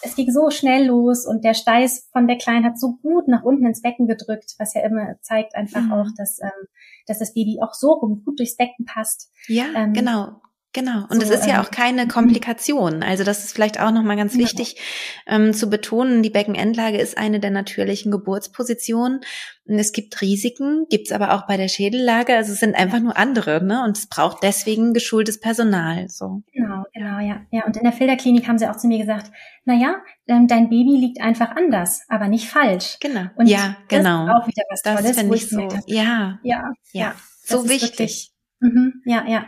es 0.01 0.15
ging 0.15 0.31
so 0.31 0.49
schnell 0.49 0.87
los 0.87 1.25
und 1.25 1.43
der 1.43 1.53
Steiß 1.53 2.09
von 2.11 2.27
der 2.27 2.37
Kleinen 2.37 2.65
hat 2.65 2.79
so 2.79 2.97
gut 3.01 3.27
nach 3.27 3.43
unten 3.43 3.65
ins 3.65 3.81
Becken 3.81 4.07
gedrückt, 4.07 4.55
was 4.57 4.73
ja 4.73 4.81
immer 4.81 5.15
zeigt 5.21 5.55
einfach 5.55 5.81
mhm. 5.81 5.93
auch, 5.93 6.07
dass, 6.17 6.39
ähm, 6.41 6.67
dass 7.05 7.19
das 7.19 7.33
Baby 7.33 7.59
auch 7.61 7.73
so 7.73 7.93
rum 7.93 8.23
gut 8.25 8.39
durchs 8.39 8.57
Becken 8.57 8.85
passt. 8.85 9.31
Ja, 9.47 9.65
ähm, 9.75 9.93
genau. 9.93 10.41
Genau. 10.73 11.05
Und 11.09 11.23
es 11.23 11.29
so, 11.29 11.33
ist 11.33 11.47
ja 11.47 11.55
ähm, 11.55 11.61
auch 11.61 11.71
keine 11.71 12.05
mhm. 12.05 12.09
Komplikation. 12.09 13.01
Also 13.01 13.23
das 13.23 13.43
ist 13.43 13.53
vielleicht 13.53 13.79
auch 13.79 13.91
nochmal 13.91 14.17
ganz 14.17 14.37
wichtig 14.37 14.79
ähm, 15.25 15.53
zu 15.53 15.69
betonen. 15.69 16.21
Die 16.21 16.29
Beckenendlage 16.29 16.97
ist 16.97 17.17
eine 17.17 17.39
der 17.39 17.51
natürlichen 17.51 18.11
Geburtspositionen. 18.11 19.21
Es 19.65 19.91
gibt 19.91 20.21
Risiken, 20.21 20.85
gibt's 20.89 21.11
aber 21.11 21.33
auch 21.33 21.47
bei 21.47 21.57
der 21.57 21.67
Schädellage. 21.67 22.35
Also 22.35 22.53
es 22.53 22.59
sind 22.59 22.75
einfach 22.75 22.99
nur 22.99 23.17
andere, 23.17 23.63
ne? 23.63 23.83
Und 23.83 23.97
es 23.97 24.07
braucht 24.07 24.43
deswegen 24.43 24.93
geschultes 24.93 25.39
Personal. 25.39 26.09
So. 26.09 26.43
Genau, 26.53 26.83
genau, 26.93 27.19
ja. 27.19 27.41
Ja. 27.49 27.65
Und 27.65 27.75
in 27.75 27.83
der 27.83 27.93
Filterklinik 27.93 28.47
haben 28.47 28.57
sie 28.57 28.69
auch 28.69 28.77
zu 28.77 28.87
mir 28.87 28.99
gesagt, 28.99 29.31
na 29.65 29.73
ja, 29.73 29.95
ähm, 30.27 30.47
dein 30.47 30.69
Baby 30.69 30.97
liegt 30.97 31.21
einfach 31.21 31.55
anders, 31.55 32.03
aber 32.07 32.27
nicht 32.27 32.49
falsch. 32.49 32.97
Genau. 32.99 33.25
Und 33.35 33.47
ja, 33.47 33.77
genau. 33.87 34.27
auch 34.27 34.47
wieder 34.47 34.63
was 34.69 34.81
das 34.83 35.01
Tolles, 35.01 35.27
wo 35.27 35.33
ich 35.33 35.49
so, 35.49 35.67
ja, 35.87 36.39
ja, 36.43 36.71
ja, 36.91 37.15
so 37.43 37.67
wichtig. 37.67 38.31
Mhm, 38.59 39.01
ja, 39.05 39.25
ja. 39.27 39.45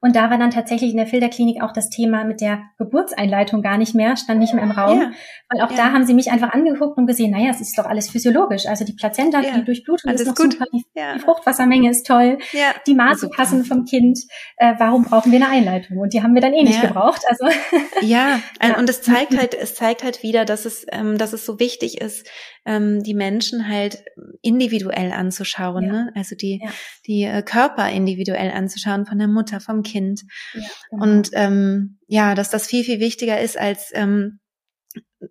Und 0.00 0.16
da 0.16 0.30
war 0.30 0.38
dann 0.38 0.50
tatsächlich 0.50 0.90
in 0.90 0.96
der 0.96 1.06
Filterklinik 1.06 1.62
auch 1.62 1.72
das 1.72 1.88
Thema 1.90 2.24
mit 2.24 2.40
der 2.40 2.62
Geburtseinleitung 2.78 3.62
gar 3.62 3.78
nicht 3.78 3.94
mehr, 3.94 4.16
stand 4.16 4.40
nicht 4.40 4.54
mehr 4.54 4.62
im 4.62 4.70
Raum. 4.70 5.00
Ja. 5.00 5.10
Weil 5.48 5.62
auch 5.62 5.70
ja. 5.70 5.76
da 5.76 5.92
haben 5.92 6.04
sie 6.04 6.14
mich 6.14 6.30
einfach 6.30 6.52
angeguckt 6.52 6.98
und 6.98 7.06
gesehen, 7.06 7.30
naja, 7.30 7.50
es 7.50 7.60
ist 7.60 7.78
doch 7.78 7.86
alles 7.86 8.10
physiologisch. 8.10 8.66
Also 8.66 8.84
die 8.84 8.92
Plazenta, 8.92 9.40
ja. 9.40 9.56
die 9.56 9.64
Durchblutung 9.64 10.10
alles 10.10 10.22
ist 10.22 10.28
noch 10.28 10.34
gut. 10.34 10.52
super, 10.52 10.66
die, 10.72 10.84
die, 10.94 11.18
Fruchtwassermenge 11.20 11.90
ist 11.90 12.06
toll, 12.06 12.38
die 12.86 12.94
Maße 12.94 13.28
passen 13.30 13.64
vom 13.64 13.84
Kind. 13.84 14.18
Äh, 14.56 14.74
warum 14.78 15.04
brauchen 15.04 15.32
wir 15.32 15.38
eine 15.38 15.48
Einleitung? 15.48 15.98
Und 15.98 16.12
die 16.12 16.22
haben 16.22 16.34
wir 16.34 16.42
dann 16.42 16.52
eh 16.52 16.62
nicht 16.62 16.80
gebraucht. 16.80 17.22
Also 17.28 17.46
ja, 18.02 18.40
und 18.78 18.88
es 18.88 19.02
zeigt 19.02 19.36
halt, 19.36 19.54
es 19.54 19.74
zeigt 19.74 20.04
halt 20.04 20.22
wieder, 20.22 20.44
dass 20.44 20.64
es, 20.64 20.86
ähm, 20.90 21.18
dass 21.18 21.32
es 21.32 21.46
so 21.46 21.58
wichtig 21.58 22.00
ist, 22.00 22.28
ähm, 22.66 23.02
die 23.02 23.14
Menschen 23.14 23.68
halt 23.68 24.04
individuell 24.42 25.12
anzuschauen, 25.12 25.84
ja. 25.84 25.92
ne? 25.92 26.12
also 26.14 26.34
die, 26.34 26.60
ja. 26.62 26.70
die 27.06 27.22
äh, 27.22 27.42
Körper 27.42 27.90
individuell 27.90 28.50
anzuschauen 28.50 29.06
von 29.06 29.18
der 29.18 29.28
Mutter, 29.28 29.60
vom 29.60 29.82
Kind. 29.82 30.22
Ja, 30.52 30.60
genau. 30.90 31.02
Und 31.02 31.30
ähm, 31.32 31.98
ja, 32.08 32.34
dass 32.34 32.50
das 32.50 32.66
viel, 32.66 32.84
viel 32.84 33.00
wichtiger 33.00 33.40
ist, 33.40 33.56
als 33.56 33.90
ähm, 33.94 34.40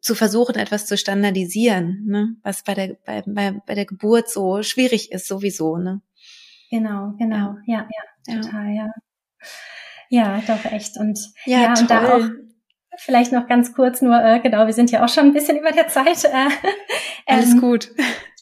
zu 0.02 0.16
versuchen, 0.16 0.56
etwas 0.56 0.86
zu 0.86 0.98
standardisieren, 0.98 2.06
ne? 2.06 2.36
was 2.42 2.64
bei 2.64 2.74
der, 2.74 2.98
bei, 3.06 3.24
bei, 3.28 3.52
bei 3.66 3.76
der 3.76 3.86
Geburt 3.86 4.30
so 4.30 4.64
schwierig 4.64 5.12
ist, 5.12 5.28
sowieso. 5.28 5.78
Ne? 5.78 6.02
Genau, 6.72 7.14
genau, 7.20 7.56
ja, 7.68 7.88
ja, 8.28 8.42
total, 8.42 8.74
ja. 8.74 8.92
Ja, 10.10 10.42
doch, 10.48 10.64
echt. 10.72 10.98
Und 10.98 11.20
ja, 11.46 11.62
ja 11.62 11.74
und 11.80 11.90
da 11.90 12.16
auch 12.16 12.30
Vielleicht 12.98 13.32
noch 13.32 13.48
ganz 13.48 13.74
kurz 13.74 14.02
nur, 14.02 14.22
äh, 14.22 14.40
genau, 14.40 14.66
wir 14.66 14.74
sind 14.74 14.92
ja 14.92 15.04
auch 15.04 15.10
schon 15.10 15.26
ein 15.26 15.34
bisschen 15.34 15.58
über 15.58 15.72
der 15.72 15.88
Zeit. 15.88 16.26
Äh, 16.26 16.50
Alles 17.28 17.54
ähm, 17.54 17.62
gut. 17.62 17.92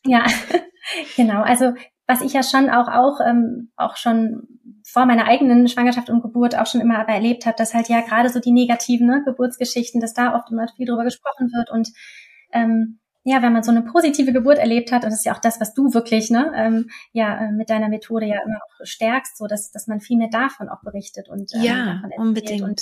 Ja, 0.06 0.26
genau. 1.16 1.42
Also 1.42 1.74
was 2.08 2.22
ich 2.22 2.34
ja 2.34 2.44
schon 2.44 2.70
auch 2.70 2.88
auch 2.88 3.20
ähm, 3.26 3.72
auch 3.78 3.96
schon 3.96 4.48
vor 4.86 5.06
meiner 5.06 5.26
eigenen 5.26 5.68
Schwangerschaft 5.68 6.10
und 6.10 6.22
Geburt 6.22 6.58
auch 6.58 6.68
schon 6.68 6.82
immer 6.82 7.00
aber 7.00 7.14
erlebt 7.14 7.46
habe, 7.46 7.56
dass 7.58 7.74
halt 7.74 7.88
ja 7.88 8.02
gerade 8.02 8.30
so 8.30 8.40
die 8.40 8.52
negativen 8.52 9.08
ne, 9.08 9.24
Geburtsgeschichten, 9.26 10.02
dass 10.02 10.14
da 10.14 10.36
oft 10.36 10.52
immer 10.52 10.68
viel 10.76 10.86
drüber 10.86 11.06
gesprochen 11.06 11.52
wird 11.54 11.72
und 11.72 11.90
ähm, 12.52 13.00
ja, 13.26 13.42
wenn 13.42 13.54
man 13.54 13.64
so 13.64 13.72
eine 13.72 13.84
positive 13.84 14.34
Geburt 14.34 14.58
erlebt 14.58 14.92
hat, 14.92 15.04
und 15.04 15.12
das 15.12 15.20
ist 15.20 15.26
ja 15.26 15.34
auch 15.34 15.40
das, 15.40 15.62
was 15.62 15.74
du 15.74 15.94
wirklich, 15.94 16.30
ne, 16.30 16.52
ähm, 16.56 16.90
ja, 17.14 17.38
äh, 17.38 17.52
mit 17.52 17.70
deiner 17.70 17.88
Methode 17.88 18.26
ja 18.26 18.42
immer 18.44 18.58
auch 18.58 18.86
stärkst, 18.86 19.38
so 19.38 19.48
dass, 19.48 19.72
dass 19.72 19.88
man 19.88 20.02
viel 20.02 20.18
mehr 20.18 20.28
davon 20.30 20.68
auch 20.68 20.82
berichtet 20.84 21.30
und 21.30 21.54
ähm, 21.56 21.62
ja, 21.62 22.02
unbedingt. 22.18 22.64
Und 22.64 22.82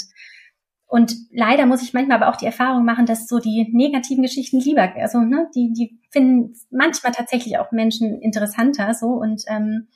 und 0.92 1.16
leider 1.32 1.66
muss 1.68 1.82
ich 1.82 1.94
manchmal 1.94 2.22
aber 2.22 2.28
auch 2.28 2.36
die 2.36 2.46
Erfahrung 2.46 2.84
machen, 2.84 3.06
dass 3.06 3.26
so 3.26 3.40
die 3.40 3.70
negativen 3.72 4.24
Geschichten 4.24 4.60
lieber, 4.60 4.94
also 4.98 5.22
ne, 5.22 5.50
die, 5.56 5.72
die 5.72 5.98
finden 6.10 6.54
manchmal 6.70 7.14
tatsächlich 7.14 7.58
auch 7.60 7.72
Menschen 7.72 8.20
interessanter 8.20 8.94
so 8.94 9.08
und 9.08 9.44
ähm, 9.48 9.88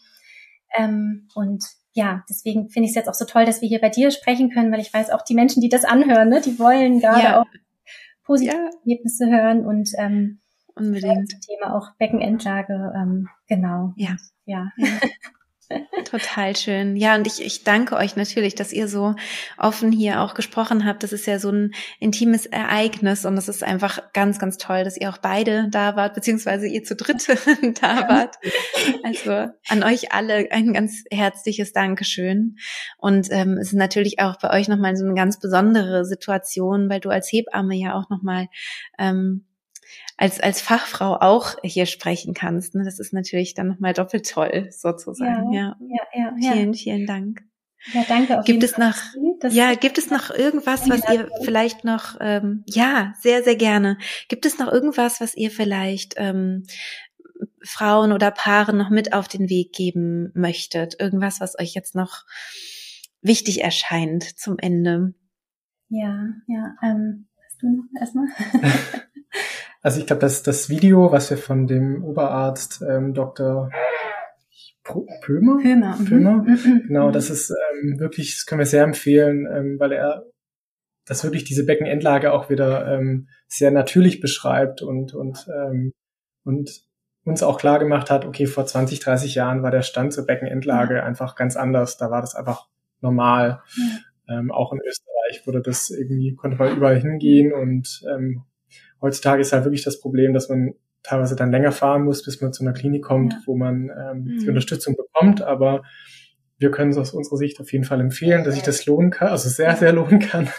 ähm, 0.73 1.27
und 1.35 1.65
ja, 1.91 2.23
deswegen 2.29 2.69
finde 2.69 2.85
ich 2.85 2.91
es 2.91 2.95
jetzt 2.95 3.09
auch 3.09 3.13
so 3.13 3.25
toll, 3.25 3.43
dass 3.43 3.61
wir 3.61 3.67
hier 3.67 3.81
bei 3.81 3.89
dir 3.89 4.09
sprechen 4.09 4.51
können, 4.51 4.71
weil 4.71 4.79
ich 4.79 4.93
weiß 4.93 5.09
auch 5.09 5.21
die 5.21 5.35
Menschen, 5.35 5.59
die 5.59 5.67
das 5.67 5.83
anhören, 5.83 6.29
ne, 6.29 6.39
die 6.39 6.57
wollen 6.59 7.01
gerade 7.01 7.23
ja. 7.23 7.41
auch 7.41 7.47
positive 8.23 8.55
ja. 8.55 8.69
Ergebnisse 8.85 9.29
hören 9.29 9.65
und 9.65 9.89
ähm, 9.97 10.39
unbedingt 10.75 11.33
das 11.33 11.41
Thema 11.41 11.75
auch 11.75 11.93
Beckenendlage, 11.97 12.93
ähm, 12.95 13.27
genau. 13.49 13.91
Ja, 13.97 14.15
ja. 14.45 14.71
ja. 14.77 14.87
Total 16.05 16.55
schön. 16.55 16.95
Ja, 16.95 17.15
und 17.15 17.25
ich, 17.25 17.43
ich 17.43 17.63
danke 17.63 17.95
euch 17.95 18.15
natürlich, 18.15 18.53
dass 18.53 18.71
ihr 18.71 18.87
so 18.87 19.15
offen 19.57 19.91
hier 19.91 20.21
auch 20.21 20.35
gesprochen 20.35 20.85
habt. 20.85 21.01
Das 21.01 21.11
ist 21.11 21.25
ja 21.25 21.39
so 21.39 21.49
ein 21.49 21.73
intimes 21.99 22.45
Ereignis 22.45 23.25
und 23.25 23.37
es 23.37 23.47
ist 23.47 23.63
einfach 23.63 24.13
ganz, 24.13 24.37
ganz 24.37 24.57
toll, 24.57 24.83
dass 24.83 24.97
ihr 24.97 25.09
auch 25.09 25.17
beide 25.17 25.67
da 25.71 25.95
wart, 25.95 26.13
beziehungsweise 26.13 26.67
ihr 26.67 26.83
zu 26.83 26.95
dritt 26.95 27.27
da 27.81 28.07
wart. 28.07 28.35
Also 29.03 29.51
an 29.67 29.83
euch 29.83 30.11
alle 30.11 30.51
ein 30.51 30.73
ganz 30.73 31.03
herzliches 31.11 31.73
Dankeschön. 31.73 32.57
Und 32.97 33.27
ähm, 33.31 33.57
es 33.57 33.67
ist 33.67 33.73
natürlich 33.73 34.19
auch 34.19 34.37
bei 34.39 34.51
euch 34.51 34.67
nochmal 34.67 34.95
so 34.95 35.05
eine 35.05 35.15
ganz 35.15 35.39
besondere 35.39 36.05
Situation, 36.05 36.89
weil 36.89 36.99
du 36.99 37.09
als 37.09 37.31
Hebamme 37.31 37.75
ja 37.75 37.95
auch 37.95 38.09
nochmal 38.09 38.47
ähm, 38.99 39.45
als, 40.17 40.39
als 40.39 40.61
Fachfrau 40.61 41.17
auch 41.19 41.55
hier 41.63 41.85
sprechen 41.85 42.33
kannst. 42.33 42.75
Ne? 42.75 42.83
Das 42.83 42.99
ist 42.99 43.13
natürlich 43.13 43.53
dann 43.53 43.67
nochmal 43.67 43.93
doppelt 43.93 44.29
toll, 44.29 44.69
sozusagen. 44.71 45.51
Ja, 45.51 45.75
ja, 45.81 46.03
ja. 46.13 46.33
ja 46.37 46.53
vielen, 46.53 46.73
vielen 46.73 47.05
Dank. 47.05 47.41
Ja, 47.93 48.03
danke. 48.07 48.39
Auf 48.39 48.45
gibt 48.45 48.63
es 48.63 48.77
noch, 48.77 48.95
ja, 49.49 49.75
gibt 49.75 49.97
es 49.97 50.09
noch 50.09 50.31
irgendwas, 50.31 50.89
was 50.89 51.01
ihr 51.11 51.29
vielleicht 51.43 51.83
noch, 51.83 52.15
ähm, 52.19 52.63
ja, 52.67 53.13
sehr, 53.19 53.43
sehr 53.43 53.55
gerne. 53.55 53.97
Gibt 54.27 54.45
es 54.45 54.57
noch 54.57 54.71
irgendwas, 54.71 55.21
was 55.21 55.35
ihr 55.35 55.51
vielleicht 55.51 56.15
ähm, 56.17 56.65
Frauen 57.63 58.11
oder 58.11 58.31
Paaren 58.31 58.77
noch 58.77 58.89
mit 58.89 59.13
auf 59.13 59.27
den 59.27 59.49
Weg 59.49 59.73
geben 59.73 60.31
möchtet? 60.33 60.99
Irgendwas, 60.99 61.41
was 61.41 61.59
euch 61.59 61.75
jetzt 61.75 61.93
noch 61.93 62.23
wichtig 63.21 63.61
erscheint 63.63 64.23
zum 64.23 64.57
Ende? 64.57 65.13
Ja, 65.89 66.29
ja. 66.47 66.75
Ähm, 66.81 67.27
hast 67.45 67.61
du 67.61 67.67
noch 67.69 67.99
erstmal? 67.99 68.27
Also 69.85 69.99
ich 69.99 70.07
glaube, 70.07 70.21
dass 70.21 70.41
das 70.41 70.67
Video, 70.67 71.11
was 71.11 71.29
wir 71.29 71.37
von 71.37 71.67
dem 71.67 72.03
Oberarzt 72.03 72.83
ähm, 72.89 73.13
Dr. 73.13 73.69
Pömer? 74.83 75.59
Pömer. 75.61 75.95
Mhm. 75.99 76.05
Pömer. 76.05 76.37
Mhm. 76.37 76.83
Genau, 76.87 77.11
das 77.11 77.29
ist 77.29 77.51
ähm, 77.51 77.99
wirklich, 77.99 78.33
das 78.33 78.47
können 78.47 78.57
wir 78.57 78.65
sehr 78.65 78.83
empfehlen, 78.83 79.45
ähm, 79.45 79.79
weil 79.79 79.91
er 79.91 80.25
das 81.05 81.23
wirklich 81.23 81.43
diese 81.43 81.67
Beckenendlage 81.67 82.33
auch 82.33 82.49
wieder 82.49 82.95
ähm, 82.95 83.27
sehr 83.47 83.69
natürlich 83.69 84.21
beschreibt 84.21 84.81
und 84.81 85.13
und 85.13 85.45
ähm, 85.55 85.91
und 86.43 86.81
uns 87.23 87.43
auch 87.43 87.59
klar 87.59 87.77
gemacht 87.77 88.09
hat, 88.09 88.25
okay, 88.25 88.47
vor 88.47 88.65
20, 88.65 89.01
30 89.01 89.35
Jahren 89.35 89.61
war 89.61 89.69
der 89.69 89.83
Stand 89.83 90.13
zur 90.13 90.25
Beckenendlage 90.25 90.95
ja. 90.95 91.03
einfach 91.03 91.35
ganz 91.35 91.55
anders. 91.55 91.97
Da 91.97 92.09
war 92.09 92.21
das 92.21 92.33
einfach 92.33 92.69
normal. 93.01 93.61
Ja. 93.77 94.39
Ähm, 94.39 94.51
auch 94.51 94.73
in 94.73 94.79
Österreich 94.79 95.45
wurde 95.45 95.61
das 95.61 95.91
irgendwie, 95.91 96.33
konnte 96.33 96.57
man 96.57 96.75
überall 96.75 96.99
hingehen 96.99 97.53
und 97.53 98.01
ähm, 98.11 98.45
heutzutage 99.05 99.41
ist 99.41 99.53
halt 99.53 99.65
wirklich 99.65 99.83
das 99.83 100.01
Problem, 100.01 100.33
dass 100.33 100.49
man 100.49 100.73
teilweise 101.03 101.35
dann 101.35 101.51
länger 101.51 101.71
fahren 101.71 102.03
muss, 102.03 102.23
bis 102.23 102.41
man 102.41 102.51
zu 102.51 102.63
einer 102.63 102.73
Klinik 102.73 103.03
kommt, 103.03 103.33
ja. 103.33 103.39
wo 103.45 103.55
man 103.55 103.91
ähm, 103.95 104.23
mhm. 104.23 104.39
die 104.39 104.49
Unterstützung 104.49 104.95
bekommt. 104.95 105.41
Aber 105.41 105.83
wir 106.57 106.71
können 106.71 106.91
es 106.91 106.97
aus 106.97 107.13
unserer 107.13 107.37
Sicht 107.37 107.59
auf 107.59 107.71
jeden 107.71 107.83
Fall 107.83 108.01
empfehlen, 108.01 108.43
dass 108.43 108.55
sich 108.55 108.63
das 108.63 108.85
lohnen 108.85 109.11
kann, 109.11 109.27
also 109.27 109.47
sehr, 109.47 109.75
sehr 109.75 109.93
lohnen 109.93 110.19
kann. 110.19 110.49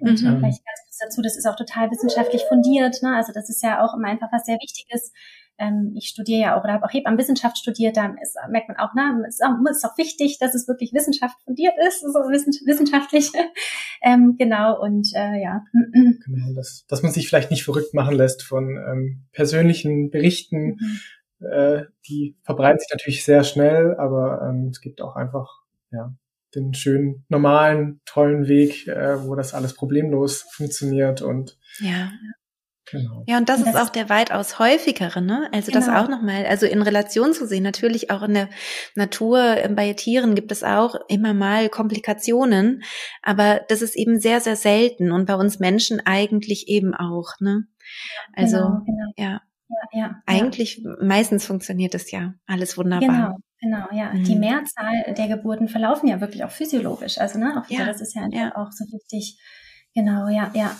Und 0.00 0.20
mhm. 0.20 0.38
vielleicht 0.38 0.64
ganz 0.64 0.80
kurz 0.84 0.98
dazu, 0.98 1.22
das 1.22 1.36
ist 1.36 1.46
auch 1.46 1.56
total 1.56 1.90
wissenschaftlich 1.90 2.42
fundiert. 2.48 3.02
Ne? 3.02 3.14
Also 3.14 3.32
das 3.32 3.48
ist 3.48 3.62
ja 3.62 3.84
auch 3.84 3.94
immer 3.94 4.08
einfach 4.08 4.32
was 4.32 4.44
sehr 4.44 4.56
Wichtiges, 4.56 5.12
ähm, 5.58 5.92
ich 5.96 6.08
studiere 6.08 6.40
ja 6.40 6.56
auch 6.58 6.64
oder 6.64 6.74
habe 6.74 6.84
auch 6.84 6.92
Hebammenwissenschaft 6.92 7.58
studiert, 7.58 7.96
da 7.96 8.14
ist, 8.22 8.36
merkt 8.50 8.68
man 8.68 8.78
auch, 8.78 8.94
ne, 8.94 9.24
ist 9.28 9.42
auch, 9.42 9.54
ist 9.70 9.84
auch 9.84 9.96
wichtig, 9.98 10.38
dass 10.38 10.54
es 10.54 10.68
wirklich 10.68 10.92
Wissenschaft 10.92 11.36
fundiert 11.44 11.74
ist, 11.86 12.00
so 12.00 12.08
wissenschaftlich. 12.08 13.30
ähm, 14.02 14.36
genau, 14.38 14.80
und 14.80 15.08
äh, 15.14 15.42
ja. 15.42 15.64
Genau, 15.92 16.52
dass, 16.54 16.84
dass 16.88 17.02
man 17.02 17.12
sich 17.12 17.28
vielleicht 17.28 17.50
nicht 17.50 17.64
verrückt 17.64 17.94
machen 17.94 18.16
lässt 18.16 18.42
von 18.42 18.76
ähm, 18.76 19.24
persönlichen 19.32 20.10
Berichten. 20.10 20.78
Mhm. 21.40 21.46
äh, 21.46 21.84
die 22.08 22.36
verbreiten 22.42 22.80
sich 22.80 22.90
natürlich 22.90 23.24
sehr 23.24 23.44
schnell, 23.44 23.94
aber 23.96 24.48
ähm, 24.48 24.68
es 24.70 24.80
gibt 24.80 25.00
auch 25.00 25.16
einfach 25.16 25.62
ja 25.90 26.14
den 26.54 26.74
schönen, 26.74 27.24
normalen, 27.28 28.00
tollen 28.04 28.46
Weg, 28.46 28.86
äh, 28.86 29.24
wo 29.24 29.34
das 29.34 29.54
alles 29.54 29.74
problemlos 29.74 30.42
funktioniert 30.50 31.22
und 31.22 31.58
ja. 31.78 32.10
Genau. 32.90 33.22
Ja, 33.26 33.38
und 33.38 33.48
das, 33.48 33.60
das 33.62 33.74
ist 33.74 33.80
auch 33.80 33.90
der 33.90 34.08
weitaus 34.08 34.58
häufigere, 34.58 35.22
ne? 35.22 35.48
Also 35.52 35.70
genau. 35.70 35.86
das 35.86 35.94
auch 35.94 36.08
nochmal, 36.08 36.46
also 36.46 36.66
in 36.66 36.82
Relation 36.82 37.32
zu 37.32 37.46
sehen, 37.46 37.62
natürlich 37.62 38.10
auch 38.10 38.22
in 38.22 38.34
der 38.34 38.48
Natur, 38.96 39.40
äh, 39.40 39.68
bei 39.68 39.92
Tieren 39.92 40.34
gibt 40.34 40.50
es 40.50 40.64
auch 40.64 40.96
immer 41.08 41.32
mal 41.32 41.68
Komplikationen, 41.68 42.82
aber 43.22 43.60
das 43.68 43.82
ist 43.82 43.96
eben 43.96 44.20
sehr, 44.20 44.40
sehr 44.40 44.56
selten 44.56 45.12
und 45.12 45.26
bei 45.26 45.36
uns 45.36 45.60
Menschen 45.60 46.00
eigentlich 46.04 46.68
eben 46.68 46.94
auch, 46.94 47.38
ne? 47.40 47.64
Also, 48.34 48.56
genau, 48.56 48.82
genau. 48.84 49.12
ja. 49.16 49.40
Ja, 49.92 50.00
ja, 50.00 50.22
Eigentlich 50.26 50.82
ja. 50.84 50.96
meistens 51.00 51.46
funktioniert 51.46 51.94
das 51.94 52.10
ja 52.10 52.34
alles 52.46 52.76
wunderbar. 52.76 53.38
Genau, 53.60 53.86
genau, 53.86 53.98
ja. 53.98 54.12
Mhm. 54.12 54.24
Die 54.24 54.36
Mehrzahl 54.36 55.14
der 55.16 55.28
Geburten 55.28 55.68
verlaufen 55.68 56.08
ja 56.08 56.20
wirklich 56.20 56.44
auch 56.44 56.50
physiologisch. 56.50 57.16
Also, 57.16 57.38
ne, 57.38 57.58
auch 57.58 57.70
wieder, 57.70 57.86
das 57.86 58.02
ist 58.02 58.14
ja, 58.14 58.28
ja 58.30 58.54
auch 58.54 58.70
so 58.70 58.84
wichtig. 58.92 59.38
Genau, 59.94 60.28
ja, 60.28 60.50
ja. 60.54 60.76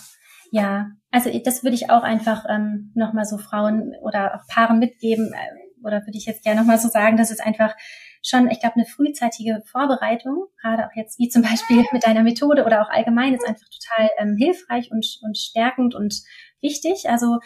Ja, 0.53 0.91
also 1.11 1.31
das 1.43 1.65
würde 1.65 1.75
ich 1.75 1.89
auch 1.89 2.03
einfach 2.03 2.45
ähm, 2.47 2.93
nochmal 2.95 3.25
so 3.25 3.39
Frauen 3.39 3.95
oder 4.03 4.35
auch 4.35 4.47
Paaren 4.49 4.79
mitgeben, 4.79 5.33
äh, 5.33 5.87
oder 5.87 6.03
würde 6.07 6.19
ich 6.19 6.27
jetzt 6.27 6.45
gerne 6.45 6.61
nochmal 6.61 6.79
so 6.79 6.89
sagen, 6.89 7.17
dass 7.17 7.31
es 7.31 7.41
einfach 7.41 7.75
schon, 8.23 8.51
ich 8.51 8.61
glaube, 8.61 8.77
eine 8.77 8.85
frühzeitige 8.85 9.63
Vorbereitung, 9.65 10.45
gerade 10.61 10.87
auch 10.87 10.95
jetzt 10.95 11.19
wie 11.19 11.31
zum 11.31 11.41
Beispiel 11.43 11.83
mit 11.93 12.07
deiner 12.07 12.23
Methode 12.23 12.67
oder 12.67 12.83
auch 12.83 12.91
allgemein, 12.91 13.33
ist 13.33 13.49
einfach 13.49 13.67
total 13.67 14.11
ähm, 14.19 14.37
hilfreich 14.37 14.91
und, 14.93 15.07
und 15.23 15.39
stärkend 15.39 15.95
und 15.95 16.21
wichtig. 16.61 17.09
Also 17.09 17.39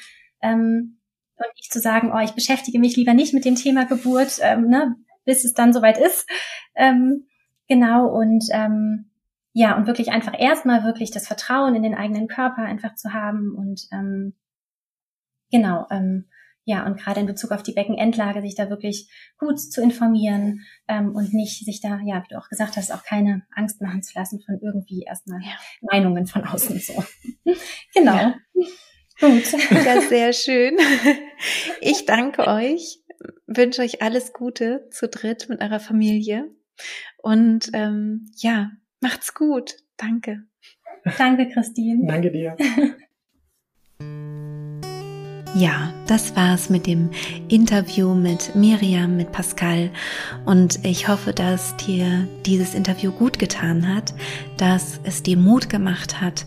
ähm, 0.43 0.99
und 1.37 1.55
nicht 1.57 1.73
zu 1.73 1.79
sagen, 1.79 2.11
oh, 2.13 2.19
ich 2.19 2.33
beschäftige 2.33 2.81
mich 2.81 2.97
lieber 2.97 3.15
nicht 3.15 3.35
mit 3.35 3.45
dem 3.45 3.55
Thema 3.55 3.85
Geburt, 3.85 4.41
ähm, 4.43 4.69
ne, 4.69 4.97
bis 5.25 5.45
es 5.45 5.55
dann 5.55 5.73
soweit 5.73 5.99
ist. 5.99 6.29
Ähm, 6.75 7.29
genau, 7.69 8.09
und 8.09 8.47
ähm, 8.51 9.13
ja, 9.59 9.75
und 9.75 9.87
wirklich 9.87 10.11
einfach 10.11 10.35
erstmal 10.39 10.85
wirklich 10.85 11.11
das 11.11 11.27
Vertrauen 11.27 11.75
in 11.75 11.83
den 11.83 11.95
eigenen 11.95 12.29
Körper 12.29 12.61
einfach 12.61 12.95
zu 12.95 13.15
haben 13.15 13.55
und 13.57 13.89
ähm, 13.91 14.35
genau, 15.51 15.87
ähm, 15.91 16.29
ja, 16.65 16.85
und 16.85 16.99
gerade 16.99 17.21
in 17.21 17.27
Bezug 17.27 17.53
auf 17.53 17.63
die 17.63 17.73
Beckenendlage 17.73 18.43
sich 18.43 18.55
da 18.55 18.69
wirklich 18.69 19.09
gut 19.39 19.59
zu 19.59 19.81
informieren 19.81 20.61
ähm, 20.89 21.17
und 21.17 21.33
nicht 21.33 21.65
sich 21.65 21.81
da, 21.81 21.99
ja, 22.05 22.23
wie 22.23 22.35
du 22.35 22.39
auch 22.39 22.51
gesagt 22.51 22.77
hast, 22.77 22.93
auch 22.93 23.03
keine 23.03 23.47
Angst 23.51 23.81
machen 23.81 24.03
zu 24.03 24.13
lassen 24.19 24.43
von 24.45 24.59
irgendwie 24.61 25.05
erstmal 25.05 25.41
ja. 25.41 25.57
Meinungen 25.81 26.27
von 26.27 26.45
außen 26.45 26.79
so. 26.79 27.03
genau. 27.95 28.15
Ja. 28.15 28.35
Gut. 29.19 29.53
Ja, 29.71 30.03
sehr 30.03 30.35
schön. 30.35 30.77
Ich 31.81 32.05
danke 32.05 32.47
euch, 32.47 32.99
wünsche 33.47 33.81
euch 33.81 34.03
alles 34.03 34.35
Gute 34.35 34.89
zu 34.91 35.09
dritt 35.09 35.49
mit 35.49 35.63
eurer 35.63 35.81
Familie 35.81 36.51
und 37.23 37.71
ähm, 37.73 38.31
ja, 38.37 38.71
Macht's 39.01 39.35
gut. 39.35 39.77
Danke. 39.97 40.45
Danke, 41.19 41.49
Christine. 41.49 42.07
Danke 42.07 42.31
dir. 42.31 42.57
Ja, 45.59 45.91
das 46.07 46.37
war's 46.37 46.69
mit 46.69 46.87
dem 46.87 47.09
Interview 47.49 48.13
mit 48.13 48.55
Miriam, 48.55 49.17
mit 49.17 49.33
Pascal. 49.33 49.91
Und 50.45 50.85
ich 50.85 51.09
hoffe, 51.09 51.33
dass 51.33 51.75
dir 51.79 52.29
dieses 52.45 52.75
Interview 52.75 53.11
gut 53.11 53.39
getan 53.39 53.89
hat, 53.89 54.13
dass 54.59 55.01
es 55.05 55.23
dir 55.23 55.39
Mut 55.39 55.71
gemacht 55.71 56.21
hat 56.21 56.45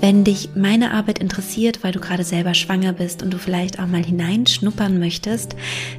Wenn 0.02 0.24
dich 0.24 0.52
meine 0.56 0.94
Arbeit 0.94 1.20
interessiert, 1.20 1.84
weil 1.84 1.92
du 1.92 2.00
gerade 2.00 2.24
selber 2.24 2.54
schwanger 2.54 2.94
bist 2.94 3.22
und 3.22 3.34
du 3.34 3.38
vielleicht 3.38 3.80
auch 3.80 3.88
mal 3.88 4.04
hineinschnuppern 4.04 4.98
möchtest, 4.98 5.58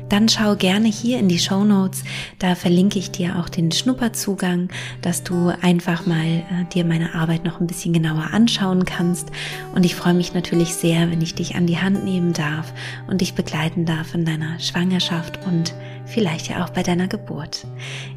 dann 0.08 0.30
schau 0.30 0.56
gerne 0.56 0.88
hier 0.88 1.18
in 1.18 1.28
die 1.28 1.38
Show 1.38 1.64
Notes. 1.64 2.02
Da 2.38 2.54
verlinke 2.54 2.98
ich 2.98 3.10
dir 3.10 3.38
auch 3.38 3.50
den 3.50 3.70
Schnupperzugang, 3.70 4.70
dass 5.02 5.22
du 5.22 5.52
einfach 5.60 6.06
mal 6.06 6.24
äh, 6.24 6.64
dir 6.72 6.86
meine 6.86 7.14
Arbeit 7.14 7.44
noch 7.44 7.60
ein 7.60 7.66
bisschen 7.66 7.92
genauer 7.92 8.30
anschauen 8.32 8.86
kannst. 8.86 9.28
Und 9.74 9.84
ich 9.84 9.94
freue 9.94 10.14
mich 10.14 10.32
natürlich 10.32 10.74
sehr, 10.74 11.10
wenn 11.10 11.20
ich 11.20 11.34
dich 11.34 11.54
an 11.54 11.66
die 11.66 11.78
Hand 11.78 12.02
nehmen 12.02 12.32
darf 12.32 12.72
und 13.06 13.20
dich 13.20 13.34
begleiten 13.34 13.84
darf 13.84 14.14
in 14.14 14.24
deiner 14.24 14.58
Schwangerschaft 14.60 15.40
und 15.46 15.74
vielleicht 16.06 16.48
ja 16.48 16.64
auch 16.64 16.70
bei 16.70 16.82
deiner 16.82 17.06
Geburt. 17.06 17.66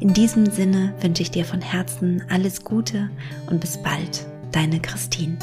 In 0.00 0.14
diesem 0.14 0.46
Sinne 0.46 0.94
wünsche 1.02 1.22
ich 1.22 1.30
dir 1.30 1.44
von 1.44 1.60
Herzen 1.60 2.22
alles 2.30 2.64
Gute 2.64 3.10
und 3.50 3.60
bis 3.60 3.76
bald, 3.82 4.26
deine 4.50 4.80
Christine. 4.80 5.36